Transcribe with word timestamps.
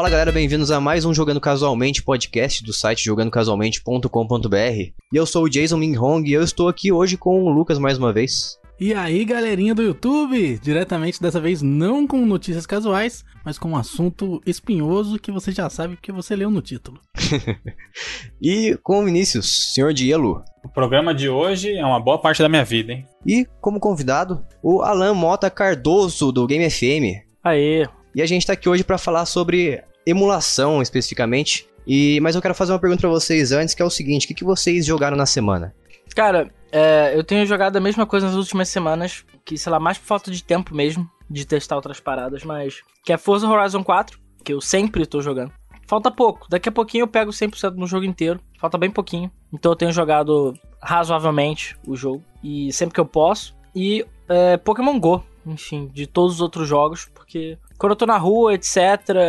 Fala 0.00 0.08
galera, 0.08 0.32
bem-vindos 0.32 0.70
a 0.70 0.80
mais 0.80 1.04
um 1.04 1.12
Jogando 1.12 1.42
Casualmente 1.42 2.02
podcast 2.02 2.64
do 2.64 2.72
site 2.72 3.04
jogandocasualmente.com.br. 3.04 4.56
E 4.56 4.94
eu 5.12 5.26
sou 5.26 5.44
o 5.44 5.48
Jason 5.50 5.76
Minhong 5.76 6.26
e 6.26 6.32
eu 6.32 6.42
estou 6.42 6.68
aqui 6.68 6.90
hoje 6.90 7.18
com 7.18 7.44
o 7.44 7.50
Lucas 7.50 7.78
mais 7.78 7.98
uma 7.98 8.10
vez. 8.10 8.58
E 8.80 8.94
aí, 8.94 9.26
galerinha 9.26 9.74
do 9.74 9.82
YouTube, 9.82 10.58
diretamente 10.62 11.20
dessa 11.20 11.38
vez 11.38 11.60
não 11.60 12.06
com 12.06 12.24
notícias 12.24 12.64
casuais, 12.64 13.22
mas 13.44 13.58
com 13.58 13.72
um 13.72 13.76
assunto 13.76 14.40
espinhoso 14.46 15.18
que 15.18 15.30
você 15.30 15.52
já 15.52 15.68
sabe 15.68 15.96
porque 15.96 16.10
você 16.10 16.34
leu 16.34 16.50
no 16.50 16.62
título. 16.62 16.98
e 18.40 18.78
com 18.82 19.02
o 19.02 19.04
Vinícius, 19.04 19.74
senhor 19.74 19.92
de 19.92 20.10
Elo. 20.10 20.42
O 20.64 20.68
programa 20.70 21.14
de 21.14 21.28
hoje 21.28 21.76
é 21.76 21.84
uma 21.84 22.00
boa 22.00 22.18
parte 22.18 22.40
da 22.40 22.48
minha 22.48 22.64
vida, 22.64 22.94
hein? 22.94 23.06
E 23.26 23.46
como 23.60 23.78
convidado, 23.78 24.42
o 24.62 24.80
Alan 24.80 25.12
Mota 25.12 25.50
Cardoso 25.50 26.32
do 26.32 26.46
Game 26.46 26.70
FM. 26.70 27.22
Aê. 27.44 27.86
E 28.14 28.22
a 28.22 28.26
gente 28.26 28.46
tá 28.46 28.54
aqui 28.54 28.68
hoje 28.68 28.82
para 28.82 28.98
falar 28.98 29.24
sobre 29.26 29.84
emulação 30.06 30.82
especificamente. 30.82 31.68
E 31.86 32.20
mas 32.20 32.34
eu 32.34 32.42
quero 32.42 32.54
fazer 32.54 32.72
uma 32.72 32.78
pergunta 32.78 33.00
para 33.00 33.10
vocês 33.10 33.52
antes, 33.52 33.74
que 33.74 33.82
é 33.82 33.84
o 33.84 33.90
seguinte: 33.90 34.24
o 34.24 34.28
que, 34.28 34.34
que 34.34 34.44
vocês 34.44 34.86
jogaram 34.86 35.16
na 35.16 35.26
semana? 35.26 35.74
Cara, 36.14 36.50
é, 36.72 37.12
eu 37.14 37.24
tenho 37.24 37.46
jogado 37.46 37.76
a 37.76 37.80
mesma 37.80 38.06
coisa 38.06 38.26
nas 38.26 38.36
últimas 38.36 38.68
semanas, 38.68 39.24
que, 39.44 39.56
sei 39.56 39.70
lá, 39.70 39.80
mais 39.80 39.98
por 39.98 40.06
falta 40.06 40.30
de 40.30 40.42
tempo 40.42 40.74
mesmo, 40.74 41.08
de 41.28 41.46
testar 41.46 41.76
outras 41.76 42.00
paradas, 42.00 42.44
mas. 42.44 42.82
Que 43.04 43.12
é 43.12 43.18
Forza 43.18 43.48
Horizon 43.48 43.82
4, 43.82 44.18
que 44.44 44.52
eu 44.52 44.60
sempre 44.60 45.06
tô 45.06 45.20
jogando. 45.20 45.52
Falta 45.86 46.10
pouco, 46.10 46.46
daqui 46.48 46.68
a 46.68 46.72
pouquinho 46.72 47.02
eu 47.02 47.08
pego 47.08 47.32
100% 47.32 47.74
no 47.74 47.86
jogo 47.86 48.04
inteiro, 48.04 48.40
falta 48.60 48.78
bem 48.78 48.90
pouquinho. 48.90 49.28
Então 49.52 49.72
eu 49.72 49.76
tenho 49.76 49.90
jogado 49.90 50.54
razoavelmente 50.80 51.76
o 51.84 51.96
jogo, 51.96 52.22
e 52.44 52.72
sempre 52.72 52.94
que 52.94 53.00
eu 53.00 53.06
posso. 53.06 53.56
E 53.74 54.06
é, 54.28 54.56
Pokémon 54.56 55.00
Go, 55.00 55.24
enfim, 55.44 55.90
de 55.92 56.06
todos 56.06 56.34
os 56.34 56.40
outros 56.40 56.68
jogos, 56.68 57.10
porque 57.12 57.58
quando 57.80 57.92
eu 57.92 57.96
tô 57.96 58.06
na 58.06 58.18
rua, 58.18 58.54
etc., 58.54 58.78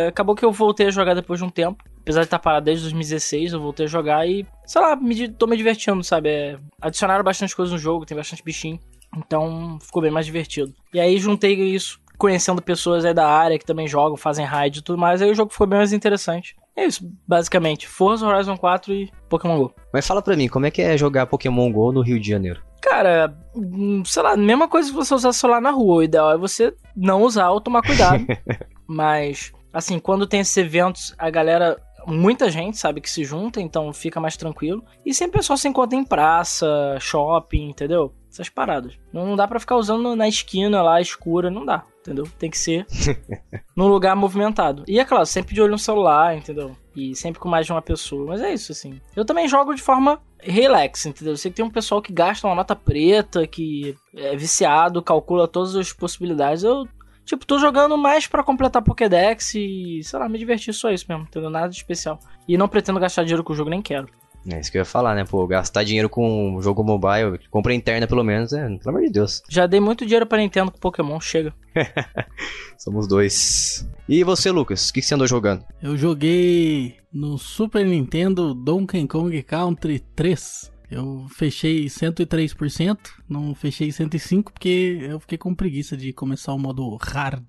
acabou 0.08 0.36
que 0.36 0.44
eu 0.44 0.52
voltei 0.52 0.86
a 0.86 0.90
jogar 0.90 1.14
depois 1.14 1.40
de 1.40 1.44
um 1.44 1.50
tempo 1.50 1.82
apesar 2.02 2.20
de 2.20 2.26
estar 2.26 2.38
parado 2.38 2.64
desde 2.64 2.82
2016, 2.82 3.52
eu 3.52 3.60
voltei 3.60 3.86
a 3.86 3.88
jogar 3.88 4.28
e, 4.28 4.44
sei 4.66 4.80
lá, 4.80 4.96
me, 4.96 5.28
tô 5.28 5.46
me 5.46 5.56
divertindo, 5.56 6.02
sabe? 6.02 6.28
É, 6.28 6.58
adicionaram 6.80 7.24
bastante 7.24 7.54
coisa 7.54 7.72
no 7.72 7.78
jogo, 7.78 8.04
tem 8.04 8.16
bastante 8.16 8.42
bichinho. 8.42 8.78
Então 9.16 9.78
ficou 9.80 10.02
bem 10.02 10.10
mais 10.10 10.26
divertido. 10.26 10.74
E 10.92 10.98
aí 10.98 11.16
juntei 11.18 11.54
isso, 11.54 12.00
conhecendo 12.18 12.60
pessoas 12.60 13.04
aí 13.04 13.14
da 13.14 13.28
área 13.28 13.58
que 13.58 13.64
também 13.64 13.86
jogam, 13.86 14.16
fazem 14.16 14.44
raid 14.44 14.78
e 14.80 14.82
tudo 14.82 14.98
mais, 14.98 15.22
aí 15.22 15.30
o 15.30 15.34
jogo 15.34 15.52
ficou 15.52 15.66
bem 15.66 15.78
mais 15.78 15.92
interessante. 15.92 16.56
É 16.76 16.86
isso, 16.86 17.10
basicamente. 17.26 17.86
Forza 17.86 18.26
Horizon 18.26 18.56
4 18.56 18.94
e 18.94 19.10
Pokémon 19.28 19.58
GO. 19.58 19.74
Mas 19.92 20.06
fala 20.06 20.22
pra 20.22 20.36
mim, 20.36 20.48
como 20.48 20.66
é 20.66 20.70
que 20.70 20.80
é 20.80 20.96
jogar 20.96 21.26
Pokémon 21.26 21.70
GO 21.70 21.92
no 21.92 22.00
Rio 22.02 22.18
de 22.18 22.28
Janeiro? 22.28 22.62
Cara, 22.80 23.36
hum, 23.54 24.02
sei 24.04 24.22
lá, 24.22 24.36
mesma 24.36 24.66
coisa 24.68 24.88
que 24.90 24.96
você 24.96 25.14
usar 25.14 25.32
celular 25.32 25.60
na 25.60 25.70
rua. 25.70 25.96
O 25.96 26.02
ideal 26.02 26.32
é 26.32 26.36
você 26.36 26.74
não 26.96 27.22
usar 27.22 27.50
ou 27.50 27.60
tomar 27.60 27.82
cuidado. 27.82 28.24
Mas, 28.86 29.52
assim, 29.72 29.98
quando 29.98 30.26
tem 30.26 30.40
esses 30.40 30.56
eventos, 30.56 31.14
a 31.18 31.30
galera 31.30 31.80
muita 32.06 32.50
gente, 32.50 32.76
sabe, 32.78 33.00
que 33.00 33.10
se 33.10 33.24
junta, 33.24 33.60
então 33.60 33.92
fica 33.92 34.20
mais 34.20 34.36
tranquilo. 34.36 34.84
E 35.04 35.14
sempre 35.14 35.36
o 35.36 35.40
pessoal 35.40 35.56
se 35.56 35.68
encontra 35.68 35.96
em 35.96 36.04
praça, 36.04 36.96
shopping, 37.00 37.70
entendeu? 37.70 38.12
Essas 38.30 38.48
paradas. 38.48 38.98
Não, 39.12 39.26
não 39.26 39.36
dá 39.36 39.46
para 39.46 39.60
ficar 39.60 39.76
usando 39.76 40.16
na 40.16 40.28
esquina 40.28 40.82
lá, 40.82 41.00
escura, 41.00 41.50
não 41.50 41.64
dá, 41.64 41.84
entendeu? 42.02 42.28
Tem 42.38 42.50
que 42.50 42.58
ser 42.58 42.86
num 43.74 43.86
lugar 43.88 44.14
movimentado. 44.14 44.84
E 44.86 44.98
é 44.98 45.04
claro, 45.04 45.24
sempre 45.24 45.54
de 45.54 45.62
olho 45.62 45.72
no 45.72 45.78
celular, 45.78 46.36
entendeu? 46.36 46.76
E 46.94 47.14
sempre 47.14 47.40
com 47.40 47.48
mais 47.48 47.64
de 47.64 47.72
uma 47.72 47.80
pessoa. 47.80 48.26
Mas 48.26 48.42
é 48.42 48.52
isso, 48.52 48.72
assim. 48.72 49.00
Eu 49.16 49.24
também 49.24 49.48
jogo 49.48 49.74
de 49.74 49.80
forma 49.80 50.20
relax, 50.40 51.06
entendeu? 51.06 51.32
Eu 51.32 51.36
sei 51.36 51.50
que 51.50 51.56
tem 51.56 51.64
um 51.64 51.70
pessoal 51.70 52.02
que 52.02 52.12
gasta 52.12 52.46
uma 52.46 52.56
nota 52.56 52.76
preta, 52.76 53.46
que 53.46 53.96
é 54.14 54.36
viciado, 54.36 55.02
calcula 55.02 55.48
todas 55.48 55.74
as 55.76 55.92
possibilidades. 55.92 56.64
Eu 56.64 56.86
Tipo, 57.24 57.46
tô 57.46 57.56
jogando 57.58 57.96
mais 57.96 58.26
para 58.26 58.42
completar 58.42 58.82
Pokédex 58.82 59.54
e, 59.54 60.00
sei 60.02 60.18
lá, 60.18 60.28
me 60.28 60.38
divertir 60.38 60.74
só 60.74 60.90
isso 60.90 61.06
mesmo, 61.08 61.22
entendeu? 61.24 61.50
Nada 61.50 61.68
de 61.68 61.76
especial. 61.76 62.18
E 62.48 62.58
não 62.58 62.68
pretendo 62.68 62.98
gastar 62.98 63.22
dinheiro 63.22 63.44
com 63.44 63.52
o 63.52 63.56
jogo, 63.56 63.70
nem 63.70 63.80
quero. 63.80 64.08
É 64.48 64.60
isso 64.60 64.70
que 64.72 64.78
eu 64.78 64.80
ia 64.80 64.84
falar, 64.84 65.14
né? 65.14 65.24
Pô, 65.24 65.46
gastar 65.46 65.84
dinheiro 65.84 66.08
com 66.08 66.58
jogo 66.60 66.82
mobile, 66.82 67.38
compra 67.50 67.74
interna 67.74 68.06
pelo 68.06 68.24
menos, 68.24 68.52
é, 68.52 68.66
pelo 68.78 68.90
amor 68.90 69.02
de 69.02 69.10
Deus. 69.10 69.42
Já 69.48 69.66
dei 69.66 69.80
muito 69.80 70.04
dinheiro 70.04 70.26
pra 70.26 70.38
Nintendo 70.38 70.70
com 70.70 70.78
Pokémon, 70.78 71.20
chega. 71.20 71.54
Somos 72.76 73.06
dois. 73.06 73.88
E 74.08 74.24
você, 74.24 74.50
Lucas, 74.50 74.88
o 74.88 74.92
que, 74.92 75.00
que 75.00 75.06
você 75.06 75.14
andou 75.14 75.26
jogando? 75.26 75.64
Eu 75.80 75.96
joguei 75.96 76.96
no 77.12 77.38
Super 77.38 77.86
Nintendo 77.86 78.54
Donkey 78.54 79.06
Kong 79.06 79.42
Country 79.42 80.00
3. 80.16 80.72
Eu 80.90 81.26
fechei 81.30 81.86
103%, 81.86 82.98
não 83.26 83.54
fechei 83.54 83.88
105% 83.88 84.42
porque 84.42 84.98
eu 85.02 85.18
fiquei 85.20 85.38
com 85.38 85.54
preguiça 85.54 85.96
de 85.96 86.12
começar 86.12 86.52
o 86.52 86.58
modo 86.58 86.98
hard. 87.00 87.44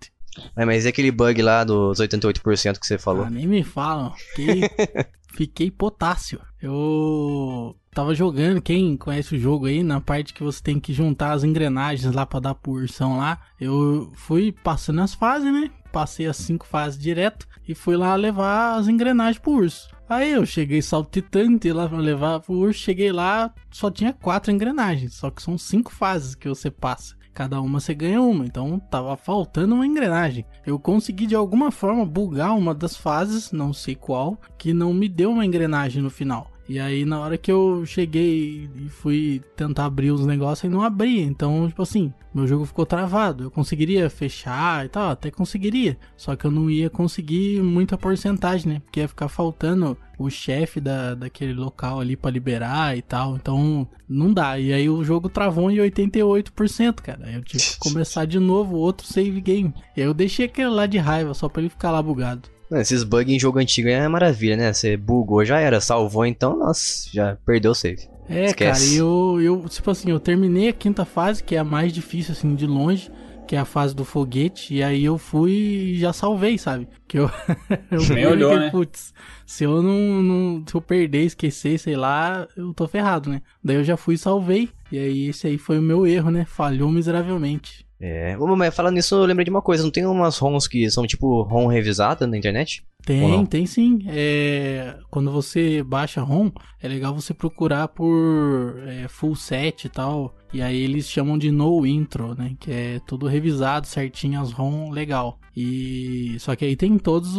É, 0.56 0.66
mas 0.66 0.86
e 0.86 0.88
aquele 0.88 1.12
bug 1.12 1.42
lá 1.42 1.64
dos 1.64 2.00
88% 2.00 2.80
que 2.80 2.88
você 2.88 2.98
falou? 2.98 3.26
Ah, 3.26 3.30
nem 3.30 3.46
me 3.46 3.64
falam. 3.64 4.14
Fiquei, 4.16 4.62
fiquei 5.34 5.70
potássio. 5.70 6.40
Eu 6.62 7.76
tava 7.92 8.16
jogando, 8.16 8.62
quem 8.62 8.96
conhece 8.96 9.36
o 9.36 9.40
jogo 9.40 9.66
aí, 9.66 9.84
na 9.84 10.00
parte 10.00 10.34
que 10.34 10.44
você 10.44 10.62
tem 10.62 10.80
que 10.80 10.94
juntar 10.94 11.32
as 11.34 11.44
engrenagens 11.44 12.14
lá 12.14 12.26
pra 12.26 12.40
dar 12.40 12.56
porção 12.56 13.18
lá. 13.18 13.40
Eu 13.60 14.12
fui 14.16 14.52
passando 14.64 15.02
as 15.02 15.14
fases, 15.14 15.52
né? 15.52 15.70
Passei 15.92 16.28
as 16.28 16.38
cinco 16.38 16.66
fases 16.66 16.98
direto 17.00 17.48
e 17.68 17.76
fui 17.76 17.98
lá 17.98 18.16
levar 18.16 18.76
as 18.76 18.88
engrenagens 18.88 19.40
pro 19.40 19.52
urso. 19.52 19.90
Aí 20.08 20.32
eu 20.32 20.46
cheguei 20.46 20.82
saltitante 20.82 21.72
lá 21.72 21.88
pra 21.88 21.98
levar 21.98 22.40
pro 22.40 22.54
urso, 22.54 22.80
cheguei 22.80 23.12
lá, 23.12 23.54
só 23.72 23.90
tinha 23.90 24.14
quatro 24.14 24.52
engrenagens, 24.52 25.16
só 25.16 25.30
que 25.30 25.42
são 25.42 25.58
cinco 25.58 25.92
fases 25.92 26.36
que 26.36 26.48
você 26.48 26.70
passa. 26.70 27.16
Cada 27.34 27.60
uma 27.60 27.80
você 27.80 27.96
ganha 27.96 28.22
uma, 28.22 28.46
então 28.46 28.80
tava 28.80 29.18
faltando 29.18 29.74
uma 29.74 29.88
engrenagem. 29.88 30.46
Eu 30.64 30.78
consegui 30.78 31.26
de 31.26 31.34
alguma 31.34 31.72
forma 31.72 32.06
bugar 32.06 32.56
uma 32.56 32.76
das 32.76 32.96
fases, 32.96 33.52
não 33.52 33.74
sei 33.74 33.96
qual, 33.96 34.38
que 34.56 34.72
não 34.72 34.94
me 34.94 35.10
deu 35.10 35.32
uma 35.32 35.46
engrenagem 35.46 36.02
no 36.02 36.12
final. 36.12 36.53
E 36.68 36.80
aí, 36.80 37.04
na 37.04 37.20
hora 37.20 37.38
que 37.38 37.52
eu 37.52 37.86
cheguei 37.86 38.70
e 38.76 38.90
fui 38.90 39.42
tentar 39.56 39.86
abrir 39.86 40.12
os 40.12 40.26
negócios, 40.26 40.72
não 40.72 40.82
abria. 40.82 41.22
Então, 41.22 41.68
tipo 41.68 41.82
assim, 41.82 42.14
meu 42.34 42.48
jogo 42.48 42.66
ficou 42.66 42.86
travado. 42.86 43.44
Eu 43.44 43.52
conseguiria 43.52 44.10
fechar 44.10 44.86
e 44.86 44.90
tal, 44.90 45.12
até 45.12 45.30
conseguiria. 45.30 45.98
Só 46.16 46.36
que 46.36 46.46
eu 46.46 46.52
não 46.52 46.70
ia 46.70 46.90
conseguir 46.90 47.62
muita 47.62 47.98
porcentagem, 47.98 48.74
né? 48.74 48.80
Porque 48.80 49.02
ia 49.02 49.08
ficar 49.08 49.28
faltando 49.28 49.98
o 50.18 50.30
chefe 50.30 50.80
da, 50.80 51.16
daquele 51.16 51.54
local 51.54 52.00
ali 52.00 52.16
para 52.16 52.32
liberar 52.32 52.98
e 52.98 53.02
tal. 53.02 53.36
Então, 53.36 53.88
não 54.08 54.34
dá. 54.34 54.58
E 54.58 54.72
aí 54.72 54.90
o 54.90 55.04
jogo 55.04 55.28
travou 55.28 55.70
em 55.70 55.78
88%, 55.78 57.02
cara. 57.02 57.26
Aí 57.26 57.36
eu 57.36 57.44
tive 57.44 57.64
que 57.64 57.78
começar 57.80 58.26
de 58.26 58.40
novo 58.40 58.78
outro 58.78 59.06
save 59.06 59.42
game. 59.42 59.74
E 59.98 60.02
aí 60.02 60.08
eu 60.08 60.14
deixei 60.14 60.46
aquele 60.46 60.70
lá 60.70 60.86
de 60.86 60.98
raiva, 60.98 61.34
só 61.34 61.50
pra 61.50 61.62
ele 61.62 61.70
ficar 61.70 61.92
lá 61.92 62.02
bugado. 62.02 62.50
Esses 62.80 63.04
bugs 63.04 63.34
em 63.34 63.40
jogo 63.40 63.60
antigo 63.60 63.88
é 63.88 64.08
maravilha, 64.08 64.56
né? 64.56 64.74
Você 64.74 64.98
bugou, 64.98 65.44
já 65.46 65.60
era, 65.60 65.80
salvou, 65.82 66.26
então, 66.26 66.58
nossa, 66.58 67.10
já 67.12 67.38
perdeu 67.46 67.72
o 67.72 67.76
save. 67.76 68.08
É, 68.30 68.46
Esquece. 68.46 68.86
cara, 68.86 68.98
eu, 68.98 69.42
eu, 69.42 69.66
tipo 69.68 69.92
assim, 69.92 70.10
eu 70.10 70.20
terminei 70.20 70.70
a 70.70 70.74
quinta 70.74 71.06
fase, 71.06 71.44
que 71.44 71.56
é 71.56 71.60
a 71.60 71.64
mais 71.64 71.92
difícil, 71.92 72.34
assim, 72.34 72.56
de 72.56 72.66
longe, 72.66 73.12
que 73.48 73.56
é 73.56 73.60
a 73.60 73.66
fase 73.66 73.94
do 73.94 74.06
foguete, 74.06 74.74
e 74.74 74.82
aí 74.82 75.04
eu 75.04 75.18
fui 75.18 75.52
e 75.52 76.00
já 76.00 76.14
salvei, 76.14 76.58
sabe? 76.58 76.88
Que 77.08 77.20
eu, 77.20 77.30
eu 77.92 78.02
Nem 78.14 78.26
olhou, 78.26 78.52
que, 78.52 78.58
né? 78.58 78.70
Putz, 78.70 79.14
se 79.46 79.66
eu 79.66 79.82
não, 79.82 80.24
não, 80.24 80.64
se 80.66 80.74
eu 80.74 80.82
perder, 80.82 81.24
esquecer, 81.24 81.78
sei 81.78 81.96
lá, 81.96 82.48
eu 82.56 82.74
tô 82.74 82.88
ferrado, 82.88 83.30
né? 83.30 83.42
Daí 83.64 83.76
eu 83.76 83.84
já 83.84 83.98
fui 83.98 84.16
e 84.16 84.18
salvei, 84.18 84.70
e 84.92 84.98
aí 84.98 85.28
esse 85.28 85.48
aí 85.48 85.58
foi 85.58 85.78
o 85.78 85.82
meu 85.82 86.08
erro, 86.08 86.32
né? 86.32 86.46
Falhou 86.46 86.90
miseravelmente. 86.90 87.83
É, 88.06 88.36
mas 88.58 88.76
falando 88.76 88.96
nisso, 88.96 89.16
eu 89.16 89.24
lembrei 89.24 89.46
de 89.46 89.50
uma 89.50 89.62
coisa, 89.62 89.82
não 89.82 89.90
tem 89.90 90.06
umas 90.06 90.38
ROMs 90.38 90.68
que 90.68 90.92
são 90.92 91.08
tipo 91.08 91.42
ROM 91.44 91.68
revisada 91.68 92.28
na 92.28 92.38
internet? 92.38 92.86
Tem, 93.06 93.46
tem 93.46 93.66
sim. 93.66 94.06
É, 94.08 94.98
quando 95.10 95.30
você 95.32 95.84
baixa 95.84 96.22
ROM, 96.22 96.50
é 96.82 96.88
legal 96.88 97.14
você 97.14 97.34
procurar 97.34 97.90
por 97.90 98.76
é, 98.88 99.08
full 99.08 99.36
set 99.36 99.86
e 99.86 99.90
tal. 99.90 100.36
E 100.54 100.62
aí 100.62 100.78
eles 100.78 101.10
chamam 101.10 101.38
de 101.38 101.52
no 101.52 101.86
intro, 101.86 102.34
né? 102.36 102.56
Que 102.60 102.72
é 102.72 103.02
tudo 103.06 103.28
revisado 103.28 103.88
certinho, 103.88 104.40
as 104.40 104.52
ROM 104.52 104.90
legal. 104.90 105.40
E 105.56 106.38
só 106.40 106.56
que 106.56 106.64
aí 106.64 106.76
tem 106.76 106.98
todas 106.98 107.32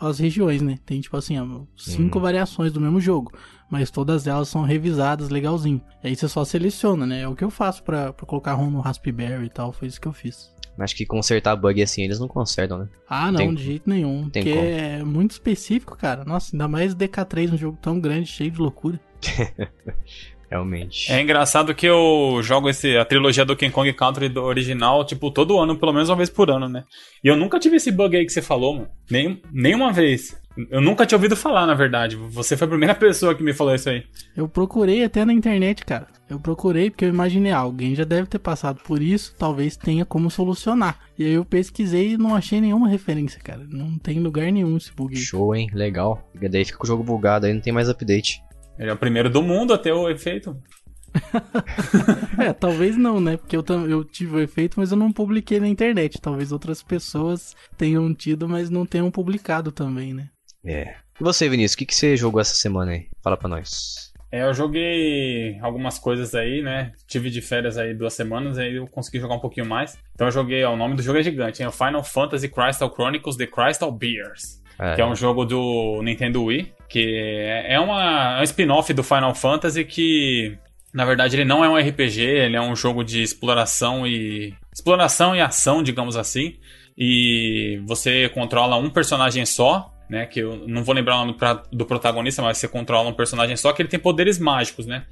as 0.00 0.18
regiões, 0.18 0.60
né? 0.60 0.78
Tem 0.84 1.00
tipo 1.00 1.16
assim, 1.16 1.36
cinco 1.76 2.18
hum. 2.18 2.22
variações 2.22 2.72
do 2.72 2.80
mesmo 2.80 3.00
jogo 3.00 3.32
mas 3.70 3.88
todas 3.88 4.26
elas 4.26 4.48
são 4.48 4.62
revisadas 4.62 5.28
legalzinho. 5.28 5.80
E 6.02 6.08
aí 6.08 6.16
você 6.16 6.28
só 6.28 6.44
seleciona, 6.44 7.06
né? 7.06 7.20
É 7.20 7.28
o 7.28 7.36
que 7.36 7.44
eu 7.44 7.50
faço 7.50 7.84
para 7.84 8.12
colocar 8.26 8.54
ROM 8.54 8.68
no 8.68 8.80
Raspberry 8.80 9.46
e 9.46 9.48
tal, 9.48 9.72
foi 9.72 9.86
isso 9.86 10.00
que 10.00 10.08
eu 10.08 10.12
fiz. 10.12 10.52
Acho 10.78 10.96
que 10.96 11.04
consertar 11.04 11.56
bug 11.56 11.82
assim 11.82 12.02
eles 12.02 12.18
não 12.18 12.26
consertam, 12.26 12.78
né? 12.78 12.88
Ah, 13.08 13.30
não, 13.30 13.38
Tem... 13.38 13.54
de 13.54 13.62
jeito 13.62 13.88
nenhum. 13.88 14.30
Tem 14.30 14.42
porque 14.42 14.58
como. 14.58 14.66
É 14.80 15.04
muito 15.04 15.32
específico, 15.32 15.96
cara. 15.96 16.24
Nossa, 16.24 16.54
ainda 16.54 16.66
mais 16.66 16.94
DK3, 16.94 17.52
um 17.52 17.56
jogo 17.56 17.78
tão 17.80 18.00
grande, 18.00 18.26
cheio 18.26 18.50
de 18.50 18.58
loucura. 18.58 18.98
Realmente. 20.50 21.12
É 21.12 21.20
engraçado 21.20 21.72
que 21.74 21.86
eu 21.86 22.40
jogo 22.42 22.68
esse, 22.68 22.96
a 22.96 23.04
trilogia 23.04 23.44
do 23.44 23.54
King 23.54 23.72
Kong 23.72 23.92
Country 23.92 24.28
do 24.28 24.42
original, 24.42 25.04
tipo, 25.04 25.30
todo 25.30 25.58
ano, 25.60 25.78
pelo 25.78 25.92
menos 25.92 26.08
uma 26.08 26.16
vez 26.16 26.28
por 26.28 26.50
ano, 26.50 26.68
né? 26.68 26.84
E 27.22 27.28
eu 27.28 27.36
nunca 27.36 27.60
tive 27.60 27.76
esse 27.76 27.92
bug 27.92 28.16
aí 28.16 28.26
que 28.26 28.32
você 28.32 28.42
falou, 28.42 28.74
mano. 28.74 28.88
Nem, 29.08 29.40
nenhuma 29.52 29.92
vez. 29.92 30.40
Eu 30.68 30.80
nunca 30.80 31.06
tinha 31.06 31.16
ouvido 31.16 31.36
falar, 31.36 31.66
na 31.66 31.74
verdade. 31.74 32.16
Você 32.16 32.56
foi 32.56 32.66
a 32.66 32.68
primeira 32.70 32.94
pessoa 32.96 33.32
que 33.32 33.44
me 33.44 33.52
falou 33.52 33.74
isso 33.74 33.88
aí. 33.88 34.02
Eu 34.36 34.48
procurei 34.48 35.04
até 35.04 35.24
na 35.24 35.32
internet, 35.32 35.84
cara. 35.84 36.08
Eu 36.28 36.40
procurei 36.40 36.90
porque 36.90 37.04
eu 37.04 37.08
imaginei, 37.08 37.52
ah, 37.52 37.58
alguém 37.58 37.94
já 37.94 38.04
deve 38.04 38.26
ter 38.26 38.38
passado 38.40 38.80
por 38.84 39.00
isso, 39.00 39.34
talvez 39.38 39.76
tenha 39.76 40.04
como 40.04 40.30
solucionar. 40.30 40.98
E 41.16 41.24
aí 41.24 41.32
eu 41.32 41.44
pesquisei 41.44 42.12
e 42.12 42.18
não 42.18 42.34
achei 42.34 42.60
nenhuma 42.60 42.88
referência, 42.88 43.40
cara. 43.40 43.64
Não 43.68 43.98
tem 43.98 44.18
lugar 44.18 44.50
nenhum 44.50 44.76
esse 44.76 44.92
bug. 44.92 45.16
Show, 45.16 45.54
hein? 45.54 45.68
Legal. 45.72 46.28
E 46.40 46.48
daí 46.48 46.64
fica 46.64 46.78
com 46.78 46.84
o 46.84 46.86
jogo 46.86 47.04
bugado, 47.04 47.46
aí 47.46 47.54
não 47.54 47.60
tem 47.60 47.72
mais 47.72 47.88
update. 47.88 48.42
Ele 48.80 48.88
é 48.88 48.92
o 48.94 48.96
primeiro 48.96 49.28
do 49.28 49.42
mundo 49.42 49.74
a 49.74 49.78
ter 49.78 49.92
o 49.92 50.08
efeito. 50.08 50.56
É, 52.38 52.54
talvez 52.54 52.96
não, 52.96 53.20
né? 53.20 53.36
Porque 53.36 53.54
eu, 53.54 53.62
eu 53.86 54.02
tive 54.02 54.36
o 54.36 54.40
efeito, 54.40 54.80
mas 54.80 54.90
eu 54.90 54.96
não 54.96 55.12
publiquei 55.12 55.60
na 55.60 55.68
internet. 55.68 56.18
Talvez 56.18 56.52
outras 56.52 56.82
pessoas 56.82 57.54
tenham 57.76 58.14
tido, 58.14 58.48
mas 58.48 58.70
não 58.70 58.86
tenham 58.86 59.10
publicado 59.10 59.70
também, 59.70 60.14
né? 60.14 60.30
É. 60.64 60.94
E 61.20 61.22
você, 61.22 61.48
Vinícius, 61.48 61.74
o 61.74 61.78
que, 61.78 61.84
que 61.86 61.94
você 61.94 62.16
jogou 62.16 62.40
essa 62.40 62.54
semana 62.54 62.92
aí? 62.92 63.08
Fala 63.22 63.36
pra 63.36 63.48
nós. 63.48 64.10
É, 64.32 64.44
eu 64.44 64.54
joguei 64.54 65.58
algumas 65.60 65.98
coisas 65.98 66.34
aí, 66.34 66.62
né? 66.62 66.92
Tive 67.06 67.28
de 67.28 67.42
férias 67.42 67.76
aí 67.76 67.92
duas 67.92 68.14
semanas, 68.14 68.56
aí 68.56 68.76
eu 68.76 68.86
consegui 68.86 69.20
jogar 69.20 69.34
um 69.34 69.40
pouquinho 69.40 69.66
mais. 69.66 69.98
Então 70.14 70.28
eu 70.28 70.32
joguei, 70.32 70.64
ó, 70.64 70.72
o 70.72 70.76
nome 70.76 70.94
do 70.94 71.02
jogo 71.02 71.18
é 71.18 71.22
gigante, 71.22 71.62
é 71.62 71.68
o 71.68 71.72
Final 71.72 72.02
Fantasy 72.02 72.48
Crystal 72.48 72.90
Chronicles 72.90 73.36
The 73.36 73.46
Crystal 73.46 73.92
Beers. 73.92 74.62
É, 74.78 74.94
Que 74.94 75.02
é 75.02 75.06
um 75.06 75.16
jogo 75.16 75.44
do 75.44 76.00
Nintendo 76.02 76.44
Wii, 76.44 76.72
que 76.90 77.16
é 77.66 77.78
uma, 77.78 78.38
é 78.38 78.40
um 78.40 78.42
spin-off 78.42 78.92
do 78.92 79.02
Final 79.04 79.34
Fantasy 79.34 79.84
que, 79.84 80.58
na 80.92 81.04
verdade, 81.04 81.36
ele 81.36 81.44
não 81.44 81.64
é 81.64 81.68
um 81.68 81.76
RPG, 81.78 82.20
ele 82.20 82.56
é 82.56 82.60
um 82.60 82.74
jogo 82.74 83.04
de 83.04 83.22
exploração 83.22 84.06
e 84.06 84.52
exploração 84.74 85.34
e 85.36 85.40
ação, 85.40 85.82
digamos 85.82 86.16
assim. 86.16 86.56
E 86.98 87.80
você 87.86 88.28
controla 88.30 88.76
um 88.76 88.90
personagem 88.90 89.46
só, 89.46 89.90
né? 90.10 90.26
Que 90.26 90.40
eu 90.40 90.64
não 90.66 90.82
vou 90.82 90.94
lembrar 90.94 91.14
o 91.16 91.18
nome 91.24 91.34
pra- 91.38 91.62
do 91.72 91.86
protagonista, 91.86 92.42
mas 92.42 92.58
você 92.58 92.66
controla 92.68 93.08
um 93.08 93.14
personagem 93.14 93.56
só 93.56 93.72
que 93.72 93.80
ele 93.80 93.88
tem 93.88 93.98
poderes 94.00 94.38
mágicos, 94.38 94.84
né? 94.86 95.06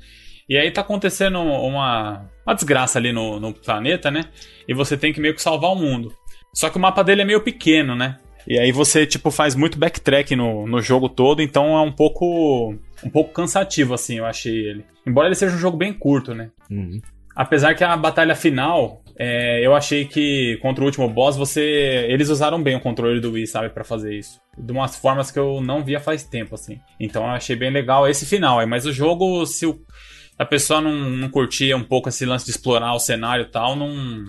E 0.48 0.56
aí 0.58 0.70
tá 0.70 0.80
acontecendo 0.80 1.38
uma, 1.40 2.28
uma 2.44 2.54
desgraça 2.54 2.98
ali 2.98 3.12
no, 3.12 3.38
no 3.38 3.54
planeta, 3.54 4.10
né? 4.10 4.24
E 4.66 4.74
você 4.74 4.96
tem 4.96 5.12
que 5.12 5.20
meio 5.20 5.34
que 5.34 5.42
salvar 5.42 5.70
o 5.70 5.76
mundo. 5.76 6.12
Só 6.54 6.68
que 6.70 6.76
o 6.76 6.80
mapa 6.80 7.04
dele 7.04 7.22
é 7.22 7.24
meio 7.24 7.42
pequeno, 7.42 7.94
né? 7.94 8.16
E 8.48 8.58
aí 8.58 8.72
você, 8.72 9.06
tipo, 9.06 9.30
faz 9.30 9.54
muito 9.54 9.78
backtrack 9.78 10.34
no, 10.34 10.66
no 10.66 10.80
jogo 10.80 11.08
todo, 11.08 11.42
então 11.42 11.76
é 11.76 11.82
um 11.82 11.92
pouco. 11.92 12.74
um 13.04 13.10
pouco 13.10 13.32
cansativo, 13.32 13.92
assim, 13.92 14.16
eu 14.18 14.24
achei 14.26 14.54
ele. 14.68 14.84
Embora 15.06 15.28
ele 15.28 15.34
seja 15.34 15.54
um 15.54 15.58
jogo 15.58 15.76
bem 15.76 15.92
curto, 15.92 16.34
né? 16.34 16.50
Uhum. 16.70 17.00
Apesar 17.36 17.74
que 17.74 17.84
a 17.84 17.96
batalha 17.96 18.34
final, 18.34 19.02
é, 19.18 19.64
eu 19.64 19.74
achei 19.74 20.04
que 20.06 20.58
contra 20.62 20.82
o 20.82 20.86
último 20.86 21.08
boss, 21.08 21.36
você. 21.36 22.06
Eles 22.08 22.30
usaram 22.30 22.60
bem 22.62 22.74
o 22.74 22.80
controle 22.80 23.20
do 23.20 23.32
Wii, 23.32 23.46
sabe, 23.46 23.68
pra 23.68 23.84
fazer 23.84 24.14
isso. 24.16 24.40
De 24.56 24.72
umas 24.72 24.96
formas 24.96 25.30
que 25.30 25.38
eu 25.38 25.60
não 25.60 25.84
via 25.84 26.00
faz 26.00 26.24
tempo, 26.24 26.54
assim. 26.54 26.80
Então 26.98 27.22
eu 27.24 27.30
achei 27.30 27.54
bem 27.54 27.70
legal 27.70 28.08
esse 28.08 28.24
final 28.26 28.58
aí. 28.58 28.66
Mas 28.66 28.86
o 28.86 28.92
jogo, 28.92 29.44
se 29.46 29.66
o- 29.66 29.78
a 30.38 30.44
pessoa 30.44 30.80
não, 30.80 30.92
não 30.92 31.28
curtia 31.28 31.76
um 31.76 31.84
pouco 31.84 32.08
esse 32.08 32.24
lance 32.24 32.44
de 32.46 32.50
explorar 32.52 32.94
o 32.94 32.98
cenário 32.98 33.44
e 33.44 33.50
tal, 33.50 33.76
não. 33.76 34.24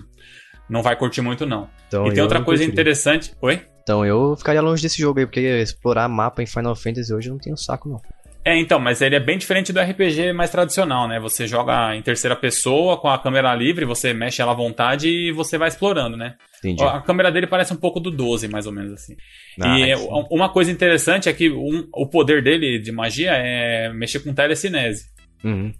Não 0.68 0.82
vai 0.82 0.94
curtir 0.94 1.20
muito, 1.20 1.44
não. 1.44 1.68
Então, 1.88 2.06
e 2.06 2.12
tem 2.12 2.22
outra 2.22 2.40
coisa 2.42 2.62
curtiria. 2.62 2.72
interessante. 2.72 3.32
Oi? 3.42 3.60
Então 3.82 4.04
eu 4.04 4.36
ficaria 4.36 4.60
longe 4.60 4.82
desse 4.82 4.98
jogo 5.00 5.18
aí, 5.20 5.26
porque 5.26 5.40
explorar 5.40 6.08
mapa 6.08 6.42
em 6.42 6.46
Final 6.46 6.74
Fantasy 6.76 7.12
hoje 7.12 7.28
eu 7.28 7.34
não 7.34 7.40
tenho 7.40 7.56
saco, 7.56 7.88
não. 7.88 8.00
É, 8.42 8.58
então, 8.58 8.78
mas 8.80 9.02
ele 9.02 9.14
é 9.14 9.20
bem 9.20 9.36
diferente 9.36 9.70
do 9.70 9.78
RPG 9.78 10.32
mais 10.32 10.48
tradicional, 10.50 11.06
né? 11.06 11.20
Você 11.20 11.46
joga 11.46 11.94
em 11.94 12.00
terceira 12.00 12.34
pessoa, 12.34 12.96
com 12.98 13.06
a 13.08 13.18
câmera 13.18 13.54
livre, 13.54 13.84
você 13.84 14.14
mexe 14.14 14.40
ela 14.40 14.52
à 14.52 14.54
vontade 14.54 15.08
e 15.10 15.30
você 15.30 15.58
vai 15.58 15.68
explorando, 15.68 16.16
né? 16.16 16.36
Entendi. 16.58 16.82
A 16.82 17.00
câmera 17.02 17.30
dele 17.30 17.46
parece 17.46 17.74
um 17.74 17.76
pouco 17.76 18.00
do 18.00 18.10
12, 18.10 18.48
mais 18.48 18.66
ou 18.66 18.72
menos 18.72 18.92
assim. 18.92 19.14
Ah, 19.60 19.78
e 19.78 19.90
é- 19.90 19.96
uma 20.30 20.48
coisa 20.48 20.70
interessante 20.70 21.28
é 21.28 21.32
que 21.34 21.50
um- 21.50 21.86
o 21.94 22.06
poder 22.08 22.42
dele 22.42 22.78
de 22.78 22.90
magia 22.90 23.32
é 23.32 23.92
mexer 23.92 24.20
com 24.20 24.32
telecinese. 24.32 25.04
Uhum. 25.44 25.72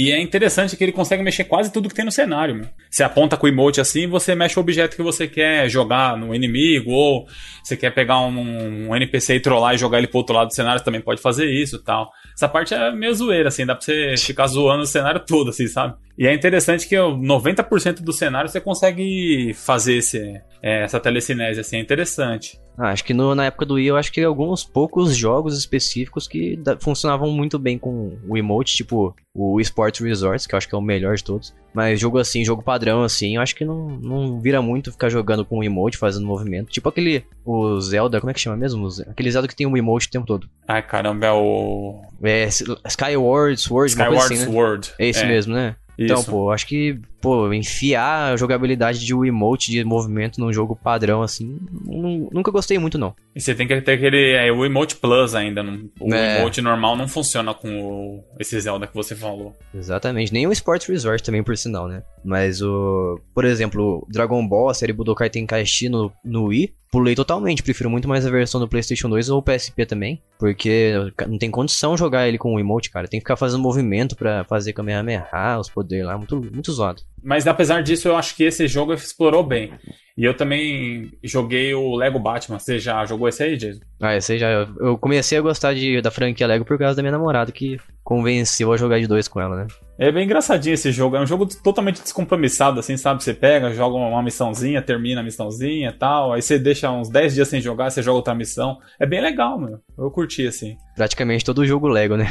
E 0.00 0.12
é 0.12 0.20
interessante 0.20 0.76
que 0.76 0.84
ele 0.84 0.92
consegue 0.92 1.24
mexer 1.24 1.42
quase 1.42 1.72
tudo 1.72 1.88
que 1.88 1.94
tem 1.96 2.04
no 2.04 2.12
cenário, 2.12 2.54
meu. 2.54 2.66
Você 2.88 3.02
aponta 3.02 3.36
com 3.36 3.46
o 3.46 3.48
emote 3.48 3.80
assim, 3.80 4.06
você 4.06 4.32
mexe 4.32 4.56
o 4.56 4.62
objeto 4.62 4.94
que 4.94 5.02
você 5.02 5.26
quer 5.26 5.68
jogar 5.68 6.16
no 6.16 6.32
inimigo, 6.32 6.92
ou 6.92 7.26
você 7.64 7.76
quer 7.76 7.90
pegar 7.92 8.20
um, 8.20 8.90
um 8.90 8.94
NPC 8.94 9.34
e 9.34 9.40
trollar 9.40 9.74
e 9.74 9.78
jogar 9.78 9.98
ele 9.98 10.06
pro 10.06 10.18
outro 10.18 10.36
lado 10.36 10.46
do 10.46 10.54
cenário, 10.54 10.78
você 10.78 10.84
também 10.84 11.00
pode 11.00 11.20
fazer 11.20 11.46
isso 11.50 11.82
tal. 11.82 12.12
Essa 12.32 12.48
parte 12.48 12.74
é 12.74 12.92
meio 12.92 13.12
zoeira, 13.12 13.48
assim, 13.48 13.66
dá 13.66 13.74
pra 13.74 13.84
você 13.84 14.14
ficar 14.16 14.46
zoando 14.46 14.84
o 14.84 14.86
cenário 14.86 15.20
todo, 15.26 15.50
assim, 15.50 15.66
sabe? 15.66 15.96
E 16.16 16.28
é 16.28 16.32
interessante 16.32 16.86
que 16.86 16.96
ó, 16.96 17.10
90% 17.10 18.00
do 18.00 18.12
cenário 18.12 18.48
você 18.48 18.60
consegue 18.60 19.52
fazer 19.52 19.96
esse, 19.96 20.40
é, 20.62 20.84
essa 20.84 21.00
telecinese, 21.00 21.58
assim, 21.58 21.76
é 21.76 21.80
interessante. 21.80 22.56
Ah, 22.78 22.90
acho 22.90 23.04
que 23.04 23.12
no- 23.12 23.34
na 23.34 23.46
época 23.46 23.66
do 23.66 23.74
Wii 23.74 23.86
eu 23.88 23.96
acho 23.96 24.12
que 24.12 24.22
alguns 24.22 24.62
poucos 24.62 25.16
jogos 25.16 25.58
específicos 25.58 26.28
que 26.28 26.56
da- 26.56 26.78
funcionavam 26.78 27.28
muito 27.30 27.58
bem 27.58 27.76
com 27.76 28.16
o 28.28 28.36
emote, 28.36 28.76
tipo 28.76 29.16
o 29.34 29.60
Sports 29.60 30.00
Resorts, 30.00 30.46
que 30.46 30.54
eu 30.54 30.56
acho 30.56 30.68
que 30.68 30.74
é 30.74 30.78
o 30.78 30.82
melhor 30.82 31.16
de 31.16 31.24
todos. 31.24 31.52
Mas 31.74 31.98
jogo 31.98 32.18
assim, 32.18 32.44
jogo 32.44 32.62
padrão 32.62 33.02
assim, 33.02 33.36
eu 33.36 33.42
acho 33.42 33.54
que 33.56 33.64
não, 33.64 33.88
não 34.00 34.40
vira 34.40 34.62
muito 34.62 34.92
ficar 34.92 35.08
jogando 35.08 35.44
com 35.44 35.58
o 35.58 35.64
emote, 35.64 35.96
fazendo 35.96 36.26
movimento. 36.26 36.70
Tipo 36.70 36.88
aquele, 36.88 37.24
o 37.44 37.80
Zelda, 37.80 38.20
como 38.20 38.30
é 38.30 38.34
que 38.34 38.40
chama 38.40 38.56
mesmo? 38.56 38.86
O 38.86 39.10
Aquele 39.10 39.30
Zelda 39.30 39.48
que 39.48 39.56
tem 39.56 39.66
um 39.66 39.76
emote 39.76 40.06
o 40.06 40.10
tempo 40.10 40.26
todo. 40.26 40.48
Ai, 40.66 40.82
caramba, 40.82 41.26
é 41.26 41.32
o 41.32 42.00
É, 42.22 42.46
Skyward 42.86 43.56
Sword, 43.60 43.90
Skyward 43.90 44.16
assim, 44.34 44.38
né? 44.38 44.44
Sword. 44.46 44.92
É 44.98 45.06
esse 45.08 45.24
mesmo, 45.26 45.54
né? 45.54 45.76
Então, 45.98 46.20
Isso. 46.20 46.30
pô, 46.30 46.50
acho 46.52 46.64
que, 46.66 46.96
pô, 47.20 47.52
enfiar 47.52 48.32
a 48.32 48.36
jogabilidade 48.36 49.04
de 49.04 49.12
um 49.12 49.24
emote 49.24 49.70
de 49.72 49.82
movimento 49.82 50.38
num 50.40 50.52
jogo 50.52 50.76
padrão 50.76 51.22
assim, 51.22 51.58
nu- 51.84 52.28
nunca 52.32 52.52
gostei 52.52 52.78
muito 52.78 52.96
não. 52.96 53.14
E 53.34 53.40
você 53.40 53.52
tem 53.54 53.66
que 53.66 53.80
ter 53.80 53.92
aquele. 53.92 54.32
É, 54.32 54.52
o 54.52 54.64
Emote 54.64 54.94
Plus 54.96 55.34
ainda. 55.34 55.62
não- 55.62 55.88
o 56.00 56.14
É. 56.14 56.38
Emote 56.40 56.60
normal 56.62 56.96
não 56.96 57.08
funciona 57.08 57.52
com 57.52 57.68
o, 57.68 58.24
esse 58.38 58.58
Zelda 58.60 58.86
que 58.86 58.94
você 58.94 59.16
falou. 59.16 59.56
Exatamente, 59.74 60.32
nem 60.32 60.46
o 60.46 60.52
Sports 60.52 60.86
Resort 60.86 61.22
também, 61.22 61.42
por 61.42 61.56
sinal, 61.56 61.88
né? 61.88 62.02
Mas 62.24 62.62
o. 62.62 63.20
Por 63.34 63.44
exemplo, 63.44 64.06
Dragon 64.08 64.46
Ball, 64.46 64.68
a 64.68 64.74
série 64.74 64.92
Budokai 64.92 65.28
Tenkaichi 65.30 65.88
no, 65.88 66.12
no 66.24 66.44
Wii, 66.46 66.74
pulei 66.90 67.14
totalmente. 67.14 67.62
Prefiro 67.62 67.90
muito 67.90 68.08
mais 68.08 68.26
a 68.26 68.30
versão 68.30 68.60
do 68.60 68.68
PlayStation 68.68 69.08
2 69.08 69.28
ou 69.30 69.42
PSP 69.42 69.86
também, 69.86 70.22
porque 70.38 70.92
não 71.26 71.38
tem 71.38 71.50
condição 71.50 71.96
jogar 71.96 72.28
ele 72.28 72.38
com 72.38 72.54
o 72.54 72.60
emote, 72.60 72.90
cara. 72.90 73.08
Tem 73.08 73.20
que 73.20 73.24
ficar 73.24 73.36
fazendo 73.36 73.62
movimento 73.62 74.16
pra 74.16 74.44
fazer 74.44 74.72
Kamehameha, 74.72 75.26
os 75.58 75.68
poderes 75.68 76.06
lá, 76.06 76.16
muito, 76.16 76.36
muito 76.36 76.72
zoado. 76.72 77.02
Mas 77.22 77.46
apesar 77.46 77.82
disso, 77.82 78.08
eu 78.08 78.16
acho 78.16 78.34
que 78.34 78.44
esse 78.44 78.66
jogo 78.66 78.92
explorou 78.92 79.42
bem. 79.42 79.72
E 80.18 80.24
eu 80.24 80.34
também 80.34 81.12
joguei 81.22 81.72
o 81.72 81.94
Lego 81.94 82.18
Batman. 82.18 82.58
Você 82.58 82.76
já 82.80 83.06
jogou 83.06 83.28
esse 83.28 83.40
aí, 83.40 83.56
Jason? 83.56 83.78
Ah, 84.00 84.16
esse 84.16 84.32
aí 84.32 84.38
já. 84.40 84.66
Eu 84.80 84.98
comecei 84.98 85.38
a 85.38 85.40
gostar 85.40 85.74
de, 85.74 86.02
da 86.02 86.10
franquia 86.10 86.44
Lego 86.44 86.64
por 86.64 86.76
causa 86.76 86.96
da 86.96 87.02
minha 87.02 87.12
namorada, 87.12 87.52
que 87.52 87.78
convenceu 88.02 88.72
a 88.72 88.76
jogar 88.76 88.98
de 88.98 89.06
dois 89.06 89.28
com 89.28 89.40
ela, 89.40 89.54
né? 89.54 89.66
É 89.96 90.10
bem 90.10 90.24
engraçadinho 90.24 90.74
esse 90.74 90.90
jogo. 90.90 91.14
É 91.14 91.20
um 91.20 91.26
jogo 91.26 91.46
totalmente 91.62 92.02
descompromissado, 92.02 92.80
assim, 92.80 92.96
sabe? 92.96 93.22
Você 93.22 93.32
pega, 93.32 93.72
joga 93.72 93.94
uma 93.94 94.20
missãozinha, 94.20 94.82
termina 94.82 95.20
a 95.20 95.24
missãozinha 95.24 95.90
e 95.90 95.92
tal. 95.92 96.32
Aí 96.32 96.42
você 96.42 96.58
deixa 96.58 96.90
uns 96.90 97.08
10 97.08 97.34
dias 97.34 97.46
sem 97.46 97.60
jogar, 97.60 97.88
você 97.88 98.02
joga 98.02 98.16
outra 98.16 98.34
missão. 98.34 98.78
É 98.98 99.06
bem 99.06 99.20
legal, 99.20 99.56
meu. 99.56 99.78
Eu 99.96 100.10
curti, 100.10 100.44
assim. 100.48 100.76
Praticamente 100.96 101.44
todo 101.44 101.64
jogo 101.64 101.86
Lego, 101.86 102.16
né? 102.16 102.26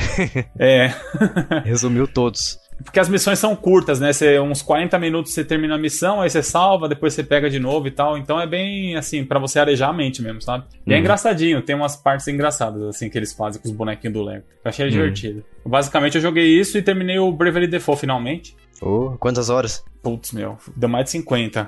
É. 0.60 0.92
Resumiu 1.64 2.06
todos. 2.06 2.60
Porque 2.84 3.00
as 3.00 3.10
missões 3.10 3.40
são 3.40 3.56
curtas, 3.56 4.00
né? 4.00 4.14
Você, 4.14 4.40
uns 4.40 4.62
40 4.62 4.98
minutos 5.00 5.34
você 5.34 5.44
termina 5.44 5.76
a 5.76 5.78
missão, 5.78 6.22
aí 6.22 6.30
você 6.30 6.44
salva, 6.44 6.88
depois 6.88 7.14
você 7.14 7.24
pega 7.24 7.50
de 7.50 7.60
novo 7.60 7.88
e 7.88 7.92
tal. 7.92 8.18
Então 8.18 8.40
é 8.40 8.46
bem 8.48 8.96
assim, 8.96 9.26
pra 9.26 9.40
você 9.40 9.60
arejar 9.60 9.90
a 9.90 9.94
mente 9.94 10.22
mesmo, 10.22 10.42
sabe? 10.42 10.66
E 10.86 10.92
é 10.92 10.96
Uhum. 10.96 11.02
engraçadinho, 11.02 11.62
tem 11.62 11.76
umas 11.76 11.96
partes 11.96 12.28
engraçadas, 12.28 12.82
assim, 12.84 13.10
que 13.10 13.18
eles 13.18 13.34
fazem 13.34 13.62
com 13.62 13.68
os 13.68 13.74
bonequinhos 13.74 14.14
do 14.14 14.24
Lego. 14.24 14.44
Eu 14.64 14.70
achei 14.70 14.86
Uhum. 14.86 14.92
divertido. 14.92 15.44
Basicamente 15.66 16.16
eu 16.16 16.22
joguei 16.22 16.46
isso 16.48 16.78
e 16.78 16.82
terminei 16.82 17.18
o 17.20 17.32
Bravely 17.32 17.68
Default 17.68 18.00
finalmente. 18.00 18.56
Ô, 18.82 19.18
quantas 19.20 19.50
horas? 19.50 19.84
Putz, 20.04 20.32
meu, 20.32 20.58
deu 20.76 20.88
mais 20.88 21.06
de 21.06 21.12
50. 21.12 21.66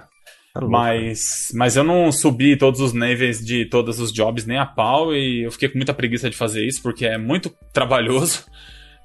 Tá 0.54 0.60
louco. 0.62 0.72
Mas, 0.72 1.48
mas 1.54 1.75
eu 1.75 1.84
não 1.84 2.12
subi 2.12 2.56
todos 2.56 2.80
os 2.82 2.94
níveis 2.94 3.39
de 3.44 3.66
todos 3.66 4.00
os 4.00 4.12
jobs 4.12 4.46
nem 4.46 4.58
a 4.58 4.66
pau 4.66 5.13
e 5.13 5.44
eu 5.46 5.51
fiquei 5.51 5.70
com 5.70 5.78
muita 5.78 5.94
preguiça 5.94 6.30
de 6.30 6.36
fazer 6.36 6.66
isso 6.66 6.82
porque 6.82 7.06
é 7.06 7.18
muito 7.18 7.51
trabalhoso 7.74 8.46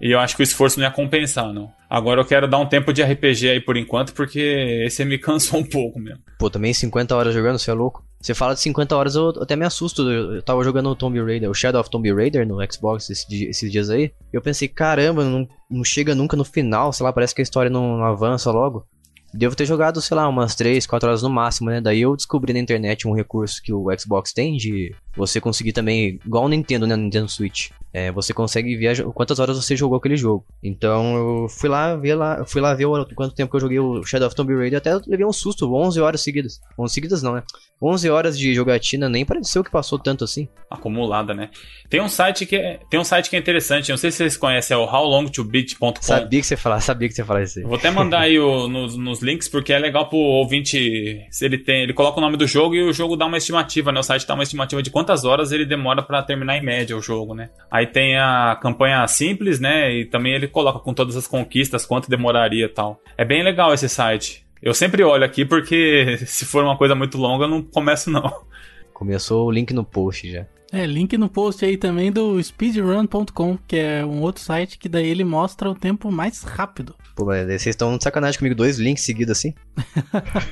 e 0.00 0.10
eu 0.10 0.18
acho 0.18 0.36
que 0.36 0.42
o 0.42 0.44
esforço 0.44 0.78
não 0.78 0.86
ia 0.86 0.92
compensar, 0.92 1.52
não. 1.52 1.72
Agora 1.88 2.20
eu 2.20 2.24
quero 2.24 2.48
dar 2.48 2.58
um 2.58 2.66
tempo 2.66 2.92
de 2.92 3.02
RPG 3.02 3.48
aí 3.48 3.60
por 3.60 3.76
enquanto 3.76 4.12
porque 4.12 4.82
esse 4.84 5.04
me 5.04 5.16
cansou 5.18 5.60
um 5.60 5.64
pouco 5.64 5.98
mesmo. 5.98 6.20
Pô, 6.38 6.50
também 6.50 6.72
50 6.72 7.14
horas 7.14 7.34
jogando, 7.34 7.58
você 7.58 7.70
é 7.70 7.74
louco? 7.74 8.04
Você 8.20 8.34
fala 8.34 8.54
de 8.54 8.60
50 8.60 8.96
horas, 8.96 9.14
eu 9.14 9.28
até 9.40 9.54
me 9.54 9.66
assusto. 9.66 10.10
Eu, 10.10 10.42
tava 10.42 10.64
jogando 10.64 10.88
o 10.88 10.96
Tomb 10.96 11.22
Raider, 11.22 11.50
o 11.50 11.54
Shadow 11.54 11.80
of 11.80 11.90
Tomb 11.90 12.10
Raider 12.12 12.46
no 12.46 12.56
Xbox 12.72 13.10
esses 13.10 13.70
dias 13.70 13.90
aí. 13.90 14.12
Eu 14.32 14.40
pensei, 14.40 14.66
caramba, 14.66 15.22
não, 15.22 15.46
não 15.70 15.84
chega 15.84 16.14
nunca 16.14 16.36
no 16.36 16.44
final, 16.44 16.90
sei 16.92 17.04
lá, 17.04 17.12
parece 17.12 17.34
que 17.34 17.42
a 17.42 17.44
história 17.44 17.70
não, 17.70 17.98
não 17.98 18.04
avança 18.04 18.50
logo. 18.50 18.86
Devo 19.32 19.54
ter 19.54 19.66
jogado, 19.66 20.00
sei 20.00 20.16
lá, 20.16 20.28
umas 20.28 20.54
3, 20.54 20.86
4 20.86 21.08
horas 21.08 21.22
no 21.22 21.28
máximo, 21.28 21.68
né? 21.68 21.80
Daí 21.80 22.00
eu 22.00 22.16
descobri 22.16 22.52
na 22.52 22.60
internet 22.60 23.06
um 23.06 23.12
recurso 23.12 23.60
que 23.62 23.72
o 23.72 23.86
Xbox 23.98 24.32
tem 24.32 24.56
de 24.56 24.94
você 25.16 25.40
conseguir 25.40 25.72
também, 25.72 26.20
igual 26.24 26.44
o 26.44 26.48
Nintendo, 26.48 26.86
né, 26.86 26.96
Nintendo 26.96 27.28
Switch, 27.28 27.70
é, 27.94 28.10
você 28.10 28.34
consegue 28.34 28.76
ver 28.76 29.04
quantas 29.12 29.38
horas 29.38 29.56
você 29.56 29.76
jogou 29.76 29.96
aquele 29.96 30.16
jogo. 30.16 30.44
Então 30.60 31.16
eu 31.16 31.48
fui 31.48 31.68
lá 31.68 31.94
ver 31.94 32.16
lá, 32.16 32.44
fui 32.44 32.60
lá 32.60 32.74
ver 32.74 32.86
o, 32.86 33.06
quanto 33.14 33.36
tempo 33.36 33.52
que 33.52 33.56
eu 33.56 33.60
joguei 33.60 33.78
o 33.78 34.02
Shadow 34.02 34.26
of 34.26 34.34
Tomb 34.34 34.52
Raider, 34.52 34.78
até 34.78 34.92
levei 35.06 35.24
um 35.24 35.32
susto, 35.32 35.72
11 35.72 36.00
horas 36.00 36.20
seguidas. 36.20 36.60
11 36.76 36.92
seguidas 36.92 37.22
não, 37.22 37.34
né? 37.34 37.44
11 37.82 38.10
horas 38.10 38.38
de 38.38 38.54
jogatina, 38.54 39.08
nem 39.08 39.24
pareceu 39.24 39.62
que 39.62 39.70
passou 39.70 39.98
tanto 39.98 40.24
assim. 40.24 40.48
Acumulada, 40.70 41.34
né? 41.34 41.50
Tem 41.88 42.00
um 42.00 42.08
site 42.08 42.46
que 42.46 42.56
é, 42.56 42.80
tem 42.90 42.98
um 42.98 43.04
site 43.04 43.28
que 43.28 43.36
é 43.36 43.38
interessante, 43.38 43.90
não 43.90 43.96
sei 43.96 44.10
se 44.10 44.18
vocês 44.18 44.36
conhecem, 44.36 44.74
é 44.74 44.78
o 44.78 44.84
howlongtobeat.com. 44.84 45.94
Sabia 46.00 46.40
que 46.40 46.46
você 46.46 46.56
falar, 46.56 46.80
sabia 46.80 47.08
que 47.08 47.14
você 47.14 47.24
falar 47.24 47.42
isso 47.42 47.58
aí. 47.58 47.64
Vou 47.64 47.76
até 47.76 47.90
mandar 47.90 48.20
aí 48.20 48.38
o, 48.38 48.68
nos, 48.68 48.96
nos 48.96 49.22
links 49.22 49.48
porque 49.48 49.72
é 49.72 49.78
legal 49.78 50.08
pro 50.08 50.18
ouvinte, 50.18 51.26
se 51.30 51.44
ele 51.44 51.58
tem, 51.58 51.82
ele 51.82 51.92
coloca 51.92 52.18
o 52.18 52.20
nome 52.20 52.36
do 52.36 52.46
jogo 52.46 52.74
e 52.74 52.82
o 52.82 52.92
jogo 52.92 53.16
dá 53.16 53.26
uma 53.26 53.36
estimativa, 53.36 53.92
né? 53.92 54.00
O 54.00 54.02
site 54.02 54.26
dá 54.26 54.34
uma 54.34 54.42
estimativa 54.42 54.82
de 54.82 54.90
quantas 54.90 55.24
horas 55.24 55.52
ele 55.52 55.66
demora 55.66 56.02
para 56.02 56.22
terminar 56.22 56.56
em 56.56 56.64
média 56.64 56.96
o 56.96 57.02
jogo, 57.02 57.34
né? 57.34 57.50
Aí 57.70 57.86
tem 57.86 58.16
a 58.16 58.58
campanha 58.60 59.06
simples, 59.06 59.60
né? 59.60 59.92
E 59.92 60.04
também 60.04 60.32
ele 60.32 60.48
coloca 60.48 60.78
com 60.78 60.94
todas 60.94 61.16
as 61.16 61.26
conquistas, 61.26 61.84
quanto 61.86 62.08
demoraria 62.08 62.66
e 62.66 62.68
tal. 62.68 63.00
É 63.16 63.24
bem 63.24 63.42
legal 63.42 63.72
esse 63.72 63.88
site. 63.88 64.43
Eu 64.62 64.74
sempre 64.74 65.02
olho 65.02 65.24
aqui 65.24 65.44
porque 65.44 66.18
se 66.26 66.44
for 66.44 66.64
uma 66.64 66.76
coisa 66.76 66.94
muito 66.94 67.18
longa, 67.18 67.44
eu 67.44 67.48
não 67.48 67.62
começo 67.62 68.10
não. 68.10 68.44
Começou 68.92 69.46
o 69.46 69.50
link 69.50 69.72
no 69.72 69.84
post 69.84 70.30
já. 70.30 70.46
É, 70.72 70.86
link 70.86 71.16
no 71.16 71.28
post 71.28 71.64
aí 71.64 71.76
também 71.76 72.10
do 72.10 72.42
speedrun.com, 72.42 73.58
que 73.68 73.76
é 73.76 74.04
um 74.04 74.20
outro 74.22 74.42
site 74.42 74.76
que 74.76 74.88
daí 74.88 75.08
ele 75.08 75.22
mostra 75.22 75.70
o 75.70 75.74
tempo 75.74 76.10
mais 76.10 76.42
rápido. 76.42 76.96
Pô, 77.14 77.24
mas 77.24 77.46
vocês 77.46 77.66
estão 77.66 77.96
de 77.96 78.02
sacanagem 78.02 78.38
comigo, 78.38 78.56
dois 78.56 78.78
links 78.78 79.04
seguidos 79.04 79.38
assim? 79.38 79.54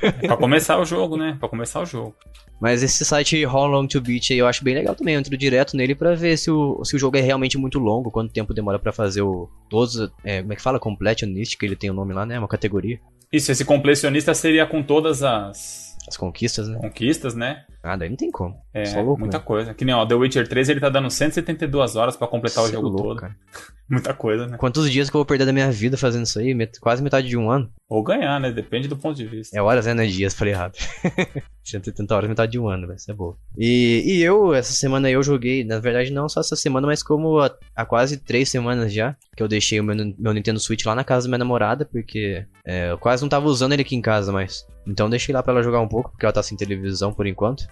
É 0.01 0.27
pra 0.29 0.37
começar 0.37 0.79
o 0.79 0.85
jogo, 0.85 1.17
né? 1.17 1.37
Pra 1.41 1.49
começar 1.49 1.81
o 1.81 1.87
jogo. 1.87 2.15
Mas 2.61 2.81
esse 2.85 3.05
site 3.05 3.45
How 3.45 3.67
Long 3.67 3.89
to 3.89 4.01
Beat 4.01 4.31
aí 4.31 4.39
eu 4.39 4.47
acho 4.47 4.63
bem 4.63 4.77
legal 4.77 4.95
também. 4.95 5.15
Eu 5.15 5.19
entro 5.19 5.37
direto 5.37 5.77
nele 5.77 5.97
pra 5.97 6.15
ver 6.15 6.37
se 6.37 6.49
o, 6.49 6.85
se 6.85 6.95
o 6.95 6.99
jogo 7.01 7.17
é 7.17 7.21
realmente 7.21 7.59
muito 7.59 7.81
longo, 7.81 8.09
quanto 8.09 8.33
tempo 8.33 8.55
demora 8.55 8.79
pra 8.79 8.93
fazer 8.93 9.23
o. 9.23 9.51
Todos. 9.69 10.09
É, 10.23 10.41
como 10.41 10.53
é 10.53 10.57
que 10.57 10.63
fala? 10.63 10.79
Completionist, 10.79 11.59
que 11.59 11.67
ele 11.67 11.75
tem 11.75 11.91
o 11.91 11.93
um 11.93 11.97
nome 11.97 12.15
lá, 12.15 12.25
né? 12.25 12.39
Uma 12.39 12.47
categoria. 12.47 13.01
Isso, 13.33 13.51
esse 13.51 13.65
completionista 13.65 14.35
seria 14.35 14.67
com 14.67 14.83
todas 14.83 15.23
as. 15.23 15.97
As 16.07 16.17
conquistas, 16.17 16.69
né? 16.69 16.79
Conquistas, 16.81 17.35
né? 17.35 17.65
Ah, 17.83 17.97
daí 17.97 18.09
não 18.09 18.17
tem 18.17 18.31
como. 18.31 18.55
É, 18.73 18.85
Só 18.85 19.01
louco, 19.01 19.21
muita 19.21 19.39
né? 19.39 19.45
coisa. 19.45 19.75
Que 19.75 19.85
nem, 19.85 19.95
ó, 19.95 20.07
The 20.07 20.15
Witcher 20.15 20.47
3 20.47 20.69
ele 20.69 20.81
tá 20.81 20.89
dando 20.89 21.11
172 21.11 21.97
horas 21.97 22.17
para 22.17 22.29
completar 22.29 22.63
o 22.63 22.69
jogo 22.69 22.89
é 22.89 22.91
louco, 22.91 23.03
todo. 23.03 23.21
Cara. 23.21 23.37
muita 23.91 24.15
coisa, 24.15 24.47
né? 24.47 24.57
Quantos 24.57 24.91
dias 24.91 25.11
que 25.11 25.17
eu 25.17 25.19
vou 25.19 25.27
perder 25.27 25.45
da 25.45 25.53
minha 25.53 25.71
vida 25.71 25.97
fazendo 25.97 26.25
isso 26.25 26.39
aí? 26.39 26.55
Met 26.55 26.79
quase 26.81 27.03
metade 27.03 27.29
de 27.29 27.37
um 27.37 27.51
ano. 27.51 27.71
Ou 27.89 28.03
ganhar, 28.03 28.41
né? 28.41 28.53
Depende 28.53 28.89
do 28.89 28.97
ponto 28.97 29.17
de 29.17 29.27
vista. 29.27 29.57
É 29.57 29.61
horas, 29.61 29.85
né? 29.87 29.95
Não 29.95 30.03
é 30.05 30.07
dias, 30.07 30.33
falei 30.33 30.55
errado. 30.55 30.75
170 31.65 32.15
horas, 32.15 32.29
metade 32.29 32.53
de 32.53 32.59
um 32.59 32.69
ano, 32.69 32.87
vai 32.87 32.99
ser 32.99 33.15
boa. 33.15 33.37
E, 33.57 34.03
e 34.05 34.23
eu, 34.23 34.55
essa 34.55 34.73
semana 34.73 35.11
eu 35.11 35.23
joguei, 35.23 35.63
na 35.65 35.79
verdade 35.79 36.11
não 36.11 36.29
só 36.29 36.41
essa 36.41 36.57
semana, 36.57 36.87
mas 36.87 37.03
como 37.03 37.39
há, 37.39 37.55
há 37.75 37.85
quase 37.85 38.17
três 38.17 38.49
semanas 38.49 38.93
já, 38.93 39.17
que 39.37 39.43
eu 39.43 39.49
deixei 39.49 39.79
o 39.79 39.85
meu, 39.85 39.95
meu 40.19 40.33
Nintendo 40.33 40.59
Switch 40.59 40.85
lá 40.85 40.95
na 40.95 41.05
casa 41.05 41.27
da 41.27 41.31
minha 41.31 41.39
namorada, 41.39 41.85
porque 41.85 42.45
é, 42.65 42.91
eu 42.91 42.99
quase 42.99 43.23
não 43.23 43.29
tava 43.29 43.47
usando 43.47 43.73
ele 43.73 43.83
aqui 43.83 43.95
em 43.95 44.03
casa 44.03 44.33
mais. 44.33 44.67
Então 44.87 45.09
deixei 45.09 45.33
lá 45.33 45.43
pra 45.43 45.53
ela 45.53 45.63
jogar 45.63 45.81
um 45.81 45.89
pouco, 45.89 46.11
porque 46.11 46.25
ela 46.25 46.33
tá 46.33 46.43
sem 46.43 46.57
televisão 46.57 47.13
por 47.13 47.27
enquanto. 47.27 47.67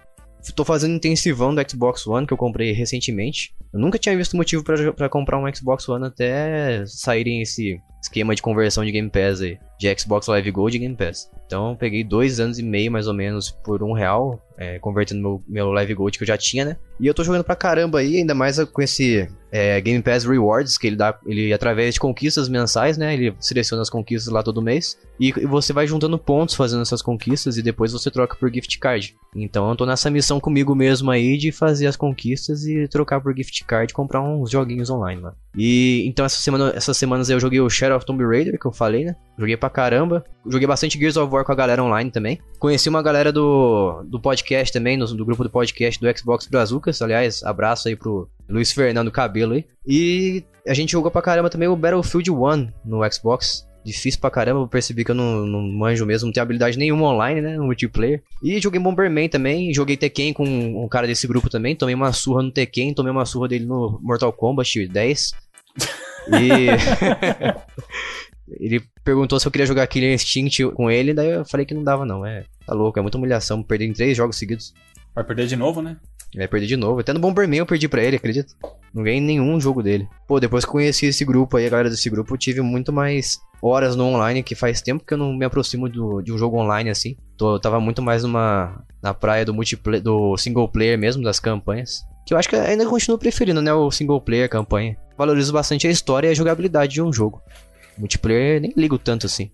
Tô 0.54 0.64
fazendo 0.64 0.94
intensivão 0.94 1.54
do 1.54 1.70
Xbox 1.70 2.06
One 2.06 2.26
que 2.26 2.32
eu 2.32 2.36
comprei 2.36 2.72
recentemente. 2.72 3.54
Eu 3.72 3.78
nunca 3.78 3.98
tinha 3.98 4.16
visto 4.16 4.36
motivo 4.36 4.64
para 4.64 5.08
comprar 5.08 5.38
um 5.38 5.54
Xbox 5.54 5.88
One 5.88 6.06
até 6.06 6.84
saírem 6.86 7.42
esse 7.42 7.80
esquema 8.02 8.34
de 8.34 8.42
conversão 8.42 8.84
de 8.84 8.90
Game 8.90 9.10
Pass 9.10 9.40
aí, 9.40 9.58
de 9.80 9.98
Xbox 9.98 10.26
Live 10.26 10.50
Gold 10.50 10.76
e 10.76 10.80
Game 10.80 10.94
Pass. 10.94 11.30
Então 11.46 11.74
peguei 11.74 12.04
dois 12.04 12.38
anos 12.38 12.58
e 12.58 12.62
meio 12.62 12.92
mais 12.92 13.06
ou 13.06 13.14
menos 13.14 13.50
por 13.50 13.82
um 13.82 13.92
real, 13.92 14.38
é, 14.58 14.78
convertendo 14.78 15.22
meu, 15.22 15.42
meu 15.48 15.72
Live 15.72 15.94
Gold 15.94 16.18
que 16.18 16.22
eu 16.22 16.28
já 16.28 16.36
tinha, 16.36 16.66
né? 16.66 16.76
E 17.00 17.06
eu 17.06 17.14
tô 17.14 17.24
jogando 17.24 17.42
pra 17.42 17.56
caramba 17.56 18.00
aí, 18.00 18.18
ainda 18.18 18.34
mais 18.34 18.62
com 18.62 18.82
esse 18.82 19.26
é, 19.50 19.80
Game 19.80 20.02
Pass 20.02 20.24
Rewards, 20.24 20.76
que 20.76 20.86
ele 20.86 20.96
dá, 20.96 21.18
ele 21.26 21.50
através 21.50 21.94
de 21.94 22.00
conquistas 22.00 22.46
mensais, 22.46 22.98
né? 22.98 23.14
Ele 23.14 23.34
seleciona 23.40 23.80
as 23.80 23.88
conquistas 23.88 24.30
lá 24.30 24.42
todo 24.42 24.60
mês. 24.60 24.98
E, 25.18 25.32
você 25.32 25.72
vai 25.72 25.86
juntando 25.86 26.18
pontos 26.18 26.54
fazendo 26.54 26.82
essas 26.82 27.00
conquistas 27.00 27.56
e 27.56 27.62
depois 27.62 27.90
você 27.90 28.10
troca 28.10 28.36
por 28.36 28.52
gift 28.52 28.78
card. 28.78 29.16
Então 29.34 29.70
eu 29.70 29.76
tô 29.76 29.86
nessa 29.86 30.10
missão 30.10 30.38
comigo 30.38 30.74
mesmo 30.74 31.10
aí 31.10 31.38
de 31.38 31.50
fazer 31.50 31.86
as 31.86 31.96
conquistas 31.96 32.66
e 32.66 32.86
trocar 32.86 33.20
por 33.20 33.34
gift 33.34 33.64
card, 33.64 33.94
comprar 33.94 34.20
uns 34.20 34.50
joguinhos 34.50 34.90
online 34.90 35.22
lá. 35.22 35.34
E 35.56 36.06
então 36.06 36.24
essa 36.24 36.40
semana, 36.42 36.72
essas 36.76 36.96
semanas 36.96 37.30
eu 37.30 37.40
joguei 37.40 37.60
o 37.60 37.70
Shadow 37.70 37.96
of 37.96 38.04
Tomb 38.04 38.24
Raider, 38.24 38.58
que 38.58 38.66
eu 38.66 38.72
falei, 38.72 39.06
né? 39.06 39.16
Joguei 39.38 39.56
pra 39.56 39.69
caramba. 39.70 40.24
Joguei 40.46 40.66
bastante 40.66 40.98
Gears 40.98 41.16
of 41.16 41.32
War 41.32 41.44
com 41.44 41.52
a 41.52 41.54
galera 41.54 41.82
online 41.82 42.10
também. 42.10 42.38
Conheci 42.58 42.88
uma 42.88 43.02
galera 43.02 43.32
do, 43.32 44.02
do 44.04 44.20
podcast 44.20 44.72
também, 44.72 44.98
do, 44.98 45.06
do 45.14 45.24
grupo 45.24 45.42
do 45.42 45.50
podcast 45.50 46.00
do 46.00 46.18
Xbox 46.18 46.46
Brazucas. 46.46 47.00
Aliás, 47.00 47.42
abraço 47.42 47.88
aí 47.88 47.96
pro 47.96 48.28
Luiz 48.48 48.72
Fernando 48.72 49.10
Cabelo 49.10 49.54
aí. 49.54 49.64
E 49.86 50.44
a 50.66 50.74
gente 50.74 50.92
jogou 50.92 51.10
pra 51.10 51.22
caramba 51.22 51.48
também 51.48 51.68
o 51.68 51.76
Battlefield 51.76 52.30
1 52.30 52.68
no 52.84 53.12
Xbox. 53.12 53.66
Difícil 53.82 54.20
pra 54.20 54.30
caramba, 54.30 54.60
eu 54.60 54.68
percebi 54.68 55.04
que 55.04 55.10
eu 55.10 55.14
não, 55.14 55.46
não 55.46 55.62
manjo 55.62 56.04
mesmo, 56.04 56.26
não 56.26 56.32
tenho 56.34 56.42
habilidade 56.42 56.78
nenhuma 56.78 57.08
online, 57.08 57.40
né? 57.40 57.56
No 57.56 57.64
multiplayer. 57.64 58.22
E 58.42 58.60
joguei 58.60 58.78
Bomberman 58.78 59.26
também, 59.28 59.72
joguei 59.72 59.96
Tekken 59.96 60.34
com 60.34 60.44
um 60.44 60.86
cara 60.86 61.06
desse 61.06 61.26
grupo 61.26 61.48
também. 61.48 61.74
Tomei 61.74 61.94
uma 61.94 62.12
surra 62.12 62.42
no 62.42 62.50
Tekken, 62.50 62.92
tomei 62.92 63.10
uma 63.10 63.24
surra 63.24 63.48
dele 63.48 63.64
no 63.64 63.98
Mortal 64.02 64.32
Kombat 64.34 64.86
10. 64.86 65.32
E. 66.28 66.68
ele 68.58 68.82
perguntou 69.04 69.38
se 69.38 69.46
eu 69.46 69.52
queria 69.52 69.66
jogar 69.66 69.86
Killer 69.86 70.14
Instinct 70.14 70.70
com 70.72 70.90
ele, 70.90 71.14
daí 71.14 71.30
eu 71.30 71.44
falei 71.44 71.66
que 71.66 71.74
não 71.74 71.84
dava, 71.84 72.04
não. 72.04 72.24
É, 72.24 72.44
tá 72.66 72.74
louco, 72.74 72.98
é 72.98 73.02
muita 73.02 73.18
humilhação. 73.18 73.62
Perder 73.62 73.86
em 73.86 73.92
três 73.92 74.16
jogos 74.16 74.36
seguidos. 74.36 74.74
Vai 75.14 75.24
perder 75.24 75.46
de 75.46 75.56
novo, 75.56 75.82
né? 75.82 75.96
Vai 76.36 76.46
perder 76.46 76.66
de 76.66 76.76
novo. 76.76 77.00
Até 77.00 77.12
no 77.12 77.18
Bomberman 77.18 77.58
eu 77.58 77.66
perdi 77.66 77.88
pra 77.88 78.02
ele, 78.02 78.16
acredita? 78.16 78.52
Não 78.94 79.02
ganhei 79.02 79.20
nenhum 79.20 79.60
jogo 79.60 79.82
dele. 79.82 80.08
Pô, 80.26 80.38
depois 80.38 80.64
que 80.64 80.70
conheci 80.70 81.06
esse 81.06 81.24
grupo 81.24 81.56
aí, 81.56 81.66
a 81.66 81.70
galera 81.70 81.90
desse 81.90 82.08
grupo, 82.08 82.34
eu 82.34 82.38
tive 82.38 82.60
muito 82.60 82.92
mais 82.92 83.40
horas 83.62 83.96
no 83.96 84.04
online, 84.04 84.42
que 84.42 84.54
faz 84.54 84.80
tempo 84.80 85.04
que 85.04 85.12
eu 85.12 85.18
não 85.18 85.32
me 85.32 85.44
aproximo 85.44 85.88
do, 85.88 86.22
de 86.22 86.32
um 86.32 86.38
jogo 86.38 86.56
online 86.56 86.90
assim. 86.90 87.16
Tô, 87.36 87.58
tava 87.58 87.80
muito 87.80 88.00
mais 88.00 88.22
numa 88.22 88.82
na 89.02 89.12
praia 89.12 89.44
do 89.44 89.54
multiplayer, 89.54 90.02
do 90.02 90.36
single 90.36 90.68
player 90.68 90.98
mesmo, 90.98 91.22
das 91.22 91.40
campanhas. 91.40 92.02
Que 92.26 92.34
eu 92.34 92.38
acho 92.38 92.48
que 92.48 92.56
ainda 92.56 92.86
continuo 92.86 93.18
preferindo, 93.18 93.60
né? 93.60 93.72
O 93.72 93.90
single 93.90 94.20
player, 94.20 94.48
campanha. 94.48 94.96
Valorizo 95.18 95.52
bastante 95.52 95.86
a 95.88 95.90
história 95.90 96.28
e 96.28 96.30
a 96.30 96.34
jogabilidade 96.34 96.94
de 96.94 97.02
um 97.02 97.12
jogo. 97.12 97.42
Multiplayer 97.98 98.60
nem 98.60 98.72
ligo 98.76 98.98
tanto 98.98 99.26
assim. 99.26 99.50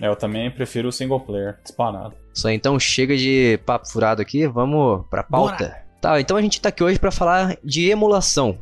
É, 0.00 0.08
eu 0.08 0.16
também 0.16 0.50
prefiro 0.50 0.88
o 0.88 0.92
single 0.92 1.20
player, 1.20 1.58
disparado. 1.62 2.14
Só 2.32 2.48
então 2.50 2.78
chega 2.80 3.16
de 3.16 3.58
papo 3.66 3.88
furado 3.88 4.22
aqui, 4.22 4.46
vamos 4.46 5.04
pra 5.10 5.22
pauta. 5.22 5.64
Bora. 5.64 5.90
Tá, 6.00 6.20
então 6.20 6.36
a 6.36 6.42
gente 6.42 6.60
tá 6.60 6.70
aqui 6.70 6.82
hoje 6.82 6.98
para 6.98 7.10
falar 7.10 7.56
de 7.62 7.90
emulação. 7.90 8.58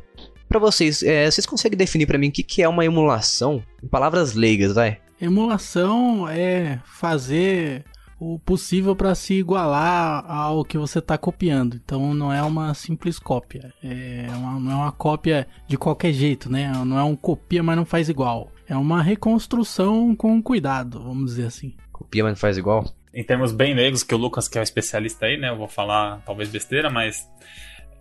Para 0.49 0.59
vocês, 0.59 1.01
é, 1.03 1.29
vocês 1.29 1.45
conseguem 1.45 1.77
definir 1.77 2.05
para 2.05 2.17
mim 2.17 2.27
o 2.27 2.31
que, 2.31 2.43
que 2.43 2.61
é 2.61 2.67
uma 2.67 2.83
emulação? 2.83 3.63
Em 3.81 3.87
palavras 3.87 4.33
leigas, 4.33 4.73
vai. 4.73 4.99
Emulação 5.21 6.27
é 6.27 6.81
fazer 6.85 7.85
o 8.19 8.37
possível 8.37 8.95
para 8.95 9.15
se 9.15 9.35
igualar 9.35 10.29
ao 10.29 10.65
que 10.65 10.77
você 10.77 10.99
está 10.99 11.17
copiando. 11.17 11.75
Então 11.75 12.13
não 12.13 12.31
é 12.31 12.43
uma 12.43 12.73
simples 12.73 13.17
cópia. 13.17 13.73
É 13.81 14.27
uma, 14.35 14.59
não 14.59 14.71
é 14.71 14.75
uma 14.75 14.91
cópia 14.91 15.47
de 15.67 15.77
qualquer 15.77 16.11
jeito, 16.11 16.51
né? 16.51 16.71
Não 16.85 16.99
é 16.99 17.03
um 17.03 17.15
copia, 17.15 17.63
mas 17.63 17.77
não 17.77 17.85
faz 17.85 18.09
igual. 18.09 18.51
É 18.67 18.75
uma 18.75 19.01
reconstrução 19.01 20.15
com 20.15 20.41
cuidado, 20.41 21.01
vamos 21.01 21.31
dizer 21.31 21.45
assim. 21.45 21.75
Copia, 21.91 22.23
mas 22.23 22.33
não 22.33 22.37
faz 22.37 22.57
igual? 22.57 22.93
Em 23.13 23.23
termos 23.23 23.51
bem 23.51 23.73
leigos, 23.73 24.03
que 24.03 24.13
o 24.13 24.17
Lucas, 24.17 24.47
que 24.47 24.57
é 24.57 24.61
o 24.61 24.63
especialista 24.63 25.25
aí, 25.25 25.37
né? 25.37 25.49
Eu 25.49 25.57
vou 25.57 25.67
falar 25.67 26.21
talvez 26.25 26.49
besteira, 26.49 26.89
mas 26.89 27.27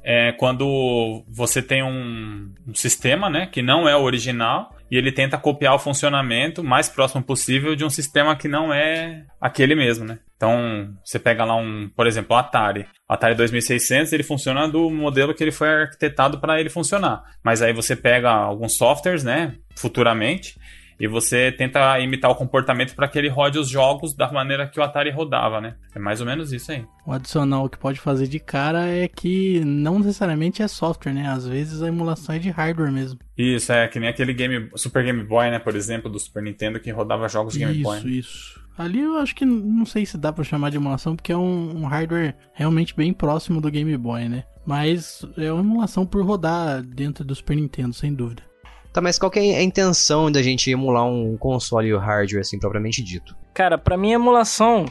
é 0.03 0.33
quando 0.33 1.23
você 1.29 1.63
tem 1.63 1.83
um, 1.83 2.51
um, 2.67 2.75
sistema, 2.75 3.29
né, 3.29 3.47
que 3.47 3.61
não 3.61 3.89
é 3.89 3.97
o 3.97 4.03
original 4.03 4.75
e 4.91 4.97
ele 4.97 5.13
tenta 5.13 5.39
copiar 5.39 5.75
o 5.75 5.79
funcionamento 5.79 6.65
mais 6.65 6.89
próximo 6.89 7.23
possível 7.23 7.75
de 7.77 7.85
um 7.85 7.91
sistema 7.91 8.37
que 8.37 8.49
não 8.49 8.73
é 8.73 9.25
aquele 9.41 9.75
mesmo, 9.75 10.05
né? 10.05 10.19
Então, 10.37 10.95
você 11.05 11.19
pega 11.19 11.45
lá 11.45 11.57
um, 11.57 11.91
por 11.97 12.07
exemplo, 12.07 12.37
o 12.37 12.39
Atari. 12.39 12.87
O 13.09 13.13
Atari 13.13 13.35
2600, 13.35 14.13
ele 14.13 14.23
funciona 14.23 14.69
do 14.69 14.89
modelo 14.89 15.35
que 15.35 15.43
ele 15.43 15.51
foi 15.51 15.69
arquitetado 15.69 16.39
para 16.39 16.61
ele 16.61 16.71
funcionar. 16.71 17.25
Mas 17.43 17.61
aí 17.61 17.73
você 17.73 17.97
pega 17.97 18.31
alguns 18.31 18.77
softwares, 18.77 19.25
né, 19.25 19.57
futuramente, 19.77 20.57
e 20.99 21.07
você 21.07 21.53
tenta 21.53 21.99
imitar 22.01 22.31
o 22.31 22.35
comportamento 22.35 22.95
para 22.95 23.07
que 23.07 23.19
ele 23.19 23.29
rode 23.29 23.59
os 23.59 23.69
jogos 23.69 24.15
da 24.15 24.31
maneira 24.33 24.67
que 24.67 24.81
o 24.81 24.83
Atari 24.83 25.11
rodava, 25.11 25.61
né? 25.61 25.77
É 25.95 25.99
mais 25.99 26.21
ou 26.21 26.27
menos 26.27 26.53
isso 26.53 26.73
aí. 26.73 26.85
O 27.07 27.13
adicional 27.13 27.69
que 27.69 27.79
pode 27.79 28.01
fazer 28.01 28.27
de 28.27 28.39
cara 28.39 28.87
é 28.87 29.07
que 29.07 29.61
não 29.65 29.99
necessariamente 29.99 30.63
é 30.63 30.69
software, 30.69 31.13
né? 31.13 31.29
Às 31.29 31.47
vezes 31.47 31.83
a 31.83 31.89
emulação 31.89 32.35
é 32.35 32.39
de 32.39 32.51
hardware 32.51 32.93
mesmo. 32.93 33.19
Isso, 33.37 33.73
é 33.73 33.87
que 33.87 34.01
nem 34.01 34.09
aquele 34.09 34.35
game, 34.35 34.69
Super 34.75 35.05
Game 35.05 35.23
Boy, 35.23 35.51
né, 35.51 35.59
por 35.59 35.77
exemplo, 35.77 36.11
do 36.11 36.19
Super 36.19 36.43
Nintendo 36.43 36.81
que 36.81 36.91
rodava 36.91 37.29
jogos 37.29 37.57
Game 37.57 37.73
isso, 37.73 37.83
Boy. 37.83 37.99
Isso, 37.99 38.09
isso. 38.09 38.69
Ali 38.77 39.01
eu 39.01 39.17
acho 39.17 39.35
que 39.35 39.45
não 39.45 39.85
sei 39.85 40.07
se 40.07 40.17
dá 40.17 40.33
para 40.33 40.45
chamar 40.45 40.71
de 40.71 40.77
emulação, 40.77 41.17
porque 41.17 41.33
é 41.33 41.37
um, 41.37 41.83
um, 41.83 41.87
hardware 41.87 42.37
realmente 42.55 42.95
bem 42.95 43.13
próximo 43.13 43.61
do 43.61 43.71
Game 43.71 43.97
Boy, 43.97 44.29
né? 44.29 44.45
Mas 44.65 45.25
é 45.37 45.53
uma 45.53 45.63
emulação 45.63 46.07
por 46.07 46.25
rodar 46.25 46.81
dentro 46.83 47.25
do 47.25 47.35
Super 47.35 47.57
Nintendo, 47.57 47.93
sem 47.93 48.15
dúvida. 48.15 48.43
Tá, 48.93 49.01
mas 49.01 49.19
qual 49.19 49.31
que 49.31 49.39
é 49.39 49.57
a 49.59 49.63
intenção 49.63 50.31
da 50.33 50.43
gente 50.43 50.71
emular 50.71 51.05
um 51.07 51.37
console 51.37 51.95
hardware, 51.97 52.41
assim, 52.41 52.59
propriamente 52.59 53.03
dito? 53.03 53.37
Cara, 53.55 53.77
para 53.79 53.97
mim 53.97 54.13
emulação 54.13 54.87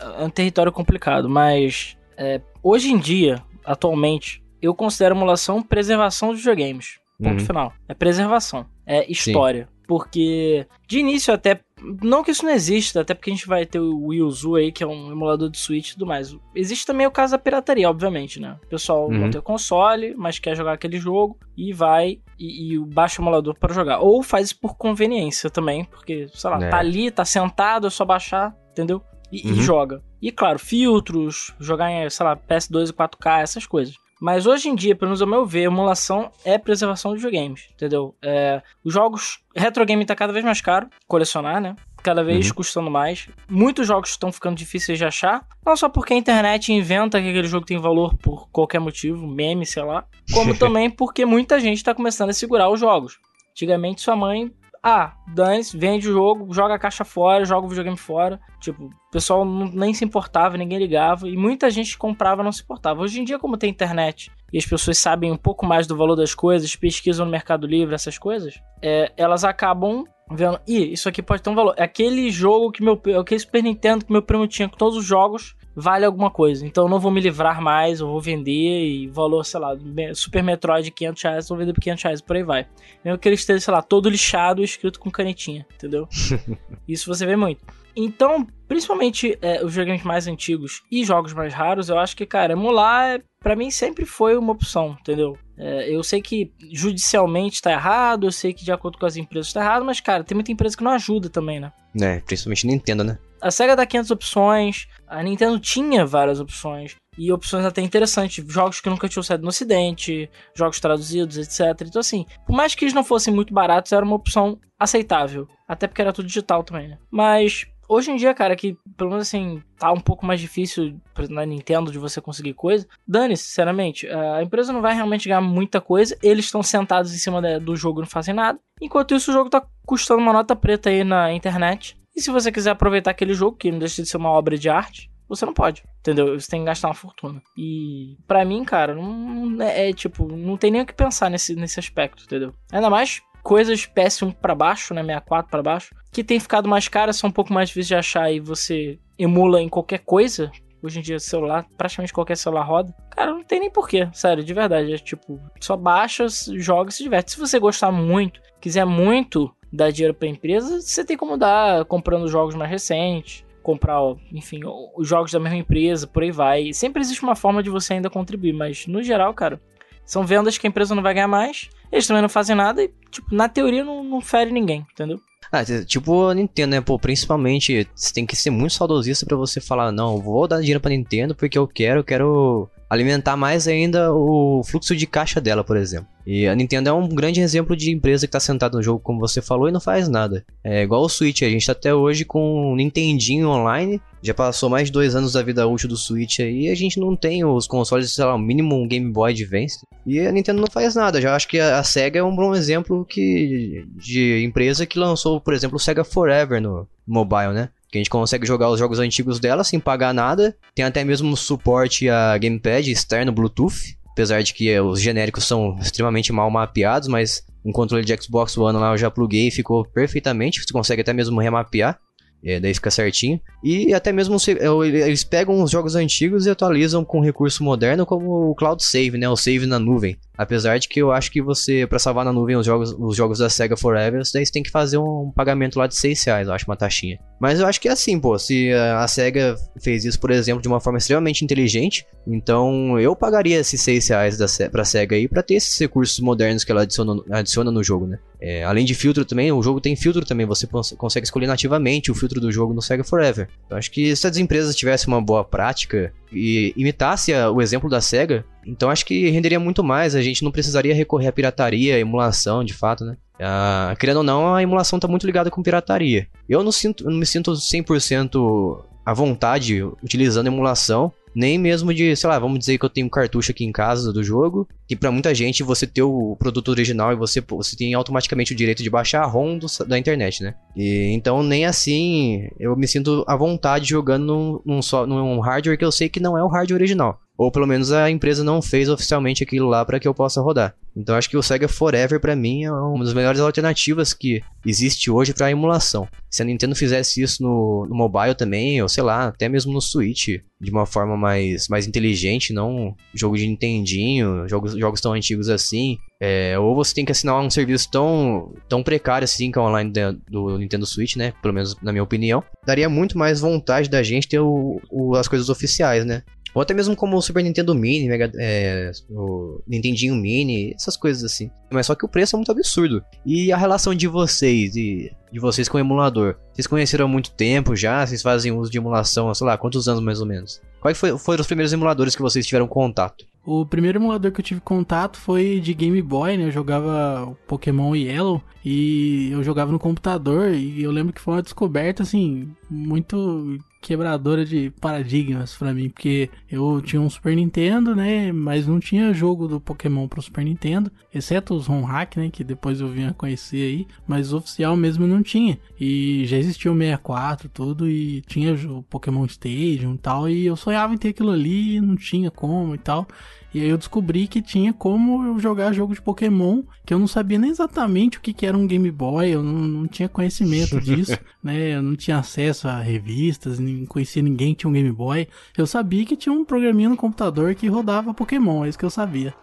é 0.00 0.22
um 0.24 0.30
território 0.30 0.70
complicado, 0.70 1.28
mas 1.28 1.96
é, 2.16 2.40
hoje 2.62 2.90
em 2.92 2.98
dia 2.98 3.42
atualmente, 3.64 4.42
eu 4.62 4.74
considero 4.74 5.14
emulação 5.14 5.60
preservação 5.62 6.30
de 6.32 6.38
videogames. 6.38 6.98
Ponto 7.20 7.40
Uhum. 7.40 7.46
final. 7.46 7.72
É 7.88 7.94
preservação. 7.94 8.66
É 8.86 9.10
história. 9.10 9.68
Porque, 9.88 10.66
de 10.86 10.98
início 10.98 11.32
até. 11.34 11.60
Não 12.02 12.24
que 12.24 12.30
isso 12.30 12.44
não 12.44 12.52
exista, 12.52 13.02
até 13.02 13.12
porque 13.12 13.30
a 13.30 13.34
gente 13.34 13.46
vai 13.46 13.66
ter 13.66 13.78
o 13.78 14.06
Wii 14.06 14.22
U 14.22 14.54
aí, 14.56 14.72
que 14.72 14.82
é 14.82 14.86
um 14.86 15.12
emulador 15.12 15.50
de 15.50 15.58
Switch 15.58 15.90
e 15.90 15.92
tudo 15.92 16.06
mais. 16.06 16.34
Existe 16.54 16.86
também 16.86 17.06
o 17.06 17.10
caso 17.10 17.32
da 17.32 17.38
pirataria, 17.38 17.88
obviamente, 17.90 18.40
né? 18.40 18.56
O 18.64 18.66
pessoal 18.66 19.10
não 19.10 19.24
Uhum. 19.24 19.30
tem 19.30 19.40
console, 19.42 20.14
mas 20.16 20.38
quer 20.38 20.56
jogar 20.56 20.72
aquele 20.72 20.98
jogo 20.98 21.38
e 21.56 21.72
vai 21.74 22.18
e, 22.38 22.74
e 22.74 22.78
baixa 22.78 23.20
o 23.20 23.24
emulador 23.24 23.54
para 23.58 23.74
jogar. 23.74 23.98
Ou 24.00 24.22
faz 24.22 24.46
isso 24.46 24.58
por 24.60 24.76
conveniência 24.76 25.50
também, 25.50 25.84
porque, 25.84 26.28
sei 26.32 26.50
lá, 26.50 26.64
É. 26.64 26.70
tá 26.70 26.78
ali, 26.78 27.10
tá 27.10 27.24
sentado, 27.26 27.86
é 27.86 27.90
só 27.90 28.04
baixar, 28.06 28.54
entendeu? 28.70 29.02
E, 29.30 29.46
e 29.46 29.52
Uhum. 29.52 29.60
joga. 29.60 30.02
E 30.22 30.32
claro, 30.32 30.58
filtros, 30.58 31.54
jogar 31.60 31.90
em, 31.90 32.08
sei 32.08 32.24
lá, 32.24 32.34
PS2 32.36 32.88
e 32.88 32.92
4K, 32.92 33.40
essas 33.42 33.66
coisas. 33.66 33.96
Mas 34.20 34.46
hoje 34.46 34.68
em 34.68 34.74
dia, 34.74 34.96
pelo 34.96 35.10
menos 35.10 35.20
ao 35.20 35.28
meu 35.28 35.44
ver, 35.44 35.64
emulação 35.64 36.30
é 36.44 36.56
preservação 36.56 37.14
de 37.14 37.22
videogames, 37.22 37.68
entendeu? 37.74 38.14
É, 38.22 38.62
os 38.84 38.92
jogos. 38.92 39.40
Retro 39.54 39.84
game 39.84 40.04
tá 40.06 40.14
cada 40.14 40.32
vez 40.32 40.44
mais 40.44 40.60
caro, 40.60 40.88
colecionar, 41.06 41.60
né? 41.60 41.76
Cada 42.02 42.22
vez 42.22 42.48
Uhum. 42.48 42.54
custando 42.54 42.90
mais. 42.90 43.28
Muitos 43.48 43.86
jogos 43.86 44.10
estão 44.10 44.30
ficando 44.32 44.56
difíceis 44.56 44.96
de 44.96 45.04
achar. 45.04 45.44
Não 45.64 45.76
só 45.76 45.88
porque 45.88 46.14
a 46.14 46.16
internet 46.16 46.72
inventa 46.72 47.20
que 47.20 47.28
aquele 47.28 47.48
jogo 47.48 47.66
tem 47.66 47.78
valor 47.78 48.16
por 48.16 48.48
qualquer 48.50 48.78
motivo, 48.78 49.26
meme, 49.26 49.66
sei 49.66 49.82
lá. 49.82 50.04
Como 50.32 50.54
também 50.56 50.88
porque 50.88 51.24
muita 51.26 51.58
gente 51.60 51.82
tá 51.82 51.94
começando 51.94 52.30
a 52.30 52.32
segurar 52.34 52.70
os 52.70 52.78
jogos. 52.80 53.18
Antigamente 53.50 54.00
sua 54.02 54.14
mãe. 54.14 54.52
Ah, 54.88 55.14
dane-se, 55.26 55.76
vende 55.76 56.08
o 56.08 56.12
jogo, 56.12 56.54
joga 56.54 56.74
a 56.74 56.78
caixa 56.78 57.04
fora, 57.04 57.44
joga 57.44 57.66
o 57.66 57.68
videogame 57.68 57.96
fora. 57.96 58.38
Tipo, 58.60 58.84
o 58.84 59.10
pessoal 59.10 59.44
não- 59.44 59.66
nem 59.66 59.92
se 59.92 60.04
importava, 60.04 60.56
ninguém 60.56 60.78
ligava. 60.78 61.28
E 61.28 61.36
muita 61.36 61.68
gente 61.70 61.98
comprava 61.98 62.40
não 62.40 62.52
se 62.52 62.62
importava. 62.62 63.02
Hoje 63.02 63.20
em 63.20 63.24
dia, 63.24 63.36
como 63.36 63.56
tem 63.56 63.68
internet 63.68 64.30
e 64.52 64.58
as 64.58 64.64
pessoas 64.64 64.96
sabem 64.98 65.32
um 65.32 65.36
pouco 65.36 65.66
mais 65.66 65.88
do 65.88 65.96
valor 65.96 66.14
das 66.14 66.36
coisas, 66.36 66.76
pesquisam 66.76 67.26
no 67.26 67.32
Mercado 67.32 67.66
Livre, 67.66 67.96
essas 67.96 68.16
coisas, 68.16 68.60
é, 68.80 69.12
elas 69.16 69.42
acabam 69.42 70.04
vendo. 70.30 70.60
Ih, 70.68 70.92
isso 70.92 71.08
aqui 71.08 71.20
pode 71.20 71.42
ter 71.42 71.50
um 71.50 71.56
valor. 71.56 71.74
É 71.76 71.82
aquele 71.82 72.30
jogo 72.30 72.70
que 72.70 72.80
meu. 72.80 73.00
Aquele 73.20 73.40
Super 73.40 73.64
Nintendo 73.64 74.04
que 74.04 74.12
meu 74.12 74.22
primo 74.22 74.46
tinha 74.46 74.68
com 74.68 74.76
todos 74.76 74.96
os 74.96 75.04
jogos. 75.04 75.56
Vale 75.78 76.06
alguma 76.06 76.30
coisa, 76.30 76.66
então 76.66 76.84
eu 76.84 76.88
não 76.88 76.98
vou 76.98 77.10
me 77.10 77.20
livrar 77.20 77.60
mais, 77.60 78.00
eu 78.00 78.06
vou 78.06 78.18
vender 78.18 78.86
e 78.86 79.08
valor, 79.08 79.44
sei 79.44 79.60
lá, 79.60 79.76
Super 80.14 80.42
Metroid 80.42 80.90
500 80.90 81.22
reais, 81.22 81.44
eu 81.44 81.48
vou 81.54 81.58
vender 81.58 81.74
por 81.74 81.82
500 81.82 82.02
reais, 82.02 82.20
por 82.22 82.34
aí 82.34 82.42
vai. 82.42 82.66
Mesmo 83.04 83.18
que 83.18 83.28
ele 83.28 83.34
esteja, 83.34 83.60
sei 83.60 83.74
lá, 83.74 83.82
todo 83.82 84.08
lixado 84.08 84.62
e 84.62 84.64
escrito 84.64 84.98
com 84.98 85.10
canetinha, 85.10 85.66
entendeu? 85.74 86.08
Isso 86.88 87.06
você 87.06 87.26
vê 87.26 87.36
muito. 87.36 87.62
Então, 87.94 88.46
principalmente 88.66 89.38
é, 89.42 89.62
os 89.62 89.74
videogames 89.74 90.02
mais 90.02 90.26
antigos 90.26 90.82
e 90.90 91.04
jogos 91.04 91.34
mais 91.34 91.52
raros, 91.52 91.90
eu 91.90 91.98
acho 91.98 92.16
que, 92.16 92.24
cara, 92.24 92.54
emular, 92.54 93.16
é, 93.16 93.22
pra 93.40 93.54
mim, 93.54 93.70
sempre 93.70 94.06
foi 94.06 94.36
uma 94.36 94.52
opção, 94.52 94.96
entendeu? 95.00 95.38
É, 95.58 95.90
eu 95.90 96.02
sei 96.02 96.20
que 96.20 96.52
judicialmente 96.72 97.60
tá 97.60 97.72
errado, 97.72 98.26
eu 98.26 98.32
sei 98.32 98.52
que 98.52 98.64
de 98.64 98.72
acordo 98.72 98.98
com 98.98 99.06
as 99.06 99.16
empresas 99.16 99.52
tá 99.52 99.60
errado, 99.60 99.84
mas, 99.84 100.00
cara, 100.00 100.24
tem 100.24 100.34
muita 100.34 100.52
empresa 100.52 100.76
que 100.76 100.84
não 100.84 100.90
ajuda 100.90 101.30
também, 101.30 101.60
né? 101.60 101.72
É, 102.00 102.20
principalmente 102.20 102.66
Nintendo, 102.66 103.02
né? 103.02 103.18
A 103.40 103.50
SEGA 103.50 103.76
dá 103.76 103.86
500 103.86 104.10
opções, 104.10 104.88
a 105.06 105.22
Nintendo 105.22 105.58
tinha 105.60 106.06
várias 106.06 106.40
opções, 106.40 106.96
e 107.18 107.32
opções 107.32 107.64
até 107.64 107.80
interessantes, 107.80 108.44
jogos 108.48 108.80
que 108.80 108.90
nunca 108.90 109.08
tinham 109.08 109.22
saído 109.22 109.42
no 109.42 109.48
ocidente, 109.48 110.30
jogos 110.54 110.80
traduzidos, 110.80 111.38
etc. 111.38 111.86
Então, 111.86 112.00
assim, 112.00 112.26
por 112.46 112.54
mais 112.54 112.74
que 112.74 112.84
eles 112.84 112.94
não 112.94 113.04
fossem 113.04 113.32
muito 113.32 113.54
baratos, 113.54 113.92
era 113.92 114.04
uma 114.04 114.16
opção 114.16 114.58
aceitável, 114.78 115.48
até 115.66 115.86
porque 115.86 116.02
era 116.02 116.12
tudo 116.12 116.28
digital 116.28 116.62
também, 116.62 116.88
né? 116.88 116.98
Mas 117.10 117.66
hoje 117.88 118.10
em 118.10 118.16
dia, 118.16 118.34
cara, 118.34 118.54
que 118.54 118.76
pelo 118.96 119.10
menos 119.10 119.26
assim, 119.26 119.62
tá 119.78 119.90
um 119.92 120.00
pouco 120.00 120.26
mais 120.26 120.40
difícil 120.40 121.00
na 121.30 121.46
Nintendo 121.46 121.90
de 121.90 121.98
você 121.98 122.20
conseguir 122.20 122.52
coisa, 122.52 122.86
dane-se, 123.06 123.44
sinceramente, 123.44 124.06
a 124.08 124.42
empresa 124.42 124.72
não 124.72 124.82
vai 124.82 124.94
realmente 124.94 125.28
ganhar 125.28 125.40
muita 125.40 125.80
coisa, 125.80 126.16
eles 126.22 126.46
estão 126.46 126.62
sentados 126.62 127.14
em 127.14 127.18
cima 127.18 127.40
do 127.60 127.76
jogo 127.76 128.00
e 128.00 128.02
não 128.02 128.08
fazem 128.08 128.34
nada, 128.34 128.58
enquanto 128.80 129.14
isso 129.14 129.30
o 129.30 129.34
jogo 129.34 129.48
tá 129.48 129.64
custando 129.86 130.20
uma 130.20 130.32
nota 130.32 130.54
preta 130.54 130.90
aí 130.90 131.04
na 131.04 131.32
internet, 131.32 131.96
e 132.16 132.22
se 132.22 132.30
você 132.30 132.50
quiser 132.50 132.70
aproveitar 132.70 133.10
aquele 133.10 133.34
jogo, 133.34 133.56
que 133.56 133.70
não 133.70 133.78
deixa 133.78 134.02
de 134.02 134.08
ser 134.08 134.16
uma 134.16 134.30
obra 134.30 134.56
de 134.56 134.70
arte, 134.70 135.10
você 135.28 135.44
não 135.44 135.52
pode, 135.52 135.84
entendeu? 136.00 136.38
Você 136.38 136.48
tem 136.48 136.60
que 136.60 136.66
gastar 136.66 136.88
uma 136.88 136.94
fortuna. 136.94 137.42
E 137.56 138.16
pra 138.26 138.44
mim, 138.44 138.64
cara, 138.64 138.94
não 138.94 139.60
é, 139.60 139.90
é, 139.90 139.92
tipo, 139.92 140.26
não 140.26 140.56
tem 140.56 140.70
nem 140.70 140.82
o 140.82 140.86
que 140.86 140.94
pensar 140.94 141.28
nesse, 141.28 141.54
nesse 141.54 141.78
aspecto, 141.78 142.24
entendeu? 142.24 142.54
Ainda 142.72 142.88
mais 142.88 143.20
coisas 143.42 143.86
PS1 143.86 144.34
pra 144.34 144.54
baixo, 144.54 144.94
né, 144.94 145.02
64 145.02 145.50
pra 145.50 145.62
baixo, 145.62 145.94
que 146.12 146.24
tem 146.24 146.40
ficado 146.40 146.68
mais 146.68 146.88
caras, 146.88 147.16
são 147.16 147.28
um 147.28 147.32
pouco 147.32 147.52
mais 147.52 147.68
difíceis 147.68 147.88
de 147.88 147.94
achar 147.94 148.32
e 148.32 148.40
você 148.40 148.98
emula 149.18 149.60
em 149.60 149.68
qualquer 149.68 149.98
coisa. 149.98 150.50
Hoje 150.82 150.98
em 151.00 151.02
dia, 151.02 151.18
celular, 151.18 151.66
praticamente 151.76 152.12
qualquer 152.12 152.36
celular 152.36 152.62
roda. 152.62 152.94
Cara, 153.10 153.32
não 153.32 153.42
tem 153.42 153.58
nem 153.58 153.70
porquê, 153.70 154.08
sério, 154.12 154.44
de 154.44 154.54
verdade. 154.54 154.92
É 154.92 154.98
tipo, 154.98 155.40
só 155.60 155.76
baixa, 155.76 156.26
joga 156.58 156.90
e 156.90 156.92
se 156.92 157.02
diverte. 157.02 157.32
Se 157.32 157.38
você 157.38 157.58
gostar 157.58 157.90
muito, 157.90 158.40
quiser 158.60 158.84
muito 158.84 159.52
dar 159.72 159.90
dinheiro 159.90 160.14
pra 160.14 160.28
empresa, 160.28 160.80
você 160.80 161.04
tem 161.04 161.16
como 161.16 161.36
dar 161.36 161.84
comprando 161.84 162.28
jogos 162.28 162.54
mais 162.54 162.70
recentes, 162.70 163.44
comprar, 163.62 164.00
enfim, 164.32 164.60
os 164.96 165.08
jogos 165.08 165.32
da 165.32 165.40
mesma 165.40 165.58
empresa, 165.58 166.06
por 166.06 166.22
aí 166.22 166.30
vai. 166.30 166.72
Sempre 166.72 167.02
existe 167.02 167.22
uma 167.22 167.34
forma 167.34 167.62
de 167.62 167.70
você 167.70 167.94
ainda 167.94 168.08
contribuir, 168.08 168.52
mas 168.52 168.86
no 168.86 169.02
geral, 169.02 169.34
cara, 169.34 169.60
são 170.04 170.24
vendas 170.24 170.56
que 170.56 170.66
a 170.66 170.70
empresa 170.70 170.94
não 170.94 171.02
vai 171.02 171.14
ganhar 171.14 171.28
mais, 171.28 171.68
eles 171.90 172.06
também 172.06 172.22
não 172.22 172.28
fazem 172.28 172.54
nada 172.54 172.82
e, 172.82 172.90
tipo, 173.10 173.34
na 173.34 173.48
teoria 173.48 173.84
não, 173.84 174.04
não 174.04 174.20
fere 174.20 174.52
ninguém, 174.52 174.86
entendeu? 174.92 175.20
Ah, 175.50 175.64
tipo 175.64 176.26
a 176.26 176.34
Nintendo, 176.34 176.70
né? 176.72 176.80
Pô, 176.80 176.98
principalmente, 176.98 177.88
você 177.94 178.12
tem 178.12 178.26
que 178.26 178.36
ser 178.36 178.50
muito 178.50 178.74
saudosista 178.74 179.26
pra 179.26 179.36
você 179.36 179.60
falar, 179.60 179.92
não, 179.92 180.18
vou 180.18 180.46
dar 180.46 180.60
dinheiro 180.60 180.80
pra 180.80 180.90
Nintendo 180.90 181.34
porque 181.34 181.58
eu 181.58 181.66
quero, 181.66 182.00
eu 182.00 182.04
quero 182.04 182.68
alimentar 182.88 183.36
mais 183.36 183.66
ainda 183.66 184.12
o 184.12 184.62
fluxo 184.64 184.94
de 184.94 185.06
caixa 185.06 185.40
dela, 185.40 185.64
por 185.64 185.76
exemplo. 185.76 186.08
E 186.26 186.46
a 186.46 186.54
Nintendo 186.54 186.88
é 186.88 186.92
um 186.92 187.08
grande 187.08 187.40
exemplo 187.40 187.76
de 187.76 187.90
empresa 187.90 188.26
que 188.26 188.32
tá 188.32 188.40
sentada 188.40 188.76
no 188.76 188.82
jogo, 188.82 189.00
como 189.00 189.20
você 189.20 189.40
falou, 189.40 189.68
e 189.68 189.72
não 189.72 189.80
faz 189.80 190.08
nada. 190.08 190.44
É 190.62 190.82
igual 190.82 191.02
o 191.02 191.08
Switch, 191.08 191.42
a 191.42 191.48
gente 191.48 191.66
tá 191.66 191.72
até 191.72 191.94
hoje 191.94 192.24
com 192.24 192.72
o 192.72 192.76
Nintendinho 192.76 193.48
online, 193.48 194.00
já 194.26 194.34
passou 194.34 194.68
mais 194.68 194.88
de 194.88 194.92
dois 194.92 195.14
anos 195.14 195.32
da 195.32 195.42
vida 195.42 195.66
útil 195.66 195.88
do 195.88 195.96
Switch 195.96 196.40
aí, 196.40 196.66
e 196.66 196.70
a 196.70 196.74
gente 196.74 196.98
não 196.98 197.14
tem 197.14 197.44
os 197.44 197.66
consoles, 197.66 198.12
sei 198.12 198.24
lá, 198.24 198.34
o 198.34 198.38
mínimo 198.38 198.74
um 198.74 198.86
Game 198.86 199.10
Boy 199.10 199.32
Advance. 199.32 199.78
E 200.04 200.20
a 200.20 200.32
Nintendo 200.32 200.60
não 200.60 200.68
faz 200.70 200.94
nada. 200.94 201.20
Já 201.20 201.34
acho 201.34 201.48
que 201.48 201.58
a, 201.58 201.78
a 201.78 201.84
SEGA 201.84 202.18
é 202.18 202.22
um 202.22 202.34
bom 202.34 202.54
exemplo 202.54 203.04
que, 203.04 203.84
de 203.96 204.44
empresa 204.44 204.86
que 204.86 204.98
lançou, 204.98 205.40
por 205.40 205.54
exemplo, 205.54 205.76
o 205.76 205.80
SEGA 205.80 206.04
Forever 206.04 206.60
no 206.60 206.88
mobile, 207.06 207.52
né? 207.52 207.70
Que 207.90 207.98
a 207.98 208.00
gente 208.00 208.10
consegue 208.10 208.46
jogar 208.46 208.68
os 208.70 208.78
jogos 208.78 208.98
antigos 208.98 209.38
dela 209.38 209.62
sem 209.62 209.78
pagar 209.78 210.12
nada. 210.12 210.56
Tem 210.74 210.84
até 210.84 211.04
mesmo 211.04 211.36
suporte 211.36 212.08
a 212.08 212.36
gamepad 212.36 212.90
externo 212.90 213.32
Bluetooth. 213.32 213.96
Apesar 214.10 214.42
de 214.42 214.54
que 214.54 214.80
os 214.80 215.00
genéricos 215.00 215.44
são 215.44 215.76
extremamente 215.78 216.32
mal 216.32 216.50
mapeados, 216.50 217.06
mas 217.06 217.44
um 217.64 217.70
controle 217.70 218.04
de 218.04 218.16
Xbox 218.16 218.56
One 218.56 218.78
lá 218.78 218.92
eu 218.92 218.96
já 218.96 219.10
pluguei 219.10 219.48
e 219.48 219.50
ficou 219.50 219.84
perfeitamente. 219.84 220.62
Você 220.62 220.72
consegue 220.72 221.02
até 221.02 221.12
mesmo 221.12 221.40
remapear. 221.40 221.98
É, 222.46 222.60
daí 222.60 222.72
fica 222.72 222.92
certinho. 222.92 223.40
E 223.64 223.92
até 223.92 224.12
mesmo 224.12 224.36
é, 224.36 224.88
eles 225.08 225.24
pegam 225.24 225.60
os 225.60 225.70
jogos 225.70 225.96
antigos 225.96 226.46
e 226.46 226.50
atualizam 226.50 227.04
com 227.04 227.20
recurso 227.20 227.64
moderno, 227.64 228.06
como 228.06 228.50
o 228.50 228.54
Cloud 228.54 228.82
Save, 228.84 229.18
né? 229.18 229.28
O 229.28 229.36
save 229.36 229.66
na 229.66 229.80
nuvem. 229.80 230.16
Apesar 230.38 230.78
de 230.78 230.88
que 230.88 231.02
eu 231.02 231.10
acho 231.10 231.32
que 231.32 231.42
você, 231.42 231.86
pra 231.88 231.98
salvar 231.98 232.24
na 232.24 232.32
nuvem 232.32 232.54
os 232.54 232.64
jogos, 232.64 232.94
os 232.96 233.16
jogos 233.16 233.40
da 233.40 233.50
SEGA 233.50 233.76
Forever, 233.76 234.22
daí 234.32 234.46
você 234.46 234.52
tem 234.52 234.62
que 234.62 234.70
fazer 234.70 234.98
um 234.98 235.32
pagamento 235.34 235.76
lá 235.76 235.88
de 235.88 235.96
6 235.96 236.24
reais, 236.24 236.46
eu 236.46 236.54
acho, 236.54 236.66
uma 236.66 236.76
taxinha. 236.76 237.18
Mas 237.38 237.60
eu 237.60 237.66
acho 237.66 237.80
que 237.80 237.88
é 237.88 237.92
assim, 237.92 238.18
pô. 238.18 238.38
Se 238.38 238.72
a 238.72 239.06
SEGA 239.06 239.56
fez 239.80 240.04
isso, 240.04 240.18
por 240.18 240.30
exemplo, 240.30 240.62
de 240.62 240.68
uma 240.68 240.80
forma 240.80 240.98
extremamente 240.98 241.44
inteligente, 241.44 242.06
então 242.26 242.98
eu 242.98 243.14
pagaria 243.14 243.58
esses 243.58 243.80
6 243.80 244.08
reais 244.08 244.36
da, 244.38 244.46
pra 244.70 244.84
SEGA 244.84 245.16
aí 245.16 245.28
pra 245.28 245.42
ter 245.42 245.54
esses 245.54 245.78
recursos 245.78 246.18
modernos 246.20 246.64
que 246.64 246.72
ela 246.72 246.82
adiciona, 246.82 247.14
adiciona 247.30 247.70
no 247.70 247.82
jogo, 247.84 248.06
né? 248.06 248.18
É, 248.40 248.64
além 248.64 248.84
de 248.84 248.94
filtro 248.94 249.24
também, 249.24 249.50
o 249.52 249.62
jogo 249.62 249.80
tem 249.80 249.96
filtro 249.96 250.24
também, 250.24 250.44
você 250.46 250.66
cons- 250.66 250.94
consegue 250.96 251.24
escolher 251.24 251.46
nativamente 251.46 252.10
o 252.10 252.14
filtro 252.14 252.40
do 252.40 252.52
jogo 252.52 252.74
no 252.74 252.82
Sega 252.82 253.02
Forever. 253.04 253.48
Eu 253.70 253.76
acho 253.76 253.90
que 253.90 254.14
se 254.14 254.26
as 254.26 254.36
empresas 254.36 254.76
tivessem 254.76 255.08
uma 255.08 255.20
boa 255.22 255.42
prática 255.44 256.12
e 256.32 256.72
imitasse 256.76 257.32
o 257.34 257.60
exemplo 257.62 257.88
da 257.88 258.00
Sega, 258.00 258.44
então 258.66 258.90
acho 258.90 259.06
que 259.06 259.30
renderia 259.30 259.60
muito 259.60 259.82
mais, 259.82 260.14
a 260.14 260.20
gente 260.22 260.42
não 260.42 260.50
precisaria 260.50 260.94
recorrer 260.94 261.28
à 261.28 261.32
pirataria, 261.32 261.98
emulação, 261.98 262.62
de 262.64 262.74
fato, 262.74 263.04
né? 263.04 263.16
Ah, 263.40 263.94
querendo 263.98 264.18
ou 264.18 264.22
não, 264.22 264.54
a 264.54 264.62
emulação 264.62 264.98
tá 264.98 265.06
muito 265.08 265.26
ligada 265.26 265.50
com 265.50 265.62
pirataria. 265.62 266.26
Eu 266.48 266.62
não, 266.64 266.72
sinto, 266.72 267.04
eu 267.04 267.10
não 267.10 267.18
me 267.18 267.26
sinto 267.26 267.52
100% 267.52 268.82
à 269.04 269.12
vontade 269.14 269.82
utilizando 270.02 270.46
emulação, 270.46 271.12
nem 271.34 271.58
mesmo 271.58 271.92
de, 271.92 272.16
sei 272.16 272.30
lá, 272.30 272.38
vamos 272.38 272.58
dizer 272.58 272.78
que 272.78 272.84
eu 272.84 272.88
tenho 272.88 273.06
um 273.06 273.10
cartucho 273.10 273.50
aqui 273.50 273.62
em 273.64 273.70
casa 273.70 274.10
do 274.10 274.24
jogo, 274.24 274.66
que 274.88 274.96
pra 274.96 275.12
muita 275.12 275.34
gente 275.34 275.62
você 275.62 275.86
ter 275.86 276.02
o 276.02 276.34
produto 276.38 276.68
original 276.70 277.12
e 277.12 277.16
você, 277.16 277.42
você 277.46 277.76
tem 277.76 277.92
automaticamente 277.92 278.54
o 278.54 278.56
direito 278.56 278.82
de 278.82 278.88
baixar 278.88 279.22
a 279.22 279.26
ROM 279.26 279.58
do- 279.58 279.66
da 279.86 279.98
internet, 279.98 280.42
né? 280.42 280.54
E, 280.74 281.12
então 281.14 281.42
nem 281.42 281.66
assim 281.66 282.48
eu 282.58 282.74
me 282.74 282.88
sinto 282.88 283.22
à 283.28 283.36
vontade 283.36 283.86
jogando 283.86 284.24
num, 284.24 284.60
num, 284.64 284.82
só, 284.82 285.06
num 285.06 285.38
hardware 285.40 285.76
que 285.76 285.84
eu 285.84 285.92
sei 285.92 286.08
que 286.08 286.18
não 286.20 286.38
é 286.38 286.42
o 286.42 286.48
hardware 286.48 286.80
original. 286.80 287.20
Ou 287.36 287.50
pelo 287.50 287.66
menos 287.66 287.92
a 287.92 288.10
empresa 288.10 288.42
não 288.42 288.62
fez 288.62 288.88
oficialmente 288.88 289.42
aquilo 289.42 289.68
lá 289.68 289.84
para 289.84 290.00
que 290.00 290.08
eu 290.08 290.14
possa 290.14 290.40
rodar. 290.40 290.74
Então 290.96 291.14
acho 291.14 291.28
que 291.28 291.36
o 291.36 291.42
Sega 291.42 291.68
Forever 291.68 292.18
para 292.18 292.34
mim 292.34 292.64
é 292.64 292.72
uma 292.72 293.04
das 293.04 293.12
melhores 293.12 293.38
alternativas 293.38 294.14
que 294.14 294.42
existe 294.64 295.10
hoje 295.10 295.34
para 295.34 295.50
emulação. 295.50 296.08
Se 296.30 296.40
a 296.40 296.44
Nintendo 296.44 296.74
fizesse 296.74 297.22
isso 297.22 297.42
no, 297.42 297.86
no, 297.86 297.94
mobile 297.94 298.34
também, 298.34 298.80
ou 298.80 298.88
sei 298.88 299.02
lá, 299.02 299.26
até 299.26 299.48
mesmo 299.48 299.72
no 299.72 299.80
Switch, 299.80 300.28
de 300.58 300.70
uma 300.70 300.86
forma 300.86 301.16
mais, 301.16 301.68
mais 301.68 301.86
inteligente, 301.86 302.52
não 302.52 302.96
jogo 303.14 303.36
de 303.36 303.46
Nintendinho, 303.46 304.48
jogos, 304.48 304.72
jogos 304.72 305.00
tão 305.00 305.12
antigos 305.12 305.50
assim, 305.50 305.98
é, 306.18 306.58
ou 306.58 306.74
você 306.74 306.94
tem 306.94 307.04
que 307.04 307.12
assinar 307.12 307.38
um 307.38 307.50
serviço 307.50 307.90
tão, 307.90 308.54
tão 308.68 308.82
precário 308.82 309.24
assim 309.24 309.52
que 309.52 309.58
é 309.58 309.60
online 309.60 309.92
do 310.28 310.58
Nintendo 310.58 310.86
Switch, 310.86 311.16
né? 311.16 311.34
Pelo 311.42 311.52
menos 311.52 311.76
na 311.82 311.92
minha 311.92 312.02
opinião. 312.02 312.42
Daria 312.64 312.88
muito 312.88 313.18
mais 313.18 313.40
vontade 313.40 313.90
da 313.90 314.02
gente 314.02 314.28
ter 314.28 314.40
o, 314.40 314.80
o, 314.90 315.14
as 315.14 315.28
coisas 315.28 315.50
oficiais, 315.50 316.06
né? 316.06 316.22
Ou 316.56 316.62
até 316.62 316.72
mesmo 316.72 316.96
como 316.96 317.18
o 317.18 317.20
Super 317.20 317.44
Nintendo 317.44 317.74
Mini, 317.74 318.08
Mega, 318.08 318.32
é, 318.38 318.90
o 319.10 319.60
Nintendinho 319.68 320.16
Mini, 320.16 320.72
essas 320.74 320.96
coisas 320.96 321.22
assim. 321.22 321.50
Mas 321.70 321.84
só 321.84 321.94
que 321.94 322.06
o 322.06 322.08
preço 322.08 322.34
é 322.34 322.38
muito 322.38 322.50
absurdo. 322.50 323.04
E 323.26 323.52
a 323.52 323.58
relação 323.58 323.94
de 323.94 324.08
vocês 324.08 324.74
e 324.74 325.12
de 325.30 325.38
vocês 325.38 325.68
com 325.68 325.76
o 325.76 325.80
emulador? 325.80 326.36
Vocês 326.54 326.66
conheceram 326.66 327.04
há 327.04 327.08
muito 327.08 327.30
tempo 327.32 327.76
já? 327.76 328.06
Vocês 328.06 328.22
fazem 328.22 328.52
uso 328.52 328.70
de 328.70 328.78
emulação 328.78 329.34
sei 329.34 329.46
lá, 329.46 329.58
quantos 329.58 329.86
anos 329.86 330.02
mais 330.02 330.18
ou 330.18 330.26
menos? 330.26 330.62
Quais 330.80 330.96
foi, 330.96 331.18
foram 331.18 331.42
os 331.42 331.46
primeiros 331.46 331.74
emuladores 331.74 332.16
que 332.16 332.22
vocês 332.22 332.46
tiveram 332.46 332.66
contato? 332.66 333.26
O 333.44 333.66
primeiro 333.66 333.98
emulador 333.98 334.32
que 334.32 334.40
eu 334.40 334.44
tive 334.44 334.60
contato 334.62 335.18
foi 335.18 335.60
de 335.60 335.74
Game 335.74 336.00
Boy, 336.00 336.38
né? 336.38 336.44
Eu 336.44 336.50
jogava 336.50 337.36
Pokémon 337.46 337.94
Yellow 337.94 338.40
e 338.64 339.28
eu 339.30 339.44
jogava 339.44 339.70
no 339.70 339.78
computador 339.78 340.54
e 340.54 340.82
eu 340.82 340.90
lembro 340.90 341.12
que 341.12 341.20
foi 341.20 341.34
uma 341.34 341.42
descoberta 341.42 342.02
assim 342.02 342.48
muito 342.70 343.58
quebradora 343.86 344.44
de 344.44 344.72
paradigmas 344.80 345.54
para 345.54 345.72
mim, 345.72 345.88
porque 345.88 346.28
eu 346.50 346.82
tinha 346.82 347.00
um 347.00 347.08
Super 347.08 347.36
Nintendo, 347.36 347.94
né, 347.94 348.32
mas 348.32 348.66
não 348.66 348.80
tinha 348.80 349.14
jogo 349.14 349.46
do 349.46 349.60
Pokémon 349.60 350.08
pro 350.08 350.20
Super 350.20 350.44
Nintendo, 350.44 350.90
exceto 351.14 351.54
os 351.54 351.68
ROM 351.68 351.84
hack, 351.84 352.16
né, 352.16 352.28
que 352.28 352.42
depois 352.42 352.80
eu 352.80 352.88
vim 352.88 353.04
a 353.04 353.14
conhecer 353.14 353.62
aí, 353.62 353.86
mas 354.04 354.32
oficial 354.32 354.76
mesmo 354.76 355.06
não 355.06 355.22
tinha. 355.22 355.56
E 355.78 356.24
já 356.26 356.36
existia 356.36 356.72
o 356.72 356.76
64 356.76 357.48
tudo 357.48 357.88
e 357.88 358.22
tinha 358.22 358.54
o 358.54 358.82
Pokémon 358.82 359.24
Stadium 359.26 359.94
e 359.94 359.98
tal, 359.98 360.28
e 360.28 360.44
eu 360.44 360.56
sonhava 360.56 360.92
em 360.92 360.98
ter 360.98 361.10
aquilo 361.10 361.30
ali, 361.30 361.80
não 361.80 361.94
tinha 361.94 362.28
como 362.28 362.74
e 362.74 362.78
tal. 362.78 363.06
E 363.54 363.60
aí 363.60 363.68
eu 363.68 363.78
descobri 363.78 364.26
que 364.26 364.42
tinha 364.42 364.72
como 364.72 365.24
eu 365.24 365.38
jogar 365.38 365.72
jogo 365.72 365.94
de 365.94 366.02
Pokémon, 366.02 366.62
que 366.84 366.92
eu 366.92 366.98
não 366.98 367.06
sabia 367.06 367.38
nem 367.38 367.50
exatamente 367.50 368.18
o 368.18 368.20
que, 368.20 368.32
que 368.32 368.46
era 368.46 368.56
um 368.56 368.66
Game 368.66 368.90
Boy, 368.90 369.30
eu 369.30 369.42
não, 369.42 369.52
não 369.52 369.86
tinha 369.86 370.08
conhecimento 370.08 370.78
disso, 370.82 371.18
né? 371.42 371.76
Eu 371.76 371.82
não 371.82 371.96
tinha 371.96 372.18
acesso 372.18 372.68
a 372.68 372.80
revistas, 372.80 373.58
nem 373.58 373.86
conhecia 373.86 374.22
ninguém 374.22 374.54
que 374.54 374.60
tinha 374.60 374.70
um 374.70 374.74
Game 374.74 374.92
Boy. 374.92 375.28
Eu 375.56 375.66
sabia 375.66 376.04
que 376.04 376.16
tinha 376.16 376.32
um 376.32 376.44
programinha 376.44 376.88
no 376.88 376.96
computador 376.96 377.54
que 377.54 377.66
rodava 377.68 378.12
Pokémon, 378.12 378.64
é 378.64 378.68
isso 378.68 378.78
que 378.78 378.84
eu 378.84 378.90
sabia. 378.90 379.34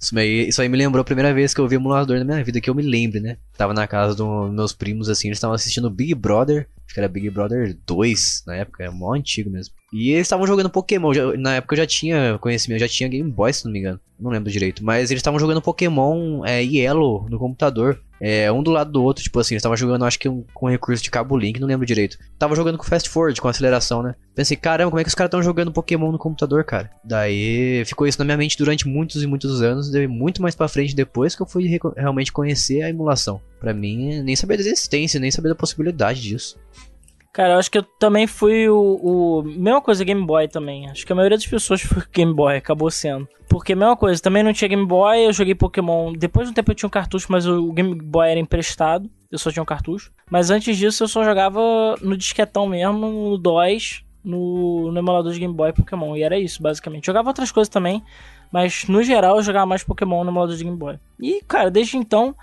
Isso 0.00 0.18
aí, 0.18 0.48
isso 0.48 0.62
aí 0.62 0.68
me 0.68 0.76
lembrou 0.76 1.00
a 1.00 1.04
primeira 1.04 1.32
vez 1.32 1.54
que 1.54 1.60
eu 1.60 1.68
vi 1.68 1.76
emulador 1.76 2.18
na 2.18 2.24
minha 2.24 2.44
vida, 2.44 2.60
que 2.60 2.68
eu 2.68 2.74
me 2.74 2.82
lembre, 2.82 3.20
né? 3.20 3.36
Tava 3.56 3.74
na 3.74 3.86
casa 3.86 4.14
dos 4.14 4.50
meus 4.52 4.72
primos, 4.72 5.08
assim, 5.08 5.28
eles 5.28 5.38
estavam 5.38 5.54
assistindo 5.54 5.90
Big 5.90 6.14
Brother, 6.14 6.68
acho 6.84 6.94
que 6.94 7.00
era 7.00 7.08
Big 7.08 7.28
Brother 7.30 7.76
2 7.86 8.44
na 8.46 8.56
época, 8.56 8.84
é 8.84 8.90
mó 8.90 9.14
antigo 9.14 9.50
mesmo. 9.50 9.74
E 9.92 10.10
eles 10.10 10.26
estavam 10.26 10.46
jogando 10.46 10.68
Pokémon. 10.68 11.14
Já, 11.14 11.36
na 11.36 11.54
época 11.54 11.74
eu 11.74 11.78
já 11.78 11.86
tinha 11.86 12.38
conhecimento, 12.38 12.80
já 12.80 12.88
tinha 12.88 13.08
Game 13.08 13.30
Boy, 13.30 13.52
se 13.52 13.64
não 13.64 13.72
me 13.72 13.78
engano. 13.78 14.00
Não 14.18 14.30
lembro 14.30 14.50
direito. 14.50 14.84
Mas 14.84 15.10
eles 15.10 15.20
estavam 15.20 15.38
jogando 15.38 15.62
Pokémon 15.62 16.44
é, 16.44 16.62
Yellow 16.62 17.26
no 17.30 17.38
computador. 17.38 18.00
É, 18.20 18.50
um 18.50 18.62
do 18.62 18.70
lado 18.70 18.90
do 18.90 19.02
outro, 19.02 19.22
tipo 19.22 19.38
assim, 19.38 19.54
eles 19.54 19.60
estavam 19.60 19.76
jogando, 19.76 20.04
acho 20.04 20.18
que 20.18 20.28
um, 20.28 20.44
com 20.54 20.68
recurso 20.68 21.02
de 21.02 21.10
cabo 21.10 21.36
link, 21.36 21.60
não 21.60 21.68
lembro 21.68 21.86
direito. 21.86 22.18
Tava 22.38 22.54
jogando 22.54 22.78
com 22.78 22.84
fast 22.84 23.08
forward, 23.08 23.40
com 23.40 23.48
aceleração, 23.48 24.02
né? 24.02 24.14
Pensei, 24.34 24.56
caramba, 24.56 24.90
como 24.90 25.00
é 25.00 25.04
que 25.04 25.08
os 25.08 25.14
caras 25.14 25.28
estão 25.28 25.42
jogando 25.42 25.72
Pokémon 25.72 26.10
no 26.10 26.18
computador, 26.18 26.64
cara? 26.64 26.90
Daí 27.04 27.84
ficou 27.84 28.06
isso 28.06 28.18
na 28.18 28.24
minha 28.24 28.36
mente 28.36 28.56
durante 28.56 28.88
muitos 28.88 29.22
e 29.22 29.26
muitos 29.26 29.62
anos, 29.62 29.90
daí 29.90 30.06
muito 30.06 30.42
mais 30.42 30.54
pra 30.54 30.68
frente 30.68 30.94
depois 30.94 31.34
que 31.34 31.42
eu 31.42 31.46
fui 31.46 31.78
realmente 31.96 32.32
conhecer 32.32 32.82
a 32.82 32.90
emulação. 32.90 33.40
Pra 33.60 33.72
mim, 33.72 34.22
nem 34.22 34.36
saber 34.36 34.56
da 34.56 34.62
existência, 34.62 35.20
nem 35.20 35.30
saber 35.30 35.48
da 35.48 35.54
possibilidade 35.54 36.20
disso. 36.20 36.58
Cara, 37.36 37.52
eu 37.52 37.58
acho 37.58 37.70
que 37.70 37.76
eu 37.76 37.82
também 37.82 38.26
fui 38.26 38.66
o, 38.66 38.78
o. 38.78 39.42
Mesma 39.42 39.82
coisa 39.82 40.02
Game 40.02 40.24
Boy 40.24 40.48
também. 40.48 40.88
Acho 40.88 41.04
que 41.04 41.12
a 41.12 41.14
maioria 41.14 41.36
das 41.36 41.46
pessoas 41.46 41.82
foi 41.82 42.02
Game 42.10 42.32
Boy, 42.32 42.56
acabou 42.56 42.90
sendo. 42.90 43.28
Porque, 43.46 43.74
mesma 43.74 43.94
coisa, 43.94 44.22
também 44.22 44.42
não 44.42 44.54
tinha 44.54 44.68
Game 44.68 44.86
Boy, 44.86 45.26
eu 45.26 45.34
joguei 45.34 45.54
Pokémon. 45.54 46.14
Depois 46.14 46.46
de 46.46 46.52
um 46.52 46.54
tempo 46.54 46.70
eu 46.70 46.74
tinha 46.74 46.86
um 46.86 46.90
cartucho, 46.90 47.26
mas 47.28 47.46
o 47.46 47.70
Game 47.74 47.94
Boy 47.94 48.30
era 48.30 48.40
emprestado. 48.40 49.10
Eu 49.30 49.36
só 49.36 49.52
tinha 49.52 49.62
um 49.62 49.66
cartucho. 49.66 50.10
Mas 50.30 50.48
antes 50.48 50.78
disso 50.78 51.04
eu 51.04 51.08
só 51.08 51.22
jogava 51.24 51.60
no 52.00 52.16
disquetão 52.16 52.66
mesmo, 52.66 53.06
no 53.06 53.36
DOS, 53.36 54.02
no, 54.24 54.90
no 54.90 54.98
emulador 54.98 55.30
de 55.30 55.38
Game 55.38 55.52
Boy 55.52 55.74
Pokémon. 55.74 56.16
E 56.16 56.22
era 56.22 56.38
isso, 56.38 56.62
basicamente. 56.62 57.04
Jogava 57.04 57.28
outras 57.28 57.52
coisas 57.52 57.68
também, 57.68 58.02
mas 58.50 58.88
no 58.88 59.02
geral 59.02 59.36
eu 59.36 59.42
jogava 59.42 59.66
mais 59.66 59.84
Pokémon 59.84 60.24
no 60.24 60.30
emulador 60.30 60.56
de 60.56 60.64
Game 60.64 60.78
Boy. 60.78 60.98
E, 61.20 61.42
cara, 61.46 61.70
desde 61.70 61.98
então 61.98 62.34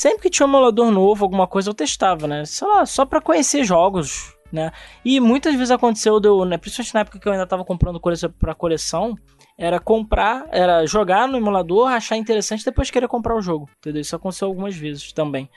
Sempre 0.00 0.22
que 0.22 0.30
tinha 0.30 0.46
um 0.46 0.48
emulador 0.48 0.90
novo, 0.90 1.26
alguma 1.26 1.46
coisa, 1.46 1.68
eu 1.68 1.74
testava, 1.74 2.26
né? 2.26 2.46
Sei 2.46 2.66
lá, 2.66 2.86
só 2.86 3.04
pra 3.04 3.20
conhecer 3.20 3.64
jogos, 3.64 4.34
né? 4.50 4.72
E 5.04 5.20
muitas 5.20 5.52
vezes 5.52 5.70
aconteceu, 5.70 6.18
deu, 6.18 6.42
né? 6.46 6.56
principalmente 6.56 6.94
na 6.94 7.00
época 7.00 7.18
que 7.18 7.28
eu 7.28 7.32
ainda 7.32 7.46
tava 7.46 7.66
comprando 7.66 8.00
coisa 8.00 8.26
pra 8.30 8.54
coleção, 8.54 9.14
era 9.58 9.78
comprar, 9.78 10.48
era 10.50 10.86
jogar 10.86 11.28
no 11.28 11.36
emulador, 11.36 11.88
achar 11.88 12.16
interessante, 12.16 12.64
depois 12.64 12.90
querer 12.90 13.08
comprar 13.08 13.36
o 13.36 13.42
jogo, 13.42 13.68
entendeu? 13.76 14.00
Isso 14.00 14.16
aconteceu 14.16 14.48
algumas 14.48 14.74
vezes 14.74 15.12
também, 15.12 15.50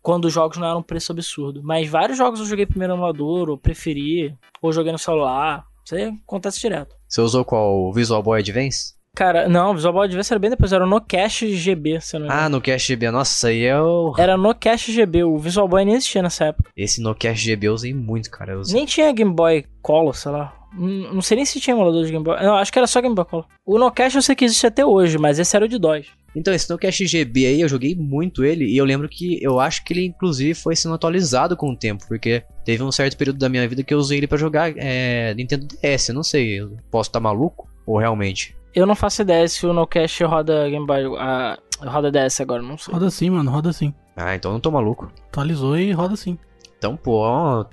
quando 0.00 0.26
os 0.26 0.32
jogos 0.32 0.56
não 0.56 0.68
eram 0.68 0.78
um 0.78 0.84
preço 0.84 1.10
absurdo. 1.10 1.60
Mas 1.60 1.88
vários 1.88 2.16
jogos 2.16 2.38
eu 2.38 2.46
joguei 2.46 2.66
primeiro 2.66 2.92
no 2.92 3.00
emulador, 3.00 3.50
ou 3.50 3.58
preferi, 3.58 4.38
ou 4.62 4.72
joguei 4.72 4.92
no 4.92 5.00
celular, 5.00 5.64
isso 5.84 5.96
aí 5.96 6.04
acontece 6.04 6.60
direto. 6.60 6.94
Você 7.08 7.20
usou 7.20 7.44
qual 7.44 7.92
Visual 7.92 8.22
Boy 8.22 8.38
Advance? 8.38 8.94
Cara, 9.20 9.50
não, 9.50 9.72
o 9.72 9.74
Visual 9.74 9.92
Boy 9.92 10.06
Advance 10.06 10.32
era 10.32 10.38
bem 10.38 10.48
depois, 10.48 10.72
era 10.72 10.86
no 10.86 10.98
Cache 10.98 11.54
GB, 11.54 12.00
se 12.00 12.16
eu 12.16 12.20
não 12.20 12.26
me 12.26 12.32
engano. 12.32 12.46
Ah, 12.46 12.48
no 12.48 12.58
Cache 12.58 12.86
GB, 12.94 13.10
nossa, 13.10 13.48
aí 13.48 13.64
é 13.64 13.78
o... 13.78 14.14
Era 14.16 14.34
no 14.34 14.54
Cache 14.54 14.90
GB, 14.92 15.24
o 15.24 15.36
Visual 15.36 15.68
Boy 15.68 15.84
nem 15.84 15.96
existia 15.96 16.22
nessa 16.22 16.46
época. 16.46 16.70
Esse 16.74 17.02
no 17.02 17.14
Cache 17.14 17.44
GB 17.44 17.66
eu 17.66 17.74
usei 17.74 17.92
muito, 17.92 18.30
cara. 18.30 18.58
Usei... 18.58 18.74
Nem 18.74 18.86
tinha 18.86 19.12
Game 19.12 19.30
Boy 19.30 19.66
Color, 19.82 20.16
sei 20.16 20.32
lá. 20.32 20.54
Não 20.72 21.20
sei 21.20 21.36
nem 21.36 21.44
se 21.44 21.60
tinha 21.60 21.76
emulador 21.76 22.02
de 22.02 22.12
Game 22.12 22.24
Boy. 22.24 22.42
Não, 22.42 22.54
acho 22.54 22.72
que 22.72 22.78
era 22.78 22.86
só 22.86 22.98
Game 23.02 23.14
Boy 23.14 23.26
Color. 23.26 23.44
O 23.66 23.78
No 23.78 23.90
Cache 23.90 24.16
eu 24.16 24.22
sei 24.22 24.34
que 24.34 24.46
existe 24.46 24.66
até 24.66 24.86
hoje, 24.86 25.18
mas 25.18 25.38
esse 25.38 25.54
era 25.54 25.66
o 25.66 25.68
de 25.68 25.78
DOS. 25.78 26.06
Então, 26.34 26.54
esse 26.54 26.70
No 26.70 26.78
Cache 26.78 27.06
GB 27.06 27.44
aí, 27.44 27.60
eu 27.60 27.68
joguei 27.68 27.94
muito 27.94 28.42
ele, 28.42 28.64
e 28.72 28.78
eu 28.78 28.86
lembro 28.86 29.06
que 29.06 29.38
eu 29.44 29.60
acho 29.60 29.84
que 29.84 29.92
ele, 29.92 30.06
inclusive, 30.06 30.54
foi 30.54 30.74
sendo 30.74 30.94
atualizado 30.94 31.58
com 31.58 31.72
o 31.72 31.76
tempo, 31.76 32.06
porque 32.08 32.42
teve 32.64 32.82
um 32.82 32.90
certo 32.90 33.18
período 33.18 33.38
da 33.38 33.50
minha 33.50 33.68
vida 33.68 33.82
que 33.82 33.92
eu 33.92 33.98
usei 33.98 34.16
ele 34.16 34.26
para 34.26 34.38
jogar 34.38 34.72
é, 34.78 35.34
Nintendo 35.34 35.66
DS, 35.66 36.08
eu 36.08 36.14
não 36.14 36.22
sei, 36.22 36.58
eu 36.58 36.78
posso 36.90 37.10
estar 37.10 37.18
tá 37.18 37.22
maluco, 37.22 37.68
ou 37.84 37.98
realmente... 37.98 38.58
Eu 38.74 38.86
não 38.86 38.94
faço 38.94 39.22
ideia 39.22 39.46
se 39.48 39.66
o 39.66 39.72
NoCast 39.72 40.24
roda 40.24 40.68
Game 40.68 40.86
Boy. 40.86 41.04
A, 41.18 41.58
roda 41.84 42.10
DS 42.10 42.40
agora, 42.40 42.62
não 42.62 42.78
sei. 42.78 42.92
Roda 42.92 43.10
sim, 43.10 43.30
mano, 43.30 43.50
roda 43.50 43.72
sim. 43.72 43.94
Ah, 44.16 44.34
então 44.34 44.52
não 44.52 44.60
tô 44.60 44.70
maluco. 44.70 45.10
Atualizou 45.28 45.76
e 45.78 45.92
roda 45.92 46.16
sim. 46.16 46.38
Então, 46.78 46.96
pô, 46.96 47.22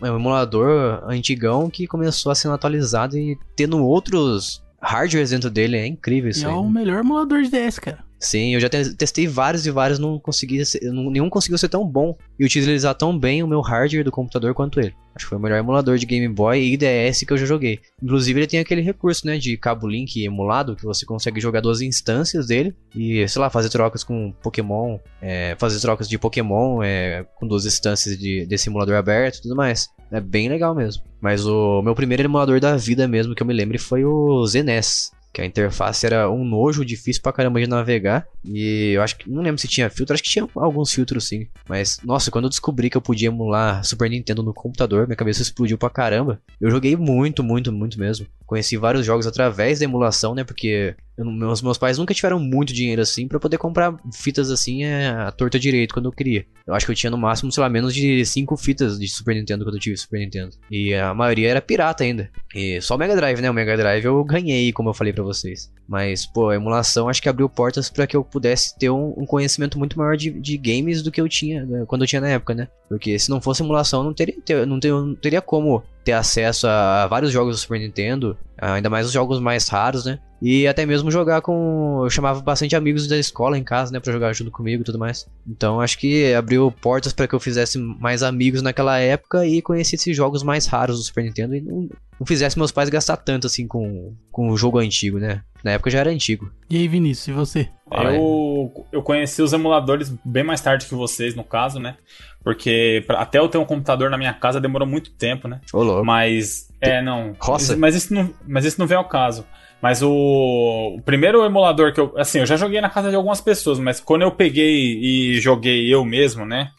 é 0.01 0.11
um 0.11 0.17
emulador 0.17 1.03
antigão 1.07 1.69
que 1.69 1.87
começou 1.87 2.31
a 2.31 2.35
ser 2.35 2.49
atualizado 2.49 3.17
e 3.17 3.37
tendo 3.55 3.81
outros 3.85 4.63
hardwares 4.81 5.29
dentro 5.29 5.49
dele. 5.49 5.77
É 5.77 5.87
incrível 5.87 6.29
isso 6.29 6.43
e 6.43 6.45
aí. 6.45 6.51
É 6.51 6.55
o 6.55 6.63
né? 6.63 6.69
melhor 6.71 6.99
emulador 6.99 7.41
de 7.41 7.49
DS, 7.49 7.79
cara. 7.79 8.06
Sim, 8.19 8.55
eu 8.55 8.59
já 8.59 8.67
testei 8.69 9.27
vários 9.27 9.65
e 9.65 9.71
vários, 9.71 9.99
não 9.99 10.19
consegui 10.19 10.65
ser, 10.65 10.81
nenhum 10.91 11.29
conseguiu 11.29 11.57
ser 11.57 11.69
tão 11.69 11.85
bom 11.85 12.17
e 12.39 12.45
utilizar 12.45 12.95
tão 12.95 13.17
bem 13.17 13.43
o 13.43 13.47
meu 13.47 13.61
hardware 13.61 14.03
do 14.03 14.11
computador 14.11 14.53
quanto 14.53 14.79
ele. 14.79 14.93
Acho 15.15 15.25
que 15.25 15.29
foi 15.29 15.37
o 15.37 15.41
melhor 15.41 15.57
emulador 15.57 15.97
de 15.97 16.05
Game 16.05 16.27
Boy 16.27 16.61
e 16.61 16.77
DS 16.77 17.23
que 17.25 17.33
eu 17.33 17.37
já 17.37 17.45
joguei. 17.45 17.79
Inclusive 18.01 18.39
ele 18.39 18.47
tem 18.47 18.59
aquele 18.59 18.81
recurso, 18.81 19.25
né, 19.25 19.37
de 19.37 19.57
cabo 19.57 19.87
link 19.87 20.23
emulado, 20.23 20.75
que 20.75 20.83
você 20.83 21.05
consegue 21.05 21.39
jogar 21.39 21.61
duas 21.61 21.81
instâncias 21.81 22.47
dele 22.47 22.75
e, 22.95 23.27
sei 23.27 23.41
lá, 23.41 23.49
fazer 23.49 23.69
trocas 23.69 24.03
com 24.03 24.31
Pokémon, 24.43 24.99
é, 25.21 25.55
fazer 25.57 25.79
trocas 25.79 26.07
de 26.07 26.17
Pokémon 26.17 26.83
é, 26.83 27.25
com 27.35 27.47
duas 27.47 27.65
instâncias 27.65 28.17
de, 28.17 28.45
desse 28.45 28.69
emulador 28.69 28.95
aberto 28.95 29.37
e 29.37 29.41
tudo 29.43 29.55
mais. 29.55 29.89
É 30.11 30.21
bem 30.21 30.47
legal 30.49 30.73
mesmo. 30.73 31.03
Mas 31.19 31.45
o 31.45 31.81
meu 31.81 31.95
primeiro 31.95 32.23
emulador 32.23 32.59
da 32.59 32.77
vida 32.77 33.07
mesmo 33.07 33.35
que 33.35 33.41
eu 33.41 33.47
me 33.47 33.53
lembre 33.53 33.77
foi 33.77 34.05
o 34.05 34.45
ZNES 34.45 35.11
que 35.33 35.41
a 35.41 35.45
interface 35.45 36.05
era 36.05 36.29
um 36.31 36.43
nojo, 36.43 36.83
difícil 36.83 37.21
pra 37.21 37.33
caramba 37.33 37.59
de 37.59 37.67
navegar. 37.67 38.25
E 38.43 38.93
eu 38.95 39.01
acho 39.01 39.17
que, 39.17 39.29
não 39.29 39.41
lembro 39.41 39.59
se 39.61 39.67
tinha 39.67 39.89
filtro, 39.89 40.13
acho 40.13 40.23
que 40.23 40.29
tinha 40.29 40.47
alguns 40.55 40.91
filtros 40.91 41.27
sim. 41.27 41.47
Mas, 41.67 41.99
nossa, 42.03 42.31
quando 42.31 42.45
eu 42.45 42.49
descobri 42.49 42.89
que 42.89 42.97
eu 42.97 43.01
podia 43.01 43.27
emular 43.27 43.83
Super 43.83 44.09
Nintendo 44.09 44.41
no 44.41 44.53
computador, 44.53 45.05
minha 45.05 45.15
cabeça 45.15 45.41
explodiu 45.41 45.77
pra 45.77 45.89
caramba. 45.89 46.41
Eu 46.59 46.71
joguei 46.71 46.95
muito, 46.95 47.43
muito, 47.43 47.71
muito 47.71 47.99
mesmo. 47.99 48.25
Conheci 48.45 48.77
vários 48.77 49.05
jogos 49.05 49.27
através 49.27 49.79
da 49.79 49.85
emulação, 49.85 50.33
né? 50.33 50.43
Porque 50.43 50.95
eu, 51.17 51.25
meus, 51.25 51.61
meus 51.61 51.77
pais 51.77 51.97
nunca 51.97 52.13
tiveram 52.13 52.39
muito 52.39 52.71
dinheiro 52.71 53.01
assim 53.01 53.27
para 53.27 53.39
poder 53.39 53.57
comprar 53.57 53.95
fitas 54.13 54.51
assim 54.51 54.83
é, 54.83 55.07
a 55.09 55.31
torta 55.31 55.57
direito 55.57 55.93
quando 55.93 56.05
eu 56.05 56.11
queria. 56.11 56.45
Eu 56.65 56.73
acho 56.73 56.85
que 56.85 56.91
eu 56.91 56.95
tinha 56.95 57.09
no 57.09 57.17
máximo, 57.17 57.51
sei 57.51 57.61
lá, 57.61 57.69
menos 57.69 57.93
de 57.93 58.25
5 58.25 58.55
fitas 58.57 58.99
de 58.99 59.07
Super 59.07 59.33
Nintendo 59.33 59.63
quando 59.63 59.75
eu 59.75 59.81
tive 59.81 59.97
Super 59.97 60.19
Nintendo. 60.19 60.55
E 60.69 60.93
a 60.93 61.13
maioria 61.13 61.49
era 61.49 61.61
pirata 61.61 62.03
ainda. 62.03 62.29
E 62.53 62.79
só 62.81 62.95
o 62.95 62.97
Mega 62.97 63.15
Drive, 63.15 63.41
né? 63.41 63.49
O 63.49 63.53
Mega 63.53 63.75
Drive 63.77 64.05
eu 64.05 64.23
ganhei, 64.23 64.71
como 64.73 64.89
eu 64.89 64.93
falei 64.93 65.13
para 65.13 65.23
vocês. 65.23 65.71
Mas, 65.87 66.25
pô, 66.25 66.49
a 66.49 66.55
emulação 66.55 67.07
acho 67.07 67.21
que 67.21 67.29
abriu 67.29 67.47
portas 67.47 67.89
para 67.89 68.05
que 68.05 68.15
eu 68.15 68.23
pudesse 68.23 68.77
ter 68.77 68.89
um, 68.89 69.13
um 69.17 69.25
conhecimento 69.25 69.79
muito 69.79 69.97
maior 69.97 70.17
de, 70.17 70.29
de, 70.29 70.57
games 70.57 71.01
do 71.01 71.11
que 71.11 71.21
eu 71.21 71.29
tinha 71.29 71.65
né, 71.65 71.85
quando 71.87 72.01
eu 72.01 72.07
tinha 72.07 72.19
na 72.19 72.29
época, 72.29 72.53
né? 72.53 72.67
Porque 72.89 73.17
se 73.17 73.29
não 73.29 73.39
fosse 73.39 73.63
emulação, 73.63 74.03
não 74.03 74.13
teria, 74.13 74.35
não 74.65 74.79
teria, 74.79 74.97
não 74.97 75.15
teria 75.15 75.41
como 75.41 75.83
ter 76.03 76.11
acesso 76.11 76.67
a 76.67 77.07
vários 77.07 77.31
jogos 77.31 77.55
do 77.55 77.59
Super 77.59 77.79
Nintendo, 77.79 78.37
ainda 78.59 78.89
mais 78.89 79.05
os 79.05 79.11
jogos 79.11 79.39
mais 79.39 79.67
raros, 79.67 80.05
né? 80.05 80.19
E 80.41 80.67
até 80.67 80.85
mesmo 80.85 81.09
jogar 81.09 81.41
com. 81.41 82.01
Eu 82.03 82.09
chamava 82.09 82.41
bastante 82.41 82.75
amigos 82.75 83.07
da 83.07 83.17
escola 83.17 83.57
em 83.57 83.63
casa, 83.63 83.91
né? 83.91 83.99
Pra 83.99 84.13
jogar 84.13 84.33
junto 84.33 84.51
comigo 84.51 84.81
e 84.81 84.85
tudo 84.85 84.99
mais. 84.99 85.27
Então 85.47 85.81
acho 85.81 85.97
que 85.97 86.33
abriu 86.33 86.71
portas 86.71 87.11
para 87.11 87.27
que 87.27 87.33
eu 87.33 87.39
fizesse 87.39 87.77
mais 87.77 88.21
amigos 88.21 88.61
naquela 88.61 88.99
época 88.99 89.45
e 89.45 89.61
conhecesse 89.61 90.13
jogos 90.13 90.43
mais 90.43 90.67
raros 90.67 90.97
do 90.97 91.03
Super 91.03 91.23
Nintendo 91.23 91.55
e 91.55 91.61
não, 91.61 91.89
não 92.19 92.27
fizesse 92.27 92.57
meus 92.57 92.71
pais 92.71 92.89
gastar 92.89 93.17
tanto 93.17 93.47
assim 93.47 93.67
com, 93.67 94.13
com 94.31 94.49
o 94.49 94.57
jogo 94.57 94.77
antigo, 94.77 95.17
né? 95.17 95.41
Na 95.67 95.73
época 95.73 95.89
já 95.89 95.99
era 95.99 96.09
antigo. 96.09 96.49
E 96.69 96.77
aí, 96.77 96.87
Vinícius, 96.87 97.27
e 97.27 97.31
você? 97.33 97.69
Eu, 97.91 98.85
eu 98.89 99.03
conheci 99.03 99.41
os 99.41 99.51
emuladores 99.51 100.09
bem 100.23 100.41
mais 100.41 100.61
tarde 100.61 100.85
que 100.85 100.95
vocês, 100.95 101.35
no 101.35 101.43
caso, 101.43 101.77
né? 101.77 101.97
Porque 102.41 103.03
pra, 103.05 103.19
até 103.19 103.37
eu 103.37 103.49
ter 103.49 103.57
um 103.57 103.65
computador 103.65 104.09
na 104.09 104.17
minha 104.17 104.33
casa 104.33 104.61
demorou 104.61 104.87
muito 104.87 105.11
tempo, 105.11 105.45
né? 105.45 105.59
Ô, 105.73 105.83
louco. 105.83 106.05
Mas. 106.05 106.69
É, 106.79 107.01
não. 107.01 107.35
Roça? 107.37 107.75
Mas 107.75 107.95
isso 107.95 108.13
não, 108.13 108.33
mas 108.47 108.63
isso 108.63 108.79
não 108.79 108.87
vem 108.87 108.97
ao 108.97 109.09
caso. 109.09 109.45
Mas 109.81 110.01
o, 110.01 110.95
o 110.97 111.01
primeiro 111.01 111.43
emulador 111.43 111.91
que 111.91 111.99
eu. 111.99 112.13
Assim, 112.15 112.39
eu 112.39 112.45
já 112.45 112.55
joguei 112.55 112.79
na 112.79 112.89
casa 112.89 113.09
de 113.09 113.17
algumas 113.17 113.41
pessoas, 113.41 113.77
mas 113.77 113.99
quando 113.99 114.21
eu 114.21 114.31
peguei 114.31 114.97
e 115.01 115.37
joguei 115.41 115.93
eu 115.93 116.05
mesmo, 116.05 116.45
né? 116.45 116.69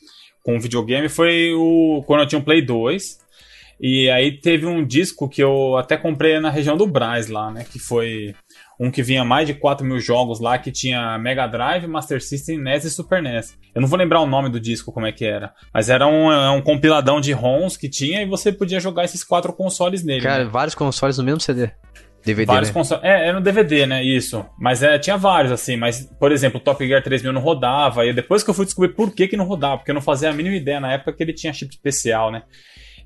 Com 0.42 0.56
o 0.56 0.60
videogame, 0.60 1.10
foi 1.10 1.52
o. 1.52 2.02
Quando 2.06 2.22
eu 2.22 2.26
tinha 2.26 2.38
um 2.38 2.44
Play 2.44 2.62
2. 2.62 3.28
E 3.80 4.10
aí 4.10 4.32
teve 4.32 4.66
um 4.66 4.84
disco 4.84 5.28
que 5.28 5.42
eu 5.42 5.76
até 5.76 5.96
comprei 5.96 6.40
na 6.40 6.50
região 6.50 6.76
do 6.76 6.86
Braz 6.86 7.28
lá, 7.28 7.52
né? 7.52 7.64
Que 7.70 7.78
foi 7.78 8.34
um 8.78 8.90
que 8.90 9.02
vinha 9.02 9.24
mais 9.24 9.46
de 9.46 9.54
4 9.54 9.84
mil 9.84 9.98
jogos 9.98 10.40
lá, 10.40 10.56
que 10.58 10.70
tinha 10.70 11.18
Mega 11.18 11.46
Drive, 11.46 11.86
Master 11.86 12.22
System, 12.22 12.58
NES 12.58 12.84
e 12.84 12.90
Super 12.90 13.22
NES. 13.22 13.58
Eu 13.74 13.80
não 13.80 13.88
vou 13.88 13.98
lembrar 13.98 14.20
o 14.20 14.26
nome 14.26 14.48
do 14.48 14.60
disco, 14.60 14.92
como 14.92 15.06
é 15.06 15.12
que 15.12 15.24
era. 15.24 15.52
Mas 15.72 15.90
era 15.90 16.06
um, 16.06 16.30
é 16.30 16.50
um 16.50 16.62
compiladão 16.62 17.20
de 17.20 17.32
ROMs 17.32 17.76
que 17.76 17.88
tinha 17.88 18.22
e 18.22 18.26
você 18.26 18.52
podia 18.52 18.78
jogar 18.78 19.04
esses 19.04 19.24
quatro 19.24 19.52
consoles 19.52 20.04
nele. 20.04 20.22
Cara, 20.22 20.44
né? 20.44 20.50
vários 20.50 20.74
consoles 20.74 21.18
no 21.18 21.24
mesmo 21.24 21.40
CD. 21.40 21.70
DVD, 22.24 22.46
Vários 22.46 22.68
né? 22.68 22.74
consoles. 22.74 23.04
É, 23.04 23.28
era 23.28 23.32
no 23.32 23.40
DVD, 23.40 23.86
né? 23.86 24.04
Isso. 24.04 24.44
Mas 24.58 24.82
é, 24.82 24.98
tinha 24.98 25.16
vários, 25.16 25.52
assim. 25.52 25.76
Mas, 25.76 26.04
por 26.18 26.32
exemplo, 26.32 26.60
o 26.60 26.62
Top 26.62 26.86
Gear 26.86 27.02
3000 27.02 27.32
não 27.32 27.40
rodava. 27.40 28.04
E 28.04 28.12
depois 28.12 28.42
que 28.42 28.50
eu 28.50 28.54
fui 28.54 28.64
descobrir 28.64 28.92
por 28.92 29.14
que, 29.14 29.28
que 29.28 29.36
não 29.36 29.46
rodava, 29.46 29.78
porque 29.78 29.90
eu 29.90 29.94
não 29.94 30.02
fazia 30.02 30.28
a 30.28 30.32
mínima 30.32 30.56
ideia 30.56 30.80
na 30.80 30.92
época 30.92 31.12
que 31.12 31.22
ele 31.22 31.32
tinha 31.32 31.52
chip 31.52 31.70
especial, 31.70 32.30
né? 32.30 32.42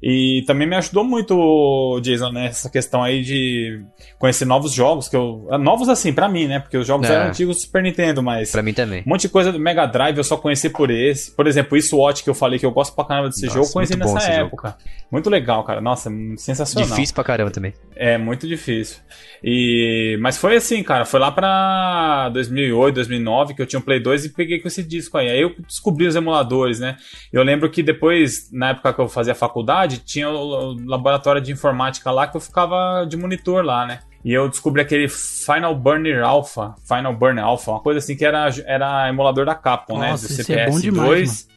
E 0.03 0.43
também 0.49 0.67
me 0.67 0.75
ajudou 0.75 1.05
muito, 1.05 2.01
Jason, 2.03 2.33
nessa 2.33 2.69
questão 2.69 3.05
aí 3.05 3.23
de 3.23 3.81
conhecer 4.19 4.45
novos 4.45 4.73
jogos, 4.73 5.09
que 5.09 5.15
eu. 5.17 5.47
Novos 5.61 5.88
assim, 5.88 6.12
pra 6.12 6.29
mim, 6.29 6.47
né? 6.49 6.59
Porque 6.59 6.77
os 6.77 6.87
jogos 6.87 7.09
É. 7.09 7.15
eram 7.15 7.29
antigos 7.29 7.57
do 7.57 7.62
Super 7.62 7.83
Nintendo, 7.85 8.21
mas. 8.23 8.51
Pra 8.51 8.62
mim 8.62 8.73
também. 8.73 9.03
Um 9.07 9.11
monte 9.11 9.23
de 9.23 9.29
coisa 9.29 9.53
do 9.53 9.61
Mega 9.61 9.87
Drive 9.87 10.19
eu 10.19 10.25
só 10.25 10.37
conheci 10.37 10.69
por 10.71 10.91
esse. 10.91 11.31
Por 11.37 11.47
exemplo, 11.47 11.77
isso 11.77 11.97
Watch 11.97 12.25
que 12.25 12.31
eu 12.31 12.35
falei 12.35 12.59
que 12.59 12.67
eu 12.67 12.73
gosto 12.73 12.95
pra 12.97 13.05
caramba 13.05 13.29
desse 13.29 13.47
Nossa, 13.47 13.55
jogo, 13.59 13.69
eu 13.69 13.73
conheci 13.73 13.97
nessa 13.97 14.19
esse 14.19 14.27
jogo. 14.33 14.47
época. 14.47 14.77
Muito 15.11 15.31
legal, 15.31 15.62
cara. 15.62 15.81
Nossa, 15.81 16.11
sensacional. 16.37 16.88
Difícil 16.88 17.15
pra 17.15 17.23
caramba 17.23 17.51
também. 17.53 17.73
É, 17.95 18.19
muito 18.19 18.49
difícil. 18.49 18.99
E 19.45 20.17
mas 20.21 20.37
foi 20.37 20.57
assim, 20.57 20.83
cara, 20.83 21.05
foi 21.05 21.21
lá 21.21 21.31
pra 21.31 22.29
2008, 22.31 22.95
2009 22.97 23.55
que 23.55 23.62
eu 23.62 23.67
tinha 23.67 23.79
um 23.79 23.83
Play 23.83 24.01
2 24.01 24.25
e 24.25 24.29
peguei 24.31 24.59
com 24.59 24.69
esse 24.69 24.83
disco 24.83 25.17
aí. 25.19 25.29
Aí 25.29 25.41
eu 25.41 25.55
descobri 25.67 26.07
os 26.07 26.17
emuladores, 26.17 26.81
né? 26.81 26.97
Eu 27.33 27.43
lembro 27.43 27.71
que 27.71 27.83
depois, 27.83 28.49
na 28.53 28.71
época 28.71 28.93
que 28.95 29.01
eu 29.01 29.09
fazia 29.09 29.35
faculdade, 29.35 29.91
tinha 29.98 30.28
o 30.28 30.74
laboratório 30.87 31.40
de 31.40 31.52
informática 31.52 32.11
lá 32.11 32.26
que 32.26 32.37
eu 32.37 32.40
ficava 32.40 33.05
de 33.05 33.16
monitor 33.16 33.64
lá, 33.64 33.87
né? 33.87 34.00
E 34.24 34.33
eu 34.33 34.48
descobri 34.48 34.81
aquele 34.81 35.09
Final 35.09 35.74
Burner 35.74 36.24
Alpha, 36.24 36.74
Final 36.87 37.14
Burner 37.14 37.44
Alpha, 37.44 37.72
uma 37.72 37.81
coisa 37.81 37.98
assim 37.98 38.16
que 38.16 38.24
era, 38.24 38.48
era 38.64 39.09
emulador 39.09 39.44
da 39.44 39.55
Capcom, 39.55 39.98
né? 39.98 40.11
Nossa, 40.11 40.28
Do 40.28 40.40
esse 40.40 40.52
é 40.52 40.70
bom 40.70 40.78
demais, 40.78 41.48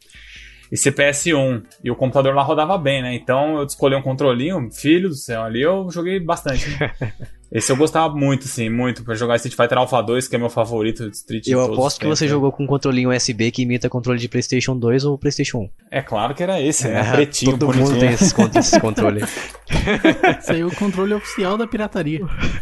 e 0.70 0.76
CPS1. 0.76 1.62
E 1.84 1.90
o 1.90 1.96
computador 1.96 2.34
lá 2.34 2.42
rodava 2.42 2.76
bem, 2.76 3.02
né? 3.02 3.14
Então 3.14 3.58
eu 3.58 3.64
escolhi 3.64 3.94
um 3.94 4.02
controlinho, 4.02 4.68
filho 4.72 5.08
do 5.08 5.14
céu, 5.14 5.42
ali 5.42 5.62
eu 5.62 5.88
joguei 5.90 6.18
bastante. 6.18 6.66
Esse 7.56 7.72
eu 7.72 7.76
gostava 7.76 8.14
muito, 8.14 8.46
sim, 8.46 8.68
muito, 8.68 9.02
pra 9.02 9.14
jogar 9.14 9.36
Street 9.36 9.56
Fighter 9.56 9.78
Alpha 9.78 10.02
2, 10.02 10.28
que 10.28 10.36
é 10.36 10.38
meu 10.38 10.50
favorito 10.50 11.08
de 11.08 11.16
Street 11.16 11.46
Eu 11.48 11.62
aposto 11.62 11.98
que 12.00 12.06
você 12.06 12.24
né? 12.24 12.30
jogou 12.30 12.52
com 12.52 12.64
um 12.64 12.66
controlinho 12.66 13.10
USB 13.10 13.50
que 13.50 13.62
imita 13.62 13.88
controle 13.88 14.18
de 14.18 14.28
PlayStation 14.28 14.76
2 14.76 15.04
ou 15.04 15.16
PlayStation 15.16 15.58
1. 15.58 15.70
É 15.90 16.02
claro 16.02 16.34
que 16.34 16.42
era 16.42 16.60
esse, 16.60 16.86
né? 16.88 17.00
É, 17.00 17.12
Pretinho, 17.12 17.52
Todo 17.52 17.66
bonitinho. 17.66 17.88
mundo 17.90 17.98
tem 18.00 18.10
esses, 18.10 18.34
esses 18.56 18.78
controles. 18.78 19.24
Esse 20.38 20.52
aí 20.52 20.60
é 20.60 20.64
o 20.66 20.70
controle 20.74 21.12
oficial 21.14 21.56
da 21.56 21.66
pirataria. 21.66 22.20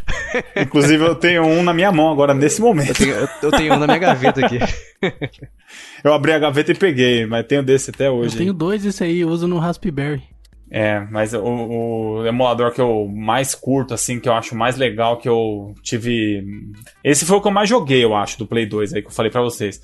Inclusive 0.57 1.05
eu 1.05 1.15
tenho 1.15 1.45
um 1.45 1.63
na 1.63 1.73
minha 1.75 1.93
mão 1.93 2.11
agora, 2.11 2.33
nesse 2.35 2.61
Eu 2.61 2.67
momento. 2.67 2.95
tenho, 2.95 3.15
eu- 3.15 3.29
eu 3.43 3.51
tenho 3.51 3.75
um 3.75 3.79
na 3.79 3.87
minha 3.87 3.99
gaveta 3.99 4.45
aqui. 4.47 4.59
Eu 6.03 6.13
abri 6.13 6.33
a 6.33 6.39
gaveta 6.39 6.73
e 6.73 6.75
peguei, 6.75 7.27
mas 7.27 7.47
tenho 7.47 7.63
desse 7.63 7.91
até 7.91 8.09
Eu 8.09 8.15
hoje. 8.15 8.37
tenho 8.37 8.53
dois 8.53 8.83
desse 8.83 9.03
aí, 9.05 9.21
eu 9.21 9.29
uso 9.29 9.47
no 9.47 9.59
Raspberry. 9.59 10.23
É, 10.71 11.01
mas 11.11 11.33
o, 11.35 11.41
o 11.43 12.27
emulador 12.27 12.73
que 12.73 12.81
eu 12.81 13.07
mais 13.07 13.55
curto, 13.55 13.95
assim, 13.95 14.19
que 14.19 14.29
eu 14.29 14.33
acho 14.33 14.57
mais 14.57 14.77
legal, 14.77 15.19
que 15.19 15.29
eu 15.29 15.75
tive. 15.83 16.45
Esse 17.03 17.25
foi 17.25 17.37
o 17.37 17.41
que 17.41 17.49
eu 17.49 17.53
mais 17.53 17.69
joguei, 17.69 18.03
eu 18.05 18.15
acho, 18.15 18.39
do 18.39 18.47
Play 18.47 18.67
2 18.67 18.95
aí 18.95 19.03
que 19.03 19.09
eu 19.09 19.13
falei 19.13 19.31
pra 19.31 19.43
vocês. 19.43 19.81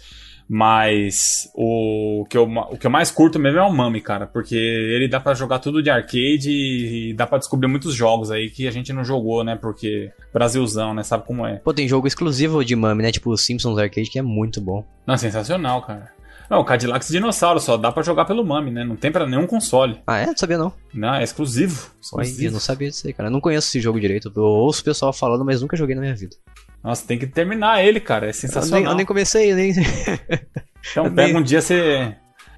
Mas 0.53 1.49
o 1.55 2.27
que, 2.29 2.37
eu, 2.37 2.43
o 2.43 2.77
que 2.77 2.85
eu 2.85 2.91
mais 2.91 3.09
curto 3.09 3.39
mesmo 3.39 3.61
é 3.61 3.63
o 3.63 3.73
Mami, 3.73 4.01
cara, 4.01 4.27
porque 4.27 4.57
ele 4.57 5.07
dá 5.07 5.21
pra 5.21 5.33
jogar 5.33 5.61
tudo 5.61 5.81
de 5.81 5.89
arcade 5.89 6.51
e, 6.51 7.15
dá 7.15 7.25
pra 7.25 7.39
descobrir 7.39 7.69
muitos 7.69 7.95
jogos 7.95 8.33
aí 8.33 8.51
que 8.51 8.67
a 8.67 8.71
gente 8.73 8.93
não 8.93 9.05
jogou, 9.05 9.45
né? 9.45 9.55
Porque 9.55 10.11
Brasilzão, 10.35 10.93
né? 10.93 11.05
Sabe 11.05 11.25
como 11.25 11.47
é? 11.47 11.59
Pô, 11.59 11.73
tem 11.73 11.87
jogo 11.87 12.09
exclusivo 12.09 12.65
de 12.65 12.75
Mami, 12.75 13.05
né? 13.05 13.13
Tipo 13.13 13.31
o 13.31 13.39
Simpsons 13.39 13.79
Arcade, 13.79 14.11
que 14.11 14.19
é 14.19 14.23
muito 14.23 14.61
bom. 14.61 14.85
Não, 15.07 15.17
sensacional, 15.17 15.83
cara. 15.83 16.11
Não, 16.51 16.65
Cadillacs 16.65 17.09
Dinossauro 17.09 17.61
só 17.61 17.77
dá 17.77 17.93
pra 17.93 18.03
jogar 18.03 18.25
pelo 18.25 18.45
Mami, 18.45 18.73
né? 18.73 18.83
Não 18.85 18.97
tem 18.97 19.13
pra 19.13 19.25
nenhum 19.25 19.47
console. 19.47 20.01
Ah, 20.05 20.19
é? 20.19 20.27
Não 20.27 20.37
sabia 20.37 20.59
não. 20.59 20.73
Não, 20.93 21.15
é 21.15 21.23
exclusivo. 21.23 21.93
Exclusivo. 22.03 22.45
eu 22.49 22.53
não 22.53 22.59
sabia 22.61 22.89
disso 22.91 23.07
aí, 23.07 23.13
cara. 23.13 23.29
Eu 23.29 23.33
não 23.33 23.41
conheço 23.41 23.69
esse 23.69 23.81
jogo 23.81 24.01
direito. 24.01 24.33
Eu 24.35 24.43
ouço 24.43 24.81
o 24.81 24.85
pessoal 24.85 25.13
falando, 25.13 25.45
mas 25.45 25.63
nunca 25.63 25.77
joguei 25.77 25.95
na 25.95 26.01
minha 26.01 26.15
vida. 26.17 26.35
Nossa, 26.83 27.07
tem 27.07 27.19
que 27.19 27.27
terminar 27.29 27.85
ele, 27.85 28.01
cara. 28.01 28.25
É 28.27 28.31
Eu 28.31 28.33
nem, 28.33 28.33
sensacional. 28.33 28.93
eu 28.93 28.97
nem 28.97 29.07
comecei, 29.07 29.53
eu 29.53 29.57
nem. 29.57 29.73
Então 30.91 31.05
eu 31.05 31.13
pega 31.13 31.29
nem- 31.33 31.37
um 31.37 31.43
dia 31.43 31.61
você. 31.61 32.15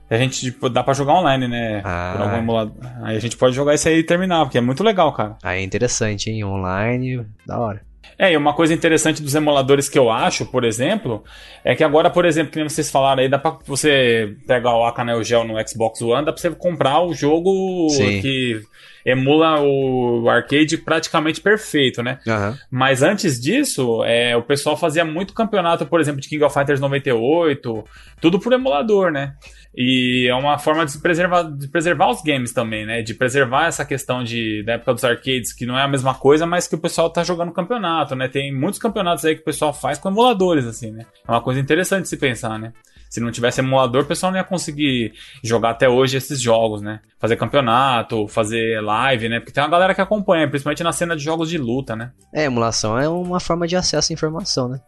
A 0.08 0.16
gente 0.16 0.40
tipo, 0.40 0.68
dá 0.68 0.82
pra 0.82 0.94
jogar 0.94 1.14
online, 1.14 1.48
né? 1.48 1.80
Ah. 1.84 2.12
Por 2.16 2.22
algum 2.22 2.36
emulador. 2.36 2.74
Aí 3.02 3.16
a 3.16 3.20
gente 3.20 3.36
pode 3.36 3.54
jogar 3.54 3.74
isso 3.74 3.88
aí 3.88 3.98
e 3.98 4.02
terminar, 4.04 4.44
porque 4.44 4.58
é 4.58 4.60
muito 4.60 4.82
legal, 4.84 5.12
cara. 5.12 5.36
Ah, 5.42 5.54
é 5.56 5.62
interessante, 5.62 6.30
hein? 6.30 6.44
Online, 6.44 7.26
da 7.46 7.58
hora. 7.58 7.82
É, 8.18 8.32
e 8.32 8.36
uma 8.36 8.52
coisa 8.52 8.74
interessante 8.74 9.22
dos 9.22 9.34
emuladores 9.34 9.88
que 9.88 9.98
eu 9.98 10.10
acho, 10.10 10.46
por 10.46 10.64
exemplo, 10.64 11.24
é 11.64 11.74
que 11.74 11.82
agora, 11.82 12.10
por 12.10 12.24
exemplo, 12.24 12.52
que 12.52 12.58
nem 12.58 12.68
vocês 12.68 12.90
falaram 12.90 13.22
aí, 13.22 13.28
dá 13.28 13.38
pra 13.38 13.58
você 13.66 14.36
pegar 14.46 14.76
o 14.76 14.84
Aka 14.84 15.04
Neo 15.04 15.24
Geo 15.24 15.44
no 15.44 15.54
Xbox 15.66 16.00
One, 16.02 16.24
dá 16.24 16.32
pra 16.32 16.40
você 16.40 16.50
comprar 16.50 17.00
o 17.00 17.14
jogo 17.14 17.88
Sim. 17.90 18.20
que 18.20 18.62
emula 19.04 19.60
o 19.60 20.28
arcade 20.28 20.78
praticamente 20.78 21.40
perfeito, 21.40 22.02
né? 22.02 22.18
Aham. 22.26 22.58
Mas 22.70 23.02
antes 23.02 23.40
disso, 23.40 24.04
é, 24.04 24.36
o 24.36 24.42
pessoal 24.42 24.76
fazia 24.76 25.04
muito 25.04 25.34
campeonato, 25.34 25.86
por 25.86 26.00
exemplo, 26.00 26.20
de 26.20 26.28
King 26.28 26.44
of 26.44 26.54
Fighters 26.54 26.80
98, 26.80 27.84
tudo 28.20 28.38
por 28.38 28.52
emulador, 28.52 29.10
né? 29.10 29.34
E 29.74 30.26
é 30.28 30.34
uma 30.34 30.58
forma 30.58 30.84
de 30.84 30.92
se 30.92 31.00
preservar, 31.00 31.42
de 31.44 31.66
preservar 31.66 32.10
os 32.10 32.22
games 32.22 32.52
também, 32.52 32.84
né? 32.84 33.00
De 33.00 33.14
preservar 33.14 33.66
essa 33.66 33.84
questão 33.84 34.22
de, 34.22 34.62
da 34.64 34.74
época 34.74 34.94
dos 34.94 35.04
arcades, 35.04 35.52
que 35.52 35.64
não 35.64 35.78
é 35.78 35.82
a 35.82 35.88
mesma 35.88 36.14
coisa, 36.14 36.44
mas 36.44 36.68
que 36.68 36.74
o 36.74 36.78
pessoal 36.78 37.08
tá 37.08 37.24
jogando 37.24 37.52
campeonato, 37.52 38.14
né? 38.14 38.28
Tem 38.28 38.54
muitos 38.54 38.78
campeonatos 38.78 39.24
aí 39.24 39.34
que 39.34 39.40
o 39.40 39.44
pessoal 39.44 39.72
faz 39.72 39.98
com 39.98 40.10
emuladores, 40.10 40.66
assim, 40.66 40.90
né? 40.90 41.06
É 41.26 41.30
uma 41.30 41.40
coisa 41.40 41.58
interessante 41.58 42.02
de 42.02 42.08
se 42.08 42.16
pensar, 42.18 42.58
né? 42.58 42.72
Se 43.08 43.20
não 43.20 43.30
tivesse 43.30 43.60
emulador, 43.60 44.04
o 44.04 44.06
pessoal 44.06 44.32
não 44.32 44.38
ia 44.38 44.44
conseguir 44.44 45.12
jogar 45.44 45.70
até 45.70 45.86
hoje 45.88 46.16
esses 46.16 46.40
jogos, 46.40 46.80
né? 46.80 47.00
Fazer 47.18 47.36
campeonato, 47.36 48.26
fazer 48.26 48.80
live, 48.80 49.28
né? 49.28 49.38
Porque 49.38 49.52
tem 49.52 49.62
uma 49.62 49.68
galera 49.68 49.94
que 49.94 50.00
acompanha, 50.00 50.48
principalmente 50.48 50.82
na 50.82 50.92
cena 50.92 51.14
de 51.14 51.22
jogos 51.22 51.50
de 51.50 51.58
luta, 51.58 51.94
né? 51.94 52.10
É, 52.32 52.44
emulação 52.44 52.98
é 52.98 53.08
uma 53.08 53.38
forma 53.38 53.66
de 53.66 53.76
acesso 53.76 54.12
à 54.12 54.14
informação, 54.14 54.68
né? 54.68 54.80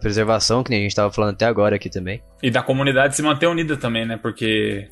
Preservação, 0.00 0.62
que 0.62 0.70
nem 0.70 0.80
a 0.80 0.82
gente 0.82 0.94
tava 0.94 1.12
falando 1.12 1.34
até 1.34 1.46
agora 1.46 1.76
aqui 1.76 1.88
também. 1.90 2.22
E 2.42 2.50
da 2.50 2.62
comunidade 2.62 3.16
se 3.16 3.22
manter 3.22 3.46
unida 3.46 3.76
também, 3.76 4.04
né? 4.06 4.18
Porque 4.20 4.88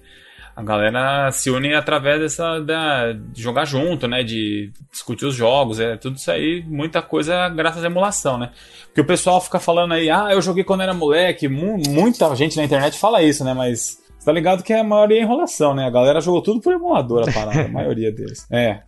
a 0.56 0.62
galera 0.62 1.30
se 1.32 1.50
une 1.50 1.74
através 1.74 2.20
dessa 2.20 2.60
da, 2.60 3.12
de 3.12 3.42
jogar 3.42 3.64
junto, 3.64 4.06
né? 4.08 4.22
De 4.22 4.70
discutir 4.90 5.26
os 5.26 5.34
jogos, 5.34 5.78
é 5.80 5.96
tudo 5.96 6.16
isso 6.16 6.30
aí, 6.30 6.64
muita 6.66 7.02
coisa 7.02 7.48
graças 7.48 7.82
à 7.82 7.86
emulação, 7.86 8.38
né? 8.38 8.50
Porque 8.86 9.00
o 9.00 9.04
pessoal 9.06 9.40
fica 9.40 9.58
falando 9.60 9.92
aí, 9.94 10.08
ah, 10.10 10.28
eu 10.30 10.40
joguei 10.40 10.64
quando 10.64 10.82
era 10.82 10.94
moleque, 10.94 11.48
mu- 11.48 11.78
muita 11.88 12.34
gente 12.36 12.56
na 12.56 12.64
internet 12.64 12.98
fala 12.98 13.22
isso, 13.22 13.44
né? 13.44 13.52
Mas 13.52 13.98
você 14.18 14.24
tá 14.24 14.32
ligado 14.32 14.62
que 14.62 14.72
a 14.72 14.82
maioria 14.84 15.18
é 15.18 15.22
enrolação, 15.22 15.74
né? 15.74 15.84
A 15.86 15.90
galera 15.90 16.20
jogou 16.20 16.40
tudo 16.40 16.60
por 16.60 16.72
emulador 16.72 17.28
a 17.28 17.32
parada, 17.32 17.62
a 17.62 17.68
maioria 17.68 18.10
deles. 18.12 18.46
É. 18.50 18.80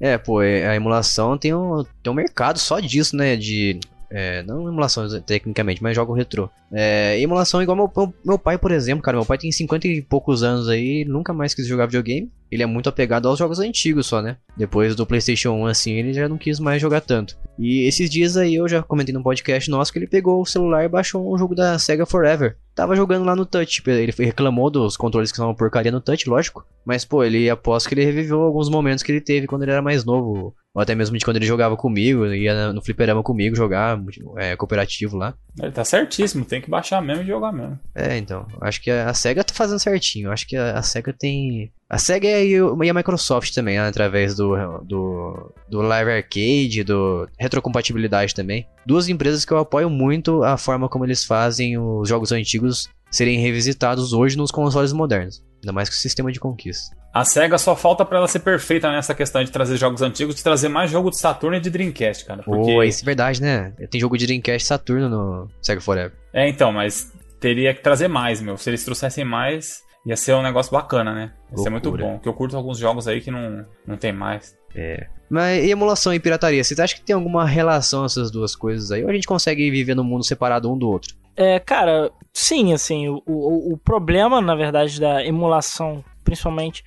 É, 0.00 0.18
pô, 0.18 0.42
é- 0.42 0.66
a 0.66 0.74
emulação 0.74 1.38
tem 1.38 1.54
um, 1.54 1.84
tem 2.02 2.12
um 2.12 2.16
mercado 2.16 2.58
só 2.58 2.80
disso, 2.80 3.16
né? 3.16 3.36
De. 3.36 3.78
É, 4.14 4.42
não 4.42 4.68
emulação 4.68 5.08
tecnicamente, 5.22 5.82
mas 5.82 5.96
jogo 5.96 6.12
retrô. 6.12 6.50
É, 6.70 7.18
emulação 7.18 7.62
igual 7.62 7.76
meu, 7.76 7.90
meu, 7.96 8.14
meu 8.22 8.38
pai, 8.38 8.58
por 8.58 8.70
exemplo, 8.70 9.02
cara. 9.02 9.16
Meu 9.16 9.24
pai 9.24 9.38
tem 9.38 9.50
50 9.50 9.88
e 9.88 10.02
poucos 10.02 10.42
anos 10.42 10.68
aí, 10.68 11.04
nunca 11.06 11.32
mais 11.32 11.54
quis 11.54 11.66
jogar 11.66 11.86
videogame. 11.86 12.30
Ele 12.52 12.62
é 12.62 12.66
muito 12.66 12.88
apegado 12.88 13.26
aos 13.26 13.38
jogos 13.38 13.58
antigos 13.58 14.06
só, 14.06 14.20
né? 14.20 14.36
Depois 14.56 14.94
do 14.94 15.06
PlayStation 15.06 15.52
1, 15.52 15.66
assim, 15.66 15.92
ele 15.92 16.12
já 16.12 16.28
não 16.28 16.36
quis 16.36 16.60
mais 16.60 16.82
jogar 16.82 17.00
tanto. 17.00 17.36
E 17.58 17.86
esses 17.86 18.10
dias 18.10 18.36
aí 18.36 18.54
eu 18.54 18.68
já 18.68 18.82
comentei 18.82 19.14
no 19.14 19.22
podcast 19.22 19.70
nosso 19.70 19.92
que 19.92 19.98
ele 19.98 20.06
pegou 20.06 20.40
o 20.40 20.46
celular 20.46 20.84
e 20.84 20.88
baixou 20.88 21.32
um 21.32 21.38
jogo 21.38 21.54
da 21.54 21.78
Sega 21.78 22.04
Forever. 22.04 22.56
Tava 22.74 22.96
jogando 22.96 23.24
lá 23.24 23.36
no 23.36 23.46
Touch. 23.46 23.70
Tipo, 23.70 23.90
ele 23.90 24.12
reclamou 24.18 24.70
dos 24.70 24.96
controles 24.96 25.30
que 25.30 25.36
são 25.36 25.48
uma 25.48 25.54
porcaria 25.54 25.92
no 25.92 26.00
Touch, 26.00 26.28
lógico. 26.28 26.66
Mas, 26.84 27.04
pô, 27.04 27.22
ele 27.22 27.48
aposto 27.48 27.88
que 27.88 27.94
ele 27.94 28.04
reviveu 28.04 28.40
alguns 28.40 28.68
momentos 28.68 29.02
que 29.02 29.12
ele 29.12 29.20
teve 29.20 29.46
quando 29.46 29.62
ele 29.62 29.72
era 29.72 29.82
mais 29.82 30.04
novo. 30.04 30.54
Ou 30.74 30.80
até 30.80 30.94
mesmo 30.94 31.18
de 31.18 31.24
quando 31.24 31.36
ele 31.36 31.44
jogava 31.44 31.76
comigo, 31.76 32.26
ia 32.26 32.72
no 32.72 32.82
fliperama 32.82 33.22
comigo 33.22 33.54
jogar, 33.54 34.02
é, 34.38 34.56
cooperativo 34.56 35.18
lá. 35.18 35.34
Ele 35.60 35.70
tá 35.70 35.84
certíssimo, 35.84 36.46
tem 36.46 36.62
que 36.62 36.70
baixar 36.70 37.02
mesmo 37.02 37.22
e 37.22 37.26
jogar 37.26 37.52
mesmo. 37.52 37.78
É, 37.94 38.16
então. 38.16 38.46
Acho 38.60 38.80
que 38.80 38.90
a 38.90 39.12
SEGA 39.12 39.44
tá 39.44 39.52
fazendo 39.52 39.78
certinho. 39.78 40.32
Acho 40.32 40.46
que 40.46 40.56
a, 40.56 40.78
a 40.78 40.82
SEGA 40.82 41.12
tem. 41.12 41.70
A 41.92 41.98
SEGA 41.98 42.26
e, 42.26 42.56
a 42.56 42.94
Microsoft 42.94 43.52
também, 43.52 43.76
né, 43.76 43.86
através 43.86 44.34
do, 44.34 44.56
do, 44.82 45.52
do 45.68 45.82
Live 45.82 46.10
Arcade, 46.10 46.82
do 46.84 47.28
retrocompatibilidade 47.38 48.34
também. 48.34 48.66
Duas 48.86 49.10
empresas 49.10 49.44
que 49.44 49.52
eu 49.52 49.58
apoio 49.58 49.90
muito 49.90 50.42
a 50.42 50.56
forma 50.56 50.88
como 50.88 51.04
eles 51.04 51.22
fazem 51.22 51.76
os 51.76 52.08
jogos 52.08 52.32
antigos 52.32 52.88
serem 53.10 53.38
revisitados 53.40 54.14
hoje 54.14 54.38
nos 54.38 54.50
consoles 54.50 54.90
modernos. 54.94 55.44
Ainda 55.62 55.70
mais 55.70 55.90
com 55.90 55.94
o 55.94 55.98
sistema 55.98 56.32
de 56.32 56.40
conquista. 56.40 56.96
A 57.12 57.26
SEGA 57.26 57.58
só 57.58 57.76
falta 57.76 58.06
para 58.06 58.16
ela 58.16 58.26
ser 58.26 58.38
perfeita 58.38 58.90
nessa 58.90 59.14
questão 59.14 59.44
de 59.44 59.50
trazer 59.50 59.76
jogos 59.76 60.00
antigos, 60.00 60.34
de 60.34 60.42
trazer 60.42 60.70
mais 60.70 60.90
jogo 60.90 61.10
de 61.10 61.18
Saturno 61.18 61.58
e 61.58 61.60
de 61.60 61.68
Dreamcast, 61.68 62.24
cara. 62.24 62.42
Porque... 62.42 62.70
Oh, 62.70 62.82
isso 62.82 63.02
é 63.02 63.04
verdade, 63.04 63.42
né? 63.42 63.74
Tem 63.90 64.00
jogo 64.00 64.16
de 64.16 64.24
Dreamcast 64.24 64.64
e 64.64 64.66
Saturno 64.66 65.10
no 65.10 65.50
Sega 65.60 65.82
Forever. 65.82 66.14
É, 66.32 66.48
então, 66.48 66.72
mas 66.72 67.12
teria 67.38 67.74
que 67.74 67.82
trazer 67.82 68.08
mais, 68.08 68.40
meu. 68.40 68.56
Se 68.56 68.70
eles 68.70 68.82
trouxessem 68.82 69.26
mais, 69.26 69.82
ia 70.04 70.16
ser 70.16 70.34
um 70.34 70.42
negócio 70.42 70.72
bacana, 70.72 71.12
né? 71.12 71.32
Ia 71.50 71.56
Loucura. 71.56 71.62
ser 71.62 71.70
muito 71.70 71.90
bom. 71.92 72.14
Porque 72.14 72.28
eu 72.28 72.34
curto 72.34 72.56
alguns 72.56 72.78
jogos 72.78 73.06
aí 73.06 73.20
que 73.20 73.30
não, 73.30 73.66
não 73.86 73.96
tem 73.96 74.12
mais. 74.12 74.56
É. 74.74 75.06
Mas 75.30 75.64
e 75.64 75.70
emulação 75.70 76.12
e 76.12 76.20
pirataria? 76.20 76.62
Você 76.62 76.80
acha 76.80 76.94
que 76.94 77.02
tem 77.02 77.14
alguma 77.14 77.46
relação 77.46 78.04
essas 78.04 78.30
duas 78.30 78.54
coisas 78.56 78.90
aí? 78.90 79.02
Ou 79.02 79.10
a 79.10 79.14
gente 79.14 79.26
consegue 79.26 79.70
viver 79.70 79.94
num 79.94 80.04
mundo 80.04 80.24
separado 80.24 80.70
um 80.70 80.76
do 80.76 80.88
outro? 80.88 81.14
É, 81.36 81.58
cara, 81.58 82.10
sim, 82.32 82.74
assim, 82.74 83.08
o, 83.08 83.22
o, 83.26 83.72
o 83.72 83.78
problema, 83.78 84.40
na 84.40 84.54
verdade, 84.54 85.00
da 85.00 85.24
emulação 85.24 86.04
principalmente, 86.22 86.84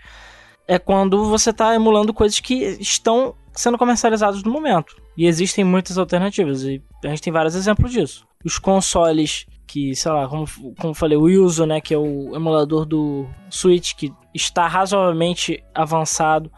é 0.67 0.79
quando 0.79 1.25
você 1.25 1.51
está 1.51 1.75
emulando 1.75 2.13
coisas 2.13 2.39
que 2.39 2.55
estão 2.79 3.35
sendo 3.53 3.77
comercializadas 3.77 4.43
no 4.43 4.51
momento. 4.51 4.95
E 5.17 5.27
existem 5.27 5.63
muitas 5.63 5.97
alternativas, 5.97 6.63
e 6.63 6.81
a 7.03 7.09
gente 7.09 7.21
tem 7.21 7.31
vários 7.31 7.55
exemplos 7.55 7.91
disso. 7.91 8.27
Os 8.43 8.59
consoles 8.59 9.45
que, 9.65 9.95
sei 9.95 10.11
lá, 10.11 10.27
como, 10.27 10.45
como 10.79 10.93
falei, 10.93 11.17
o 11.17 11.27
Yuzo, 11.27 11.65
né, 11.65 11.81
que 11.81 11.93
é 11.93 11.97
o 11.97 12.35
emulador 12.35 12.85
do 12.85 13.27
Switch, 13.49 13.93
que 13.95 14.11
está 14.33 14.67
razoavelmente 14.67 15.63
avançado 15.73 16.51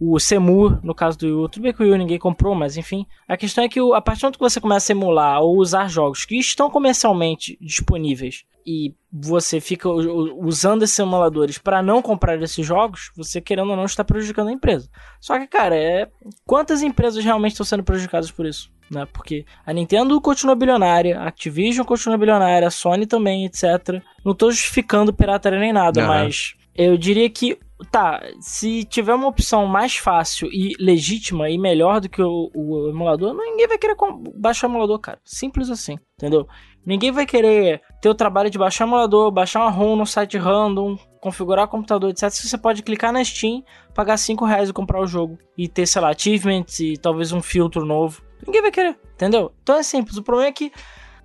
o 0.00 0.18
Semur, 0.18 0.80
no 0.82 0.94
caso 0.94 1.18
do 1.18 1.26
Yu. 1.26 1.48
Tudo 1.48 1.62
bem 1.62 1.72
que 1.72 1.82
o 1.82 1.86
Yu 1.86 1.96
ninguém 1.96 2.18
comprou, 2.18 2.54
mas 2.54 2.76
enfim. 2.76 3.06
A 3.28 3.36
questão 3.36 3.64
é 3.64 3.68
que 3.68 3.78
a 3.80 4.00
partir 4.00 4.20
do 4.20 4.24
momento 4.24 4.38
que 4.38 4.44
você 4.44 4.60
começa 4.60 4.92
a 4.92 4.94
emular 4.94 5.40
ou 5.40 5.58
usar 5.58 5.88
jogos 5.88 6.24
que 6.24 6.36
estão 6.36 6.68
comercialmente 6.68 7.56
disponíveis 7.60 8.44
e 8.66 8.94
você 9.12 9.60
fica 9.60 9.88
usando 9.88 10.82
esses 10.82 10.98
emuladores 10.98 11.58
para 11.58 11.82
não 11.82 12.00
comprar 12.00 12.40
esses 12.42 12.66
jogos, 12.66 13.12
você 13.14 13.40
querendo 13.40 13.70
ou 13.70 13.76
não 13.76 13.84
está 13.84 14.02
prejudicando 14.02 14.48
a 14.48 14.52
empresa. 14.52 14.88
Só 15.20 15.38
que, 15.38 15.46
cara, 15.46 15.76
é 15.76 16.08
quantas 16.46 16.82
empresas 16.82 17.22
realmente 17.22 17.52
estão 17.52 17.66
sendo 17.66 17.84
prejudicadas 17.84 18.30
por 18.30 18.46
isso? 18.46 18.72
Né? 18.90 19.06
Porque 19.12 19.44
a 19.64 19.72
Nintendo 19.72 20.20
continua 20.20 20.54
bilionária, 20.54 21.20
a 21.20 21.28
Activision 21.28 21.86
continua 21.86 22.18
bilionária, 22.18 22.66
a 22.66 22.70
Sony 22.70 23.06
também, 23.06 23.44
etc. 23.44 24.02
Não 24.24 24.32
estou 24.32 24.50
justificando 24.50 25.12
pirataria 25.12 25.58
nem 25.58 25.72
nada, 25.72 26.00
uhum. 26.00 26.08
mas 26.08 26.54
eu 26.74 26.96
diria 26.96 27.28
que 27.30 27.58
tá, 27.84 28.22
se 28.40 28.84
tiver 28.84 29.14
uma 29.14 29.28
opção 29.28 29.66
mais 29.66 29.96
fácil 29.96 30.48
e 30.52 30.74
legítima 30.78 31.50
e 31.50 31.58
melhor 31.58 32.00
do 32.00 32.08
que 32.08 32.22
o, 32.22 32.50
o 32.54 32.88
emulador, 32.88 33.34
ninguém 33.34 33.68
vai 33.68 33.78
querer 33.78 33.96
baixar 34.34 34.68
o 34.68 34.70
emulador, 34.70 34.98
cara. 34.98 35.18
Simples 35.24 35.70
assim, 35.70 35.98
entendeu? 36.16 36.46
Ninguém 36.84 37.10
vai 37.10 37.24
querer 37.24 37.80
ter 38.00 38.08
o 38.08 38.14
trabalho 38.14 38.50
de 38.50 38.58
baixar 38.58 38.84
o 38.84 38.88
emulador, 38.88 39.30
baixar 39.30 39.60
uma 39.60 39.70
ROM 39.70 39.96
no 39.96 40.06
site 40.06 40.36
random, 40.36 40.98
configurar 41.20 41.64
o 41.64 41.68
computador, 41.68 42.10
etc. 42.10 42.28
Se 42.30 42.46
você 42.46 42.58
pode 42.58 42.82
clicar 42.82 43.12
na 43.12 43.24
Steam, 43.24 43.64
pagar 43.94 44.18
5 44.18 44.44
reais 44.44 44.68
e 44.68 44.72
comprar 44.72 45.00
o 45.00 45.06
jogo. 45.06 45.38
E 45.56 45.66
ter, 45.66 45.86
sei 45.86 46.02
lá, 46.02 46.10
achievements 46.10 46.80
e 46.80 46.98
talvez 46.98 47.32
um 47.32 47.40
filtro 47.40 47.86
novo. 47.86 48.22
Ninguém 48.46 48.60
vai 48.60 48.70
querer, 48.70 48.98
entendeu? 49.14 49.52
Então 49.62 49.76
é 49.76 49.82
simples. 49.82 50.18
O 50.18 50.22
problema 50.22 50.48
é 50.48 50.52
que 50.52 50.70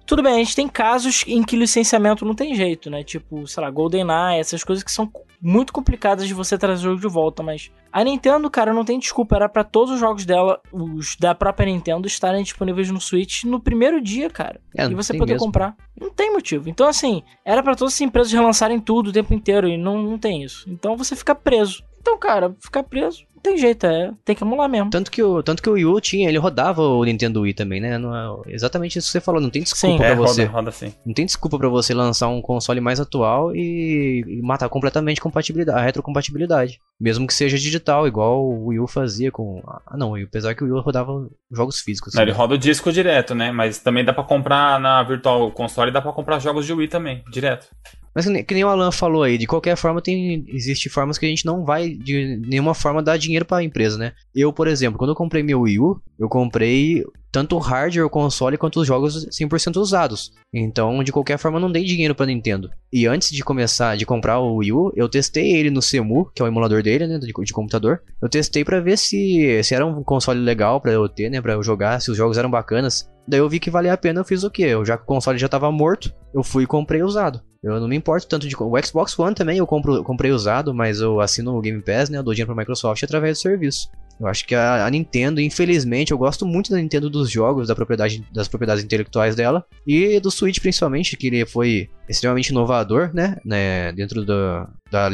tudo 0.09 0.23
bem, 0.23 0.33
a 0.33 0.37
gente 0.37 0.55
tem 0.55 0.67
casos 0.67 1.23
em 1.27 1.43
que 1.43 1.55
licenciamento 1.55 2.25
não 2.25 2.33
tem 2.33 2.55
jeito, 2.55 2.89
né? 2.89 3.03
Tipo, 3.03 3.45
sei 3.45 3.61
lá, 3.61 3.69
GoldenEye, 3.69 4.39
essas 4.39 4.63
coisas 4.63 4.83
que 4.83 4.91
são 4.91 5.11
muito 5.41 5.71
complicadas 5.71 6.27
de 6.27 6.33
você 6.33 6.57
trazer 6.57 6.87
o 6.87 6.91
jogo 6.91 7.01
de 7.01 7.07
volta, 7.07 7.41
mas 7.41 7.71
a 7.91 8.03
Nintendo, 8.03 8.49
cara, 8.49 8.73
não 8.73 8.83
tem 8.83 8.99
desculpa, 8.99 9.35
era 9.35 9.49
para 9.49 9.63
todos 9.63 9.93
os 9.93 9.99
jogos 9.99 10.25
dela, 10.25 10.59
os 10.71 11.15
da 11.15 11.33
própria 11.33 11.65
Nintendo, 11.65 12.07
estarem 12.07 12.43
disponíveis 12.43 12.89
no 12.91 12.99
Switch 12.99 13.43
no 13.43 13.59
primeiro 13.59 14.01
dia, 14.01 14.29
cara. 14.29 14.59
É, 14.77 14.85
e 14.85 14.93
você 14.93 15.17
poder 15.17 15.33
mesmo. 15.33 15.45
comprar. 15.45 15.75
Não 15.99 16.09
tem 16.09 16.31
motivo. 16.31 16.69
Então, 16.69 16.87
assim, 16.87 17.23
era 17.43 17.63
para 17.63 17.75
todas 17.75 17.93
as 17.93 18.01
empresas 18.01 18.31
relançarem 18.31 18.79
tudo 18.79 19.09
o 19.09 19.13
tempo 19.13 19.33
inteiro 19.33 19.67
e 19.67 19.77
não, 19.77 20.01
não 20.01 20.17
tem 20.17 20.43
isso. 20.43 20.69
Então 20.69 20.95
você 20.95 21.15
fica 21.15 21.33
preso. 21.33 21.83
Então, 21.99 22.17
cara, 22.17 22.55
ficar 22.61 22.83
preso 22.83 23.25
não 23.39 23.41
tem 23.41 23.57
jeito, 23.57 23.85
é, 23.85 24.11
tem 24.25 24.35
que 24.35 24.43
emular 24.43 24.69
mesmo. 24.69 24.89
Tanto 24.89 25.09
que 25.09 25.23
o, 25.23 25.41
tanto 25.41 25.63
que 25.63 25.69
o 25.69 25.73
Wii 25.73 25.85
U 25.85 26.01
tinha, 26.01 26.27
ele 26.27 26.37
rodava 26.37 26.81
o 26.81 27.03
Nintendo 27.05 27.41
Wii 27.41 27.53
também, 27.53 27.79
né? 27.79 27.97
Não 27.97 28.13
é 28.13 28.53
exatamente 28.53 28.99
isso 28.99 29.07
que 29.07 29.13
você 29.13 29.21
falou, 29.21 29.39
não 29.41 29.49
tem 29.49 29.63
desculpa 29.63 29.93
sim, 29.93 29.97
pra 29.97 30.07
é, 30.07 30.15
você. 30.15 30.43
Roda, 30.43 30.53
roda 30.53 30.71
sim. 30.71 30.93
Não 31.05 31.13
tem 31.13 31.25
desculpa 31.25 31.57
para 31.57 31.69
você 31.69 31.93
lançar 31.93 32.27
um 32.27 32.41
console 32.41 32.81
mais 32.81 32.99
atual 32.99 33.55
e, 33.55 34.23
e 34.27 34.41
matar 34.41 34.67
completamente 34.67 35.19
a 35.19 35.23
compatibilidade, 35.23 35.79
a 35.79 35.81
retrocompatibilidade. 35.81 36.79
Mesmo 36.99 37.25
que 37.25 37.33
seja 37.33 37.57
digital, 37.57 38.05
igual 38.07 38.43
o 38.43 38.67
Wii 38.67 38.79
U 38.81 38.87
fazia 38.87 39.31
com. 39.31 39.63
Ah, 39.65 39.95
não, 39.95 40.15
apesar 40.15 40.53
que 40.53 40.63
o 40.63 40.67
Wii 40.67 40.73
U 40.73 40.81
rodava 40.81 41.29
jogos 41.49 41.79
físicos. 41.79 42.13
Não, 42.13 42.21
ele 42.21 42.31
roda 42.31 42.55
o 42.55 42.57
disco 42.57 42.91
direto, 42.91 43.33
né? 43.33 43.51
Mas 43.51 43.79
também 43.79 44.03
dá 44.03 44.11
para 44.11 44.23
comprar 44.23 44.79
na 44.79 45.01
Virtual 45.03 45.49
Console, 45.51 45.91
dá 45.91 46.01
para 46.01 46.11
comprar 46.11 46.39
jogos 46.39 46.65
de 46.65 46.73
Wii 46.73 46.89
também, 46.89 47.23
direto. 47.31 47.67
Mas 48.13 48.25
que 48.25 48.53
nem 48.53 48.63
o 48.63 48.67
Alan 48.67 48.91
falou 48.91 49.23
aí, 49.23 49.37
de 49.37 49.47
qualquer 49.47 49.75
forma 49.75 50.01
tem 50.01 50.45
existe 50.47 50.89
formas 50.89 51.17
que 51.17 51.25
a 51.25 51.29
gente 51.29 51.45
não 51.45 51.63
vai 51.63 51.89
de 51.89 52.37
nenhuma 52.47 52.73
forma 52.73 53.03
dar 53.03 53.17
dinheiro 53.17 53.45
para 53.45 53.57
a 53.57 53.63
empresa, 53.63 53.97
né? 53.97 54.13
Eu, 54.35 54.51
por 54.51 54.67
exemplo, 54.67 54.97
quando 54.97 55.11
eu 55.11 55.15
comprei 55.15 55.43
meu 55.43 55.61
Wii 55.61 55.79
U, 55.79 56.01
eu 56.17 56.27
comprei 56.27 57.03
tanto 57.31 57.55
o 57.55 57.59
hardware, 57.59 58.05
o 58.05 58.09
console, 58.09 58.57
quanto 58.57 58.79
os 58.79 58.87
jogos 58.87 59.27
100% 59.27 59.77
usados. 59.77 60.31
Então, 60.53 61.03
de 61.03 61.11
qualquer 61.11 61.37
forma, 61.37 61.59
não 61.59 61.71
dei 61.71 61.83
dinheiro 61.83 62.15
para 62.15 62.25
Nintendo. 62.25 62.69
E 62.91 63.05
antes 63.05 63.29
de 63.29 63.43
começar, 63.43 63.95
de 63.95 64.05
comprar 64.05 64.39
o 64.39 64.55
Wii 64.55 64.71
U, 64.71 64.91
eu 64.95 65.07
testei 65.07 65.53
ele 65.53 65.69
no 65.69 65.81
Cemu, 65.81 66.29
que 66.33 66.41
é 66.41 66.45
o 66.45 66.47
emulador 66.47 66.81
dele, 66.81 67.05
né, 67.05 67.19
de, 67.19 67.31
de 67.31 67.53
computador. 67.53 68.01
Eu 68.21 68.27
testei 68.27 68.65
para 68.65 68.79
ver 68.79 68.97
se, 68.97 69.61
se 69.63 69.75
era 69.75 69.85
um 69.85 70.03
console 70.03 70.39
legal 70.39 70.81
para 70.81 70.91
eu 70.91 71.07
ter, 71.07 71.29
né, 71.29 71.39
para 71.41 71.53
eu 71.53 71.63
jogar, 71.63 72.01
se 72.01 72.09
os 72.09 72.17
jogos 72.17 72.37
eram 72.37 72.49
bacanas. 72.49 73.07
Daí 73.29 73.39
eu 73.39 73.47
vi 73.47 73.59
que 73.59 73.69
valia 73.69 73.93
a 73.93 73.97
pena, 73.97 74.21
eu 74.21 74.25
fiz 74.25 74.43
o 74.43 74.49
quê? 74.49 74.63
Eu, 74.63 74.83
já 74.83 74.97
que 74.97 75.03
o 75.03 75.05
console 75.05 75.37
já 75.37 75.47
tava 75.47 75.71
morto, 75.71 76.11
eu 76.33 76.43
fui 76.43 76.63
e 76.63 76.67
comprei 76.67 77.03
usado. 77.03 77.39
Eu 77.61 77.79
não 77.79 77.87
me 77.87 77.95
importo 77.95 78.27
tanto 78.27 78.47
de. 78.47 78.55
O 78.57 78.83
Xbox 78.83 79.19
One 79.19 79.35
também 79.35 79.59
eu 79.59 79.67
compro, 79.67 80.03
comprei 80.03 80.31
usado, 80.31 80.73
mas 80.73 80.99
eu 80.99 81.21
assino 81.21 81.55
o 81.55 81.61
Game 81.61 81.79
Pass, 81.79 82.09
né? 82.09 82.17
Eu 82.17 82.23
dou 82.23 82.33
dinheiro 82.33 82.51
pra 82.51 82.59
Microsoft 82.59 83.03
através 83.03 83.37
do 83.37 83.41
serviço. 83.41 83.87
Eu 84.19 84.25
acho 84.25 84.47
que 84.47 84.55
a, 84.55 84.83
a, 84.83 84.89
Nintendo, 84.89 85.39
infelizmente, 85.39 86.11
eu 86.11 86.17
gosto 86.17 86.43
muito 86.43 86.71
da 86.71 86.77
Nintendo 86.77 87.07
dos 87.07 87.29
jogos, 87.29 87.67
da 87.67 87.75
propriedade, 87.75 88.25
das 88.33 88.47
propriedades 88.47 88.83
intelectuais 88.83 89.35
dela. 89.35 89.63
E 89.85 90.19
do 90.19 90.31
Switch, 90.31 90.59
principalmente, 90.59 91.15
que 91.15 91.27
ele 91.27 91.45
foi 91.45 91.87
extremamente 92.09 92.49
inovador, 92.49 93.11
né? 93.13 93.37
né 93.45 93.91
dentro 93.93 94.25
da, 94.25 94.67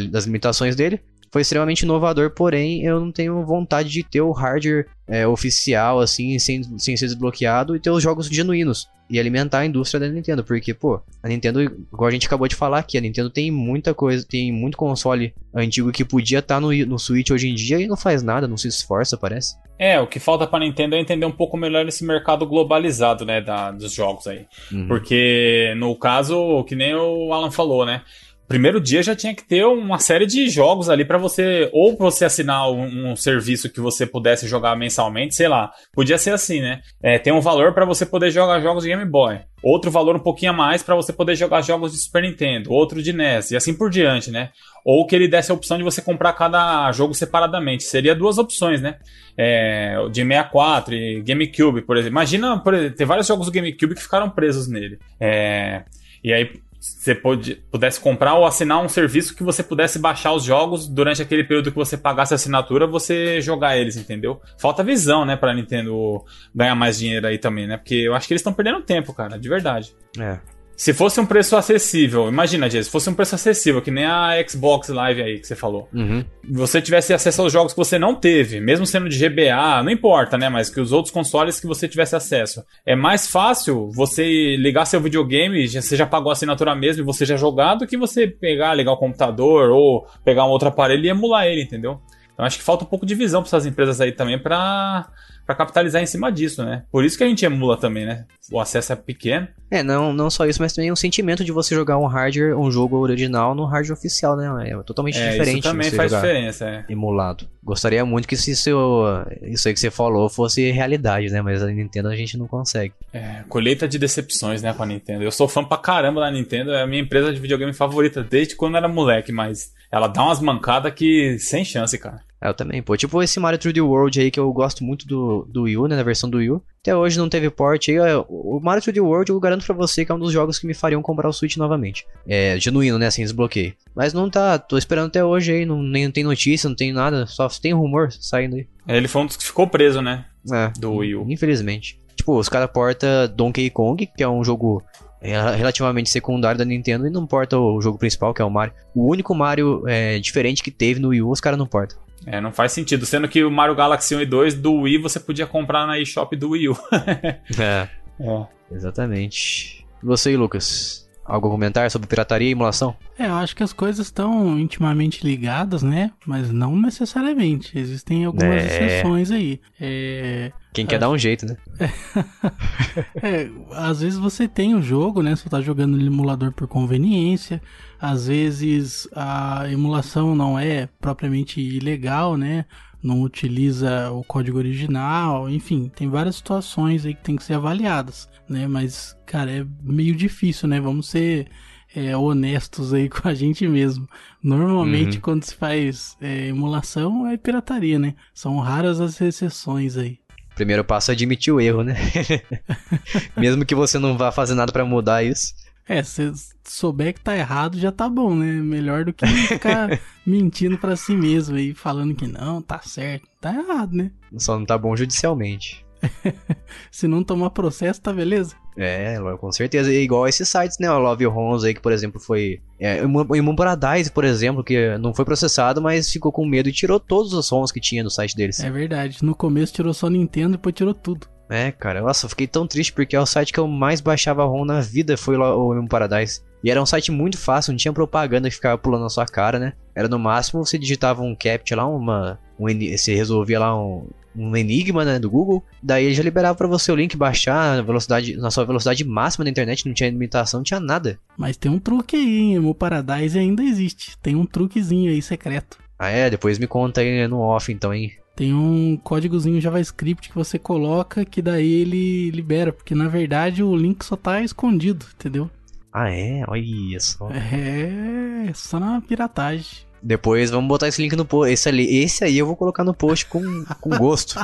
das 0.09 0.25
limitações 0.25 0.75
dele 0.75 1.01
foi 1.35 1.41
extremamente 1.41 1.81
inovador, 1.81 2.29
porém 2.29 2.85
eu 2.85 2.97
não 2.97 3.11
tenho 3.11 3.45
vontade 3.45 3.89
de 3.89 4.03
ter 4.03 4.21
o 4.21 4.31
hardware 4.31 4.87
é, 5.05 5.27
oficial, 5.27 5.99
assim, 5.99 6.39
sem, 6.39 6.63
sem 6.79 6.95
ser 6.95 7.07
desbloqueado 7.07 7.75
e 7.75 7.79
ter 7.79 7.89
os 7.89 8.01
jogos 8.01 8.27
genuínos 8.27 8.87
e 9.09 9.19
alimentar 9.19 9.59
a 9.59 9.65
indústria 9.65 9.99
da 9.99 10.07
Nintendo, 10.07 10.45
porque, 10.45 10.73
pô, 10.73 11.01
a 11.21 11.27
Nintendo, 11.27 11.61
igual 11.61 12.07
a 12.07 12.11
gente 12.11 12.25
acabou 12.25 12.47
de 12.47 12.55
falar 12.55 12.79
aqui, 12.79 12.97
a 12.97 13.01
Nintendo 13.01 13.29
tem 13.29 13.51
muita 13.51 13.93
coisa, 13.93 14.25
tem 14.25 14.49
muito 14.49 14.77
console 14.77 15.33
antigo 15.53 15.91
que 15.91 16.05
podia 16.05 16.39
estar 16.39 16.55
tá 16.55 16.61
no, 16.61 16.71
no 16.85 16.97
Switch 16.97 17.29
hoje 17.29 17.49
em 17.49 17.53
dia 17.53 17.81
e 17.81 17.85
não 17.85 17.97
faz 17.97 18.23
nada, 18.23 18.47
não 18.47 18.55
se 18.55 18.69
esforça, 18.69 19.17
parece. 19.17 19.57
É, 19.77 19.99
o 19.99 20.07
que 20.07 20.21
falta 20.21 20.47
pra 20.47 20.59
Nintendo 20.59 20.95
é 20.95 21.01
entender 21.01 21.25
um 21.25 21.31
pouco 21.31 21.57
melhor 21.57 21.85
esse 21.85 22.05
mercado 22.05 22.47
globalizado, 22.47 23.25
né, 23.25 23.41
da, 23.41 23.71
dos 23.71 23.93
jogos 23.93 24.25
aí. 24.25 24.45
Uhum. 24.71 24.87
Porque, 24.87 25.73
no 25.75 25.93
caso, 25.97 26.63
que 26.63 26.75
nem 26.75 26.95
o 26.95 27.33
Alan 27.33 27.51
falou, 27.51 27.85
né, 27.85 28.01
primeiro 28.47 28.79
dia 28.79 29.01
já 29.01 29.15
tinha 29.15 29.33
que 29.33 29.43
ter 29.43 29.65
uma 29.65 29.99
série 29.99 30.25
de 30.25 30.49
jogos 30.49 30.89
ali 30.89 31.03
para 31.03 31.17
você, 31.17 31.69
ou 31.73 31.95
pra 31.95 32.05
você 32.05 32.25
assinar 32.25 32.71
um, 32.71 33.11
um, 33.11 33.15
serviço 33.15 33.69
que 33.69 33.79
você 33.79 34.05
pudesse 34.05 34.47
jogar 34.47 34.75
mensalmente, 34.75 35.35
sei 35.35 35.47
lá. 35.47 35.71
Podia 35.93 36.17
ser 36.17 36.31
assim, 36.31 36.61
né? 36.61 36.81
É, 37.01 37.17
tem 37.17 37.33
um 37.33 37.41
valor 37.41 37.73
para 37.73 37.85
você 37.85 38.05
poder 38.05 38.31
jogar 38.31 38.61
jogos 38.61 38.83
de 38.83 38.89
Game 38.89 39.05
Boy. 39.05 39.39
Outro 39.63 39.89
valor 39.89 40.15
um 40.15 40.19
pouquinho 40.19 40.51
a 40.51 40.55
mais 40.55 40.83
para 40.83 40.95
você 40.95 41.11
poder 41.11 41.35
jogar 41.35 41.61
jogos 41.61 41.91
de 41.91 41.97
Super 41.97 42.21
Nintendo. 42.21 42.71
Outro 42.71 43.01
de 43.01 43.11
NES, 43.11 43.51
e 43.51 43.55
assim 43.55 43.73
por 43.73 43.89
diante, 43.89 44.29
né? 44.29 44.51
Ou 44.85 45.07
que 45.07 45.15
ele 45.15 45.27
desse 45.27 45.51
a 45.51 45.55
opção 45.55 45.77
de 45.77 45.83
você 45.83 46.01
comprar 46.01 46.33
cada 46.33 46.91
jogo 46.91 47.13
separadamente. 47.13 47.83
Seria 47.83 48.13
duas 48.13 48.37
opções, 48.37 48.81
né? 48.81 48.97
É, 49.37 49.97
de 50.11 50.21
64 50.21 50.93
e 50.93 51.21
GameCube, 51.21 51.81
por 51.81 51.97
exemplo. 51.97 52.13
Imagina 52.13 52.59
por 52.59 52.73
exemplo, 52.73 52.95
ter 52.95 53.05
vários 53.05 53.27
jogos 53.27 53.47
do 53.47 53.51
GameCube 53.51 53.95
que 53.95 54.01
ficaram 54.01 54.29
presos 54.29 54.67
nele. 54.67 54.99
É, 55.19 55.83
e 56.23 56.33
aí 56.33 56.49
você 56.85 57.15
pode, 57.15 57.55
pudesse 57.71 57.99
comprar 57.99 58.35
ou 58.35 58.45
assinar 58.45 58.83
um 58.83 58.87
serviço 58.87 59.35
que 59.35 59.43
você 59.43 59.63
pudesse 59.63 59.97
baixar 59.97 60.33
os 60.33 60.43
jogos 60.43 60.87
durante 60.87 61.21
aquele 61.21 61.43
período 61.43 61.71
que 61.71 61.77
você 61.77 61.97
pagasse 61.97 62.33
a 62.33 62.35
assinatura, 62.35 62.85
você 62.85 63.41
jogar 63.41 63.77
eles, 63.77 63.95
entendeu? 63.95 64.39
Falta 64.57 64.83
visão, 64.83 65.25
né, 65.25 65.35
pra 65.35 65.53
Nintendo 65.53 66.23
ganhar 66.53 66.75
mais 66.75 66.99
dinheiro 66.99 67.27
aí 67.27 67.37
também, 67.37 67.67
né? 67.67 67.77
Porque 67.77 67.95
eu 67.95 68.13
acho 68.13 68.27
que 68.27 68.33
eles 68.33 68.41
estão 68.41 68.53
perdendo 68.53 68.81
tempo, 68.81 69.13
cara, 69.13 69.39
de 69.39 69.49
verdade. 69.49 69.95
É. 70.19 70.39
Se 70.75 70.93
fosse 70.93 71.19
um 71.21 71.25
preço 71.25 71.55
acessível, 71.55 72.27
imagina, 72.27 72.69
Jess, 72.69 72.87
se 72.87 72.91
fosse 72.91 73.09
um 73.09 73.13
preço 73.13 73.35
acessível, 73.35 73.81
que 73.81 73.89
nem 73.89 74.05
a 74.05 74.31
Xbox 74.47 74.89
Live 74.89 75.21
aí 75.21 75.39
que 75.39 75.47
você 75.47 75.55
falou. 75.55 75.87
Uhum. 75.93 76.23
Você 76.51 76.81
tivesse 76.81 77.13
acesso 77.13 77.41
aos 77.41 77.53
jogos 77.53 77.71
que 77.71 77.77
você 77.77 77.97
não 77.97 78.13
teve, 78.13 78.59
mesmo 78.59 78.85
sendo 78.85 79.07
de 79.07 79.17
GBA, 79.17 79.83
não 79.83 79.89
importa, 79.89 80.37
né? 80.37 80.49
Mas 80.49 80.69
que 80.69 80.81
os 80.81 80.91
outros 80.91 81.13
consoles 81.13 81.59
que 81.59 81.67
você 81.67 81.87
tivesse 81.87 82.15
acesso. 82.15 82.63
É 82.85 82.95
mais 82.95 83.27
fácil 83.27 83.89
você 83.91 84.57
ligar 84.57 84.85
seu 84.85 84.99
videogame, 84.99 85.67
você 85.67 85.95
já 85.95 86.05
pagou 86.05 86.29
a 86.29 86.33
assinatura 86.33 86.75
mesmo 86.75 87.03
e 87.03 87.05
você 87.05 87.25
já 87.25 87.37
jogar, 87.37 87.75
do 87.75 87.87
que 87.87 87.97
você 87.97 88.27
pegar, 88.27 88.73
ligar 88.73 88.91
o 88.91 88.97
computador 88.97 89.69
ou 89.69 90.05
pegar 90.25 90.45
um 90.45 90.49
outro 90.49 90.67
aparelho 90.67 91.05
e 91.05 91.09
emular 91.09 91.45
ele, 91.45 91.61
entendeu? 91.61 92.01
Então 92.33 92.45
acho 92.45 92.57
que 92.57 92.63
falta 92.63 92.83
um 92.83 92.87
pouco 92.87 93.05
de 93.05 93.15
visão 93.15 93.41
para 93.41 93.47
essas 93.47 93.65
empresas 93.65 94.01
aí 94.01 94.11
também 94.11 94.37
pra 94.37 95.07
para 95.45 95.55
capitalizar 95.55 96.01
em 96.01 96.05
cima 96.05 96.31
disso, 96.31 96.63
né? 96.63 96.83
Por 96.91 97.03
isso 97.05 97.17
que 97.17 97.23
a 97.23 97.27
gente 97.27 97.45
emula 97.45 97.77
também, 97.77 98.05
né? 98.05 98.25
O 98.51 98.59
acesso 98.59 98.93
é 98.93 98.95
pequeno. 98.95 99.47
É, 99.71 99.81
não, 99.83 100.13
não 100.13 100.29
só 100.29 100.45
isso, 100.45 100.61
mas 100.61 100.73
também 100.73 100.91
o 100.91 100.95
sentimento 100.95 101.43
de 101.43 101.51
você 101.51 101.73
jogar 101.75 101.97
um 101.97 102.05
hardware, 102.05 102.57
um 102.57 102.69
jogo 102.71 102.97
original 102.97 103.55
no 103.55 103.65
hardware 103.65 103.97
oficial, 103.97 104.35
né? 104.35 104.69
É 104.69 104.83
totalmente 104.83 105.17
É, 105.17 105.31
diferente. 105.31 105.59
isso 105.59 105.69
também 105.69 105.91
faz 105.91 106.11
diferença, 106.11 106.65
é. 106.65 106.85
Emulado. 106.89 107.47
Gostaria 107.63 108.05
muito 108.05 108.27
que 108.27 108.35
isso, 108.35 108.51
isso 108.51 109.67
aí 109.67 109.73
que 109.73 109.79
você 109.79 109.89
falou 109.89 110.29
fosse 110.29 110.69
realidade, 110.71 111.29
né? 111.29 111.41
Mas 111.41 111.63
a 111.63 111.67
Nintendo 111.67 112.09
a 112.09 112.15
gente 112.15 112.37
não 112.37 112.47
consegue. 112.47 112.93
É, 113.11 113.43
colheita 113.49 113.87
de 113.87 113.97
decepções, 113.97 114.61
né, 114.61 114.73
com 114.73 114.83
a 114.83 114.85
Nintendo. 114.85 115.23
Eu 115.23 115.31
sou 115.31 115.47
fã 115.47 115.63
pra 115.63 115.77
caramba 115.77 116.21
da 116.21 116.31
Nintendo, 116.31 116.71
é 116.71 116.81
a 116.83 116.87
minha 116.87 117.01
empresa 117.01 117.33
de 117.33 117.39
videogame 117.39 117.73
favorita 117.73 118.23
desde 118.23 118.55
quando 118.55 118.77
era 118.77 118.87
moleque, 118.87 119.31
mas 119.31 119.73
ela 119.91 120.07
dá 120.07 120.23
umas 120.23 120.39
mancadas 120.39 120.93
que 120.93 121.37
sem 121.39 121.65
chance, 121.65 121.97
cara. 121.97 122.19
É, 122.45 122.49
eu 122.49 122.53
também, 122.53 122.81
pô. 122.81 122.95
Tipo 122.95 123.21
esse 123.23 123.39
Mario 123.39 123.59
3D 123.59 123.83
World 123.83 124.19
aí 124.19 124.29
que 124.29 124.39
eu 124.39 124.51
gosto 124.53 124.83
muito 124.83 125.07
do, 125.07 125.47
do 125.49 125.63
Wii 125.63 125.77
U, 125.77 125.87
né? 125.87 125.95
Na 125.95 126.03
versão 126.03 126.29
do 126.29 126.37
Wii 126.37 126.51
U. 126.51 126.61
Até 126.81 126.95
hoje 126.95 127.17
não 127.17 127.27
teve 127.27 127.49
port 127.49 127.89
aí. 127.89 127.95
é, 127.95 128.15
O 128.29 128.59
Mario 128.61 128.83
3D 128.83 129.03
World 129.03 129.31
eu 129.31 129.39
garanto 129.39 129.65
pra 129.65 129.73
você 129.75 130.05
que 130.05 130.11
é 130.11 130.15
um 130.15 130.19
dos 130.19 130.31
jogos 130.31 130.59
que 130.59 130.67
me 130.67 130.73
fariam 130.73 131.01
comprar 131.01 131.27
o 131.27 131.33
Switch 131.33 131.57
novamente. 131.57 132.05
É, 132.27 132.57
genuíno, 132.59 132.97
né? 132.99 133.09
Sem 133.09 133.23
desbloqueio. 133.25 133.73
Mas 133.95 134.13
não 134.13 134.29
tá, 134.29 134.57
tô 134.59 134.77
esperando 134.77 135.07
até 135.07 135.23
hoje 135.23 135.51
aí. 135.51 135.65
Não, 135.65 135.81
nem 135.81 136.09
tem 136.11 136.23
notícia, 136.23 136.69
não 136.69 136.75
tem 136.75 136.93
nada. 136.93 137.25
Só 137.25 137.47
tem 137.49 137.73
rumor 137.73 138.11
saindo 138.11 138.55
aí. 138.57 138.67
Ele 138.87 139.07
foi 139.07 139.21
um 139.23 139.25
dos 139.25 139.37
que 139.37 139.43
ficou 139.45 139.67
preso, 139.67 140.01
né? 140.01 140.25
É, 140.51 140.71
Do 140.79 140.93
Wii 140.95 141.15
U. 141.15 141.25
Infelizmente. 141.27 141.99
Tipo, 142.15 142.37
os 142.37 142.47
caras 142.47 142.69
portam 142.71 143.09
Donkey 143.35 143.69
Kong, 143.69 144.07
que 144.15 144.23
é 144.23 144.29
um 144.29 144.43
jogo 144.43 144.83
é, 145.21 145.31
relativamente 145.55 146.09
secundário 146.09 146.57
da 146.57 146.63
Nintendo, 146.65 147.07
e 147.07 147.09
não 147.09 147.25
porta 147.25 147.57
o 147.57 147.81
jogo 147.81 147.97
principal, 147.97 148.33
que 148.33 148.41
é 148.41 148.45
o 148.45 148.49
Mario. 148.49 148.73
O 148.93 149.09
único 149.11 149.33
Mario 149.33 149.83
é, 149.87 150.19
diferente 150.19 150.61
que 150.63 150.71
teve 150.71 150.99
no 150.99 151.09
Wii 151.09 151.21
U, 151.23 151.31
os 151.31 151.41
caras 151.41 151.57
não 151.57 151.65
portam. 151.67 151.97
É, 152.25 152.41
não 152.41 152.51
faz 152.51 152.71
sentido. 152.71 153.05
Sendo 153.05 153.27
que 153.27 153.43
o 153.43 153.51
Mario 153.51 153.75
Galaxy 153.75 154.15
1 154.15 154.21
e 154.21 154.25
2 154.25 154.55
do 154.55 154.73
Wii 154.81 154.97
você 154.97 155.19
podia 155.19 155.45
comprar 155.45 155.85
na 155.85 155.99
eShop 155.99 156.35
do 156.35 156.51
Wii 156.51 156.69
U. 156.69 156.77
É, 157.59 157.87
é. 158.19 158.45
exatamente. 158.71 159.85
E 160.01 160.05
você 160.05 160.29
aí, 160.29 160.37
Lucas? 160.37 161.04
Algo 161.25 161.47
a 161.47 161.51
comentar 161.51 161.89
sobre 161.89 162.07
pirataria 162.07 162.47
e 162.49 162.51
emulação? 162.51 162.95
É, 163.17 163.25
eu 163.25 163.33
acho 163.33 163.55
que 163.55 163.63
as 163.63 163.73
coisas 163.73 164.05
estão 164.05 164.59
intimamente 164.59 165.25
ligadas, 165.25 165.81
né? 165.81 166.11
Mas 166.25 166.51
não 166.51 166.75
necessariamente. 166.79 167.77
Existem 167.77 168.25
algumas 168.25 168.61
É. 168.61 168.65
exceções 168.65 169.31
aí. 169.31 169.59
É, 169.81 170.51
Quem 170.71 170.85
quer 170.85 170.99
dar 170.99 171.09
um 171.09 171.17
jeito, 171.17 171.45
né? 171.47 171.57
É, 173.21 173.49
às 173.73 174.01
vezes 174.01 174.19
você 174.19 174.47
tem 174.47 174.75
o 174.75 174.81
jogo, 174.81 175.21
né? 175.21 175.35
Você 175.35 175.49
tá 175.49 175.61
jogando 175.61 175.97
no 175.97 176.05
emulador 176.05 176.51
por 176.51 176.67
conveniência. 176.67 177.61
Às 177.99 178.27
vezes 178.27 179.07
a 179.15 179.65
emulação 179.69 180.35
não 180.35 180.59
é 180.59 180.87
propriamente 181.01 181.59
ilegal, 181.59 182.37
né? 182.37 182.65
Não 183.01 183.21
utiliza 183.21 184.11
o 184.11 184.23
código 184.23 184.57
original, 184.57 185.47
enfim, 185.49 185.91
tem 185.95 186.09
várias 186.09 186.37
situações 186.37 187.05
aí 187.05 187.13
que 187.13 187.21
tem 187.23 187.35
que 187.35 187.43
ser 187.43 187.53
avaliadas, 187.53 188.27
né? 188.49 188.67
Mas, 188.67 189.15
cara, 189.25 189.51
é 189.51 189.65
meio 189.81 190.15
difícil, 190.15 190.67
né? 190.67 190.79
Vamos 190.79 191.09
ser 191.09 191.47
é, 191.95 192.15
honestos 192.15 192.93
aí 192.93 193.07
com 193.09 193.27
a 193.27 193.33
gente 193.33 193.67
mesmo. 193.67 194.07
Normalmente, 194.43 195.15
Uhum. 195.17 195.21
quando 195.21 195.43
se 195.43 195.55
faz 195.55 196.15
é, 196.21 196.47
emulação, 196.47 197.27
é 197.27 197.37
pirataria, 197.37 197.97
né? 197.99 198.15
São 198.33 198.57
raras 198.59 198.99
as 198.99 199.19
exceções 199.21 199.97
aí. 199.97 200.19
Primeiro 200.55 200.85
passo 200.85 201.11
é 201.11 201.13
admitir 201.13 201.51
o 201.53 201.59
erro, 201.59 201.83
né? 201.83 201.95
Mesmo 203.35 203.65
que 203.65 203.75
você 203.75 203.99
não 203.99 204.17
vá 204.17 204.31
fazer 204.31 204.53
nada 204.55 204.71
pra 204.71 204.85
mudar 204.85 205.23
isso. 205.23 205.53
É, 205.87 206.01
se 206.01 206.31
souber 206.63 207.13
que 207.13 207.21
tá 207.21 207.35
errado, 207.37 207.77
já 207.77 207.91
tá 207.91 208.09
bom, 208.09 208.33
né? 208.33 208.53
Melhor 208.53 209.05
do 209.05 209.13
que 209.13 209.25
ficar 209.27 209.99
mentindo 210.25 210.77
pra 210.79 210.95
si 210.95 211.15
mesmo 211.15 211.57
aí, 211.57 211.73
falando 211.75 212.15
que 212.15 212.25
não, 212.25 212.61
tá 212.61 212.79
certo. 212.81 213.27
Tá 213.39 213.53
errado, 213.53 213.93
né? 213.93 214.11
Só 214.37 214.57
não 214.57 214.65
tá 214.65 214.77
bom 214.77 214.95
judicialmente. 214.95 215.84
Se 216.91 217.07
não 217.07 217.23
tomar 217.23 217.49
processo, 217.51 218.01
tá 218.01 218.11
beleza? 218.11 218.55
É, 218.77 219.17
com 219.39 219.51
certeza. 219.51 219.91
E 219.91 220.03
igual 220.03 220.27
esses 220.27 220.47
sites, 220.49 220.77
né? 220.79 220.91
O 220.91 220.99
Love 220.99 221.27
Homes 221.27 221.63
aí, 221.63 221.73
que, 221.73 221.81
por 221.81 221.91
exemplo, 221.91 222.19
foi. 222.19 222.59
É, 222.79 223.01
o 223.05 223.35
Imun 223.35 223.55
Paradise, 223.55 224.11
por 224.11 224.25
exemplo, 224.25 224.63
que 224.63 224.97
não 224.97 225.13
foi 225.13 225.23
processado, 225.23 225.81
mas 225.81 226.11
ficou 226.11 226.31
com 226.31 226.45
medo 226.45 226.67
e 226.67 226.73
tirou 226.73 226.99
todos 226.99 227.33
os 227.33 227.49
ROMs 227.49 227.71
que 227.71 227.79
tinha 227.79 228.03
no 228.03 228.09
site 228.09 228.35
deles. 228.35 228.59
É 228.59 228.69
verdade. 228.69 229.23
No 229.23 229.33
começo 229.33 229.73
tirou 229.73 229.93
só 229.93 230.09
Nintendo, 230.09 230.53
depois 230.53 230.75
tirou 230.75 230.93
tudo. 230.93 231.27
É, 231.49 231.71
cara, 231.71 232.01
nossa, 232.01 232.25
eu 232.25 232.29
fiquei 232.29 232.47
tão 232.47 232.67
triste 232.67 232.91
porque 232.91 233.15
é 233.15 233.19
o 233.19 233.25
site 233.25 233.53
que 233.53 233.59
eu 233.59 233.67
mais 233.67 234.01
baixava 234.01 234.43
ROM 234.43 234.65
na 234.65 234.81
vida 234.81 235.15
foi 235.15 235.37
lá 235.37 235.55
o 235.55 235.73
Imun 235.73 235.87
Paradise. 235.87 236.41
E 236.63 236.71
era 236.71 236.81
um 236.81 236.85
site 236.85 237.11
muito 237.11 237.37
fácil, 237.37 237.71
não 237.71 237.77
tinha 237.77 237.93
propaganda 237.93 238.49
que 238.49 238.55
ficava 238.55 238.77
pulando 238.77 239.03
na 239.03 239.09
sua 239.09 239.25
cara, 239.25 239.59
né? 239.59 239.73
Era 239.93 240.07
no 240.07 240.17
máximo 240.17 240.65
você 240.65 240.79
digitava 240.79 241.21
um 241.21 241.35
capt 241.35 241.73
lá, 241.75 241.87
uma. 241.87 242.39
Um, 242.59 242.65
você 242.97 243.13
resolvia 243.13 243.59
lá 243.59 243.77
um, 243.77 244.07
um 244.35 244.55
enigma 244.55 245.05
né, 245.05 245.19
do 245.19 245.29
Google, 245.29 245.63
daí 245.81 246.05
ele 246.05 246.13
já 246.13 246.23
liberava 246.23 246.55
pra 246.55 246.67
você 246.67 246.91
o 246.91 246.95
link 246.95 247.15
baixar 247.15 247.77
na, 247.77 247.81
velocidade, 247.81 248.35
na 248.35 248.51
sua 248.51 248.65
velocidade 248.65 249.03
máxima 249.03 249.45
da 249.45 249.51
internet, 249.51 249.85
não 249.85 249.93
tinha 249.93 250.09
limitação, 250.09 250.59
não 250.59 250.63
tinha 250.63 250.79
nada. 250.79 251.19
Mas 251.37 251.57
tem 251.57 251.71
um 251.71 251.79
truque 251.79 252.15
aí, 252.15 252.39
hein? 252.39 252.59
O 252.59 252.73
Paradise 252.73 253.37
ainda 253.37 253.63
existe. 253.63 254.17
Tem 254.19 254.35
um 254.35 254.45
truquezinho 254.45 255.11
aí 255.11 255.21
secreto. 255.21 255.77
Ah 255.97 256.09
é, 256.09 256.29
depois 256.29 256.59
me 256.59 256.67
conta 256.67 257.01
aí 257.01 257.27
no 257.27 257.39
off 257.39 257.71
então, 257.71 257.93
hein? 257.93 258.11
Tem 258.35 258.53
um 258.53 258.97
códigozinho 258.97 259.61
JavaScript 259.61 260.27
que 260.27 260.35
você 260.35 260.59
coloca 260.59 261.23
que 261.23 261.41
daí 261.41 261.71
ele 261.81 262.31
libera, 262.31 262.73
porque 262.73 262.93
na 262.93 263.07
verdade 263.07 263.63
o 263.63 263.73
link 263.73 264.03
só 264.03 264.17
tá 264.17 264.41
escondido, 264.41 265.05
entendeu? 265.15 265.49
Ah 265.93 266.11
é? 266.11 266.43
Olha 266.45 266.99
só. 266.99 267.29
É, 267.31 268.51
só 268.53 268.77
na 268.77 268.99
piratagem. 268.99 269.84
Depois 270.05 270.51
vamos 270.51 270.67
botar 270.67 270.87
esse 270.87 271.01
link 271.01 271.15
no 271.15 271.25
post. 271.25 271.51
Esse, 271.51 271.67
ali, 271.67 271.97
esse 271.97 272.23
aí 272.23 272.37
eu 272.37 272.45
vou 272.45 272.55
colocar 272.55 272.83
no 272.83 272.93
post 272.93 273.25
com, 273.25 273.41
com 273.81 273.89
gosto. 273.97 274.35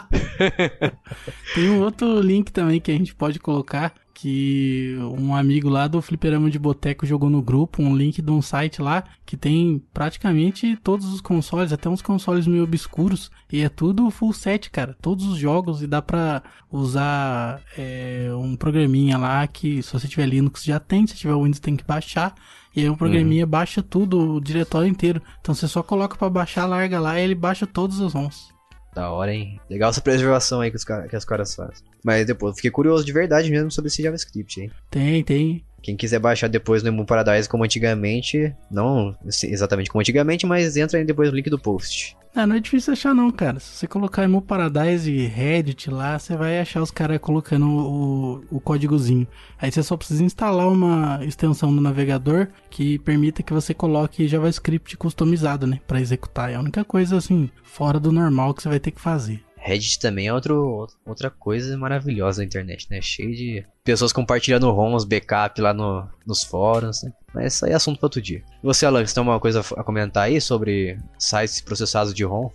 Tem 1.54 1.70
um 1.70 1.84
outro 1.84 2.20
link 2.20 2.52
também 2.52 2.82
que 2.82 2.90
a 2.90 2.98
gente 2.98 3.14
pode 3.14 3.38
colocar 3.38 3.94
que 4.12 4.96
um 5.18 5.36
amigo 5.36 5.70
lá 5.70 5.88
do 5.88 6.02
Fliperama 6.02 6.50
de 6.50 6.58
Boteco 6.60 7.06
jogou 7.06 7.30
no 7.30 7.44
grupo, 7.44 7.82
um 7.82 7.96
link 7.96 8.22
de 8.22 8.32
um 8.32 8.42
site 8.42 8.82
lá 8.82 9.04
que 9.26 9.38
tem 9.38 9.82
praticamente 9.94 10.78
todos 10.78 11.12
os 11.12 11.22
consoles, 11.22 11.72
até 11.72 11.90
uns 11.90 12.04
consoles 12.04 12.46
meio 12.46 12.64
obscuros, 12.64 13.32
e 13.52 13.62
é 13.62 13.70
tudo 13.70 14.12
full 14.12 14.34
set, 14.34 14.70
cara, 14.70 14.96
todos 15.02 15.26
os 15.26 15.40
jogos, 15.40 15.82
e 15.82 15.88
dá 15.88 16.04
pra 16.04 16.44
usar 16.72 17.62
é, 17.76 18.30
um 18.36 18.56
programinha 18.56 19.18
lá 19.18 19.48
que 19.48 19.82
se 19.82 19.92
você 19.92 20.08
tiver 20.08 20.28
Linux 20.28 20.64
já 20.64 20.80
tem, 20.80 21.08
se 21.08 21.16
tiver 21.16 21.34
Windows 21.34 21.60
tem 21.60 21.76
que 21.76 21.84
baixar, 21.84 22.36
e 22.76 22.82
aí 22.82 22.90
um 22.90 22.96
programinha 22.96 23.46
baixa 23.46 23.84
tudo, 23.84 24.36
o 24.36 24.42
diretório 24.42 24.88
inteiro, 24.88 25.22
então 25.40 25.54
você 25.54 25.68
só 25.68 25.84
coloca 25.84 26.16
pra 26.16 26.30
baixar, 26.30 26.66
larga 26.66 27.00
lá 27.00 27.20
e 27.20 27.24
ele 27.24 27.36
baixa 27.36 27.68
todos 27.68 28.00
os 28.00 28.14
ROMs. 28.14 28.52
Da 28.94 29.10
hora, 29.10 29.34
hein? 29.34 29.60
Legal 29.70 29.90
essa 29.90 30.02
preservação 30.02 30.60
aí 30.60 30.70
que 30.70 30.76
os, 30.76 30.84
cara, 30.84 31.08
que 31.08 31.16
os 31.16 31.24
caras 31.24 31.56
fazem. 31.56 31.86
Mas 32.04 32.26
depois, 32.26 32.56
fiquei 32.56 32.72
curioso 32.72 33.06
de 33.06 33.14
verdade 33.14 33.50
mesmo 33.50 33.72
sobre 33.72 33.88
esse 33.88 34.04
JavaScript, 34.04 34.62
hein? 34.62 34.72
Tem, 34.90 35.24
tem, 35.24 35.64
Quem 35.82 35.96
quiser 35.96 36.20
baixar 36.20 36.50
depois 36.50 36.84
no 36.84 36.90
Emu 36.90 37.06
Paradise 37.06 37.48
como 37.48 37.64
antigamente, 37.64 38.54
não 38.70 39.16
exatamente 39.26 39.90
como 39.90 40.02
antigamente, 40.02 40.46
mas 40.46 40.76
entra 40.76 41.00
aí 41.00 41.06
depois 41.06 41.30
no 41.30 41.36
link 41.36 41.50
do 41.50 41.60
post. 41.60 42.18
Ah, 42.34 42.48
não 42.48 42.56
é 42.56 42.60
difícil 42.60 42.94
achar 42.94 43.14
não, 43.14 43.30
cara. 43.30 43.60
Se 43.60 43.76
você 43.76 43.88
colocar 43.88 44.24
Emo 44.24 44.42
Paradise 44.42 45.12
e 45.12 45.28
Reddit 45.28 45.90
lá, 45.90 46.18
você 46.18 46.36
vai 46.36 46.60
achar 46.60 46.82
os 46.82 46.90
caras 46.90 47.20
colocando 47.20 47.68
o, 47.68 48.44
o 48.50 48.60
códigozinho. 48.62 49.28
Aí 49.60 49.70
você 49.70 49.84
só 49.84 49.98
precisa 49.98 50.24
instalar 50.24 50.68
uma 50.70 51.20
extensão 51.26 51.72
no 51.72 51.82
navegador 51.82 52.48
que 52.70 52.98
permita 53.00 53.44
que 53.44 53.54
você 53.54 53.74
coloque 53.74 54.28
JavaScript 54.28 54.96
customizado, 54.96 55.68
né, 55.68 55.80
Pra 55.86 56.00
executar. 56.00 56.52
É 56.52 56.56
a 56.56 56.60
única 56.60 56.86
coisa 56.86 57.18
assim 57.18 57.50
fora 57.64 58.00
do 58.00 58.12
normal 58.12 58.54
que 58.54 58.62
você 58.62 58.70
vai 58.70 58.80
ter 58.80 58.92
que 58.92 59.02
fazer. 59.02 59.44
Reddit 59.64 60.00
também 60.00 60.28
é 60.28 60.34
outro, 60.34 60.88
outra 61.06 61.30
coisa 61.30 61.78
maravilhosa 61.78 62.42
da 62.42 62.46
internet, 62.46 62.88
né? 62.90 63.00
Cheio 63.00 63.36
de 63.36 63.64
pessoas 63.84 64.12
compartilhando 64.12 64.72
ROMs, 64.72 65.06
backup 65.06 65.62
lá 65.62 65.72
no, 65.72 66.08
nos 66.26 66.44
fóruns, 66.44 67.04
né? 67.04 67.12
Mas 67.34 67.54
isso 67.54 67.66
aí 67.66 67.72
é 67.72 67.76
assunto 67.76 68.00
para 68.00 68.08
outro 68.08 68.22
dia. 68.22 68.44
Você, 68.64 68.86
Alan, 68.86 69.06
você 69.06 69.14
tem 69.14 69.24
uma 69.24 69.40
coisa 69.40 69.62
a 69.78 69.84
comentar 69.84 70.24
aí 70.24 70.40
sobre 70.42 70.98
sites 71.18 71.62
processados 71.62 72.14
de 72.14 72.24
ROM? 72.24 72.50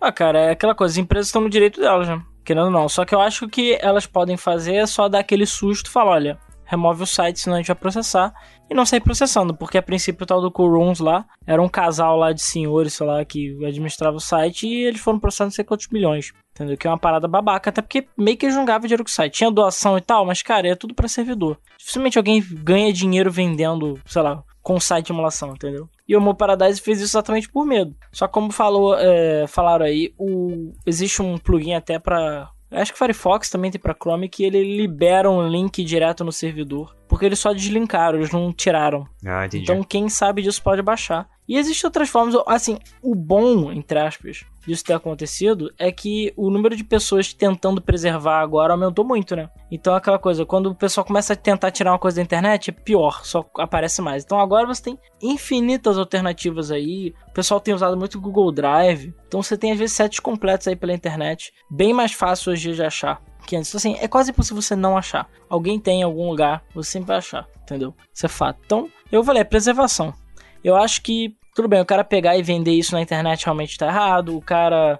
Ah, 0.00 0.12
cara, 0.12 0.38
é 0.38 0.50
aquela 0.50 0.74
coisa, 0.74 0.92
as 0.92 0.98
empresas 0.98 1.26
estão 1.26 1.42
no 1.42 1.50
direito 1.50 1.80
delas, 1.80 2.08
né? 2.08 2.22
Querendo 2.44 2.66
ou 2.66 2.70
não. 2.70 2.88
Só 2.88 3.04
que 3.04 3.14
eu 3.14 3.20
acho 3.20 3.48
que 3.48 3.76
elas 3.80 4.06
podem 4.06 4.36
fazer 4.36 4.76
é 4.76 4.86
só 4.86 5.08
dar 5.08 5.18
aquele 5.18 5.44
susto 5.44 5.88
e 5.88 5.90
falar, 5.90 6.12
olha, 6.12 6.38
remove 6.64 7.02
o 7.02 7.06
site, 7.06 7.40
senão 7.40 7.56
a 7.56 7.58
gente 7.58 7.66
vai 7.66 7.76
processar. 7.76 8.32
E 8.70 8.74
não 8.74 8.86
sair 8.86 9.00
processando, 9.00 9.54
porque 9.54 9.76
a 9.76 9.82
princípio 9.82 10.22
o 10.22 10.26
tal 10.26 10.40
do 10.40 10.50
Cool 10.50 10.94
lá 11.00 11.26
era 11.44 11.60
um 11.60 11.68
casal 11.68 12.16
lá 12.16 12.32
de 12.32 12.40
senhores, 12.40 12.94
sei 12.94 13.06
lá, 13.06 13.24
que 13.24 13.58
administrava 13.64 14.16
o 14.16 14.20
site 14.20 14.66
e 14.66 14.84
eles 14.84 15.00
foram 15.00 15.18
processando 15.18 15.48
não 15.48 15.54
sei 15.54 15.64
quantos 15.64 15.88
milhões. 15.88 16.32
Entendeu? 16.60 16.76
Que 16.76 16.86
é 16.86 16.90
uma 16.90 16.98
parada 16.98 17.26
babaca, 17.26 17.70
até 17.70 17.80
porque 17.80 18.06
meio 18.18 18.36
que 18.36 18.50
jogava 18.50 18.86
dinheiro 18.86 19.02
com 19.02 19.08
o 19.08 19.12
site. 19.12 19.38
Tinha 19.38 19.50
doação 19.50 19.96
e 19.96 20.00
tal, 20.02 20.26
mas 20.26 20.42
cara, 20.42 20.68
é 20.68 20.74
tudo 20.74 20.94
para 20.94 21.08
servidor. 21.08 21.58
Dificilmente 21.78 22.18
alguém 22.18 22.44
ganha 22.52 22.92
dinheiro 22.92 23.30
vendendo, 23.30 23.98
sei 24.04 24.20
lá, 24.20 24.44
com 24.62 24.78
site 24.78 25.06
de 25.06 25.12
emulação, 25.12 25.52
entendeu? 25.52 25.88
E 26.06 26.14
o 26.14 26.20
Mo 26.20 26.34
Paradise 26.34 26.80
fez 26.80 27.00
isso 27.00 27.16
exatamente 27.16 27.48
por 27.48 27.64
medo. 27.64 27.96
Só 28.12 28.28
como 28.28 28.52
falou, 28.52 28.94
é, 28.98 29.46
falaram 29.46 29.86
aí, 29.86 30.12
o, 30.18 30.74
existe 30.84 31.22
um 31.22 31.38
plugin 31.38 31.72
até 31.72 31.98
para 31.98 32.50
Acho 32.70 32.92
que 32.92 32.96
o 32.96 32.98
Firefox 32.98 33.50
também 33.50 33.70
tem 33.70 33.80
para 33.80 33.96
Chrome 34.00 34.28
que 34.28 34.44
ele 34.44 34.76
libera 34.76 35.28
um 35.28 35.48
link 35.48 35.82
direto 35.82 36.22
no 36.22 36.30
servidor, 36.30 36.94
porque 37.08 37.26
eles 37.26 37.40
só 37.40 37.52
deslinkaram, 37.52 38.18
eles 38.18 38.30
não 38.30 38.52
tiraram. 38.52 39.08
Ah, 39.26 39.44
entendi. 39.44 39.64
Então 39.64 39.82
quem 39.82 40.08
sabe 40.08 40.40
disso 40.40 40.62
pode 40.62 40.80
baixar. 40.80 41.28
E 41.48 41.56
existem 41.56 41.88
outras 41.88 42.08
formas, 42.08 42.36
assim, 42.46 42.78
o 43.02 43.12
bom, 43.12 43.72
entre 43.72 43.98
aspas, 43.98 44.44
disso 44.66 44.84
ter 44.84 44.94
acontecido 44.94 45.72
é 45.78 45.90
que 45.90 46.32
o 46.36 46.50
número 46.50 46.76
de 46.76 46.84
pessoas 46.84 47.32
tentando 47.32 47.80
preservar 47.80 48.40
agora 48.40 48.72
aumentou 48.72 49.04
muito, 49.04 49.34
né? 49.34 49.48
Então 49.70 49.94
aquela 49.94 50.18
coisa, 50.18 50.44
quando 50.44 50.66
o 50.66 50.74
pessoal 50.74 51.04
começa 51.04 51.32
a 51.32 51.36
tentar 51.36 51.70
tirar 51.70 51.92
uma 51.92 51.98
coisa 51.98 52.16
da 52.16 52.22
internet, 52.22 52.70
é 52.70 52.72
pior, 52.72 53.24
só 53.24 53.48
aparece 53.58 54.02
mais. 54.02 54.24
Então 54.24 54.38
agora 54.38 54.66
você 54.66 54.82
tem 54.82 54.98
infinitas 55.22 55.98
alternativas 55.98 56.70
aí. 56.70 57.14
O 57.28 57.32
pessoal 57.32 57.60
tem 57.60 57.74
usado 57.74 57.96
muito 57.96 58.18
o 58.18 58.20
Google 58.20 58.52
Drive. 58.52 59.14
Então 59.26 59.42
você 59.42 59.56
tem 59.56 59.72
às 59.72 59.78
vezes 59.78 59.96
sets 59.96 60.20
completos 60.20 60.68
aí 60.68 60.76
pela 60.76 60.92
internet, 60.92 61.52
bem 61.70 61.92
mais 61.92 62.12
fácil 62.12 62.52
hoje 62.52 62.74
de 62.74 62.82
achar 62.82 63.22
que 63.46 63.56
antes. 63.56 63.70
Então, 63.70 63.78
assim, 63.78 63.96
é 64.00 64.06
quase 64.06 64.30
impossível 64.30 64.62
você 64.62 64.76
não 64.76 64.96
achar. 64.96 65.28
Alguém 65.48 65.78
tem 65.78 66.00
em 66.00 66.04
algum 66.04 66.28
lugar, 66.28 66.62
você 66.74 66.92
sempre 66.92 67.08
vai 67.08 67.16
achar, 67.18 67.48
entendeu? 67.62 67.94
Isso 68.12 68.26
é 68.26 68.28
fato. 68.28 68.60
Então, 68.64 68.88
eu 69.10 69.24
falei, 69.24 69.42
é 69.42 69.44
preservação. 69.44 70.14
Eu 70.62 70.76
acho 70.76 71.02
que 71.02 71.36
tudo 71.60 71.68
bem, 71.68 71.80
o 71.80 71.86
cara 71.86 72.02
pegar 72.02 72.38
e 72.38 72.42
vender 72.42 72.72
isso 72.72 72.94
na 72.94 73.02
internet 73.02 73.44
realmente 73.44 73.76
tá 73.76 73.86
errado. 73.86 74.34
O 74.34 74.40
cara, 74.40 74.98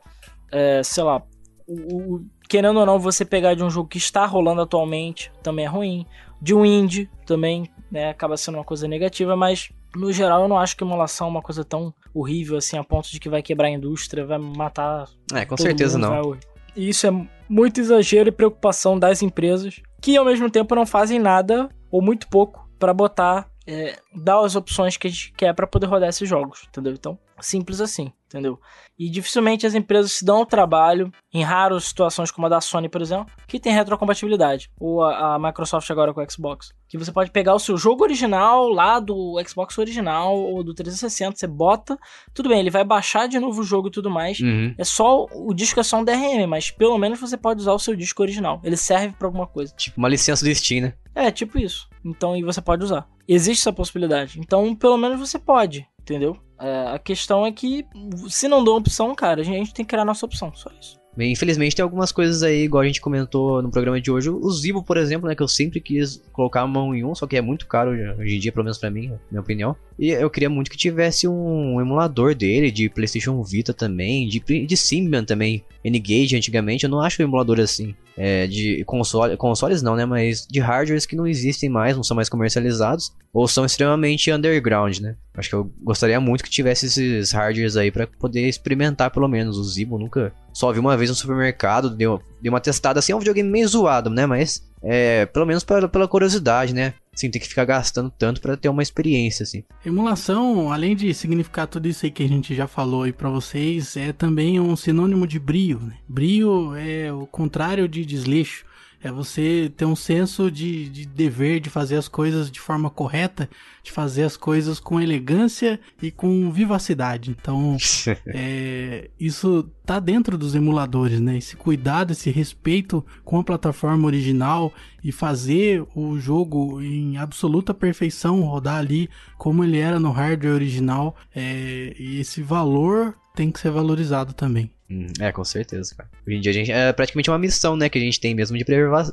é, 0.53 0.83
sei 0.83 1.03
lá, 1.03 1.23
o, 1.67 2.17
o, 2.17 2.27
querendo 2.51 2.79
ou 2.79 2.85
não, 2.85 2.99
você 2.99 3.25
pegar 3.25 3.55
de 3.55 3.65
um 3.65 3.71
jogo 3.71 3.89
que 3.89 3.97
está 3.97 4.27
rolando 4.27 4.61
atualmente 4.61 5.33
também 5.43 5.65
é 5.65 5.69
ruim. 5.69 6.07
De 6.41 6.55
um 6.55 6.65
indie 6.65 7.09
também, 7.25 7.71
né, 7.91 8.11
acaba 8.11 8.37
sendo 8.37 8.57
uma 8.57 8.65
coisa 8.65 8.87
negativa, 8.87 9.35
mas 9.37 9.71
no 9.97 10.13
geral 10.13 10.43
eu 10.43 10.49
não 10.49 10.59
acho 10.59 10.77
que 10.77 10.85
emulação 10.85 11.29
é 11.29 11.31
uma 11.31 11.43
coisa 11.43 11.65
tão 11.65 11.95
horrível 12.15 12.59
assim, 12.59 12.77
a 12.77 12.85
ponto 12.85 13.11
de 13.11 13.19
que 13.19 13.29
vai 13.29 13.43
quebrar 13.43 13.69
a 13.69 13.71
indústria, 13.71 14.27
vai 14.27 14.39
matar. 14.39 15.07
É, 15.33 15.47
com 15.47 15.57
certeza 15.57 15.99
mundo, 15.99 16.11
não. 16.11 16.31
Vai... 16.31 16.41
E 16.77 16.91
isso 16.91 17.07
é 17.07 17.11
muito 17.49 17.81
exagero 17.81 18.29
e 18.29 18.33
preocupação 18.33 18.99
das 18.99 19.23
empresas 19.23 19.81
que 20.01 20.17
ao 20.17 20.25
mesmo 20.27 20.51
tempo 20.51 20.75
não 20.75 20.85
fazem 20.85 21.19
nada 21.19 21.69
ou 21.91 22.03
muito 22.03 22.29
pouco 22.29 22.69
para 22.79 22.95
botar 22.95 23.50
é, 23.71 24.01
dar 24.13 24.45
as 24.45 24.57
opções 24.57 24.97
que 24.97 25.07
a 25.07 25.11
gente 25.11 25.33
quer 25.33 25.55
para 25.55 25.65
poder 25.65 25.87
rodar 25.87 26.09
esses 26.09 26.29
jogos, 26.29 26.65
entendeu? 26.69 26.93
Então, 26.93 27.17
simples 27.41 27.81
assim, 27.81 28.13
entendeu? 28.27 28.59
E 28.99 29.09
dificilmente 29.09 29.65
as 29.65 29.75
empresas 29.75 30.11
se 30.11 30.25
dão 30.25 30.39
ao 30.39 30.47
trabalho, 30.47 31.13
em 31.33 31.45
raras 31.45 31.85
situações 31.85 32.33
como 32.33 32.49
a 32.49 32.51
da 32.51 32.61
Sony, 32.61 32.89
por 32.89 33.01
exemplo, 33.01 33.33
que 33.47 33.61
tem 33.61 33.73
retrocompatibilidade, 33.73 34.71
ou 34.79 35.05
a, 35.05 35.37
a 35.37 35.39
Microsoft 35.39 35.89
agora 35.89 36.13
com 36.13 36.21
o 36.21 36.31
Xbox, 36.31 36.73
que 36.89 36.99
você 36.99 37.13
pode 37.13 37.31
pegar 37.31 37.55
o 37.55 37.61
seu 37.61 37.77
jogo 37.77 38.03
original 38.03 38.69
lá 38.69 38.99
do 38.99 39.41
Xbox 39.47 39.79
original 39.79 40.37
ou 40.37 40.65
do 40.65 40.75
360, 40.75 41.37
você 41.37 41.47
bota, 41.47 41.97
tudo 42.35 42.49
bem, 42.49 42.59
ele 42.59 42.71
vai 42.71 42.83
baixar 42.83 43.29
de 43.29 43.39
novo 43.39 43.61
o 43.61 43.65
jogo 43.65 43.87
e 43.87 43.93
tudo 43.93 44.11
mais. 44.11 44.41
Uhum. 44.41 44.75
É 44.77 44.83
só 44.83 45.27
o 45.33 45.55
disco 45.55 45.79
é 45.79 45.85
só 45.85 45.99
um 45.99 46.05
DRM, 46.05 46.45
mas 46.49 46.73
pelo 46.73 46.99
menos 46.99 47.21
você 47.21 47.37
pode 47.37 47.61
usar 47.61 47.73
o 47.73 47.79
seu 47.79 47.95
disco 47.95 48.21
original. 48.21 48.61
Ele 48.65 48.77
serve 48.77 49.15
para 49.17 49.29
alguma 49.29 49.47
coisa. 49.47 49.73
Tipo 49.77 49.99
uma 49.99 50.09
licença 50.09 50.45
do 50.45 50.53
Steam, 50.53 50.83
né? 50.83 50.95
É, 51.15 51.31
tipo 51.31 51.59
isso. 51.59 51.89
Então, 52.05 52.37
e 52.37 52.43
você 52.43 52.61
pode 52.61 52.83
usar. 52.83 53.07
Existe 53.33 53.61
essa 53.61 53.73
possibilidade. 53.73 54.41
Então, 54.41 54.75
pelo 54.75 54.97
menos 54.97 55.21
você 55.21 55.39
pode, 55.39 55.87
entendeu? 56.01 56.37
É, 56.59 56.89
a 56.95 56.99
questão 56.99 57.47
é 57.47 57.53
que, 57.53 57.87
se 58.29 58.49
não 58.49 58.65
dá 58.65 58.73
opção, 58.73 59.15
cara, 59.15 59.41
a 59.41 59.45
gente 59.45 59.73
tem 59.73 59.85
que 59.85 59.91
criar 59.91 60.03
a 60.03 60.05
nossa 60.05 60.27
opção, 60.27 60.53
só 60.53 60.69
isso. 60.81 61.00
Infelizmente 61.19 61.75
tem 61.75 61.83
algumas 61.83 62.13
coisas 62.13 62.43
aí, 62.43 62.63
igual 62.63 62.83
a 62.83 62.87
gente 62.87 63.01
comentou 63.01 63.61
no 63.63 63.71
programa 63.71 64.01
de 64.01 64.11
hoje. 64.11 64.31
O 64.31 64.51
Zibo, 64.51 64.83
por 64.83 64.97
exemplo, 64.97 65.29
né, 65.29 65.35
que 65.35 65.43
eu 65.43 65.49
sempre 65.49 65.81
quis 65.81 66.23
colocar 66.33 66.63
a 66.63 66.67
mão 66.67 66.95
em 66.95 67.05
um, 67.05 67.15
só 67.15 67.27
que 67.27 67.37
é 67.37 67.41
muito 67.41 67.67
caro 67.67 67.91
hoje 67.91 68.37
em 68.37 68.39
dia, 68.39 68.53
pelo 68.53 68.65
menos 68.65 68.79
pra 68.79 68.91
mim, 68.91 69.13
minha 69.31 69.41
opinião. 69.41 69.77
E 69.99 70.11
eu 70.11 70.31
queria 70.31 70.49
muito 70.49 70.71
que 70.71 70.77
tivesse 70.77 71.29
um 71.29 71.81
emulador 71.81 72.35
dele, 72.35 72.71
de 72.71 72.89
PlayStation 72.89 73.43
Vita 73.43 73.75
também, 73.75 74.29
de, 74.29 74.41
de 74.41 74.77
Symbian 74.77 75.25
também, 75.25 75.65
N-Gage 75.85 76.37
antigamente. 76.37 76.85
Eu 76.85 76.91
não 76.91 77.01
acho 77.01 77.21
um 77.21 77.27
emulador 77.27 77.61
assim, 77.61 77.95
é, 78.17 78.47
de 78.47 78.83
console, 78.85 79.37
consoles 79.37 79.83
não, 79.83 79.97
né, 79.97 80.07
mas 80.07 80.47
de 80.49 80.61
hardwares 80.61 81.07
que 81.07 81.17
não 81.17 81.27
existem 81.27 81.69
mais, 81.69 81.97
não 81.97 82.03
são 82.03 82.15
mais 82.15 82.29
comercializados, 82.29 83.13
ou 83.33 83.47
são 83.47 83.65
extremamente 83.65 84.33
underground, 84.33 84.99
né. 85.01 85.17
Acho 85.35 85.49
que 85.49 85.55
eu 85.55 85.73
gostaria 85.83 86.21
muito 86.21 86.45
que 86.45 86.51
tivesse 86.51 86.87
esses 86.87 87.33
hardwares 87.33 87.77
aí 87.77 87.91
para 87.91 88.07
poder 88.07 88.49
experimentar 88.49 89.11
pelo 89.11 89.29
menos. 89.29 89.59
O 89.59 89.65
Zibo 89.65 89.99
nunca 89.99 90.33
só 90.53 90.73
vi 90.73 90.79
uma 90.79 90.97
vez 90.97 91.11
no 91.11 91.17
supermercado, 91.17 91.91
deu, 91.91 92.21
deu 92.41 92.53
uma 92.53 92.61
testada 92.61 92.99
assim, 92.99 93.13
é 93.13 93.17
um 93.17 93.19
videogame 93.19 93.49
meio 93.49 93.69
zoado, 93.69 94.11
né? 94.11 94.27
Mas 94.27 94.69
é, 94.83 95.27
pelo 95.27 95.47
menos 95.47 95.63
pela, 95.63 95.89
pela 95.89 96.09
curiosidade, 96.09 96.75
né? 96.75 96.95
Assim, 97.13 97.31
tem 97.31 97.41
que 97.41 97.49
ficar 97.49 97.65
gastando 97.65 98.11
tanto 98.11 98.41
para 98.41 98.57
ter 98.57 98.69
uma 98.69 98.83
experiência, 98.83 99.43
assim. 99.43 99.65
Emulação, 99.85 100.73
além 100.73 100.97
de 100.97 101.13
significar 101.13 101.67
tudo 101.67 101.87
isso 101.87 102.07
aí 102.07 102.11
que 102.11 102.23
a 102.23 102.29
gente 102.29 102.55
já 102.55 102.67
falou 102.67 103.03
aí 103.03 103.13
para 103.13 103.29
vocês, 103.29 103.97
é 103.97 104.13
também 104.13 104.59
um 104.59 104.75
sinônimo 104.77 105.27
de 105.27 105.39
brio, 105.39 105.81
né? 105.81 105.97
Brio 106.09 106.75
é 106.77 107.13
o 107.13 107.27
contrário 107.27 107.89
de 107.89 108.07
desleixo. 108.07 108.65
É 109.03 109.11
você 109.11 109.73
ter 109.75 109.87
um 109.87 109.97
senso 109.97 110.51
de, 110.51 110.89
de 110.91 111.07
dever, 111.07 111.61
de 111.61 111.71
fazer 111.71 111.97
as 111.97 112.07
coisas 112.07 112.51
de 112.51 112.61
forma 112.61 112.91
correta, 112.91 113.49
de 113.83 113.91
fazer 113.91 114.25
as 114.25 114.37
coisas 114.37 114.79
com 114.79 115.01
elegância 115.01 115.81
e 116.03 116.11
com 116.11 116.51
vivacidade. 116.51 117.31
Então, 117.31 117.79
é, 118.29 119.09
isso 119.19 119.71
tá 119.87 119.99
dentro 119.99 120.37
dos 120.37 120.55
emuladores, 120.55 121.19
né? 121.19 121.39
Esse 121.39 121.57
cuidado, 121.57 122.13
esse 122.13 122.31
respeito 122.31 123.05
com 123.25 123.39
a 123.39 123.45
plataforma 123.45 124.07
original 124.07 124.73
e 125.03 125.11
fazer 125.11 125.83
o 125.95 126.19
jogo 126.19 126.83
em 126.83 127.17
absoluta 127.17 127.73
perfeição 127.73 128.43
rodar 128.43 128.77
ali 128.77 129.09
como 129.39 129.65
ele 129.65 129.79
era 129.79 129.99
no 129.99 130.11
hardware 130.11 130.55
original. 130.55 131.17
É, 131.35 131.95
e 131.99 132.21
esse 132.21 132.43
valor 132.43 133.15
tem 133.35 133.51
que 133.51 133.61
ser 133.61 133.71
valorizado 133.71 134.35
também. 134.35 134.71
Hum, 134.91 135.07
é, 135.21 135.31
com 135.31 135.45
certeza, 135.45 135.95
cara. 135.95 136.11
Hoje 136.27 136.37
em 136.37 136.41
dia 136.41 136.51
a 136.51 136.55
gente 136.55 136.73
é 136.73 136.93
praticamente 136.93 137.31
uma 137.31 137.39
missão, 137.39 137.77
né, 137.77 137.89
que 137.89 137.97
a 137.97 138.01
gente 138.01 138.19
tem 138.19 138.35
mesmo 138.35 138.59
de 138.59 138.65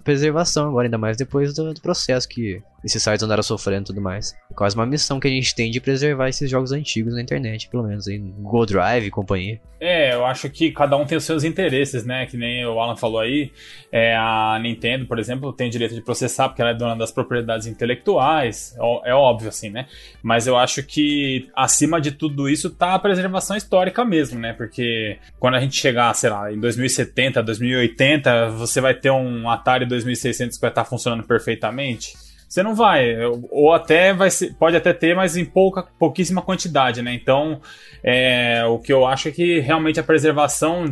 preservação 0.04 0.70
agora, 0.70 0.88
ainda 0.88 0.98
mais 0.98 1.16
depois 1.16 1.54
do, 1.54 1.72
do 1.74 1.82
processo 1.82 2.28
que 2.28 2.62
esses 2.84 3.02
sites 3.02 3.24
andaram 3.24 3.44
sofrendo 3.44 3.84
e 3.84 3.86
tudo 3.86 4.02
mais. 4.02 4.34
É 4.52 4.54
quase 4.54 4.76
uma 4.76 4.86
missão 4.86 5.20
que 5.20 5.28
a 5.28 5.32
gente 5.32 5.54
tem 5.56 5.72
de 5.72 5.80
preservar 5.80 6.30
esses 6.30 6.50
jogos 6.50 6.72
antigos 6.72 7.14
na 7.14 7.22
internet, 7.22 7.70
pelo 7.70 7.84
menos 7.84 8.08
no 8.08 8.32
Google 8.44 8.66
Drive 8.66 9.06
e 9.06 9.12
companhia. 9.12 9.60
É, 9.80 10.14
eu 10.14 10.26
acho 10.26 10.50
que 10.50 10.72
cada 10.72 10.98
um 10.98 11.06
tem 11.06 11.18
os 11.18 11.24
seus 11.24 11.44
interesses, 11.44 12.04
né? 12.04 12.26
Que 12.26 12.36
nem 12.36 12.66
o 12.66 12.80
Alan 12.80 12.96
falou 12.96 13.20
aí. 13.20 13.52
É, 13.92 14.16
a 14.16 14.58
Nintendo, 14.62 15.06
por 15.06 15.20
exemplo, 15.20 15.54
tem 15.54 15.68
o 15.68 15.72
direito 15.72 15.94
de 15.94 16.02
processar 16.02 16.50
porque 16.50 16.62
ela 16.62 16.72
é 16.72 16.74
dona 16.74 16.96
das 16.96 17.12
propriedades 17.12 17.68
intelectuais. 17.68 18.76
É, 19.06 19.14
óbvio, 19.14 19.50
assim, 19.50 19.70
né? 19.70 19.88
Mas 20.24 20.48
eu 20.48 20.58
acho 20.58 20.82
que 20.82 21.50
acima 21.56 22.02
de 22.02 22.12
tudo 22.12 22.50
isso 22.50 22.70
tá 22.72 22.96
a 22.96 23.00
preservação 23.00 23.56
histórica 23.56 24.04
mesmo, 24.04 24.40
né? 24.40 24.54
Porque 24.54 25.20
quando 25.40 25.56
a 25.56 25.60
gente 25.60 25.80
chegar, 25.80 26.14
sei 26.16 26.30
lá, 26.30 26.52
em 26.52 26.60
2070, 26.60 27.44
2080, 27.44 28.50
você 28.52 28.82
vai 28.82 28.96
ter 28.96 29.12
um 29.12 29.48
Atari 29.50 29.86
2600 29.86 30.58
que 30.58 30.62
vai 30.62 30.72
estar 30.72 30.86
funcionando 30.86 31.24
perfeitamente 31.24 32.27
você 32.48 32.64
não 32.64 32.74
vai. 32.74 33.16
Ou 33.52 33.74
até 33.74 34.14
vai 34.14 34.30
ser, 34.30 34.54
pode 34.56 34.76
até 34.76 34.94
ter, 34.94 35.16
mas 35.16 35.36
em 35.36 35.46
pouca, 35.46 35.84
pouquíssima 36.00 36.42
quantidade, 36.42 37.02
né? 37.02 37.14
Então, 37.14 37.62
é, 38.04 38.64
o 38.66 38.80
que 38.80 38.92
eu 38.94 39.06
acho 39.06 39.28
é 39.28 39.32
que 39.32 39.60
realmente 39.60 40.00
a 40.00 40.04
preservação 40.04 40.86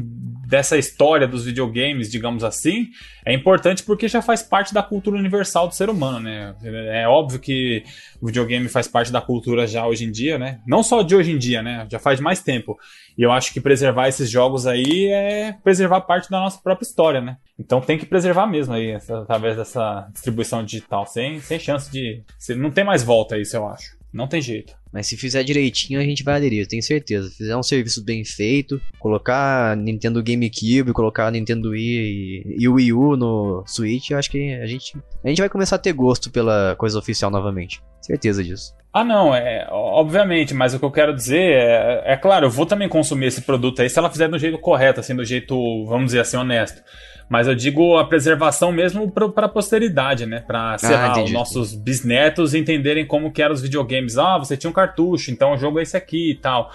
dessa 0.46 0.78
história 0.78 1.28
dos 1.28 1.46
videogames, 1.46 2.10
digamos 2.10 2.44
assim, 2.44 2.90
é 3.26 3.34
importante 3.34 3.84
porque 3.84 4.08
já 4.08 4.22
faz 4.22 4.44
parte 4.44 4.74
da 4.74 4.84
cultura 4.84 5.18
universal 5.18 5.68
do 5.68 5.74
ser 5.74 5.90
humano, 5.90 6.20
né? 6.20 6.56
É 6.64 7.08
óbvio 7.08 7.40
que 7.40 7.84
o 8.22 8.28
videogame 8.28 8.70
faz 8.70 8.88
parte 8.88 9.12
da 9.12 9.22
cultura 9.22 9.66
já 9.66 9.86
hoje 9.86 10.06
em 10.06 10.12
dia, 10.12 10.38
né? 10.38 10.60
Não 10.66 10.84
só 10.84 11.02
de 11.02 11.16
hoje 11.16 11.32
em 11.32 11.38
dia, 11.38 11.62
né? 11.64 11.88
Já 11.90 12.00
faz 12.00 12.20
mais 12.20 12.42
tempo. 12.42 12.78
E 13.18 13.24
eu 13.24 13.32
acho 13.32 13.52
que 13.54 13.62
preservar 13.62 14.08
esses 14.08 14.30
jogos 14.30 14.68
aí 14.68 15.08
é 15.08 15.56
preservar 15.64 16.02
parte 16.02 16.30
da 16.30 16.40
nossa 16.40 16.60
própria 16.62 16.86
história, 16.86 17.22
né? 17.22 17.38
Então 17.58 17.82
tem 17.82 17.98
que 17.98 18.06
preservar 18.06 18.46
mesmo 18.46 18.74
aí, 18.74 18.94
através 18.94 19.56
dessa 19.58 20.08
distribuição 20.12 20.64
digital, 20.64 21.06
sem, 21.06 21.40
sem 21.40 21.58
chance 21.58 21.92
de. 21.92 22.24
Não 22.56 22.70
tem 22.70 22.84
mais 22.84 23.04
volta 23.04 23.38
isso, 23.38 23.56
eu 23.56 23.68
acho. 23.68 23.98
Não 24.14 24.28
tem 24.28 24.42
jeito. 24.42 24.76
Mas 24.96 25.08
se 25.08 25.18
fizer 25.18 25.44
direitinho, 25.44 26.00
a 26.00 26.04
gente 26.04 26.24
vai 26.24 26.36
aderir, 26.36 26.62
eu 26.62 26.68
tenho 26.68 26.82
certeza. 26.82 27.28
Se 27.30 27.36
fizer 27.36 27.58
um 27.58 27.62
serviço 27.62 28.02
bem 28.02 28.24
feito, 28.24 28.80
colocar 28.98 29.76
Nintendo 29.76 30.24
GameCube, 30.24 30.94
colocar 30.94 31.30
Nintendo 31.30 31.72
Wii 31.72 32.56
e, 32.58 32.66
Wii 32.66 32.94
U 32.94 33.18
no 33.18 33.62
Switch, 33.68 34.12
eu 34.12 34.18
acho 34.18 34.32
que 34.32 34.54
a 34.54 34.66
gente, 34.66 34.98
a 35.22 35.28
gente 35.28 35.42
vai 35.42 35.50
começar 35.50 35.76
a 35.76 35.80
ter 35.80 35.92
gosto 35.92 36.32
pela 36.32 36.78
coisa 36.78 36.98
oficial 36.98 37.30
novamente. 37.30 37.82
Certeza 38.02 38.42
disso. 38.42 38.74
Ah, 38.94 39.04
não, 39.04 39.36
é 39.36 39.68
obviamente, 39.70 40.54
mas 40.54 40.74
o 40.74 40.80
que 40.80 40.86
eu 40.86 40.92
quero 40.92 41.14
dizer 41.14 41.42
é, 41.42 42.14
é 42.14 42.16
claro, 42.16 42.46
eu 42.46 42.50
vou 42.50 42.66
também 42.66 42.88
consumir 42.88 43.26
esse 43.26 43.42
produto 43.42 43.82
aí 43.82 43.90
se 43.90 44.00
ela 44.00 44.10
fizer 44.10 44.30
do 44.30 44.40
jeito 44.40 44.58
correto, 44.60 45.02
assim, 45.02 45.14
do 45.14 45.26
jeito, 45.26 45.56
vamos 45.88 46.06
dizer 46.06 46.22
assim, 46.22 46.38
honesto. 46.38 46.82
Mas 47.30 47.48
eu 47.48 47.56
digo 47.56 47.98
a 47.98 48.06
preservação 48.06 48.72
mesmo 48.72 49.12
para 49.12 49.46
a 49.48 49.50
posteridade, 49.50 50.26
né? 50.26 50.42
Para, 50.42 50.78
Ah, 50.84 51.24
os 51.24 51.32
nossos 51.32 51.74
bisnetos 51.74 52.54
entenderem 52.54 53.06
como 53.06 53.32
que 53.32 53.42
eram 53.42 53.54
os 53.54 53.62
videogames. 53.62 54.18
Ah, 54.18 54.38
você 54.38 54.56
tinha 54.56 54.70
um 54.70 54.74
cartucho, 54.74 55.32
então 55.32 55.54
o 55.54 55.58
jogo 55.58 55.80
é 55.80 55.84
esse 55.84 55.98
aqui 55.98 56.32
e 56.32 56.36
tal. 56.36 56.72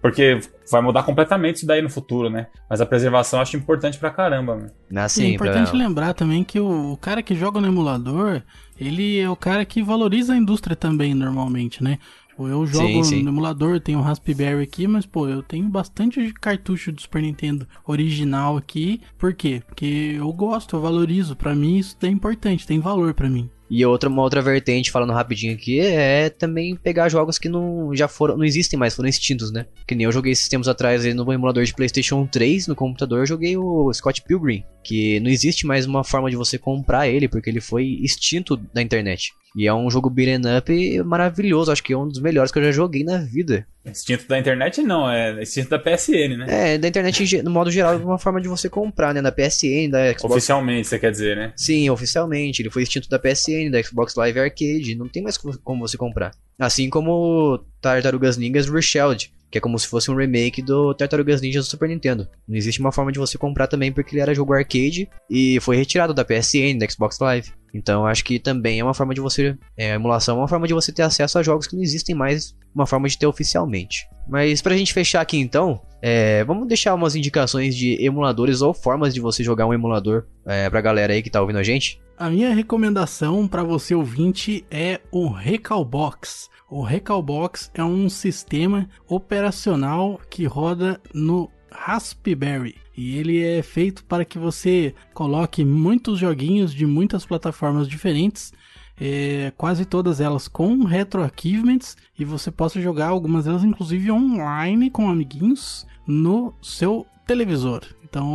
Porque 0.00 0.40
vai 0.70 0.80
mudar 0.80 1.02
completamente 1.02 1.56
isso 1.56 1.66
daí 1.66 1.82
no 1.82 1.90
futuro, 1.90 2.30
né? 2.30 2.46
Mas 2.70 2.80
a 2.80 2.86
preservação 2.86 3.38
eu 3.38 3.42
acho 3.42 3.56
importante 3.56 3.98
pra 3.98 4.10
caramba, 4.10 4.56
mano. 4.56 4.70
Ah, 4.96 5.06
é 5.24 5.28
importante 5.34 5.76
lembrar 5.76 6.14
também 6.14 6.42
que 6.42 6.58
o, 6.58 6.92
o 6.92 6.96
cara 6.96 7.22
que 7.22 7.34
joga 7.34 7.60
no 7.60 7.66
emulador, 7.66 8.40
ele 8.78 9.20
é 9.20 9.28
o 9.28 9.36
cara 9.36 9.62
que 9.66 9.82
valoriza 9.82 10.32
a 10.32 10.36
indústria 10.38 10.74
também, 10.74 11.12
normalmente, 11.14 11.84
né? 11.84 11.98
Tipo, 12.40 12.48
Eu 12.48 12.66
jogo 12.66 12.86
Sim, 12.86 13.04
sim. 13.04 13.22
no 13.22 13.30
emulador, 13.30 13.80
tenho 13.80 13.98
o 13.98 14.02
Raspberry 14.02 14.62
aqui, 14.62 14.86
mas, 14.86 15.04
pô, 15.04 15.28
eu 15.28 15.42
tenho 15.42 15.68
bastante 15.68 16.32
cartucho 16.40 16.90
do 16.90 17.00
Super 17.00 17.22
Nintendo 17.22 17.66
original 17.86 18.56
aqui. 18.56 19.00
Por 19.18 19.34
quê? 19.34 19.62
Porque 19.66 20.14
eu 20.16 20.32
gosto, 20.32 20.76
eu 20.76 20.80
valorizo. 20.80 21.36
Pra 21.36 21.54
mim 21.54 21.76
isso 21.78 21.96
é 22.02 22.06
importante, 22.06 22.66
tem 22.66 22.80
valor 22.80 23.12
pra 23.12 23.28
mim. 23.28 23.50
E 23.70 23.86
outra, 23.86 24.08
uma 24.08 24.22
outra 24.22 24.42
vertente, 24.42 24.90
falando 24.90 25.12
rapidinho 25.12 25.54
aqui, 25.54 25.78
é 25.78 26.28
também 26.28 26.74
pegar 26.74 27.08
jogos 27.08 27.38
que 27.38 27.48
não 27.48 27.94
já 27.94 28.08
foram, 28.08 28.36
não 28.36 28.44
existem 28.44 28.76
mais, 28.76 28.96
foram 28.96 29.08
extintos, 29.08 29.52
né? 29.52 29.66
Que 29.86 29.94
nem 29.94 30.06
eu 30.06 30.12
joguei 30.12 30.32
esses 30.32 30.48
tempos 30.48 30.66
atrás 30.66 31.04
aí 31.04 31.14
no 31.14 31.32
emulador 31.32 31.62
de 31.62 31.72
PlayStation 31.72 32.26
3, 32.26 32.66
no 32.66 32.74
computador, 32.74 33.20
eu 33.20 33.26
joguei 33.26 33.56
o 33.56 33.92
Scott 33.92 34.22
Pilgrim, 34.22 34.64
que 34.82 35.20
não 35.20 35.30
existe 35.30 35.66
mais 35.66 35.86
uma 35.86 36.02
forma 36.02 36.28
de 36.28 36.36
você 36.36 36.58
comprar 36.58 37.08
ele, 37.08 37.28
porque 37.28 37.48
ele 37.48 37.60
foi 37.60 38.00
extinto 38.02 38.56
da 38.56 38.82
internet. 38.82 39.32
E 39.56 39.66
é 39.66 39.74
um 39.74 39.90
jogo 39.90 40.08
beat'em 40.08 40.40
up 40.58 41.02
maravilhoso, 41.04 41.72
acho 41.72 41.82
que 41.82 41.92
é 41.92 41.96
um 41.98 42.06
dos 42.06 42.20
melhores 42.20 42.52
que 42.52 42.58
eu 42.58 42.64
já 42.64 42.70
joguei 42.70 43.02
na 43.02 43.18
vida. 43.18 43.66
Instinto 43.84 44.28
da 44.28 44.38
internet 44.38 44.80
não, 44.82 45.10
é 45.10 45.42
instinto 45.42 45.70
da 45.70 45.78
PSN, 45.78 46.36
né? 46.38 46.46
É, 46.74 46.78
da 46.78 46.86
internet 46.86 47.42
no 47.42 47.50
modo 47.50 47.70
geral, 47.70 47.94
é 47.94 47.96
uma 47.96 48.18
forma 48.18 48.40
de 48.40 48.46
você 48.46 48.68
comprar, 48.68 49.12
né? 49.12 49.20
Da 49.20 49.32
PSN, 49.32 49.90
da 49.90 50.12
Xbox 50.12 50.24
Oficialmente, 50.36 50.86
você 50.86 50.98
quer 50.98 51.10
dizer, 51.10 51.36
né? 51.36 51.52
Sim, 51.56 51.90
oficialmente. 51.90 52.62
Ele 52.62 52.70
foi 52.70 52.82
extinto 52.84 53.08
da 53.08 53.18
PSN, 53.18 53.70
da 53.72 53.82
Xbox 53.82 54.14
Live 54.14 54.38
Arcade. 54.38 54.94
Não 54.94 55.08
tem 55.08 55.22
mais 55.22 55.36
co- 55.36 55.58
como 55.64 55.86
você 55.88 55.96
comprar. 55.96 56.30
Assim 56.58 56.88
como 56.90 57.58
Tartarugas 57.80 58.36
Ninjas 58.36 58.68
Reshelled, 58.68 59.32
que 59.50 59.58
é 59.58 59.60
como 59.60 59.78
se 59.78 59.88
fosse 59.88 60.10
um 60.10 60.16
remake 60.16 60.62
do 60.62 60.94
Tartarugas 60.94 61.40
Ninjas 61.40 61.66
do 61.66 61.70
Super 61.70 61.88
Nintendo. 61.88 62.28
Não 62.46 62.56
existe 62.56 62.80
uma 62.80 62.92
forma 62.92 63.10
de 63.10 63.18
você 63.18 63.36
comprar 63.36 63.66
também 63.66 63.92
porque 63.92 64.14
ele 64.14 64.22
era 64.22 64.34
jogo 64.34 64.52
arcade 64.52 65.08
e 65.28 65.58
foi 65.60 65.76
retirado 65.76 66.14
da 66.14 66.24
PSN, 66.24 66.78
da 66.78 66.88
Xbox 66.88 67.18
Live. 67.18 67.52
Então 67.74 68.06
acho 68.06 68.24
que 68.24 68.38
também 68.38 68.80
é 68.80 68.84
uma 68.84 68.94
forma 68.94 69.14
de 69.14 69.20
você. 69.20 69.56
É, 69.76 69.94
emulação 69.94 70.36
é 70.36 70.40
uma 70.40 70.48
forma 70.48 70.66
de 70.66 70.74
você 70.74 70.92
ter 70.92 71.02
acesso 71.02 71.38
a 71.38 71.42
jogos 71.42 71.66
que 71.66 71.76
não 71.76 71.82
existem 71.82 72.14
mais, 72.14 72.54
uma 72.74 72.86
forma 72.86 73.08
de 73.08 73.18
ter 73.18 73.26
oficialmente. 73.26 74.06
Mas 74.28 74.62
pra 74.62 74.76
gente 74.76 74.92
fechar 74.92 75.20
aqui 75.20 75.38
então, 75.38 75.80
é, 76.02 76.44
vamos 76.44 76.68
deixar 76.68 76.94
umas 76.94 77.16
indicações 77.16 77.76
de 77.76 78.02
emuladores 78.04 78.62
ou 78.62 78.72
formas 78.72 79.12
de 79.12 79.20
você 79.20 79.42
jogar 79.42 79.66
um 79.66 79.74
emulador 79.74 80.24
é, 80.46 80.70
pra 80.70 80.80
galera 80.80 81.12
aí 81.12 81.22
que 81.22 81.30
tá 81.30 81.40
ouvindo 81.40 81.58
a 81.58 81.62
gente. 81.62 82.00
A 82.16 82.28
minha 82.28 82.54
recomendação 82.54 83.48
para 83.48 83.64
você 83.64 83.94
ouvinte 83.94 84.64
é 84.70 85.00
o 85.10 85.28
Recalbox. 85.28 86.50
O 86.70 86.82
Recalbox 86.82 87.68
é 87.74 87.82
um 87.82 88.08
sistema 88.08 88.88
operacional 89.08 90.20
que 90.30 90.44
roda 90.44 91.00
no 91.12 91.50
Raspberry. 91.68 92.76
E 92.96 93.16
ele 93.16 93.42
é 93.42 93.60
feito 93.60 94.04
para 94.04 94.24
que 94.24 94.38
você 94.38 94.94
coloque 95.12 95.64
muitos 95.64 96.20
joguinhos 96.20 96.72
de 96.72 96.86
muitas 96.86 97.26
plataformas 97.26 97.88
diferentes, 97.88 98.52
é, 99.00 99.52
quase 99.56 99.84
todas 99.84 100.20
elas 100.20 100.46
com 100.46 100.84
retro 100.84 101.24
achievements, 101.24 101.96
e 102.16 102.24
você 102.24 102.52
possa 102.52 102.80
jogar 102.80 103.08
algumas 103.08 103.46
delas 103.46 103.64
inclusive 103.64 104.12
online 104.12 104.90
com 104.90 105.10
amiguinhos 105.10 105.84
no 106.06 106.54
seu 106.62 107.04
televisor. 107.30 107.82
Então, 108.02 108.26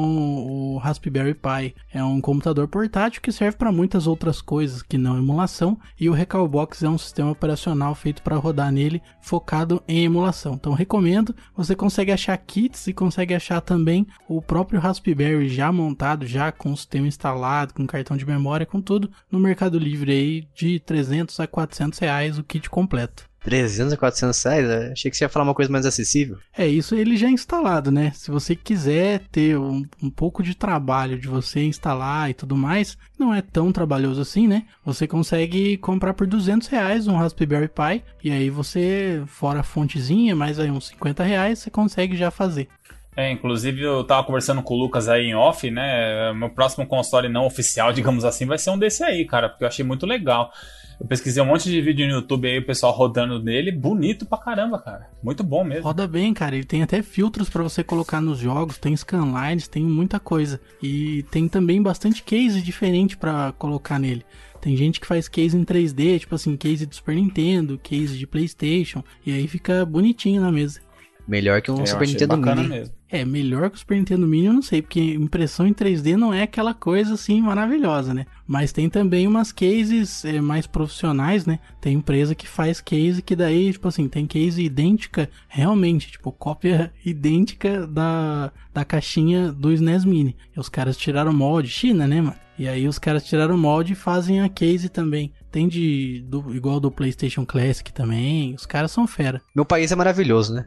o 0.47 0.77
Raspberry 0.77 1.33
Pi 1.33 1.75
é 1.91 2.01
um 2.01 2.21
computador 2.21 2.65
portátil 2.65 3.21
que 3.21 3.29
serve 3.29 3.57
para 3.57 3.69
muitas 3.69 4.07
outras 4.07 4.41
coisas 4.41 4.81
que 4.81 4.97
não 4.97 5.17
emulação, 5.17 5.77
e 5.99 6.07
o 6.09 6.13
Recalbox 6.13 6.81
é 6.81 6.87
um 6.87 6.97
sistema 6.97 7.31
operacional 7.31 7.93
feito 7.93 8.21
para 8.21 8.37
rodar 8.37 8.71
nele, 8.71 9.01
focado 9.21 9.83
em 9.85 10.05
emulação. 10.05 10.53
Então, 10.53 10.71
recomendo. 10.71 11.35
Você 11.57 11.75
consegue 11.75 12.13
achar 12.13 12.37
kits 12.37 12.87
e 12.87 12.93
consegue 12.93 13.33
achar 13.33 13.59
também 13.59 14.07
o 14.29 14.41
próprio 14.41 14.79
Raspberry 14.79 15.49
já 15.49 15.73
montado, 15.73 16.25
já 16.25 16.53
com 16.53 16.71
o 16.71 16.77
sistema 16.77 17.05
instalado, 17.05 17.73
com 17.73 17.85
cartão 17.85 18.15
de 18.15 18.25
memória, 18.25 18.65
com 18.65 18.79
tudo, 18.79 19.11
no 19.29 19.41
Mercado 19.41 19.77
Livre 19.77 20.13
aí 20.13 20.47
de 20.55 20.79
300 20.79 21.37
a 21.41 21.47
400 21.47 21.99
reais 21.99 22.39
o 22.39 22.43
kit 22.45 22.69
completo. 22.69 23.29
300 23.45 23.93
a 23.93 23.97
400 23.97 24.43
reais? 24.43 24.91
Achei 24.91 25.11
que 25.11 25.15
você 25.15 25.23
ia 25.23 25.29
falar 25.29 25.45
uma 25.45 25.53
coisa 25.53 25.71
mais 25.71 25.85
acessível. 25.85 26.37
É, 26.57 26.67
isso 26.67 26.95
ele 26.95 27.15
já 27.15 27.27
é 27.27 27.31
instalado, 27.31 27.91
né? 27.91 28.11
Se 28.15 28.31
você 28.31 28.55
quiser 28.55 29.21
ter 29.31 29.57
um, 29.57 29.85
um 30.01 30.09
pouco 30.09 30.41
de 30.41 30.55
trabalho 30.55 31.19
de 31.19 31.27
você 31.27 31.63
instalar 31.63 32.29
e 32.29 32.33
tudo 32.33 32.57
mais, 32.57 32.97
não 33.17 33.33
é 33.33 33.41
tão 33.41 33.71
trabalhoso 33.71 34.19
assim, 34.19 34.47
né? 34.47 34.65
Você 34.83 35.07
consegue 35.07 35.77
comprar 35.77 36.15
por 36.15 36.25
200 36.25 36.67
reais 36.67 37.07
um 37.07 37.15
Raspberry 37.15 37.69
Pi 37.69 38.03
e 38.23 38.31
aí 38.31 38.49
você, 38.49 39.23
fora 39.27 39.59
a 39.59 39.63
fontezinha, 39.63 40.35
mais 40.35 40.59
aí 40.59 40.71
uns 40.71 40.87
50 40.87 41.23
reais, 41.23 41.59
você 41.59 41.69
consegue 41.69 42.17
já 42.17 42.31
fazer. 42.31 42.67
É, 43.15 43.31
inclusive 43.31 43.81
eu 43.81 44.03
tava 44.03 44.25
conversando 44.25 44.61
com 44.61 44.73
o 44.73 44.77
Lucas 44.77 45.07
aí 45.07 45.27
em 45.27 45.35
off, 45.35 45.69
né? 45.71 46.33
Meu 46.33 46.49
próximo 46.49 46.85
console 46.85 47.29
não 47.29 47.45
oficial, 47.45 47.93
digamos 47.93 48.25
assim, 48.25 48.45
vai 48.45 48.57
ser 48.57 48.71
um 48.71 48.77
desse 48.77 49.03
aí, 49.03 49.23
cara, 49.23 49.47
porque 49.49 49.63
eu 49.63 49.67
achei 49.67 49.85
muito 49.85 50.05
legal. 50.05 50.51
Eu 50.99 51.07
pesquisei 51.07 51.41
um 51.41 51.45
monte 51.45 51.69
de 51.69 51.81
vídeo 51.81 52.07
no 52.07 52.13
YouTube 52.13 52.47
aí, 52.47 52.59
o 52.59 52.65
pessoal 52.65 52.93
rodando 52.93 53.41
nele, 53.41 53.71
bonito 53.71 54.25
pra 54.25 54.37
caramba, 54.37 54.79
cara. 54.79 55.09
Muito 55.21 55.43
bom 55.43 55.63
mesmo. 55.63 55.83
Roda 55.83 56.07
bem, 56.07 56.33
cara. 56.33 56.55
Ele 56.55 56.65
tem 56.65 56.81
até 56.83 57.01
filtros 57.01 57.49
para 57.49 57.63
você 57.63 57.83
colocar 57.83 58.21
nos 58.21 58.39
jogos, 58.39 58.77
tem 58.77 58.95
scanlines, 58.95 59.67
tem 59.67 59.83
muita 59.83 60.19
coisa. 60.19 60.59
E 60.81 61.23
tem 61.31 61.47
também 61.47 61.81
bastante 61.81 62.23
case 62.23 62.61
diferente 62.61 63.17
para 63.17 63.53
colocar 63.57 63.99
nele. 63.99 64.25
Tem 64.61 64.75
gente 64.75 64.99
que 64.99 65.05
faz 65.05 65.27
case 65.27 65.55
em 65.55 65.63
3D, 65.63 66.19
tipo 66.19 66.33
assim, 66.33 66.57
case 66.57 66.85
do 66.85 66.95
Super 66.95 67.15
Nintendo, 67.15 67.79
case 67.83 68.17
de 68.17 68.25
PlayStation, 68.25 69.03
e 69.23 69.31
aí 69.31 69.47
fica 69.47 69.85
bonitinho 69.85 70.41
na 70.41 70.51
mesa. 70.51 70.79
Melhor 71.27 71.61
que 71.61 71.71
um 71.71 71.77
É, 71.77 71.81
eu 71.81 71.87
Super 71.87 72.07
Nintendo 72.07 72.37
Mini. 72.37 72.67
mesmo. 72.67 72.93
É, 73.09 73.23
melhor 73.23 73.69
que 73.69 73.75
o 73.75 73.79
Super 73.79 73.97
Nintendo 73.97 74.27
Mini 74.27 74.47
eu 74.47 74.53
não 74.53 74.61
sei, 74.61 74.81
porque 74.81 74.99
impressão 74.99 75.65
em 75.65 75.73
3D 75.73 76.15
não 76.15 76.33
é 76.33 76.43
aquela 76.43 76.73
coisa 76.73 77.13
assim 77.13 77.41
maravilhosa, 77.41 78.13
né? 78.13 78.25
Mas 78.45 78.71
tem 78.71 78.89
também 78.89 79.27
umas 79.27 79.51
cases 79.51 80.25
é, 80.25 80.41
mais 80.41 80.67
profissionais, 80.67 81.45
né? 81.45 81.59
Tem 81.81 81.95
empresa 81.95 82.35
que 82.35 82.47
faz 82.47 82.81
case 82.81 83.21
que 83.21 83.35
daí, 83.35 83.71
tipo 83.71 83.87
assim, 83.87 84.07
tem 84.07 84.25
case 84.25 84.61
idêntica, 84.61 85.29
realmente, 85.47 86.11
tipo, 86.11 86.31
cópia 86.31 86.91
idêntica 87.05 87.87
da, 87.87 88.51
da 88.73 88.85
caixinha 88.85 89.51
do 89.51 89.71
SNES 89.71 90.05
Mini. 90.05 90.35
E 90.55 90.59
os 90.59 90.69
caras 90.69 90.97
tiraram 90.97 91.31
o 91.31 91.35
molde, 91.35 91.69
China, 91.69 92.07
né, 92.07 92.21
mano? 92.21 92.45
E 92.57 92.69
aí 92.69 92.87
os 92.87 92.97
caras 92.97 93.25
tiraram 93.25 93.55
o 93.55 93.57
molde 93.57 93.93
e 93.93 93.95
fazem 93.95 94.41
a 94.41 94.47
case 94.47 94.87
também. 94.87 95.33
Tem 95.51 95.67
de 95.67 96.23
do, 96.27 96.55
igual 96.55 96.79
do 96.79 96.89
PlayStation 96.89 97.45
Classic 97.45 97.91
também. 97.91 98.55
Os 98.55 98.65
caras 98.65 98.91
são 98.91 99.05
fera. 99.05 99.41
Meu 99.53 99.65
país 99.65 99.91
é 99.91 99.95
maravilhoso, 99.95 100.53
né? 100.53 100.65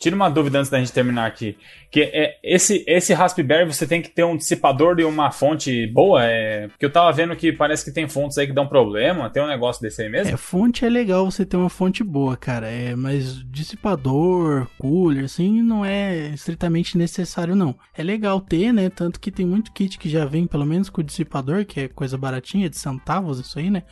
Tira 0.00 0.16
uma 0.16 0.30
dúvida 0.30 0.58
antes 0.58 0.70
da 0.70 0.78
gente 0.78 0.94
terminar 0.94 1.26
aqui. 1.26 1.58
Que 1.90 2.00
é 2.00 2.38
esse, 2.42 2.82
esse 2.88 3.12
Raspberry 3.12 3.66
você 3.66 3.86
tem 3.86 4.00
que 4.00 4.08
ter 4.08 4.24
um 4.24 4.34
dissipador 4.34 4.98
e 4.98 5.04
uma 5.04 5.30
fonte 5.30 5.86
boa? 5.88 6.24
É, 6.24 6.68
porque 6.68 6.86
eu 6.86 6.90
tava 6.90 7.12
vendo 7.12 7.36
que 7.36 7.52
parece 7.52 7.84
que 7.84 7.92
tem 7.92 8.08
fontes 8.08 8.38
aí 8.38 8.46
que 8.46 8.54
dão 8.54 8.66
problema. 8.66 9.28
Tem 9.28 9.42
um 9.42 9.46
negócio 9.46 9.82
desse 9.82 10.00
aí 10.00 10.08
mesmo? 10.08 10.32
É, 10.32 10.38
fonte 10.38 10.86
é 10.86 10.88
legal 10.88 11.30
você 11.30 11.44
ter 11.44 11.58
uma 11.58 11.68
fonte 11.68 12.02
boa, 12.02 12.34
cara. 12.34 12.66
É, 12.66 12.96
mas 12.96 13.44
dissipador, 13.50 14.68
cooler, 14.78 15.24
assim, 15.24 15.60
não 15.60 15.84
é 15.84 16.28
estritamente 16.28 16.96
necessário, 16.96 17.54
não. 17.54 17.78
É 17.94 18.02
legal 18.02 18.40
ter, 18.40 18.72
né? 18.72 18.88
Tanto 18.88 19.20
que 19.20 19.30
tem 19.30 19.44
muito 19.44 19.70
kit 19.70 19.98
que 19.98 20.08
já 20.08 20.24
vem, 20.24 20.46
pelo 20.46 20.64
menos 20.64 20.88
com 20.88 21.02
o 21.02 21.04
dissipador, 21.04 21.66
que 21.66 21.78
é 21.78 21.88
coisa 21.88 22.16
baratinha, 22.16 22.70
de 22.70 22.78
centavos, 22.78 23.38
isso 23.38 23.58
aí, 23.58 23.68
né? 23.68 23.82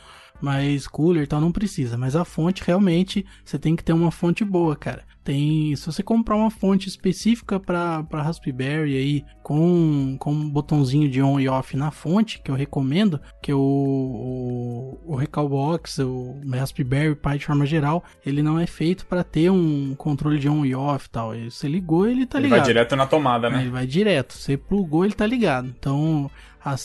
Mas 0.41 0.87
cooler 0.87 1.23
e 1.25 1.27
tal 1.27 1.39
não 1.39 1.51
precisa. 1.51 1.99
Mas 1.99 2.15
a 2.15 2.25
fonte, 2.25 2.63
realmente, 2.65 3.23
você 3.45 3.59
tem 3.59 3.75
que 3.75 3.83
ter 3.83 3.93
uma 3.93 4.09
fonte 4.09 4.43
boa, 4.43 4.75
cara. 4.75 5.03
Tem, 5.29 5.75
se 5.75 5.85
você 5.85 6.01
comprar 6.01 6.35
uma 6.35 6.49
fonte 6.49 6.89
específica 6.89 7.59
para 7.59 8.03
Raspberry 8.11 8.97
aí, 8.97 9.25
com, 9.43 10.17
com 10.19 10.31
um 10.31 10.49
botãozinho 10.49 11.07
de 11.07 11.21
on 11.21 11.39
e 11.39 11.47
off 11.47 11.77
na 11.77 11.91
fonte, 11.91 12.41
que 12.41 12.49
eu 12.49 12.55
recomendo, 12.55 13.21
que 13.39 13.53
o, 13.53 13.59
o, 13.59 14.99
o 15.05 15.15
Recalbox, 15.15 15.99
o 15.99 16.41
Raspberry 16.51 17.13
Pi 17.15 17.37
de 17.37 17.45
forma 17.45 17.67
geral, 17.67 18.03
ele 18.25 18.41
não 18.41 18.59
é 18.59 18.65
feito 18.65 19.05
para 19.05 19.23
ter 19.23 19.51
um 19.51 19.93
controle 19.93 20.39
de 20.39 20.49
on 20.49 20.65
e 20.65 20.73
off 20.73 21.05
e 21.05 21.09
tal. 21.11 21.35
Você 21.47 21.67
ligou, 21.67 22.07
ele 22.07 22.25
tá 22.25 22.39
Ele 22.39 22.47
ligado. 22.47 22.59
vai 22.61 22.67
direto 22.67 22.95
na 22.95 23.05
tomada, 23.05 23.51
né? 23.51 23.61
Ele 23.61 23.69
vai 23.69 23.85
direto. 23.85 24.33
Você 24.33 24.57
plugou, 24.57 25.05
ele 25.05 25.13
tá 25.13 25.27
ligado. 25.27 25.67
Então, 25.67 26.31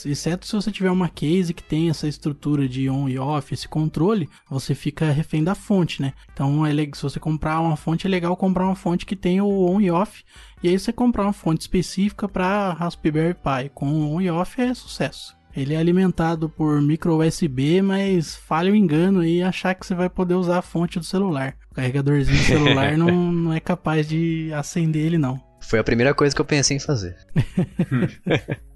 exceto 0.06 0.46
se 0.46 0.52
você 0.54 0.70
tiver 0.70 0.90
uma 0.90 1.08
case 1.08 1.52
que 1.52 1.62
tem 1.62 1.90
essa 1.90 2.06
estrutura 2.06 2.68
de 2.68 2.88
on 2.88 3.08
e 3.08 3.18
off, 3.18 3.52
esse 3.52 3.68
controle, 3.68 4.28
você 4.48 4.74
fica 4.74 5.10
refém 5.10 5.42
da 5.42 5.54
fonte, 5.54 6.00
né? 6.00 6.12
Então, 6.32 6.64
é 6.64 6.72
se 6.94 7.02
você 7.02 7.18
comprar 7.18 7.60
uma 7.60 7.76
fonte, 7.76 8.06
é 8.06 8.10
legal 8.10 8.33
comprar 8.36 8.64
uma 8.64 8.74
fonte 8.74 9.06
que 9.06 9.16
tem 9.16 9.40
o 9.40 9.66
on 9.68 9.80
e 9.80 9.90
off. 9.90 10.24
E 10.62 10.68
aí 10.68 10.78
você 10.78 10.92
comprar 10.92 11.24
uma 11.24 11.32
fonte 11.32 11.62
específica 11.62 12.28
para 12.28 12.72
Raspberry 12.72 13.34
Pi 13.34 13.70
com 13.74 14.14
on 14.14 14.20
e 14.20 14.30
off 14.30 14.60
é 14.60 14.72
sucesso. 14.74 15.36
Ele 15.56 15.74
é 15.74 15.76
alimentado 15.76 16.48
por 16.48 16.82
micro 16.82 17.24
USB, 17.24 17.80
mas 17.80 18.34
falha 18.34 18.72
o 18.72 18.74
engano 18.74 19.20
aí 19.20 19.40
achar 19.40 19.74
que 19.74 19.86
você 19.86 19.94
vai 19.94 20.10
poder 20.10 20.34
usar 20.34 20.58
a 20.58 20.62
fonte 20.62 20.98
do 20.98 21.04
celular. 21.04 21.54
O 21.70 21.74
carregadorzinho 21.74 22.36
do 22.36 22.44
celular 22.44 22.96
não, 22.98 23.30
não 23.30 23.52
é 23.52 23.60
capaz 23.60 24.08
de 24.08 24.52
acender 24.52 25.06
ele 25.06 25.18
não. 25.18 25.40
Foi 25.60 25.78
a 25.78 25.84
primeira 25.84 26.12
coisa 26.12 26.34
que 26.34 26.40
eu 26.40 26.44
pensei 26.44 26.76
em 26.76 26.80
fazer. 26.80 27.16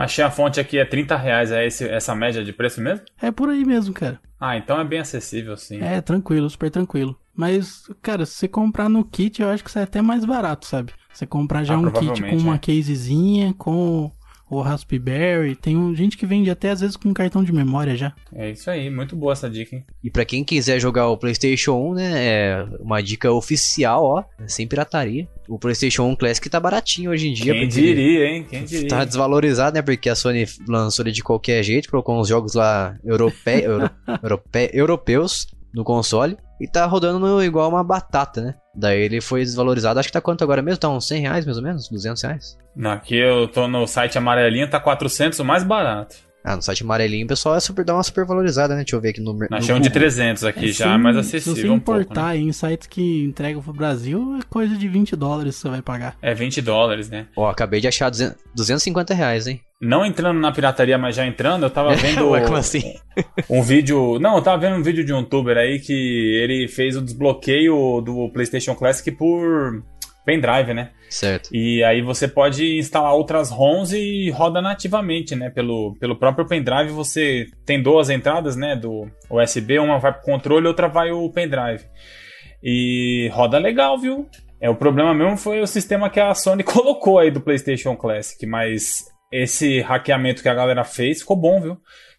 Achei 0.00 0.24
a 0.24 0.30
fonte 0.30 0.60
aqui 0.60 0.78
é 0.78 0.84
30 0.84 1.16
reais, 1.16 1.50
é 1.52 1.66
esse, 1.66 1.86
essa 1.88 2.14
média 2.14 2.44
de 2.44 2.52
preço 2.52 2.80
mesmo? 2.80 3.04
É 3.20 3.30
por 3.30 3.48
aí 3.48 3.64
mesmo, 3.64 3.92
cara. 3.94 4.20
Ah, 4.40 4.56
então 4.56 4.78
é 4.80 4.84
bem 4.84 5.00
acessível, 5.00 5.56
sim. 5.56 5.80
É, 5.80 6.00
tranquilo, 6.00 6.48
super 6.48 6.70
tranquilo. 6.70 7.18
Mas, 7.34 7.84
cara, 8.02 8.26
se 8.26 8.32
você 8.34 8.48
comprar 8.48 8.88
no 8.88 9.04
kit, 9.04 9.40
eu 9.40 9.48
acho 9.48 9.62
que 9.64 9.70
sai 9.70 9.84
até 9.84 10.00
mais 10.02 10.24
barato, 10.24 10.66
sabe? 10.66 10.92
Você 11.12 11.26
comprar 11.26 11.64
já 11.64 11.74
Ah, 11.74 11.78
um 11.78 11.90
kit 11.90 12.20
com 12.22 12.36
uma 12.36 12.54
é. 12.56 12.58
casezinha, 12.58 13.54
com 13.54 14.10
o 14.50 14.60
Raspberry. 14.60 15.54
Tem 15.56 15.76
um- 15.76 15.94
gente 15.94 16.16
que 16.16 16.26
vende 16.26 16.50
até 16.50 16.70
às 16.70 16.80
vezes 16.80 16.96
com 16.96 17.12
cartão 17.12 17.42
de 17.44 17.52
memória 17.52 17.96
já. 17.96 18.12
É 18.34 18.50
isso 18.50 18.70
aí, 18.70 18.88
muito 18.90 19.14
boa 19.16 19.32
essa 19.32 19.48
dica, 19.48 19.76
hein? 19.76 19.84
E 20.02 20.10
pra 20.10 20.24
quem 20.24 20.42
quiser 20.44 20.78
jogar 20.80 21.08
o 21.08 21.16
PlayStation 21.16 21.72
1, 21.74 21.94
né, 21.94 22.12
é 22.26 22.66
uma 22.80 23.02
dica 23.02 23.30
oficial, 23.32 24.04
ó, 24.04 24.24
sem 24.46 24.66
pirataria. 24.66 25.28
O 25.48 25.58
PlayStation 25.58 26.04
1 26.04 26.16
Classic 26.16 26.48
tá 26.50 26.60
baratinho 26.60 27.10
hoje 27.10 27.28
em 27.28 27.32
dia. 27.32 27.52
Quem 27.54 27.68
diria, 27.68 28.24
hein? 28.26 28.46
Quem 28.48 28.64
diria? 28.64 28.88
Tá 28.88 29.04
desvalorizado, 29.04 29.74
né? 29.76 29.82
Porque 29.82 30.08
a 30.08 30.14
Sony 30.14 30.44
lançou 30.66 31.04
ele 31.04 31.12
de 31.12 31.22
qualquer 31.22 31.62
jeito, 31.62 31.88
colocou 31.90 32.18
uns 32.20 32.28
jogos 32.28 32.54
lá 32.54 32.96
europe... 33.04 33.34
euro- 33.46 33.90
europe- 34.22 34.70
europeus 34.72 35.46
no 35.72 35.84
console 35.84 36.36
e 36.60 36.66
tá 36.66 36.84
rodando 36.86 37.42
igual 37.42 37.68
uma 37.68 37.84
batata, 37.84 38.40
né? 38.40 38.54
Daí 38.74 39.00
ele 39.00 39.20
foi 39.20 39.40
desvalorizado. 39.40 39.98
Acho 39.98 40.08
que 40.08 40.12
tá 40.12 40.20
quanto 40.20 40.42
agora 40.42 40.62
mesmo? 40.62 40.78
Tá 40.78 40.88
uns 40.88 41.06
100 41.06 41.22
reais 41.22 41.44
mais 41.44 41.56
ou 41.56 41.62
menos? 41.62 41.88
200 41.88 42.22
reais? 42.22 42.58
Aqui 42.84 43.16
eu 43.16 43.48
tô 43.48 43.66
no 43.66 43.86
site 43.86 44.18
amarelinho, 44.18 44.70
tá 44.70 44.78
400, 44.78 45.38
o 45.38 45.44
mais 45.44 45.64
barato. 45.64 46.27
Ah, 46.48 46.56
no 46.56 46.62
site 46.62 46.82
amarelinho 46.82 47.24
o 47.24 47.28
pessoal 47.28 47.56
é 47.56 47.60
super, 47.60 47.84
dá 47.84 47.92
uma 47.94 48.02
super 48.02 48.24
valorizada, 48.24 48.74
né? 48.74 48.80
Deixa 48.82 48.96
eu 48.96 49.00
ver 49.00 49.10
aqui 49.10 49.20
no, 49.20 49.32
no 49.34 49.38
chamamos 49.40 49.66
de 49.66 49.72
Google. 49.74 49.90
300 49.90 50.44
aqui, 50.44 50.70
É, 50.70 50.72
já 50.72 50.86
é 50.86 50.92
se- 50.92 50.98
mais 50.98 51.16
Se 51.16 51.22
você 51.22 51.36
acessível 51.38 51.72
um 51.74 51.78
pouco, 51.78 52.00
importar 52.00 52.34
né? 52.34 52.38
em 52.38 52.52
sites 52.52 52.86
que 52.86 53.24
entregam 53.24 53.60
pro 53.62 53.72
Brasil, 53.72 54.36
é 54.38 54.42
coisa 54.48 54.74
de 54.76 54.88
20 54.88 55.14
dólares 55.14 55.56
que 55.56 55.60
você 55.62 55.68
vai 55.68 55.82
pagar. 55.82 56.16
É 56.22 56.32
20 56.32 56.62
dólares, 56.62 57.10
né? 57.10 57.26
Ó, 57.36 57.48
acabei 57.48 57.80
de 57.80 57.88
achar 57.88 58.08
200 58.10 58.36
250 58.54 59.14
reais, 59.14 59.46
hein? 59.46 59.60
Não 59.80 60.04
entrando 60.04 60.40
na 60.40 60.50
pirataria, 60.50 60.98
mas 60.98 61.14
já 61.14 61.24
entrando, 61.26 61.64
eu 61.64 61.70
tava 61.70 61.94
vendo 61.96 62.30
Ué, 62.30 62.40
como 62.40 62.56
assim? 62.56 62.94
um 63.48 63.62
vídeo... 63.62 64.18
Não, 64.18 64.36
eu 64.36 64.42
tava 64.42 64.58
vendo 64.58 64.76
um 64.76 64.82
vídeo 64.82 65.04
de 65.04 65.12
um 65.12 65.18
youtuber 65.18 65.56
aí 65.56 65.78
que 65.78 65.92
ele 66.42 66.66
fez 66.66 66.96
o 66.96 67.00
desbloqueio 67.02 68.00
do 68.00 68.28
PlayStation 68.32 68.74
Classic 68.74 69.10
por 69.12 69.82
pendrive, 70.28 70.74
né? 70.74 70.90
Certo. 71.08 71.48
E 71.50 71.82
aí 71.82 72.02
você 72.02 72.28
pode 72.28 72.76
instalar 72.78 73.14
outras 73.14 73.48
ROMs 73.48 73.96
e 73.96 74.28
roda 74.28 74.60
nativamente, 74.60 75.34
né? 75.34 75.48
Pelo, 75.48 75.96
pelo 75.98 76.16
próprio 76.16 76.46
pendrive 76.46 76.90
você 76.90 77.46
tem 77.64 77.82
duas 77.82 78.10
entradas, 78.10 78.54
né? 78.54 78.76
Do 78.76 79.10
USB, 79.30 79.78
uma 79.78 79.98
vai 79.98 80.12
pro 80.12 80.20
controle 80.20 80.66
outra 80.66 80.86
vai 80.86 81.10
o 81.10 81.30
pendrive. 81.30 81.84
E 82.62 83.30
roda 83.32 83.56
legal, 83.56 83.98
viu? 83.98 84.28
É, 84.60 84.68
o 84.68 84.74
problema 84.74 85.14
mesmo 85.14 85.38
foi 85.38 85.62
o 85.62 85.66
sistema 85.66 86.10
que 86.10 86.20
a 86.20 86.34
Sony 86.34 86.62
colocou 86.64 87.18
aí 87.18 87.30
do 87.30 87.40
PlayStation 87.40 87.96
Classic, 87.96 88.44
mas 88.44 89.06
esse 89.32 89.80
hackeamento 89.80 90.42
que 90.42 90.48
a 90.48 90.54
galera 90.54 90.84
fez 90.84 91.20
ficou 91.20 91.36
bom, 91.36 91.58
viu? 91.58 91.78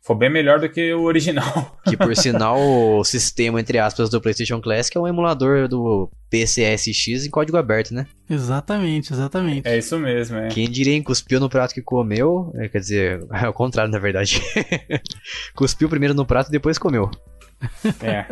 Ficou 0.10 0.18
bem 0.18 0.30
melhor 0.32 0.60
do 0.60 0.68
que 0.68 0.92
o 0.92 1.04
original. 1.04 1.78
Que 1.88 1.96
por 1.96 2.16
sinal, 2.16 2.60
o 2.60 3.04
sistema, 3.04 3.62
entre 3.62 3.78
aspas, 3.78 4.10
do 4.10 4.20
PlayStation 4.20 4.60
Classic 4.60 4.98
é 4.98 5.00
um 5.00 5.08
emulador 5.08 5.68
do 5.68 6.10
PCSX 6.32 7.28
em 7.28 7.30
código 7.30 7.58
aberto, 7.58 7.94
né? 7.94 8.08
Exatamente, 8.28 9.14
exatamente. 9.14 9.68
É 9.68 9.78
isso 9.78 10.00
mesmo, 10.00 10.38
é. 10.38 10.48
Quem 10.48 10.68
diria, 10.68 10.96
hein? 10.96 11.04
Cuspiu 11.04 11.40
no 11.40 11.48
prato 11.48 11.76
que 11.76 11.82
comeu. 11.84 12.52
é, 12.56 12.68
quer 12.68 12.80
dizer, 12.80 13.28
é 13.32 13.48
o 13.48 13.54
contrário, 13.54 13.92
na 13.92 14.00
verdade. 14.00 14.42
Cuspiu 15.54 15.88
primeiro 15.88 16.16
no 16.16 16.26
prato 16.26 16.48
e 16.48 16.52
depois 16.52 16.80
comeu. 16.80 17.12
é. 18.02 18.26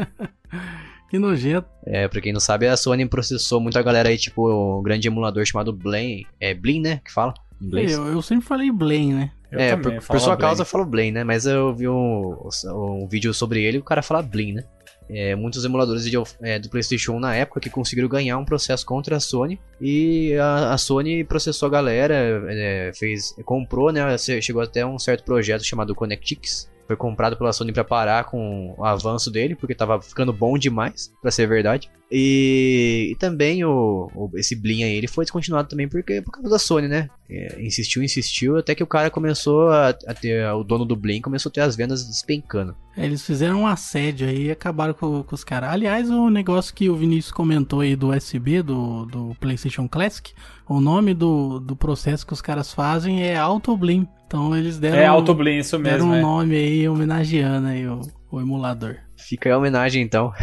Que 1.12 1.20
nojento. 1.20 1.68
É, 1.86 2.08
pra 2.08 2.22
quem 2.22 2.34
não 2.34 2.40
sabe, 2.40 2.68
a 2.68 2.76
Sony 2.76 3.06
processou 3.06 3.60
muita 3.60 3.84
galera 3.84 4.10
aí, 4.10 4.18
tipo, 4.18 4.80
um 4.80 4.82
grande 4.82 5.08
emulador 5.08 5.46
chamado 5.46 5.72
Blame. 5.72 6.26
É 6.40 6.56
Blin, 6.56 6.82
né? 6.82 7.02
Que 7.06 7.14
fala? 7.14 7.36
Inglês. 7.62 7.92
Eu, 7.92 8.08
eu 8.08 8.22
sempre 8.24 8.48
falei 8.48 8.72
Blame, 8.72 9.14
né? 9.14 9.32
Eu 9.52 9.60
é, 9.60 9.70
também 9.72 10.00
por, 10.00 10.08
por 10.08 10.20
sua 10.20 10.36
bem. 10.36 10.42
causa 10.42 10.62
eu 10.62 10.66
falo 10.66 10.86
Blame, 10.86 11.12
né? 11.12 11.24
Mas 11.24 11.46
eu 11.46 11.74
vi 11.74 11.88
um, 11.88 12.50
um 12.66 13.08
vídeo 13.08 13.34
sobre 13.34 13.64
ele 13.64 13.78
e 13.78 13.80
o 13.80 13.84
cara 13.84 14.02
fala 14.02 14.22
Blin, 14.22 14.54
né? 14.54 14.64
É, 15.10 15.36
muitos 15.36 15.64
emuladores 15.64 16.04
de, 16.04 16.18
é, 16.42 16.60
do 16.60 16.70
PlayStation 16.70 17.14
1 17.14 17.20
na 17.22 17.34
época 17.34 17.62
que 17.62 17.70
conseguiram 17.70 18.10
ganhar 18.10 18.38
um 18.38 18.44
processo 18.44 18.86
contra 18.86 19.16
a 19.16 19.20
Sony 19.22 19.58
e 19.80 20.36
a, 20.36 20.74
a 20.74 20.78
Sony 20.78 21.24
processou 21.24 21.68
a 21.68 21.72
galera, 21.72 22.14
é, 22.50 22.92
fez, 22.94 23.34
comprou, 23.46 23.92
né? 23.92 24.18
Chegou 24.18 24.62
até 24.62 24.86
um 24.86 25.00
certo 25.00 25.24
projeto 25.24 25.64
chamado 25.64 25.96
ConnectX. 25.96 26.70
Foi 26.88 26.96
comprado 26.96 27.36
pela 27.36 27.52
Sony 27.52 27.74
pra 27.74 27.84
parar 27.84 28.24
com 28.24 28.74
o 28.78 28.84
avanço 28.86 29.30
dele, 29.30 29.56
porque 29.56 29.76
tava 29.76 30.02
ficando 30.02 30.32
bom 30.32 30.58
demais, 30.58 31.12
pra 31.22 31.30
ser 31.30 31.46
verdade. 31.48 31.90
E, 32.10 33.10
e 33.12 33.16
também 33.18 33.66
o, 33.66 34.10
o- 34.16 34.32
esse 34.36 34.56
Blin 34.56 34.84
aí, 34.84 34.94
ele 34.96 35.08
foi 35.08 35.26
descontinuado 35.26 35.68
também 35.68 35.88
porque, 35.90 36.22
por 36.22 36.32
causa 36.32 36.50
da 36.50 36.58
Sony, 36.58 36.88
né? 36.88 37.10
É, 37.30 37.62
insistiu, 37.62 38.02
insistiu, 38.02 38.56
até 38.58 38.74
que 38.74 38.82
o 38.84 38.88
cara 38.88 39.10
começou 39.10 39.70
a, 39.70 39.90
a 39.90 40.14
ter, 40.14 40.50
o 40.54 40.64
dono 40.64 40.86
do 40.86 40.96
Blin 40.96 41.20
começou 41.20 41.50
a 41.50 41.54
ter 41.54 41.60
as 41.60 41.76
vendas 41.76 42.08
despencando. 42.08 42.74
É, 42.96 43.04
Eles 43.06 43.22
fizeram 43.26 43.62
um 43.64 43.68
assédio 43.68 44.26
aí 44.28 44.46
e 44.46 44.52
acabaram 44.52 44.94
com, 44.94 45.22
com 45.24 45.36
os 45.36 45.44
caras. 45.44 45.70
Aliás, 45.72 46.10
o 46.10 46.30
negócio 46.30 46.74
que 46.74 46.90
o 46.90 46.96
Vinícius 46.96 47.34
comentou 47.34 47.82
aí 47.82 47.98
do 47.98 48.12
USB, 48.16 48.62
do, 48.64 49.06
do 49.06 49.36
PlayStation 49.42 49.90
Classic, 49.90 50.32
o 50.70 50.80
nome 50.80 51.14
do, 51.14 51.60
do 51.60 51.76
processo 51.76 52.26
que 52.26 52.32
os 52.34 52.42
caras 52.42 52.74
fazem 52.74 53.22
é 53.24 53.36
AutoBlim. 53.36 54.08
Então 54.28 54.56
eles 54.56 54.78
deram, 54.78 54.98
É 54.98 55.06
Autoblin, 55.06 55.58
isso 55.58 55.78
deram 55.80 56.06
mesmo. 56.08 56.12
um 56.12 56.16
é. 56.16 56.22
nome 56.22 56.56
aí 56.56 56.88
homenageando 56.88 57.68
aí 57.68 57.88
o, 57.88 58.02
o 58.30 58.42
emulador. 58.42 58.98
Fica 59.16 59.50
aí 59.50 59.54
a 59.54 59.58
homenagem 59.58 60.04
então. 60.04 60.34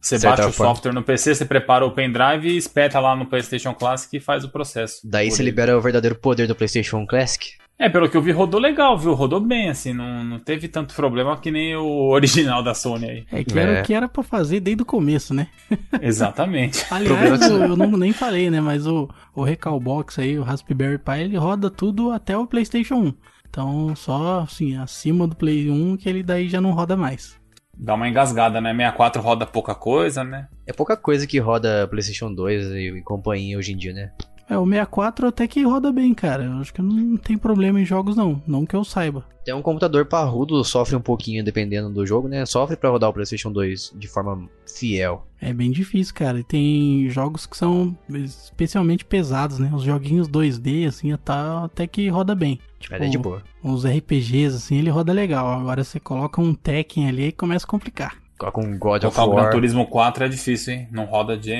Você 0.00 0.18
baixa 0.20 0.46
o 0.46 0.52
forma. 0.52 0.74
software 0.74 0.92
no 0.92 1.02
PC, 1.02 1.34
você 1.34 1.44
prepara 1.44 1.84
o 1.84 1.90
pendrive 1.90 2.48
e 2.48 2.56
espeta 2.56 3.00
lá 3.00 3.16
no 3.16 3.26
PlayStation 3.26 3.74
Classic 3.74 4.16
e 4.16 4.20
faz 4.20 4.44
o 4.44 4.48
processo. 4.48 5.00
Daí 5.02 5.32
você 5.32 5.42
libera 5.42 5.76
o 5.76 5.80
verdadeiro 5.80 6.14
poder 6.14 6.46
do 6.46 6.54
PlayStation 6.54 7.04
Classic. 7.04 7.44
É, 7.78 7.90
pelo 7.90 8.08
que 8.08 8.16
eu 8.16 8.22
vi, 8.22 8.32
rodou 8.32 8.58
legal, 8.58 8.96
viu? 8.96 9.12
Rodou 9.12 9.38
bem, 9.38 9.68
assim, 9.68 9.92
não, 9.92 10.24
não 10.24 10.38
teve 10.38 10.66
tanto 10.66 10.94
problema 10.94 11.36
que 11.38 11.50
nem 11.50 11.76
o 11.76 12.08
original 12.08 12.62
da 12.62 12.72
Sony 12.74 13.04
aí. 13.10 13.26
É 13.30 13.44
que 13.44 13.58
era 13.58 13.72
É. 13.72 13.82
o 13.82 13.84
que 13.84 13.92
era 13.92 14.08
pra 14.08 14.22
fazer 14.22 14.60
desde 14.60 14.82
o 14.82 14.86
começo, 14.86 15.34
né? 15.34 15.48
Exatamente. 16.00 16.84
Aliás, 16.90 17.42
eu, 17.42 17.62
eu 17.62 17.76
não, 17.76 17.90
nem 17.98 18.12
falei, 18.12 18.48
né? 18.50 18.60
Mas 18.62 18.86
o, 18.86 19.08
o 19.34 19.42
Recalbox 19.44 20.18
aí, 20.18 20.38
o 20.38 20.42
Raspberry 20.42 20.96
Pi, 20.98 21.20
ele 21.20 21.36
roda 21.36 21.68
tudo 21.70 22.12
até 22.12 22.36
o 22.36 22.46
PlayStation 22.46 22.94
1. 22.96 23.14
Então, 23.48 23.94
só 23.94 24.40
assim, 24.40 24.76
acima 24.76 25.26
do 25.26 25.36
Play 25.36 25.70
1 25.70 25.96
que 25.98 26.08
ele 26.08 26.22
daí 26.22 26.48
já 26.48 26.60
não 26.60 26.72
roda 26.72 26.96
mais. 26.96 27.36
Dá 27.78 27.94
uma 27.94 28.08
engasgada, 28.08 28.58
né? 28.58 28.70
64 28.72 29.20
roda 29.20 29.44
pouca 29.46 29.74
coisa, 29.74 30.24
né? 30.24 30.48
É 30.66 30.72
pouca 30.72 30.96
coisa 30.96 31.26
que 31.26 31.38
roda 31.38 31.86
PlayStation 31.88 32.32
2 32.32 32.66
e, 32.68 32.78
e 32.98 33.02
companhia 33.02 33.58
hoje 33.58 33.72
em 33.72 33.76
dia, 33.76 33.92
né? 33.92 34.12
É, 34.48 34.56
o 34.56 34.64
64 34.64 35.26
até 35.26 35.46
que 35.48 35.62
roda 35.64 35.90
bem, 35.92 36.14
cara. 36.14 36.44
Eu 36.44 36.52
acho 36.54 36.72
que 36.72 36.80
não 36.80 37.16
tem 37.16 37.36
problema 37.36 37.80
em 37.80 37.84
jogos, 37.84 38.16
não. 38.16 38.40
Não 38.46 38.64
que 38.64 38.76
eu 38.76 38.84
saiba. 38.84 39.24
Até 39.40 39.54
um 39.54 39.62
computador 39.62 40.06
parrudo 40.06 40.62
sofre 40.64 40.94
um 40.96 41.00
pouquinho 41.00 41.44
dependendo 41.44 41.90
do 41.90 42.06
jogo, 42.06 42.28
né? 42.28 42.46
Sofre 42.46 42.76
pra 42.76 42.90
rodar 42.90 43.10
o 43.10 43.12
PlayStation 43.12 43.50
2 43.50 43.94
de 43.96 44.08
forma 44.08 44.48
fiel. 44.66 45.26
É 45.40 45.52
bem 45.52 45.70
difícil, 45.70 46.14
cara. 46.14 46.38
E 46.38 46.44
tem 46.44 47.08
jogos 47.10 47.46
que 47.46 47.56
são 47.56 47.96
especialmente 48.08 49.04
pesados, 49.04 49.58
né? 49.58 49.70
Os 49.74 49.82
joguinhos 49.82 50.28
2D, 50.28 50.86
assim, 50.86 51.16
tá, 51.16 51.64
até 51.64 51.86
que 51.86 52.08
roda 52.08 52.34
bem. 52.34 52.60
Tipo, 52.78 52.94
é 52.94 53.08
de 53.08 53.18
boa. 53.18 53.42
uns 53.64 53.84
RPGs, 53.84 54.56
assim, 54.56 54.78
ele 54.78 54.90
roda 54.90 55.12
legal. 55.12 55.48
Agora 55.48 55.82
você 55.82 55.98
coloca 55.98 56.40
um 56.40 56.54
Tekken 56.54 57.08
ali 57.08 57.28
e 57.28 57.32
começa 57.32 57.64
a 57.64 57.68
complicar. 57.68 58.16
Coloca 58.38 58.60
um 58.60 58.78
God 58.78 59.04
of 59.04 59.14
Colocar 59.14 59.24
o 59.24 59.34
Gran 59.34 59.42
War. 59.44 59.52
Turismo 59.52 59.86
4 59.86 60.24
é 60.24 60.28
difícil, 60.28 60.74
hein? 60.74 60.88
Não 60.92 61.04
roda 61.04 61.36
de. 61.36 61.52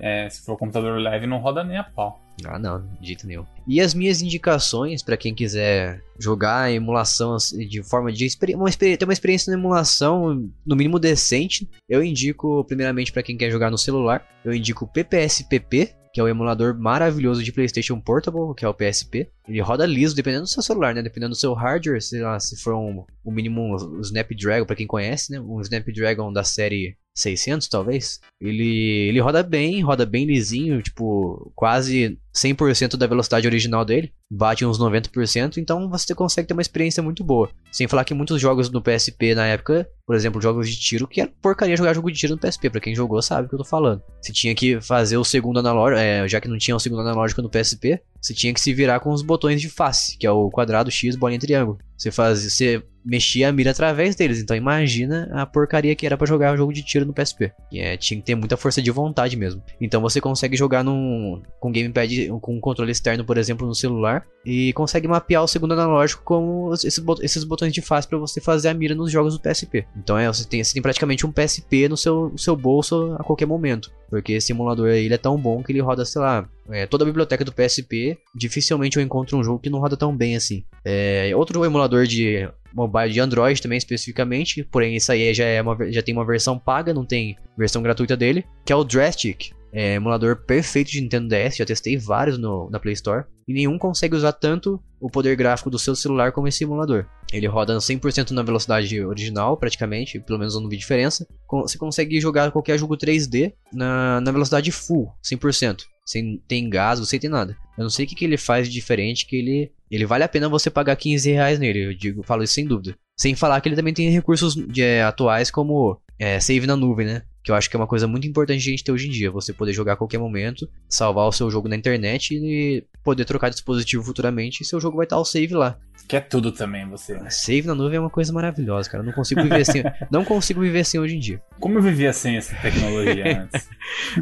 é, 0.00 0.28
se 0.28 0.44
for 0.44 0.56
computador 0.56 1.00
leve, 1.00 1.26
não 1.26 1.38
roda 1.38 1.64
nem 1.64 1.78
a 1.78 1.84
pau. 1.84 2.20
Ah, 2.44 2.58
não, 2.58 2.86
de 3.00 3.08
jeito 3.08 3.26
nenhum. 3.26 3.44
E 3.66 3.80
as 3.80 3.94
minhas 3.94 4.22
indicações 4.22 5.02
pra 5.02 5.16
quem 5.16 5.34
quiser 5.34 6.02
jogar 6.18 6.72
emulação 6.72 7.36
de 7.36 7.82
forma 7.82 8.12
de 8.12 8.28
uma 8.54 8.70
ter 8.70 9.04
uma 9.04 9.12
experiência 9.12 9.50
na 9.50 9.58
emulação 9.58 10.48
no 10.64 10.76
mínimo 10.76 10.98
decente, 10.98 11.68
eu 11.88 12.02
indico 12.02 12.64
primeiramente 12.64 13.12
pra 13.12 13.22
quem 13.22 13.36
quer 13.36 13.50
jogar 13.50 13.70
no 13.70 13.78
celular, 13.78 14.26
eu 14.44 14.52
indico 14.52 14.84
o 14.84 14.88
PPSPP, 14.88 15.94
que 16.12 16.20
é 16.20 16.24
o 16.24 16.28
emulador 16.28 16.78
maravilhoso 16.78 17.42
de 17.42 17.52
PlayStation 17.52 18.00
Portable, 18.00 18.54
que 18.56 18.64
é 18.64 18.68
o 18.68 18.74
PSP. 18.74 19.28
Ele 19.46 19.60
roda 19.60 19.86
liso 19.86 20.16
dependendo 20.16 20.44
do 20.44 20.48
seu 20.48 20.62
celular, 20.62 20.94
né? 20.94 21.02
Dependendo 21.02 21.30
do 21.30 21.38
seu 21.38 21.52
hardware, 21.54 22.02
sei 22.02 22.22
lá, 22.22 22.40
se 22.40 22.56
for 22.56 22.74
um, 22.74 23.04
o 23.24 23.30
mínimo 23.30 23.76
um 23.76 24.00
Snapdragon 24.00 24.66
pra 24.66 24.76
quem 24.76 24.86
conhece, 24.86 25.32
né? 25.32 25.40
Um 25.40 25.60
Snapdragon 25.60 26.32
da 26.32 26.42
série 26.42 26.96
600 27.14 27.68
talvez. 27.68 28.20
Ele 28.40 29.08
ele 29.08 29.20
roda 29.20 29.42
bem, 29.42 29.82
roda 29.82 30.06
bem 30.06 30.24
lisinho, 30.24 30.82
tipo, 30.82 31.52
quase 31.54 32.18
100% 32.34 32.96
da 32.96 33.06
velocidade 33.06 33.46
original 33.46 33.84
dele, 33.84 34.12
bate 34.30 34.64
uns 34.64 34.78
90%, 34.78 35.56
então 35.56 35.88
você 35.88 36.14
consegue 36.14 36.48
ter 36.48 36.54
uma 36.54 36.62
experiência 36.62 37.02
muito 37.02 37.24
boa. 37.24 37.50
Sem 37.72 37.88
falar 37.88 38.04
que 38.04 38.14
muitos 38.14 38.40
jogos 38.40 38.70
no 38.70 38.82
PSP 38.82 39.34
na 39.34 39.46
época, 39.46 39.88
por 40.06 40.14
exemplo, 40.14 40.40
jogos 40.40 40.68
de 40.68 40.78
tiro, 40.78 41.06
que 41.06 41.20
era 41.20 41.30
porcaria 41.42 41.76
jogar 41.76 41.94
jogo 41.94 42.10
de 42.10 42.18
tiro 42.18 42.34
no 42.34 42.40
PSP, 42.40 42.70
pra 42.70 42.80
quem 42.80 42.94
jogou 42.94 43.20
sabe 43.22 43.46
o 43.46 43.48
que 43.48 43.54
eu 43.54 43.58
tô 43.58 43.64
falando. 43.64 44.02
Você 44.20 44.32
tinha 44.32 44.54
que 44.54 44.80
fazer 44.80 45.16
o 45.16 45.24
segundo 45.24 45.58
analógico, 45.58 46.00
é, 46.00 46.28
já 46.28 46.40
que 46.40 46.48
não 46.48 46.58
tinha 46.58 46.76
o 46.76 46.80
segundo 46.80 47.02
analógico 47.02 47.42
no 47.42 47.50
PSP, 47.50 48.00
você 48.20 48.34
tinha 48.34 48.52
que 48.52 48.60
se 48.60 48.72
virar 48.72 49.00
com 49.00 49.10
os 49.10 49.22
botões 49.22 49.60
de 49.60 49.68
face, 49.68 50.16
que 50.16 50.26
é 50.26 50.30
o 50.30 50.50
quadrado, 50.50 50.90
X, 50.90 51.16
bolinha 51.16 51.38
triângulo. 51.38 51.78
Você 51.96 52.10
fazia, 52.10 52.50
você 52.50 52.82
mexia 53.04 53.48
a 53.48 53.52
mira 53.52 53.70
através 53.70 54.14
deles, 54.14 54.38
então 54.38 54.56
imagina 54.56 55.28
a 55.32 55.46
porcaria 55.46 55.94
que 55.96 56.04
era 56.04 56.16
pra 56.16 56.26
jogar 56.26 56.52
um 56.52 56.56
jogo 56.56 56.72
de 56.72 56.82
tiro 56.82 57.06
no 57.06 57.14
PSP. 57.14 57.52
E, 57.72 57.80
é, 57.80 57.96
tinha 57.96 58.20
que 58.20 58.26
ter 58.26 58.34
muita 58.34 58.56
força 58.56 58.82
de 58.82 58.90
vontade 58.90 59.36
mesmo. 59.36 59.62
Então 59.80 60.00
você 60.00 60.20
consegue 60.20 60.56
jogar 60.56 60.84
num, 60.84 61.42
com 61.58 61.72
gamepad 61.72 62.12
com 62.40 62.56
um 62.56 62.60
controle 62.60 62.90
externo, 62.90 63.24
por 63.24 63.38
exemplo, 63.38 63.66
no 63.66 63.74
celular, 63.74 64.26
e 64.44 64.72
consegue 64.72 65.06
mapear 65.06 65.42
o 65.42 65.48
segundo 65.48 65.72
analógico 65.72 66.22
com 66.24 66.72
esses, 66.72 66.98
bot- 66.98 67.22
esses 67.24 67.44
botões 67.44 67.72
de 67.72 67.80
face 67.80 68.08
para 68.08 68.18
você 68.18 68.40
fazer 68.40 68.68
a 68.68 68.74
mira 68.74 68.94
nos 68.94 69.10
jogos 69.12 69.34
do 69.34 69.40
PSP. 69.40 69.86
Então 69.96 70.18
é, 70.18 70.26
você 70.26 70.46
tem, 70.46 70.62
você 70.62 70.72
tem 70.72 70.82
praticamente 70.82 71.26
um 71.26 71.32
PSP 71.32 71.88
no 71.88 71.96
seu, 71.96 72.32
seu 72.36 72.56
bolso 72.56 73.14
a 73.18 73.22
qualquer 73.24 73.46
momento. 73.46 73.90
Porque 74.10 74.32
esse 74.32 74.52
emulador 74.52 74.88
aí 74.88 75.04
ele 75.04 75.14
é 75.14 75.18
tão 75.18 75.36
bom 75.36 75.62
que 75.62 75.70
ele 75.70 75.80
roda, 75.80 76.02
sei 76.04 76.22
lá, 76.22 76.48
é, 76.70 76.86
toda 76.86 77.04
a 77.04 77.06
biblioteca 77.06 77.44
do 77.44 77.52
PSP. 77.52 78.16
Dificilmente 78.34 78.96
eu 78.96 79.02
encontro 79.02 79.36
um 79.36 79.44
jogo 79.44 79.58
que 79.58 79.68
não 79.68 79.78
roda 79.80 79.96
tão 79.98 80.16
bem 80.16 80.34
assim. 80.34 80.64
É, 80.84 81.30
outro 81.36 81.62
emulador 81.64 82.06
de 82.06 82.48
mobile 82.72 83.10
de 83.12 83.20
Android 83.20 83.60
também 83.60 83.78
especificamente, 83.78 84.62
porém 84.64 84.94
isso 84.96 85.10
aí 85.10 85.32
já, 85.34 85.44
é 85.44 85.60
uma, 85.60 85.76
já 85.90 86.02
tem 86.02 86.14
uma 86.14 86.24
versão 86.24 86.58
paga, 86.58 86.92
não 86.94 87.04
tem 87.04 87.36
versão 87.56 87.82
gratuita 87.82 88.16
dele, 88.16 88.44
que 88.64 88.72
é 88.72 88.76
o 88.76 88.84
Drastic. 88.84 89.50
É 89.72 89.94
emulador 89.94 90.44
perfeito 90.44 90.90
de 90.90 91.00
Nintendo 91.00 91.28
DS, 91.28 91.56
já 91.56 91.64
testei 91.64 91.96
vários 91.96 92.38
no, 92.38 92.68
na 92.70 92.80
Play 92.80 92.94
Store. 92.94 93.24
E 93.46 93.52
nenhum 93.52 93.78
consegue 93.78 94.14
usar 94.14 94.32
tanto 94.32 94.82
o 95.00 95.10
poder 95.10 95.36
gráfico 95.36 95.70
do 95.70 95.78
seu 95.78 95.94
celular 95.94 96.32
como 96.32 96.48
esse 96.48 96.64
emulador. 96.64 97.06
Ele 97.32 97.46
roda 97.46 97.76
100% 97.76 98.30
na 98.30 98.42
velocidade 98.42 99.00
original, 99.02 99.56
praticamente, 99.56 100.18
pelo 100.20 100.38
menos 100.38 100.54
eu 100.54 100.60
não 100.60 100.68
vi 100.68 100.76
diferença. 100.76 101.26
Você 101.50 101.78
consegue 101.78 102.20
jogar 102.20 102.50
qualquer 102.50 102.78
jogo 102.78 102.96
3D 102.96 103.52
na, 103.72 104.20
na 104.20 104.32
velocidade 104.32 104.72
full, 104.72 105.10
100%. 105.24 105.82
Sem 106.04 106.42
ter 106.48 106.56
engasgo, 106.56 107.04
sem 107.04 107.20
ter 107.20 107.28
nada. 107.28 107.56
Eu 107.76 107.82
não 107.82 107.90
sei 107.90 108.06
o 108.06 108.08
que, 108.08 108.14
que 108.14 108.24
ele 108.24 108.38
faz 108.38 108.66
de 108.66 108.72
diferente, 108.72 109.26
que 109.26 109.36
ele, 109.36 109.72
ele 109.90 110.06
vale 110.06 110.24
a 110.24 110.28
pena 110.28 110.48
você 110.48 110.70
pagar 110.70 110.96
15 110.96 111.30
reais 111.30 111.58
nele, 111.58 111.86
eu 111.86 111.94
digo, 111.94 112.22
falo 112.22 112.42
isso 112.42 112.54
sem 112.54 112.66
dúvida. 112.66 112.94
Sem 113.18 113.34
falar 113.34 113.60
que 113.60 113.68
ele 113.68 113.76
também 113.76 113.92
tem 113.92 114.08
recursos 114.10 114.54
de, 114.54 114.82
é, 114.82 115.02
atuais 115.02 115.50
como 115.50 116.00
é, 116.18 116.40
save 116.40 116.66
na 116.66 116.76
nuvem, 116.76 117.06
né? 117.06 117.22
Que 117.48 117.52
eu 117.52 117.56
acho 117.56 117.70
que 117.70 117.76
é 117.76 117.80
uma 117.80 117.86
coisa 117.86 118.06
muito 118.06 118.28
importante 118.28 118.62
de 118.62 118.68
a 118.68 118.72
gente 118.72 118.84
ter 118.84 118.92
hoje 118.92 119.08
em 119.08 119.10
dia. 119.10 119.30
Você 119.30 119.54
poder 119.54 119.72
jogar 119.72 119.94
a 119.94 119.96
qualquer 119.96 120.18
momento, 120.18 120.68
salvar 120.86 121.26
o 121.26 121.32
seu 121.32 121.50
jogo 121.50 121.66
na 121.66 121.76
internet 121.76 122.34
e 122.34 122.84
poder 123.02 123.24
trocar 123.24 123.48
dispositivo 123.48 124.04
futuramente 124.04 124.62
e 124.62 124.66
seu 124.66 124.78
jogo 124.78 124.98
vai 124.98 125.06
estar 125.06 125.16
o 125.16 125.24
save 125.24 125.54
lá. 125.54 125.78
Quer 126.06 126.28
tudo 126.28 126.52
também, 126.52 126.86
você. 126.86 127.18
Save 127.30 127.62
na 127.62 127.74
nuvem 127.74 127.96
é 127.96 128.00
uma 128.00 128.10
coisa 128.10 128.34
maravilhosa, 128.34 128.90
cara. 128.90 129.02
Eu 129.02 129.06
não 129.06 129.14
consigo 129.14 129.42
viver 129.42 129.64
sem. 129.64 129.82
não 130.12 130.26
consigo 130.26 130.60
viver 130.60 130.84
sem 130.84 131.00
hoje 131.00 131.16
em 131.16 131.18
dia. 131.18 131.40
Como 131.58 131.78
eu 131.78 131.82
vivia 131.82 132.12
sem 132.12 132.36
essa 132.36 132.54
tecnologia 132.56 133.48
antes? 133.50 133.66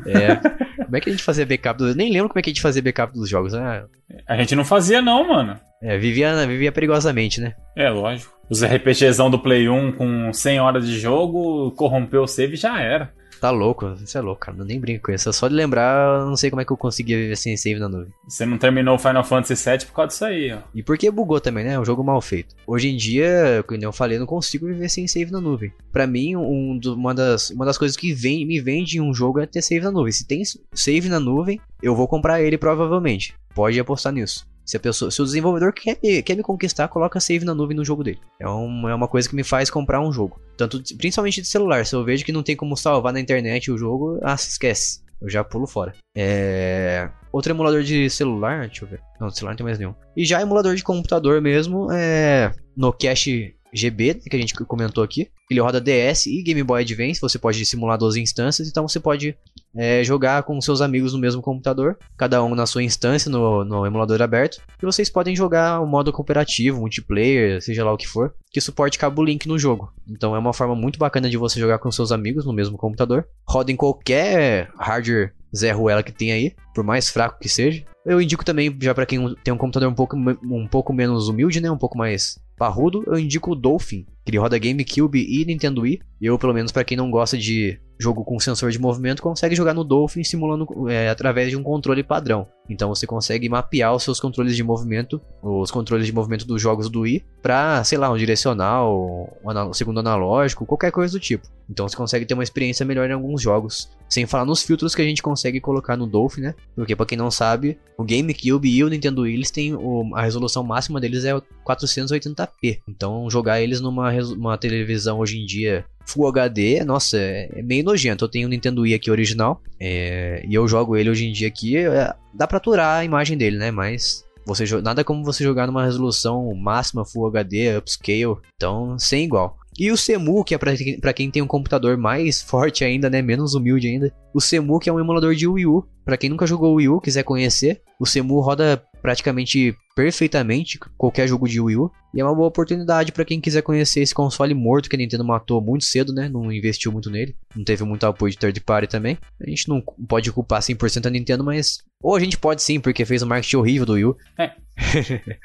É. 0.07 0.37
Como 0.85 0.97
é 0.97 1.01
que 1.01 1.09
a 1.09 1.13
gente 1.13 1.25
fazia 1.25 1.45
backup 1.45 1.77
dos. 1.77 1.97
Nem 1.97 2.13
lembro 2.13 2.29
como 2.29 2.39
é 2.39 2.43
que 2.43 2.51
a 2.51 2.53
gente 2.53 2.63
fazia 2.63 2.81
backup 2.81 3.13
dos 3.13 3.29
jogos. 3.29 3.55
né? 3.55 3.85
A 4.29 4.37
gente 4.37 4.55
não 4.55 4.65
fazia, 4.65 5.03
não, 5.03 5.27
mano. 5.27 5.59
É, 5.83 5.99
vivia, 5.99 6.47
vivia 6.47 6.71
perigosamente, 6.71 7.41
né? 7.41 7.55
É, 7.77 7.91
lógico. 7.91 8.37
Os 8.49 8.63
RPGzão 8.63 9.29
do 9.29 9.41
Play 9.41 9.69
1 9.69 9.93
com 9.93 10.33
100 10.33 10.61
horas 10.61 10.87
de 10.87 10.99
jogo, 10.99 11.73
corrompeu 11.73 12.23
o 12.23 12.29
save 12.29 12.55
e 12.55 12.57
já 12.57 12.81
era. 12.81 13.13
Tá 13.41 13.51
louco, 13.51 13.95
isso 14.03 14.17
é 14.17 14.21
louco, 14.21 14.41
cara. 14.41 14.57
Eu 14.59 14.65
nem 14.65 14.81
brinco 14.81 15.07
com 15.07 15.13
isso. 15.13 15.33
Só 15.33 15.49
de 15.49 15.55
lembrar, 15.55 16.21
eu 16.21 16.27
não 16.27 16.37
sei 16.37 16.51
como 16.51 16.63
é 16.63 16.65
que 16.65 16.73
eu 16.73 16.77
conseguia 16.77 17.17
viver 17.17 17.37
sem 17.37 17.57
save 17.57 17.79
na 17.79 17.89
nuvem. 17.89 18.13
Você 18.27 18.47
não 18.47 18.59
terminou 18.59 18.97
o 18.97 18.99
Final 18.99 19.25
Fantasy 19.25 19.71
VII 19.71 19.87
por 19.87 19.93
causa 19.93 20.09
disso 20.09 20.25
aí, 20.25 20.53
ó. 20.53 20.59
E 20.75 20.83
porque 20.83 21.11
bugou 21.11 21.41
também, 21.41 21.65
né? 21.65 21.75
É 21.75 21.81
um 21.81 21.85
jogo 21.85 22.03
mal 22.03 22.21
feito. 22.21 22.55
Hoje 22.67 22.89
em 22.89 22.97
dia, 22.97 23.65
como 23.67 23.83
eu 23.83 23.93
falei, 23.93 24.17
eu 24.17 24.21
não 24.21 24.27
consigo 24.27 24.67
viver 24.67 24.89
sem 24.89 25.07
save 25.07 25.31
na 25.31 25.41
nuvem. 25.41 25.73
Pra 25.93 26.07
mim, 26.07 26.37
um 26.37 26.79
uma, 26.87 27.15
das, 27.15 27.51
uma 27.51 27.65
das 27.65 27.79
coisas 27.79 27.97
que 27.97 28.13
vem, 28.13 28.47
me 28.47 28.61
vende 28.61 28.99
em 28.99 29.01
um 29.01 29.15
jogo 29.15 29.41
é 29.41 29.47
ter 29.47 29.63
save 29.63 29.85
na 29.85 29.91
nuvem. 29.91 30.13
Se 30.13 30.27
tem 30.27 30.43
save 30.73 31.09
na 31.09 31.21
nuvem, 31.21 31.61
eu 31.83 31.95
vou 31.95 32.09
comprar 32.09 32.43
ele 32.43 32.59
provavelmente. 32.59 33.35
Pode 33.55 33.79
apostar 33.81 34.13
nisso. 34.13 34.47
Se, 34.67 34.77
a 34.77 34.81
pessoa, 34.81 35.11
se 35.11 35.23
o 35.23 35.25
desenvolvedor 35.25 35.73
quer 35.73 35.97
me, 36.03 36.21
quer 36.23 36.37
me 36.37 36.43
conquistar, 36.43 36.89
coloca 36.89 37.21
save 37.21 37.45
na 37.45 37.55
nuvem 37.55 37.77
no 37.77 37.85
jogo 37.85 38.03
dele. 38.03 38.19
É, 38.41 38.49
um, 38.49 38.89
é 38.89 38.95
uma 38.95 39.07
coisa 39.07 39.29
que 39.29 39.37
me 39.37 39.45
faz 39.45 39.71
comprar 39.71 40.01
um 40.01 40.13
jogo. 40.13 40.41
Tanto, 40.57 40.83
principalmente 40.99 41.41
de 41.41 41.47
celular. 41.47 41.87
Se 41.87 41.95
eu 41.95 42.05
vejo 42.05 42.25
que 42.25 42.33
não 42.33 42.43
tem 42.43 42.57
como 42.57 42.77
salvar 42.77 43.13
na 43.13 43.21
internet 43.21 43.71
o 43.71 43.79
jogo, 43.79 44.19
ah, 44.23 44.37
se 44.37 44.51
esquece. 44.51 45.07
Eu 45.23 45.31
já 45.31 45.45
pulo 45.45 45.67
fora. 45.67 45.95
É. 46.15 47.09
Outro 47.33 47.53
emulador 47.53 47.83
de 47.83 48.11
celular, 48.11 48.67
deixa 48.67 48.85
eu 48.85 48.89
ver. 48.89 49.01
Não, 49.21 49.31
celular 49.31 49.53
não 49.53 49.57
tem 49.57 49.65
mais 49.65 49.79
nenhum. 49.79 49.95
E 50.17 50.25
já 50.25 50.43
emulador 50.43 50.75
de 50.75 50.83
computador 50.83 51.41
mesmo, 51.41 51.91
é. 51.93 52.53
No 52.77 52.93
Cache 52.93 53.55
GB, 53.73 54.15
né, 54.15 54.21
que 54.29 54.37
a 54.37 54.39
gente 54.39 54.55
comentou 54.55 55.05
aqui. 55.05 55.29
Ele 55.51 55.61
roda 55.61 55.81
DS 55.81 56.27
e 56.27 56.43
Game 56.43 56.63
Boy 56.63 56.83
Advance. 56.83 57.21
Você 57.21 57.39
pode 57.39 57.65
simular 57.65 57.99
12 57.99 58.21
instâncias, 58.21 58.69
então 58.69 58.87
você 58.87 58.99
pode 58.99 59.37
é, 59.77 60.03
jogar 60.03 60.43
com 60.43 60.61
seus 60.61 60.81
amigos 60.81 61.13
no 61.13 61.19
mesmo 61.19 61.43
computador, 61.43 61.99
cada 62.17 62.43
um 62.43 62.55
na 62.55 62.67
sua 62.67 62.83
instância 62.83 63.31
no, 63.31 63.65
no 63.65 63.87
emulador 63.87 64.21
aberto. 64.23 64.61
E 64.81 64.87
vocês 64.87 65.11
podem 65.11 65.37
jogar 65.37 65.81
o 65.81 65.87
modo 65.87 66.13
cooperativo, 66.13 66.81
multiplayer, 66.81 67.61
seja 67.61 67.85
lá 67.85 67.93
o 67.93 67.97
que 67.97 68.09
for, 68.09 68.35
que 68.51 68.61
suporte 68.61 68.99
cabo 68.99 69.23
link 69.23 69.47
no 69.47 69.59
jogo. 69.59 69.93
Então 70.09 70.35
é 70.35 70.39
uma 70.39 70.53
forma 70.53 70.75
muito 70.75 70.99
bacana 70.99 71.29
de 71.29 71.37
você 71.37 71.61
jogar 71.61 71.79
com 71.79 71.91
seus 71.91 72.11
amigos 72.13 72.47
no 72.47 72.53
mesmo 72.53 72.77
computador. 72.77 73.27
Roda 73.47 73.71
em 73.71 73.77
qualquer 73.77 74.71
hardware 74.79 75.33
Zé 75.55 75.73
Ruela 75.73 76.03
que 76.03 76.13
tem 76.13 76.33
aí, 76.33 76.55
por 76.75 76.85
mais 76.85 77.09
fraco 77.09 77.39
que 77.39 77.49
seja. 77.49 77.85
Eu 78.05 78.21
indico 78.21 78.45
também, 78.45 78.77
já 78.81 78.95
para 78.95 79.07
quem 79.07 79.35
tem 79.43 79.53
um 79.53 79.59
computador 79.59 79.91
um 79.91 79.95
pouco, 79.95 80.17
um 80.17 80.69
pouco 80.69 80.93
menos 80.93 81.29
humilde, 81.29 81.61
né, 81.61 81.71
um 81.71 81.79
pouco 81.79 81.99
mais 81.99 82.39
parrudo, 82.57 83.05
eu 83.07 83.19
indico 83.19 83.53
o 83.53 83.55
Dolphin, 83.55 84.07
que 84.25 84.31
ele 84.31 84.39
roda 84.39 84.59
GameCube 84.59 85.19
e 85.19 85.45
Nintendo 85.45 85.83
Wii. 85.83 86.01
Eu, 86.21 86.39
pelo 86.39 86.55
menos 86.55 86.73
para 86.73 86.85
quem 86.85 86.97
não 86.97 87.11
gosta 87.11 87.37
de 87.37 87.79
jogo 87.99 88.25
com 88.25 88.39
sensor 88.39 88.71
de 88.71 88.79
movimento, 88.79 89.23
consegue 89.23 89.55
jogar 89.55 89.75
no 89.75 89.85
Dolphin 89.85 90.23
simulando 90.23 90.67
é, 90.89 91.09
através 91.09 91.51
de 91.51 91.57
um 91.57 91.63
controle 91.63 92.03
padrão. 92.03 92.47
Então 92.69 92.89
você 92.89 93.07
consegue 93.07 93.49
mapear 93.49 93.95
os 93.95 94.03
seus 94.03 94.21
controles 94.21 94.57
de 94.57 94.63
movimento, 94.63 95.21
os 95.43 95.71
controles 95.71 96.07
de 96.07 96.13
movimento 96.13 96.47
dos 96.47 96.61
jogos 96.61 96.91
do 96.91 97.01
Wii, 97.01 97.25
para, 97.41 97.83
sei 97.85 97.97
lá, 97.97 98.11
um 98.11 98.17
direcional, 98.17 99.31
um 99.45 99.73
segundo 99.73 100.01
analógico, 100.01 100.67
qualquer 100.67 100.91
coisa 100.91 101.13
do 101.13 101.21
tipo. 101.21 101.49
Então 101.69 101.89
você 101.89 101.97
consegue 101.97 102.25
ter 102.25 102.35
uma 102.35 102.43
experiência 102.43 102.85
melhor 102.85 103.09
em 103.09 103.13
alguns 103.13 103.43
jogos. 103.43 103.91
Sem 104.09 104.27
falar 104.27 104.45
nos 104.45 104.63
filtros 104.63 104.95
que 104.95 105.03
a 105.03 105.05
gente 105.05 105.23
consegue 105.23 105.61
colocar 105.61 105.97
no 105.97 106.07
Dolphin, 106.07 106.43
né? 106.43 106.55
Porque 106.75 106.95
para 106.95 107.07
quem 107.07 107.19
não 107.19 107.31
sabe, 107.31 107.79
o 107.99 108.05
GameCube 108.05 108.69
e 108.69 108.85
o 108.85 108.89
Nintendo 108.89 109.23
Wii, 109.23 109.35
eles 109.35 109.51
têm 109.51 109.75
o, 109.75 110.15
a 110.15 110.23
resolução 110.23 110.63
máxima 110.63 111.01
deles 111.01 111.25
é 111.25 111.35
480p. 111.67 112.81
Então 112.89 113.29
jogar 113.29 113.61
eles 113.61 113.81
numa 113.81 114.13
uma 114.37 114.57
televisão 114.57 115.19
hoje 115.19 115.39
em 115.39 115.47
dia 115.47 115.85
Full 116.07 116.29
HD, 116.29 116.85
nossa, 116.85 117.17
é, 117.19 117.49
é 117.53 117.63
meio 117.63 117.85
nojento. 117.85 118.25
Eu 118.25 118.29
tenho 118.29 118.47
o 118.47 118.51
Nintendo 118.51 118.83
Wii 118.83 118.95
aqui 118.95 119.11
original 119.11 119.61
é, 119.81 120.45
e 120.47 120.55
eu 120.55 120.67
jogo 120.69 120.97
ele 120.97 121.11
hoje 121.11 121.27
em 121.27 121.33
dia 121.33 121.49
aqui. 121.49 121.77
É, 121.77 122.15
dá 122.33 122.47
pra 122.47 122.59
aturar 122.59 123.01
a 123.01 123.05
imagem 123.05 123.37
dele, 123.37 123.57
né? 123.57 123.71
Mas 123.71 124.25
você 124.47 124.65
nada 124.81 125.03
como 125.03 125.25
você 125.25 125.43
jogar 125.43 125.67
numa 125.67 125.85
resolução 125.85 126.55
máxima 126.55 127.05
Full 127.05 127.27
HD, 127.27 127.77
upscale, 127.77 128.37
então 128.55 128.97
sem 128.99 129.25
igual. 129.25 129.59
E 129.79 129.91
o 129.91 129.97
Semu, 129.97 130.43
que 130.43 130.55
é 130.55 130.59
pra 130.59 131.13
quem 131.13 131.31
tem 131.31 131.43
um 131.43 131.47
computador 131.47 131.99
mais 131.99 132.41
forte 132.49 132.85
ainda, 132.85 133.11
né? 133.11 133.21
Menos 133.21 133.55
humilde 133.55 133.89
ainda. 133.89 134.13
O 134.33 134.41
Semu, 134.41 134.79
que 134.79 134.89
é 134.89 134.93
um 134.93 135.01
emulador 135.01 135.35
de 135.35 135.47
Wii 135.47 135.67
U. 135.67 135.87
Pra 136.05 136.17
quem 136.17 136.31
nunca 136.31 136.47
jogou 136.47 136.75
Wii 136.75 136.89
U, 136.89 137.01
quiser 137.01 137.25
conhecer, 137.25 137.83
o 138.01 138.07
Semu 138.07 138.41
roda 138.41 138.83
praticamente 139.03 139.77
perfeitamente 139.97 140.79
qualquer 140.99 141.27
jogo 141.27 141.49
de 141.49 141.59
Wii 141.59 141.77
U. 141.79 141.91
E 142.15 142.21
é 142.21 142.25
uma 142.25 142.35
boa 142.35 142.49
oportunidade 142.49 143.13
para 143.13 143.25
quem 143.25 143.41
quiser 143.41 143.63
conhecer 143.63 144.01
esse 144.01 144.15
console 144.15 144.53
morto 144.53 144.91
que 144.91 144.95
a 144.95 144.99
Nintendo 144.99 145.25
matou 145.25 145.61
muito 145.61 145.85
cedo, 145.87 146.13
né? 146.13 146.29
Não 146.29 146.53
investiu 146.53 146.93
muito 146.93 147.11
nele. 147.11 147.35
Não 147.55 147.65
teve 147.65 147.83
muito 147.83 148.05
apoio 148.05 148.31
de 148.31 148.39
third 148.39 148.61
party 148.61 148.87
também. 148.87 149.19
A 149.41 149.49
gente 149.49 149.69
não 149.69 149.83
pode 150.07 150.31
culpar 150.31 150.61
100% 150.61 151.07
a 151.07 151.11
Nintendo, 151.11 151.43
mas. 151.43 151.79
Ou 152.03 152.15
a 152.15 152.21
gente 152.21 152.37
pode 152.37 152.63
sim, 152.63 152.79
porque 152.79 153.07
fez 153.07 153.23
um 153.23 153.27
marketing 153.27 153.57
horrível 153.57 153.87
do 153.87 153.95
Wii 153.95 154.05
U. 154.05 154.17
É. 154.39 154.53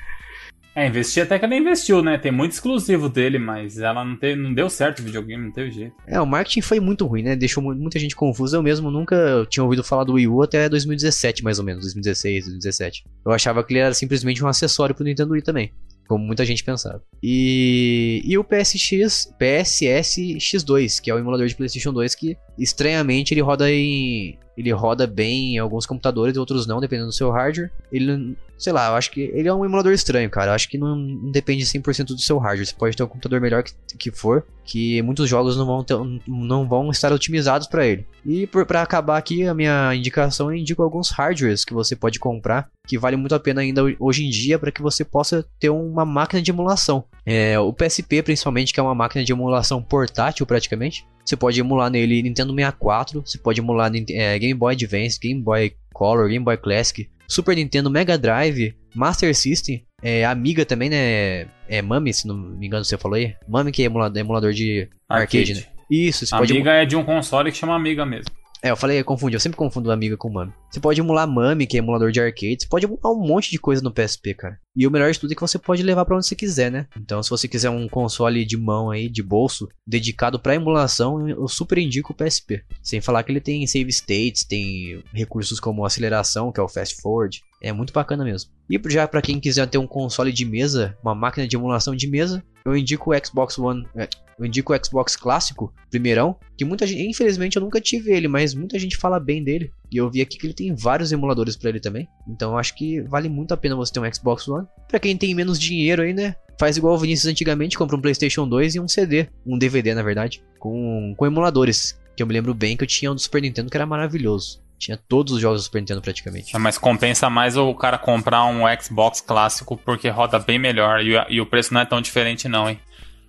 É, 0.75 0.87
investir 0.87 1.23
até 1.23 1.37
que 1.37 1.43
ela 1.43 1.55
investiu, 1.55 2.01
né? 2.01 2.17
Tem 2.17 2.31
muito 2.31 2.53
exclusivo 2.53 3.09
dele, 3.09 3.37
mas 3.37 3.77
ela 3.77 4.05
não, 4.05 4.15
teve, 4.15 4.41
não 4.41 4.53
deu 4.53 4.69
certo 4.69 4.99
o 4.99 5.03
videogame, 5.03 5.45
não 5.45 5.51
teve 5.51 5.71
jeito. 5.71 5.95
É, 6.07 6.19
o 6.19 6.25
marketing 6.25 6.61
foi 6.61 6.79
muito 6.79 7.05
ruim, 7.05 7.23
né? 7.23 7.35
Deixou 7.35 7.61
muita 7.61 7.99
gente 7.99 8.15
confusa. 8.15 8.57
Eu 8.57 8.63
mesmo 8.63 8.89
nunca 8.89 9.45
tinha 9.49 9.63
ouvido 9.63 9.83
falar 9.83 10.05
do 10.05 10.13
Wii 10.13 10.27
U 10.27 10.41
até 10.41 10.69
2017, 10.69 11.43
mais 11.43 11.59
ou 11.59 11.65
menos. 11.65 11.83
2016, 11.83 12.45
2017. 12.45 13.03
Eu 13.25 13.31
achava 13.31 13.63
que 13.63 13.73
ele 13.73 13.79
era 13.79 13.93
simplesmente 13.93 14.43
um 14.43 14.47
acessório 14.47 14.95
pro 14.95 15.03
Nintendo 15.03 15.33
Wii 15.33 15.41
também. 15.41 15.73
Como 16.07 16.25
muita 16.25 16.45
gente 16.45 16.63
pensava. 16.63 17.01
E, 17.23 18.21
e 18.25 18.37
o 18.37 18.43
PSX, 18.43 19.33
PSS 19.39 20.19
X2, 20.35 21.01
que 21.01 21.09
é 21.09 21.15
o 21.15 21.19
emulador 21.19 21.47
de 21.47 21.55
PlayStation 21.55 21.93
2, 21.93 22.15
que 22.15 22.37
estranhamente 22.57 23.33
ele 23.33 23.41
roda 23.41 23.71
em. 23.71 24.37
Ele 24.57 24.71
roda 24.71 25.07
bem 25.07 25.55
em 25.55 25.57
alguns 25.57 25.85
computadores 25.85 26.37
outros 26.37 26.67
não, 26.67 26.79
dependendo 26.79 27.07
do 27.07 27.13
seu 27.13 27.31
hardware. 27.31 27.71
Ele, 27.91 28.35
sei 28.57 28.71
lá, 28.73 28.89
eu 28.89 28.95
acho 28.95 29.09
que 29.09 29.21
ele 29.33 29.47
é 29.47 29.53
um 29.53 29.65
emulador 29.65 29.93
estranho, 29.93 30.29
cara. 30.29 30.51
Eu 30.51 30.55
acho 30.55 30.69
que 30.69 30.77
não, 30.77 30.95
não 30.95 31.31
depende 31.31 31.63
100% 31.63 32.07
do 32.07 32.19
seu 32.19 32.37
hardware. 32.37 32.67
Você 32.67 32.75
pode 32.75 32.95
ter 32.95 33.01
um 33.01 33.07
computador 33.07 33.39
melhor 33.39 33.63
que, 33.63 33.73
que 33.97 34.11
for, 34.11 34.45
que 34.65 35.01
muitos 35.01 35.27
jogos 35.27 35.57
não 35.57 35.65
vão, 35.65 35.83
ter, 35.83 35.95
não 36.27 36.67
vão 36.67 36.91
estar 36.91 37.11
otimizados 37.13 37.67
para 37.67 37.87
ele. 37.87 38.05
E 38.25 38.45
para 38.45 38.81
acabar 38.81 39.17
aqui 39.17 39.47
a 39.47 39.53
minha 39.53 39.95
indicação, 39.95 40.51
eu 40.51 40.57
indico 40.57 40.83
alguns 40.83 41.09
hardwares 41.09 41.63
que 41.63 41.73
você 41.73 41.95
pode 41.95 42.19
comprar 42.19 42.69
que 42.87 42.97
vale 42.97 43.15
muito 43.15 43.33
a 43.33 43.39
pena 43.39 43.61
ainda 43.61 43.83
hoje 43.99 44.25
em 44.25 44.29
dia 44.29 44.59
para 44.59 44.71
que 44.71 44.81
você 44.81 45.05
possa 45.05 45.45
ter 45.59 45.69
uma 45.69 46.05
máquina 46.05 46.41
de 46.41 46.51
emulação. 46.51 47.05
É, 47.25 47.59
o 47.59 47.71
PSP, 47.71 48.21
principalmente, 48.23 48.73
que 48.73 48.79
é 48.79 48.83
uma 48.83 48.95
máquina 48.95 49.23
de 49.23 49.31
emulação 49.31 49.81
portátil 49.81 50.45
praticamente. 50.45 51.05
Você 51.31 51.37
pode 51.37 51.57
emular 51.61 51.89
nele 51.89 52.21
Nintendo 52.21 52.53
64, 52.53 53.23
você 53.25 53.37
pode 53.37 53.61
emular 53.61 53.89
é, 54.09 54.37
Game 54.37 54.53
Boy 54.53 54.73
Advance, 54.73 55.17
Game 55.17 55.41
Boy 55.41 55.73
Color, 55.93 56.27
Game 56.27 56.43
Boy 56.43 56.57
Classic, 56.57 57.09
Super 57.25 57.55
Nintendo, 57.55 57.89
Mega 57.89 58.17
Drive, 58.17 58.75
Master 58.93 59.33
System, 59.33 59.81
é, 60.03 60.25
Amiga 60.25 60.65
também, 60.65 60.89
né? 60.89 61.47
É 61.69 61.81
Mami, 61.81 62.13
se 62.13 62.27
não 62.27 62.35
me 62.35 62.67
engano 62.67 62.83
você 62.83 62.97
falou 62.97 63.15
aí. 63.15 63.33
Mami 63.47 63.71
que 63.71 63.81
é 63.81 63.85
emulador, 63.85 64.19
emulador 64.19 64.51
de 64.51 64.89
arcade, 65.07 65.53
arcade 65.53 65.53
né? 65.53 65.63
Isso, 65.89 66.25
você 66.25 66.35
Amiga 66.35 66.53
pode... 66.53 66.69
é 66.69 66.85
de 66.85 66.97
um 66.97 67.03
console 67.05 67.49
que 67.49 67.57
chama 67.57 67.77
Amiga 67.77 68.05
mesmo. 68.05 68.25
É, 68.63 68.69
eu 68.69 68.77
falei, 68.77 68.99
eu 68.99 69.05
confundi, 69.05 69.35
eu 69.35 69.39
sempre 69.39 69.57
confundo 69.57 69.91
Amiga 69.91 70.15
com 70.15 70.29
Mami. 70.29 70.53
Você 70.69 70.79
pode 70.79 71.01
emular 71.01 71.27
Mami, 71.27 71.65
que 71.65 71.77
é 71.77 71.79
emulador 71.79 72.11
de 72.11 72.21
arcade, 72.21 72.57
você 72.61 72.67
pode 72.67 72.85
emular 72.85 73.11
um 73.11 73.19
monte 73.19 73.49
de 73.49 73.57
coisa 73.57 73.81
no 73.81 73.91
PSP, 73.91 74.35
cara. 74.35 74.59
E 74.75 74.85
o 74.85 74.91
melhor 74.91 75.11
de 75.11 75.19
tudo 75.19 75.31
é 75.31 75.35
que 75.35 75.41
você 75.41 75.57
pode 75.57 75.81
levar 75.81 76.05
pra 76.05 76.15
onde 76.15 76.27
você 76.27 76.35
quiser, 76.35 76.71
né? 76.71 76.87
Então, 76.95 77.23
se 77.23 77.29
você 77.29 77.47
quiser 77.47 77.71
um 77.71 77.89
console 77.89 78.45
de 78.45 78.55
mão 78.55 78.91
aí, 78.91 79.09
de 79.09 79.23
bolso, 79.23 79.67
dedicado 79.85 80.39
pra 80.39 80.53
emulação, 80.53 81.27
eu 81.27 81.47
super 81.47 81.79
indico 81.79 82.13
o 82.13 82.15
PSP. 82.15 82.63
Sem 82.83 83.01
falar 83.01 83.23
que 83.23 83.31
ele 83.31 83.41
tem 83.41 83.65
save 83.65 83.89
states, 83.89 84.43
tem 84.43 85.03
recursos 85.11 85.59
como 85.59 85.83
aceleração, 85.83 86.51
que 86.51 86.59
é 86.59 86.63
o 86.63 86.69
fast 86.69 87.01
forward. 87.01 87.41
É 87.61 87.73
muito 87.73 87.91
bacana 87.91 88.23
mesmo. 88.23 88.51
E 88.69 88.79
já 88.89 89.07
pra 89.07 89.21
quem 89.21 89.39
quiser 89.39 89.67
ter 89.67 89.79
um 89.79 89.87
console 89.87 90.31
de 90.31 90.45
mesa, 90.45 90.95
uma 91.03 91.15
máquina 91.15 91.47
de 91.47 91.55
emulação 91.55 91.95
de 91.95 92.07
mesa, 92.07 92.43
eu 92.63 92.77
indico 92.77 93.11
o 93.11 93.25
Xbox 93.25 93.57
One, 93.57 93.87
é, 93.95 94.07
eu 94.41 94.47
indico 94.47 94.73
o 94.73 94.85
Xbox 94.85 95.15
clássico, 95.15 95.71
primeirão, 95.91 96.35
que 96.57 96.65
muita 96.65 96.87
gente, 96.87 97.07
infelizmente 97.07 97.57
eu 97.57 97.61
nunca 97.61 97.79
tive 97.79 98.11
ele, 98.11 98.27
mas 98.27 98.55
muita 98.55 98.79
gente 98.79 98.97
fala 98.97 99.19
bem 99.19 99.43
dele. 99.43 99.71
E 99.91 99.97
eu 99.97 100.09
vi 100.09 100.19
aqui 100.19 100.35
que 100.35 100.47
ele 100.47 100.53
tem 100.55 100.73
vários 100.73 101.11
emuladores 101.11 101.55
para 101.55 101.69
ele 101.69 101.79
também. 101.79 102.07
Então 102.27 102.53
eu 102.53 102.57
acho 102.57 102.73
que 102.75 103.01
vale 103.01 103.29
muito 103.29 103.53
a 103.53 103.57
pena 103.57 103.75
você 103.75 103.93
ter 103.93 103.99
um 103.99 104.11
Xbox 104.11 104.47
One. 104.47 104.65
Para 104.89 104.99
quem 104.99 105.15
tem 105.15 105.35
menos 105.35 105.59
dinheiro 105.59 106.01
aí, 106.01 106.11
né? 106.11 106.35
Faz 106.59 106.75
igual 106.75 106.95
o 106.95 106.97
Vinícius 106.97 107.31
antigamente, 107.31 107.77
compra 107.77 107.95
um 107.95 108.01
PlayStation 108.01 108.47
2 108.47 108.75
e 108.75 108.79
um 108.79 108.87
CD, 108.87 109.27
um 109.45 109.59
DVD 109.59 109.93
na 109.93 110.01
verdade, 110.01 110.43
com, 110.57 111.13
com 111.15 111.25
emuladores. 111.27 111.99
Que 112.17 112.23
eu 112.23 112.27
me 112.27 112.33
lembro 112.33 112.55
bem 112.55 112.75
que 112.75 112.83
eu 112.83 112.87
tinha 112.87 113.11
um 113.11 113.15
do 113.15 113.21
Super 113.21 113.43
Nintendo 113.43 113.69
que 113.69 113.77
era 113.77 113.85
maravilhoso. 113.85 114.59
Tinha 114.79 114.97
todos 114.97 115.33
os 115.33 115.39
jogos 115.39 115.61
do 115.61 115.65
Super 115.65 115.81
Nintendo 115.81 116.01
praticamente. 116.01 116.55
É, 116.55 116.57
mas 116.57 116.79
compensa 116.79 117.29
mais 117.29 117.55
o 117.55 117.71
cara 117.75 117.99
comprar 117.99 118.45
um 118.45 118.63
Xbox 118.81 119.21
clássico 119.21 119.77
porque 119.77 120.09
roda 120.09 120.39
bem 120.39 120.57
melhor 120.57 120.99
e, 121.05 121.11
e 121.29 121.39
o 121.39 121.45
preço 121.45 121.71
não 121.75 121.81
é 121.81 121.85
tão 121.85 122.01
diferente 122.01 122.47
não, 122.47 122.67
hein? 122.67 122.79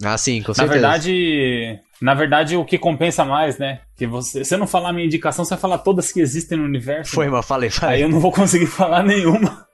Ah, 0.05 0.19
sim, 0.19 0.43
com 0.43 0.51
Na 0.51 0.55
certeza. 0.55 0.73
verdade, 0.73 1.79
na 2.01 2.15
verdade, 2.15 2.57
o 2.57 2.65
que 2.65 2.77
compensa 2.79 3.25
mais, 3.25 3.59
né? 3.59 3.81
Que 4.03 4.07
você, 4.09 4.45
se 4.45 4.53
eu 4.53 4.59
não 4.59 4.67
falar 4.67 4.89
a 4.89 4.93
minha 4.93 5.07
indicação, 5.07 5.45
você 5.45 5.51
vai 5.51 5.61
falar 5.61 5.79
todas 5.79 6.11
que 6.11 6.19
existem 6.19 6.59
no 6.59 6.65
universo. 6.65 7.15
Foi, 7.15 7.29
mas 7.29 7.47
falei, 7.47 7.71
falei. 7.71 7.95
Aí 7.95 8.03
eu 8.03 8.09
não 8.09 8.19
vou 8.19 8.33
conseguir 8.33 8.67
falar 8.67 9.05
nenhuma. 9.05 9.65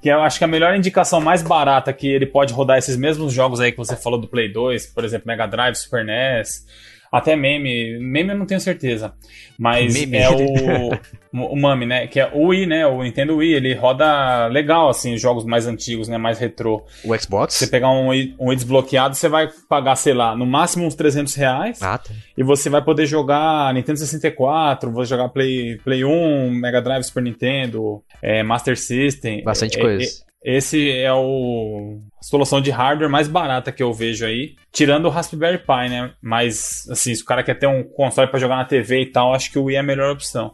que 0.00 0.08
eu 0.08 0.22
acho 0.22 0.38
que 0.38 0.44
a 0.44 0.48
melhor 0.48 0.74
indicação 0.74 1.20
mais 1.20 1.42
barata 1.42 1.92
que 1.92 2.08
ele 2.08 2.24
pode 2.24 2.54
rodar 2.54 2.78
esses 2.78 2.96
mesmos 2.96 3.30
jogos 3.30 3.60
aí 3.60 3.70
que 3.70 3.76
você 3.76 3.94
falou 3.94 4.18
do 4.18 4.26
Play 4.26 4.50
2, 4.50 4.86
por 4.86 5.04
exemplo, 5.04 5.26
Mega 5.26 5.46
Drive, 5.46 5.74
Super 5.74 6.02
NES, 6.02 6.64
até 7.10 7.34
meme. 7.34 7.98
Meme 7.98 8.30
eu 8.30 8.38
não 8.38 8.46
tenho 8.46 8.60
certeza. 8.60 9.12
Mas 9.58 9.94
Meme. 9.94 10.16
é 10.18 10.30
o, 10.30 10.90
o 11.32 11.56
Mami, 11.56 11.86
né? 11.86 12.06
Que 12.06 12.20
é 12.20 12.30
o 12.32 12.48
Wii, 12.48 12.66
né? 12.66 12.86
O 12.86 13.02
Nintendo 13.02 13.36
Wii, 13.36 13.54
ele 13.54 13.74
roda 13.74 14.46
legal, 14.46 14.88
assim, 14.88 15.16
jogos 15.16 15.44
mais 15.44 15.66
antigos, 15.66 16.06
né? 16.06 16.16
Mais 16.18 16.38
retrô. 16.38 16.84
O 17.04 17.16
Xbox? 17.18 17.54
Você 17.54 17.66
pegar 17.66 17.90
um 17.90 18.08
Wii, 18.08 18.36
um 18.38 18.48
Wii 18.48 18.56
desbloqueado, 18.56 19.16
você 19.16 19.28
vai 19.28 19.48
pagar, 19.68 19.96
sei 19.96 20.14
lá, 20.14 20.36
no 20.36 20.46
máximo 20.46 20.86
uns 20.86 20.94
300 20.94 21.34
reais. 21.34 21.82
Ah, 21.82 21.98
tá. 21.98 22.10
E 22.36 22.42
você 22.42 22.70
vai 22.70 22.82
poder 22.82 23.06
jogar 23.06 23.57
Nintendo 23.72 23.98
64, 23.98 24.90
vou 24.90 25.04
jogar 25.04 25.28
Play, 25.28 25.78
Play 25.84 26.04
1, 26.04 26.50
Mega 26.50 26.80
Drive, 26.82 27.02
Super 27.04 27.22
Nintendo, 27.22 28.02
é, 28.22 28.42
Master 28.42 28.76
System. 28.78 29.42
Bastante 29.44 29.78
É, 29.78 29.82
coisa. 29.82 30.04
é, 30.44 30.56
esse 30.56 30.90
é 30.90 31.12
o 31.12 32.00
a 32.20 32.24
solução 32.24 32.60
de 32.60 32.70
hardware 32.70 33.10
mais 33.10 33.28
barata 33.28 33.70
que 33.72 33.82
eu 33.82 33.92
vejo 33.92 34.24
aí, 34.24 34.54
tirando 34.72 35.06
o 35.06 35.08
Raspberry 35.10 35.58
Pi, 35.58 35.88
né? 35.88 36.12
Mas 36.22 36.86
assim, 36.90 37.14
se 37.14 37.22
o 37.22 37.24
cara 37.24 37.42
quer 37.42 37.54
ter 37.58 37.66
um 37.66 37.82
console 37.84 38.28
para 38.28 38.40
jogar 38.40 38.56
na 38.56 38.64
TV 38.64 39.02
e 39.02 39.06
tal, 39.06 39.34
acho 39.34 39.50
que 39.52 39.58
o 39.58 39.64
Wii 39.64 39.76
é 39.76 39.80
a 39.80 39.82
melhor 39.82 40.12
opção. 40.12 40.52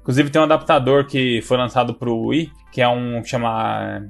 Inclusive 0.00 0.30
tem 0.30 0.40
um 0.40 0.44
adaptador 0.44 1.04
que 1.06 1.40
foi 1.42 1.56
lançado 1.56 1.92
pro 1.94 2.16
Wii, 2.28 2.50
que 2.72 2.80
é 2.80 2.88
um 2.88 3.20
que 3.22 3.28
chama 3.28 4.06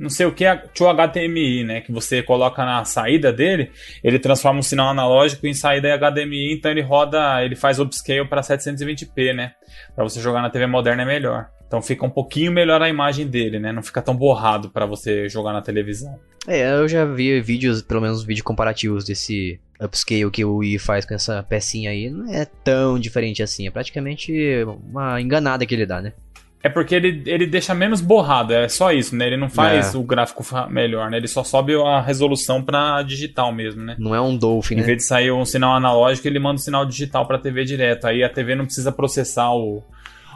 não 0.00 0.08
sei 0.08 0.24
o 0.24 0.32
que, 0.32 0.44
to 0.74 0.86
HDMI, 0.86 1.62
né? 1.62 1.80
Que 1.82 1.92
você 1.92 2.22
coloca 2.22 2.64
na 2.64 2.82
saída 2.86 3.30
dele, 3.30 3.70
ele 4.02 4.18
transforma 4.18 4.58
um 4.58 4.62
sinal 4.62 4.88
analógico 4.88 5.46
em 5.46 5.52
saída 5.52 5.94
HDMI, 5.94 6.54
então 6.54 6.70
ele 6.70 6.80
roda, 6.80 7.44
ele 7.44 7.54
faz 7.54 7.78
upscale 7.78 8.26
para 8.26 8.40
720p, 8.40 9.34
né? 9.34 9.52
Para 9.94 10.02
você 10.02 10.18
jogar 10.18 10.40
na 10.40 10.48
TV 10.48 10.66
moderna 10.66 11.02
é 11.02 11.06
melhor. 11.06 11.50
Então 11.66 11.82
fica 11.82 12.04
um 12.04 12.10
pouquinho 12.10 12.50
melhor 12.50 12.80
a 12.80 12.88
imagem 12.88 13.26
dele, 13.26 13.60
né? 13.60 13.72
Não 13.72 13.82
fica 13.82 14.00
tão 14.00 14.16
borrado 14.16 14.70
para 14.70 14.86
você 14.86 15.28
jogar 15.28 15.52
na 15.52 15.60
televisão. 15.60 16.18
É, 16.48 16.72
eu 16.72 16.88
já 16.88 17.04
vi 17.04 17.38
vídeos, 17.42 17.82
pelo 17.82 18.00
menos 18.00 18.24
vídeos 18.24 18.42
comparativos 18.42 19.04
desse 19.04 19.60
upscale 19.78 20.30
que 20.30 20.44
o 20.44 20.56
Wii 20.56 20.78
faz 20.78 21.04
com 21.04 21.14
essa 21.14 21.42
pecinha 21.42 21.90
aí. 21.90 22.08
Não 22.08 22.32
é 22.32 22.46
tão 22.46 22.98
diferente 22.98 23.42
assim. 23.42 23.66
É 23.66 23.70
praticamente 23.70 24.32
uma 24.90 25.20
enganada 25.20 25.66
que 25.66 25.74
ele 25.74 25.84
dá, 25.84 26.00
né? 26.00 26.14
É 26.62 26.68
porque 26.68 26.94
ele, 26.94 27.22
ele 27.24 27.46
deixa 27.46 27.74
menos 27.74 28.02
borrado, 28.02 28.52
é 28.52 28.68
só 28.68 28.92
isso, 28.92 29.16
né? 29.16 29.26
Ele 29.26 29.36
não 29.38 29.48
faz 29.48 29.94
É. 29.94 29.98
o 29.98 30.02
gráfico 30.02 30.44
melhor, 30.68 31.10
né? 31.10 31.16
Ele 31.16 31.26
só 31.26 31.42
sobe 31.42 31.74
a 31.74 32.02
resolução 32.02 32.62
pra 32.62 33.02
digital 33.02 33.50
mesmo, 33.50 33.82
né? 33.82 33.96
Não 33.98 34.14
é 34.14 34.20
um 34.20 34.36
Dolphin, 34.36 34.74
Em 34.74 34.78
né? 34.78 34.82
vez 34.82 34.98
de 34.98 35.04
sair 35.04 35.32
um 35.32 35.44
sinal 35.46 35.74
analógico, 35.74 36.28
ele 36.28 36.38
manda 36.38 36.56
um 36.56 36.58
sinal 36.58 36.84
digital 36.84 37.26
pra 37.26 37.38
TV 37.38 37.64
direto. 37.64 38.06
Aí 38.06 38.22
a 38.22 38.28
TV 38.28 38.54
não 38.54 38.66
precisa 38.66 38.92
processar 38.92 39.50
o, 39.54 39.82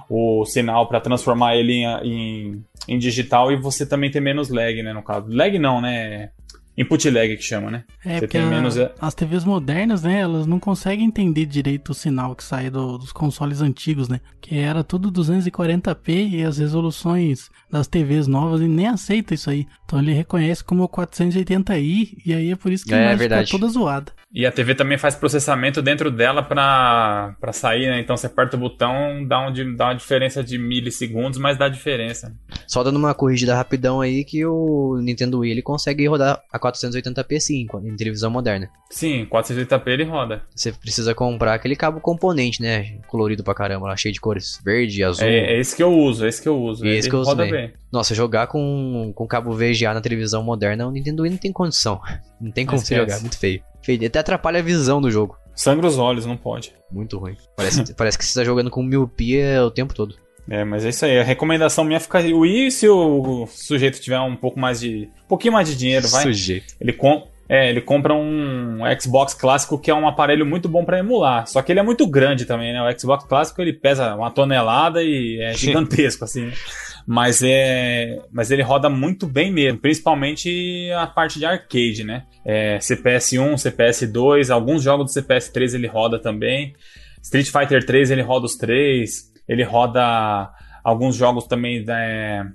o 0.08 0.44
sinal 0.46 0.88
pra 0.88 0.98
transformar 0.98 1.56
ele 1.56 1.74
em, 1.74 1.84
em, 2.02 2.64
em 2.88 2.98
digital 2.98 3.52
e 3.52 3.56
você 3.56 3.84
também 3.84 4.10
tem 4.10 4.22
menos 4.22 4.48
lag, 4.48 4.82
né? 4.82 4.94
No 4.94 5.02
caso. 5.02 5.26
Lag 5.28 5.58
não, 5.58 5.82
né? 5.82 6.30
Input 6.76 7.08
lag 7.10 7.36
que 7.36 7.42
chama, 7.42 7.70
né? 7.70 7.84
É, 8.04 8.14
Você 8.14 8.20
porque 8.20 8.38
tem 8.38 8.46
a- 8.46 8.50
menos- 8.50 8.76
as 9.00 9.14
TVs 9.14 9.44
modernas, 9.44 10.02
né, 10.02 10.20
elas 10.20 10.46
não 10.46 10.58
conseguem 10.58 11.06
entender 11.06 11.46
direito 11.46 11.90
o 11.90 11.94
sinal 11.94 12.34
que 12.34 12.42
sai 12.42 12.68
do- 12.70 12.98
dos 12.98 13.12
consoles 13.12 13.60
antigos, 13.60 14.08
né? 14.08 14.20
Que 14.40 14.58
era 14.58 14.82
tudo 14.82 15.10
240p 15.10 16.12
e 16.32 16.42
as 16.44 16.58
resoluções 16.58 17.48
das 17.70 17.86
TVs 17.86 18.26
novas 18.26 18.60
ele 18.60 18.70
nem 18.72 18.88
aceita 18.88 19.34
isso 19.34 19.48
aí. 19.50 19.66
Então 19.84 19.98
ele 19.98 20.12
reconhece 20.12 20.62
como 20.64 20.88
480i 20.88 22.18
e 22.24 22.32
aí 22.34 22.50
é 22.50 22.56
por 22.56 22.72
isso 22.72 22.84
que 22.84 22.94
a 22.94 22.98
É, 22.98 23.02
imagem 23.14 23.28
fica 23.28 23.44
toda 23.50 23.68
zoada. 23.68 24.12
E 24.32 24.44
a 24.44 24.50
TV 24.50 24.74
também 24.74 24.98
faz 24.98 25.14
processamento 25.14 25.80
dentro 25.80 26.10
dela 26.10 26.42
pra, 26.42 27.36
pra 27.40 27.52
sair, 27.52 27.88
né? 27.88 28.00
Então 28.00 28.16
você 28.16 28.26
aperta 28.26 28.56
o 28.56 28.60
botão, 28.60 29.24
dá, 29.26 29.46
um, 29.48 29.76
dá 29.76 29.86
uma 29.86 29.94
diferença 29.94 30.42
de 30.42 30.58
milissegundos, 30.58 31.38
mas 31.38 31.56
dá 31.56 31.68
diferença. 31.68 32.34
Só 32.66 32.82
dando 32.82 32.96
uma 32.96 33.14
corrigida 33.14 33.54
rapidão 33.54 34.00
aí 34.00 34.24
que 34.24 34.44
o 34.44 34.98
Nintendo 35.00 35.38
Wii 35.40 35.52
ele 35.52 35.62
consegue 35.62 36.06
rodar 36.08 36.40
a 36.52 36.58
480p 36.64 37.40
sim, 37.40 37.66
em 37.84 37.96
televisão 37.96 38.30
moderna. 38.30 38.68
Sim, 38.90 39.26
480p 39.26 39.86
ele 39.88 40.04
roda. 40.04 40.42
Você 40.54 40.72
precisa 40.72 41.14
comprar 41.14 41.54
aquele 41.54 41.76
cabo 41.76 42.00
componente, 42.00 42.62
né? 42.62 42.98
Colorido 43.06 43.44
pra 43.44 43.54
caramba, 43.54 43.88
lá 43.88 43.96
cheio 43.96 44.12
de 44.12 44.20
cores. 44.20 44.60
Verde, 44.64 45.04
azul. 45.04 45.26
É, 45.26 45.54
é 45.54 45.60
esse 45.60 45.76
que 45.76 45.82
eu 45.82 45.92
uso, 45.92 46.24
é 46.24 46.28
esse 46.28 46.40
que 46.40 46.48
eu 46.48 46.60
uso. 46.60 46.84
Esse 46.86 46.98
ele 46.98 47.10
que 47.10 47.14
eu 47.14 47.20
uso 47.20 47.30
roda 47.30 47.44
também. 47.44 47.68
bem. 47.68 47.74
Nossa, 47.92 48.14
jogar 48.14 48.46
com, 48.46 49.12
com 49.14 49.26
cabo 49.26 49.52
VGA 49.52 49.92
na 49.92 50.00
televisão 50.00 50.42
moderna, 50.42 50.86
o 50.86 50.90
Nintendo 50.90 51.22
Wii 51.22 51.32
não 51.32 51.38
tem 51.38 51.52
condição. 51.52 52.00
Não 52.40 52.50
tem 52.50 52.66
como 52.66 52.78
você 52.78 52.96
jogar, 52.96 53.20
muito 53.20 53.38
feio. 53.38 53.62
Feio, 53.82 54.06
até 54.06 54.18
atrapalha 54.18 54.60
a 54.60 54.62
visão 54.62 55.00
do 55.00 55.10
jogo. 55.10 55.36
Sangra 55.54 55.86
os 55.86 55.98
olhos, 55.98 56.26
não 56.26 56.36
pode. 56.36 56.74
Muito 56.90 57.18
ruim. 57.18 57.36
Parece, 57.56 57.92
parece 57.94 58.18
que 58.18 58.24
você 58.24 58.40
tá 58.40 58.44
jogando 58.44 58.70
com 58.70 58.82
miopia 58.82 59.64
o 59.64 59.70
tempo 59.70 59.94
todo. 59.94 60.16
É, 60.48 60.64
mas 60.64 60.84
é 60.84 60.90
isso 60.90 61.04
aí. 61.04 61.18
A 61.18 61.24
recomendação 61.24 61.84
minha 61.84 62.00
fica. 62.00 62.20
O 62.20 62.40
Wii, 62.40 62.70
se 62.70 62.88
o 62.88 63.46
sujeito 63.46 64.00
tiver 64.00 64.20
um 64.20 64.36
pouco 64.36 64.58
mais 64.58 64.80
de. 64.80 65.08
Um 65.24 65.28
pouquinho 65.28 65.52
mais 65.52 65.68
de 65.68 65.76
dinheiro, 65.76 66.06
vai. 66.08 66.22
Sujeito. 66.22 66.74
Ele, 66.80 66.92
com, 66.92 67.26
é, 67.48 67.70
ele 67.70 67.80
compra 67.80 68.14
um 68.14 68.80
Xbox 69.00 69.34
clássico 69.34 69.78
que 69.78 69.90
é 69.90 69.94
um 69.94 70.06
aparelho 70.06 70.44
muito 70.44 70.68
bom 70.68 70.84
pra 70.84 70.98
emular. 70.98 71.46
Só 71.46 71.62
que 71.62 71.72
ele 71.72 71.80
é 71.80 71.82
muito 71.82 72.06
grande 72.06 72.44
também, 72.44 72.72
né? 72.72 72.82
O 72.82 72.98
Xbox 72.98 73.24
clássico 73.24 73.60
ele 73.62 73.72
pesa 73.72 74.14
uma 74.14 74.30
tonelada 74.30 75.02
e 75.02 75.40
é 75.40 75.54
gigantesco, 75.54 76.24
assim. 76.24 76.46
né? 76.46 76.52
Mas 77.06 77.42
é, 77.42 78.18
mas 78.32 78.50
ele 78.50 78.62
roda 78.62 78.88
muito 78.88 79.26
bem 79.26 79.50
mesmo, 79.52 79.78
principalmente 79.78 80.90
a 80.96 81.06
parte 81.06 81.38
de 81.38 81.44
arcade, 81.44 82.02
né? 82.02 82.24
É, 82.44 82.78
CPS 82.80 83.38
1, 83.38 83.58
CPS 83.58 84.06
2, 84.06 84.50
alguns 84.50 84.82
jogos 84.82 85.06
do 85.06 85.12
CPS 85.12 85.50
3 85.50 85.74
ele 85.74 85.86
roda 85.86 86.18
também. 86.18 86.74
Street 87.22 87.50
Fighter 87.50 87.84
3 87.84 88.10
ele 88.10 88.22
roda 88.22 88.46
os 88.46 88.56
três. 88.56 89.33
Ele 89.48 89.62
roda 89.62 90.50
alguns 90.82 91.16
jogos 91.16 91.46
também 91.46 91.84
da, 91.84 92.46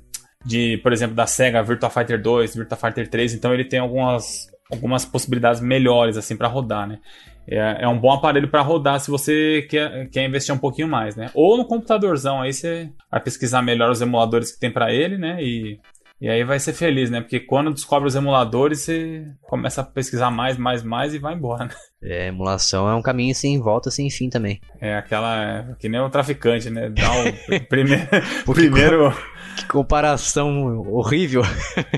de, 0.46 0.78
por 0.78 0.94
exemplo, 0.94 1.16
da 1.16 1.28
Sega, 1.28 1.64
Virtua 1.64 1.90
Fighter 1.90 2.22
2, 2.22 2.56
Virtua 2.56 2.78
Fighter 2.78 3.10
3, 3.10 3.34
então 3.34 3.54
ele 3.54 3.66
tem 3.66 3.80
algumas, 3.80 4.50
algumas 4.72 5.06
possibilidades 5.06 5.62
melhores 5.62 6.18
assim 6.18 6.36
para 6.36 6.48
rodar, 6.48 6.88
né? 6.88 7.00
É, 7.48 7.84
é 7.84 7.88
um 7.88 7.98
bom 7.98 8.12
aparelho 8.12 8.48
para 8.48 8.62
rodar 8.62 9.00
se 9.00 9.10
você 9.10 9.66
quer, 9.68 10.08
quer 10.10 10.24
investir 10.24 10.54
um 10.54 10.58
pouquinho 10.60 10.88
mais, 10.88 11.16
né? 11.16 11.32
Ou 11.34 11.58
no 11.58 11.66
computadorzão, 11.66 12.42
aí 12.42 12.54
você 12.54 12.92
vai 13.10 13.20
pesquisar 13.20 13.62
melhor 13.62 13.90
os 13.90 14.02
emuladores 14.02 14.52
que 14.52 14.60
tem 14.60 14.72
para 14.72 14.94
ele, 14.94 15.18
né? 15.18 15.42
E, 15.42 15.80
e 16.22 16.30
aí 16.30 16.44
vai 16.44 16.60
ser 16.60 16.74
feliz, 16.74 17.10
né? 17.10 17.22
Porque 17.22 17.40
quando 17.40 17.74
descobre 17.74 18.08
os 18.08 18.16
emuladores, 18.16 18.82
você 18.82 19.26
começa 19.44 19.82
a 19.82 19.86
pesquisar 19.86 20.30
mais, 20.30 20.58
mais, 20.58 20.84
mais 20.84 21.14
e 21.14 21.20
vai 21.20 21.34
embora, 21.34 21.66
né? 21.66 21.72
É, 22.02 22.28
emulação 22.28 22.90
é 22.90 22.96
um 22.96 23.02
caminho 23.02 23.34
sem 23.36 23.60
volta, 23.60 23.90
sem 23.92 24.10
fim 24.10 24.30
também. 24.30 24.60
É 24.80 24.96
aquela. 24.96 25.76
que 25.80 25.90
nem 25.90 26.00
o 26.00 26.10
traficante, 26.10 26.70
né? 26.70 26.90
Dá 26.90 27.10
o 27.12 27.60
primeiro. 27.68 28.08
primeiro 28.46 29.14
Que 29.60 29.66
comparação 29.66 30.80
horrível. 30.88 31.42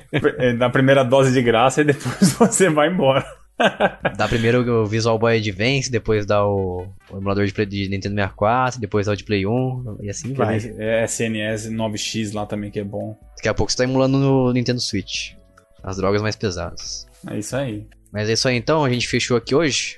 da 0.58 0.70
primeira 0.70 1.04
dose 1.04 1.32
de 1.32 1.42
graça 1.42 1.82
e 1.82 1.86
depois 1.86 2.34
você 2.34 2.70
vai 2.70 2.90
embora. 2.90 3.26
Dá 4.18 4.28
primeiro 4.28 4.70
o 4.82 4.86
Visual 4.86 5.18
Boy 5.18 5.38
Advance, 5.38 5.89
depois 5.91 6.26
dá 6.26 6.45
o, 6.45 6.88
o 7.09 7.18
emulador 7.18 7.45
de, 7.45 7.53
Play- 7.53 7.66
de 7.66 7.88
Nintendo 7.89 8.16
64, 8.16 8.80
depois 8.80 9.05
dá 9.07 9.14
o 9.14 9.16
de 9.16 9.24
Play 9.24 9.45
1, 9.45 9.97
e 10.01 10.09
assim 10.09 10.34
vai. 10.34 10.57
É 10.78 11.03
SNS 11.05 11.70
9X 11.72 12.34
lá 12.34 12.45
também 12.45 12.70
que 12.72 12.80
é 12.80 12.84
bom. 12.84 13.18
Daqui 13.38 13.47
a 13.49 13.53
pouco 13.53 13.72
você 13.72 13.78
tá 13.78 13.84
emulando 13.84 14.18
no 14.18 14.51
Nintendo 14.53 14.80
Switch. 14.82 15.34
As 15.84 15.97
drogas 15.97 16.22
mais 16.22 16.36
pesadas. 16.36 17.07
É 17.30 17.38
isso 17.39 17.55
aí. 17.55 17.88
Mas 18.12 18.30
é 18.30 18.34
isso 18.34 18.47
aí 18.47 18.55
então, 18.55 18.84
a 18.84 18.89
gente 18.89 19.07
fechou 19.07 19.38
aqui 19.38 19.55
hoje. 19.55 19.97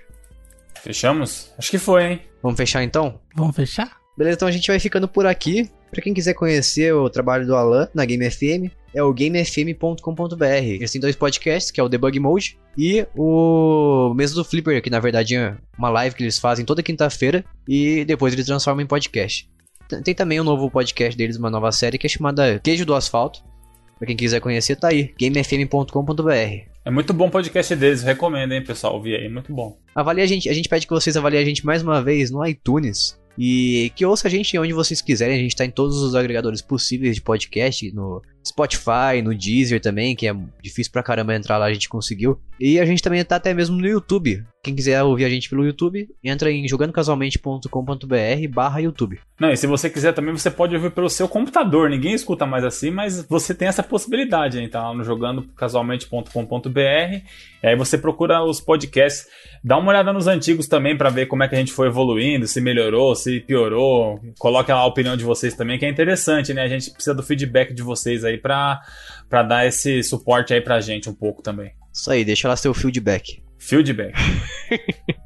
Fechamos? 0.82 1.52
Acho 1.58 1.72
que 1.72 1.78
foi, 1.78 2.04
hein? 2.06 2.22
Vamos 2.42 2.58
fechar 2.58 2.84
então? 2.84 3.20
Vamos 3.36 3.56
fechar? 3.56 3.98
Beleza, 4.18 4.36
então 4.36 4.48
a 4.48 4.52
gente 4.52 4.68
vai 4.68 4.80
ficando 4.80 5.08
por 5.08 5.26
aqui. 5.26 5.70
Pra 5.94 6.02
quem 6.02 6.14
quiser 6.14 6.34
conhecer 6.34 6.92
o 6.92 7.08
trabalho 7.08 7.46
do 7.46 7.56
Alan 7.56 7.88
na 7.94 8.04
Game 8.04 8.28
FM, 8.30 8.74
é 8.96 9.04
o 9.04 9.14
gamefm.com.br. 9.14 10.44
Eles 10.44 10.92
têm 10.92 11.00
dois 11.00 11.16
podcasts, 11.16 11.70
que 11.70 11.80
é 11.80 11.84
o 11.84 11.88
Debug 11.88 12.20
Mode 12.20 12.58
e 12.76 13.06
o 13.16 14.12
Mesa 14.16 14.34
do 14.34 14.44
Flipper, 14.44 14.82
que 14.82 14.90
na 14.90 15.00
verdade 15.00 15.36
é 15.36 15.56
uma 15.78 15.90
live 15.90 16.16
que 16.16 16.24
eles 16.24 16.40
fazem 16.40 16.66
toda 16.66 16.82
quinta-feira 16.82 17.46
e 17.68 18.04
depois 18.06 18.34
eles 18.34 18.48
transformam 18.48 18.84
em 18.84 18.88
podcast. 18.88 19.48
Tem 20.04 20.16
também 20.16 20.42
um 20.42 20.44
novo 20.44 20.72
podcast 20.72 21.16
deles, 21.16 21.38
uma 21.38 21.52
nova 21.52 21.72
série 21.72 22.00
que 22.00 22.08
é 22.08 22.10
chamada 22.10 22.60
Queijo 22.64 22.88
do 22.88 22.96
Asfalto. 22.96 23.44
Pra 24.00 24.08
quem 24.08 24.18
quiser 24.18 24.40
conhecer, 24.40 24.76
tá 24.76 24.88
aí, 24.88 25.14
gamefm.com.br. 25.20 26.74
É 26.86 26.92
muito 26.92 27.14
bom 27.14 27.28
o 27.28 27.32
podcast 27.32 27.76
deles, 27.76 28.02
recomendo, 28.02 28.52
hein, 28.52 28.64
pessoal, 28.64 28.96
ouvir 28.96 29.16
aí, 29.16 29.30
muito 29.30 29.54
bom. 29.54 29.78
Avalie 29.94 30.24
a 30.24 30.28
gente, 30.28 30.50
a 30.50 30.54
gente 30.54 30.68
pede 30.68 30.88
que 30.88 30.94
vocês 30.94 31.16
avaliem 31.16 31.40
a 31.40 31.46
gente 31.46 31.64
mais 31.64 31.84
uma 31.84 32.02
vez 32.02 32.32
no 32.32 32.44
iTunes. 32.46 33.22
E 33.38 33.92
que 33.96 34.06
ouça 34.06 34.28
a 34.28 34.32
gente 34.32 34.58
onde 34.58 34.74
vocês 34.74 35.02
quiserem. 35.02 35.38
A 35.38 35.42
gente 35.42 35.56
tá 35.56 35.66
em 35.66 35.72
todos 35.72 35.98
os 35.98 36.16
agregadores 36.16 36.62
possíveis 36.62 37.16
de 37.16 37.22
podcast, 37.22 37.92
no 37.92 38.22
Spotify, 38.46 39.22
no 39.24 39.34
Deezer 39.34 39.80
também, 39.82 40.16
que 40.16 40.28
é 40.28 40.36
difícil 40.62 40.92
pra 40.92 41.04
caramba 41.04 41.36
entrar 41.36 41.58
lá, 41.58 41.66
a 41.66 41.74
gente 41.74 41.90
conseguiu. 41.90 42.40
E 42.60 42.80
a 42.80 42.86
gente 42.86 43.02
também 43.02 43.24
tá 43.24 43.36
até 43.38 43.54
mesmo 43.54 43.78
no 43.78 43.88
YouTube. 43.88 44.44
Quem 44.64 44.76
quiser 44.76 45.04
ouvir 45.04 45.26
a 45.26 45.30
gente 45.30 45.50
pelo 45.50 45.66
YouTube, 45.66 46.08
entra 46.24 46.50
em 46.50 46.66
jogandocasualmente.com.br 46.68 48.48
barra 48.50 48.80
YouTube. 48.80 49.20
Não, 49.38 49.52
e 49.52 49.58
se 49.58 49.68
você 49.68 49.90
quiser 49.90 50.14
também, 50.14 50.32
você 50.34 50.50
pode 50.50 50.74
ouvir 50.74 50.92
pelo 50.92 51.10
seu 51.10 51.28
computador. 51.28 51.90
Ninguém 51.90 52.14
escuta 52.14 52.46
mais 52.46 52.64
assim, 52.64 52.90
mas 52.90 53.26
você 53.28 53.54
tem 53.54 53.68
essa 53.68 53.84
possibilidade, 53.84 54.60
hein? 54.60 54.70
Tá 54.70 54.88
lá 54.88 54.94
no 54.94 55.04
jogandocasualmente.com.br. 55.04 56.80
E 57.64 57.68
aí 57.68 57.76
você 57.76 57.98
procura 57.98 58.42
os 58.42 58.62
podcasts. 58.62 59.28
Dá 59.62 59.78
uma 59.78 59.90
olhada 59.90 60.14
nos 60.14 60.28
antigos 60.28 60.68
também 60.68 60.98
para 60.98 61.10
ver 61.10 61.26
como 61.26 61.44
é 61.44 61.48
que 61.50 61.56
a 61.56 61.58
gente 61.58 61.74
foi 61.74 61.88
evoluindo, 61.88 62.48
se 62.48 62.62
melhorou, 62.62 63.16
se 63.16 63.42
piorou. 63.42 64.20
Coloque 64.40 64.72
lá 64.72 64.80
a 64.80 64.86
opinião 64.86 65.18
de 65.18 65.26
vocês 65.26 65.54
também, 65.56 65.78
que 65.78 65.86
é 65.86 65.90
interessante, 65.90 66.54
né? 66.54 66.64
A 66.64 66.68
gente 66.68 66.92
precisa 66.92 67.14
do 67.14 67.24
feedback 67.24 67.74
de 67.74 67.82
vocês 67.82 68.24
aí 68.24 68.33
pra, 68.38 68.82
pra 69.30 69.44
dar 69.44 69.66
esse 69.66 70.04
suporte 70.04 70.54
aí 70.54 70.62
pra 70.62 70.82
gente 70.82 71.10
um 71.10 71.14
pouco 71.14 71.42
também. 71.42 71.72
Isso 71.92 72.12
aí, 72.12 72.26
deixa 72.26 72.48
lá 72.48 72.56
seu 72.56 72.74
feedback. 72.74 73.44
Feedback. 73.58 74.14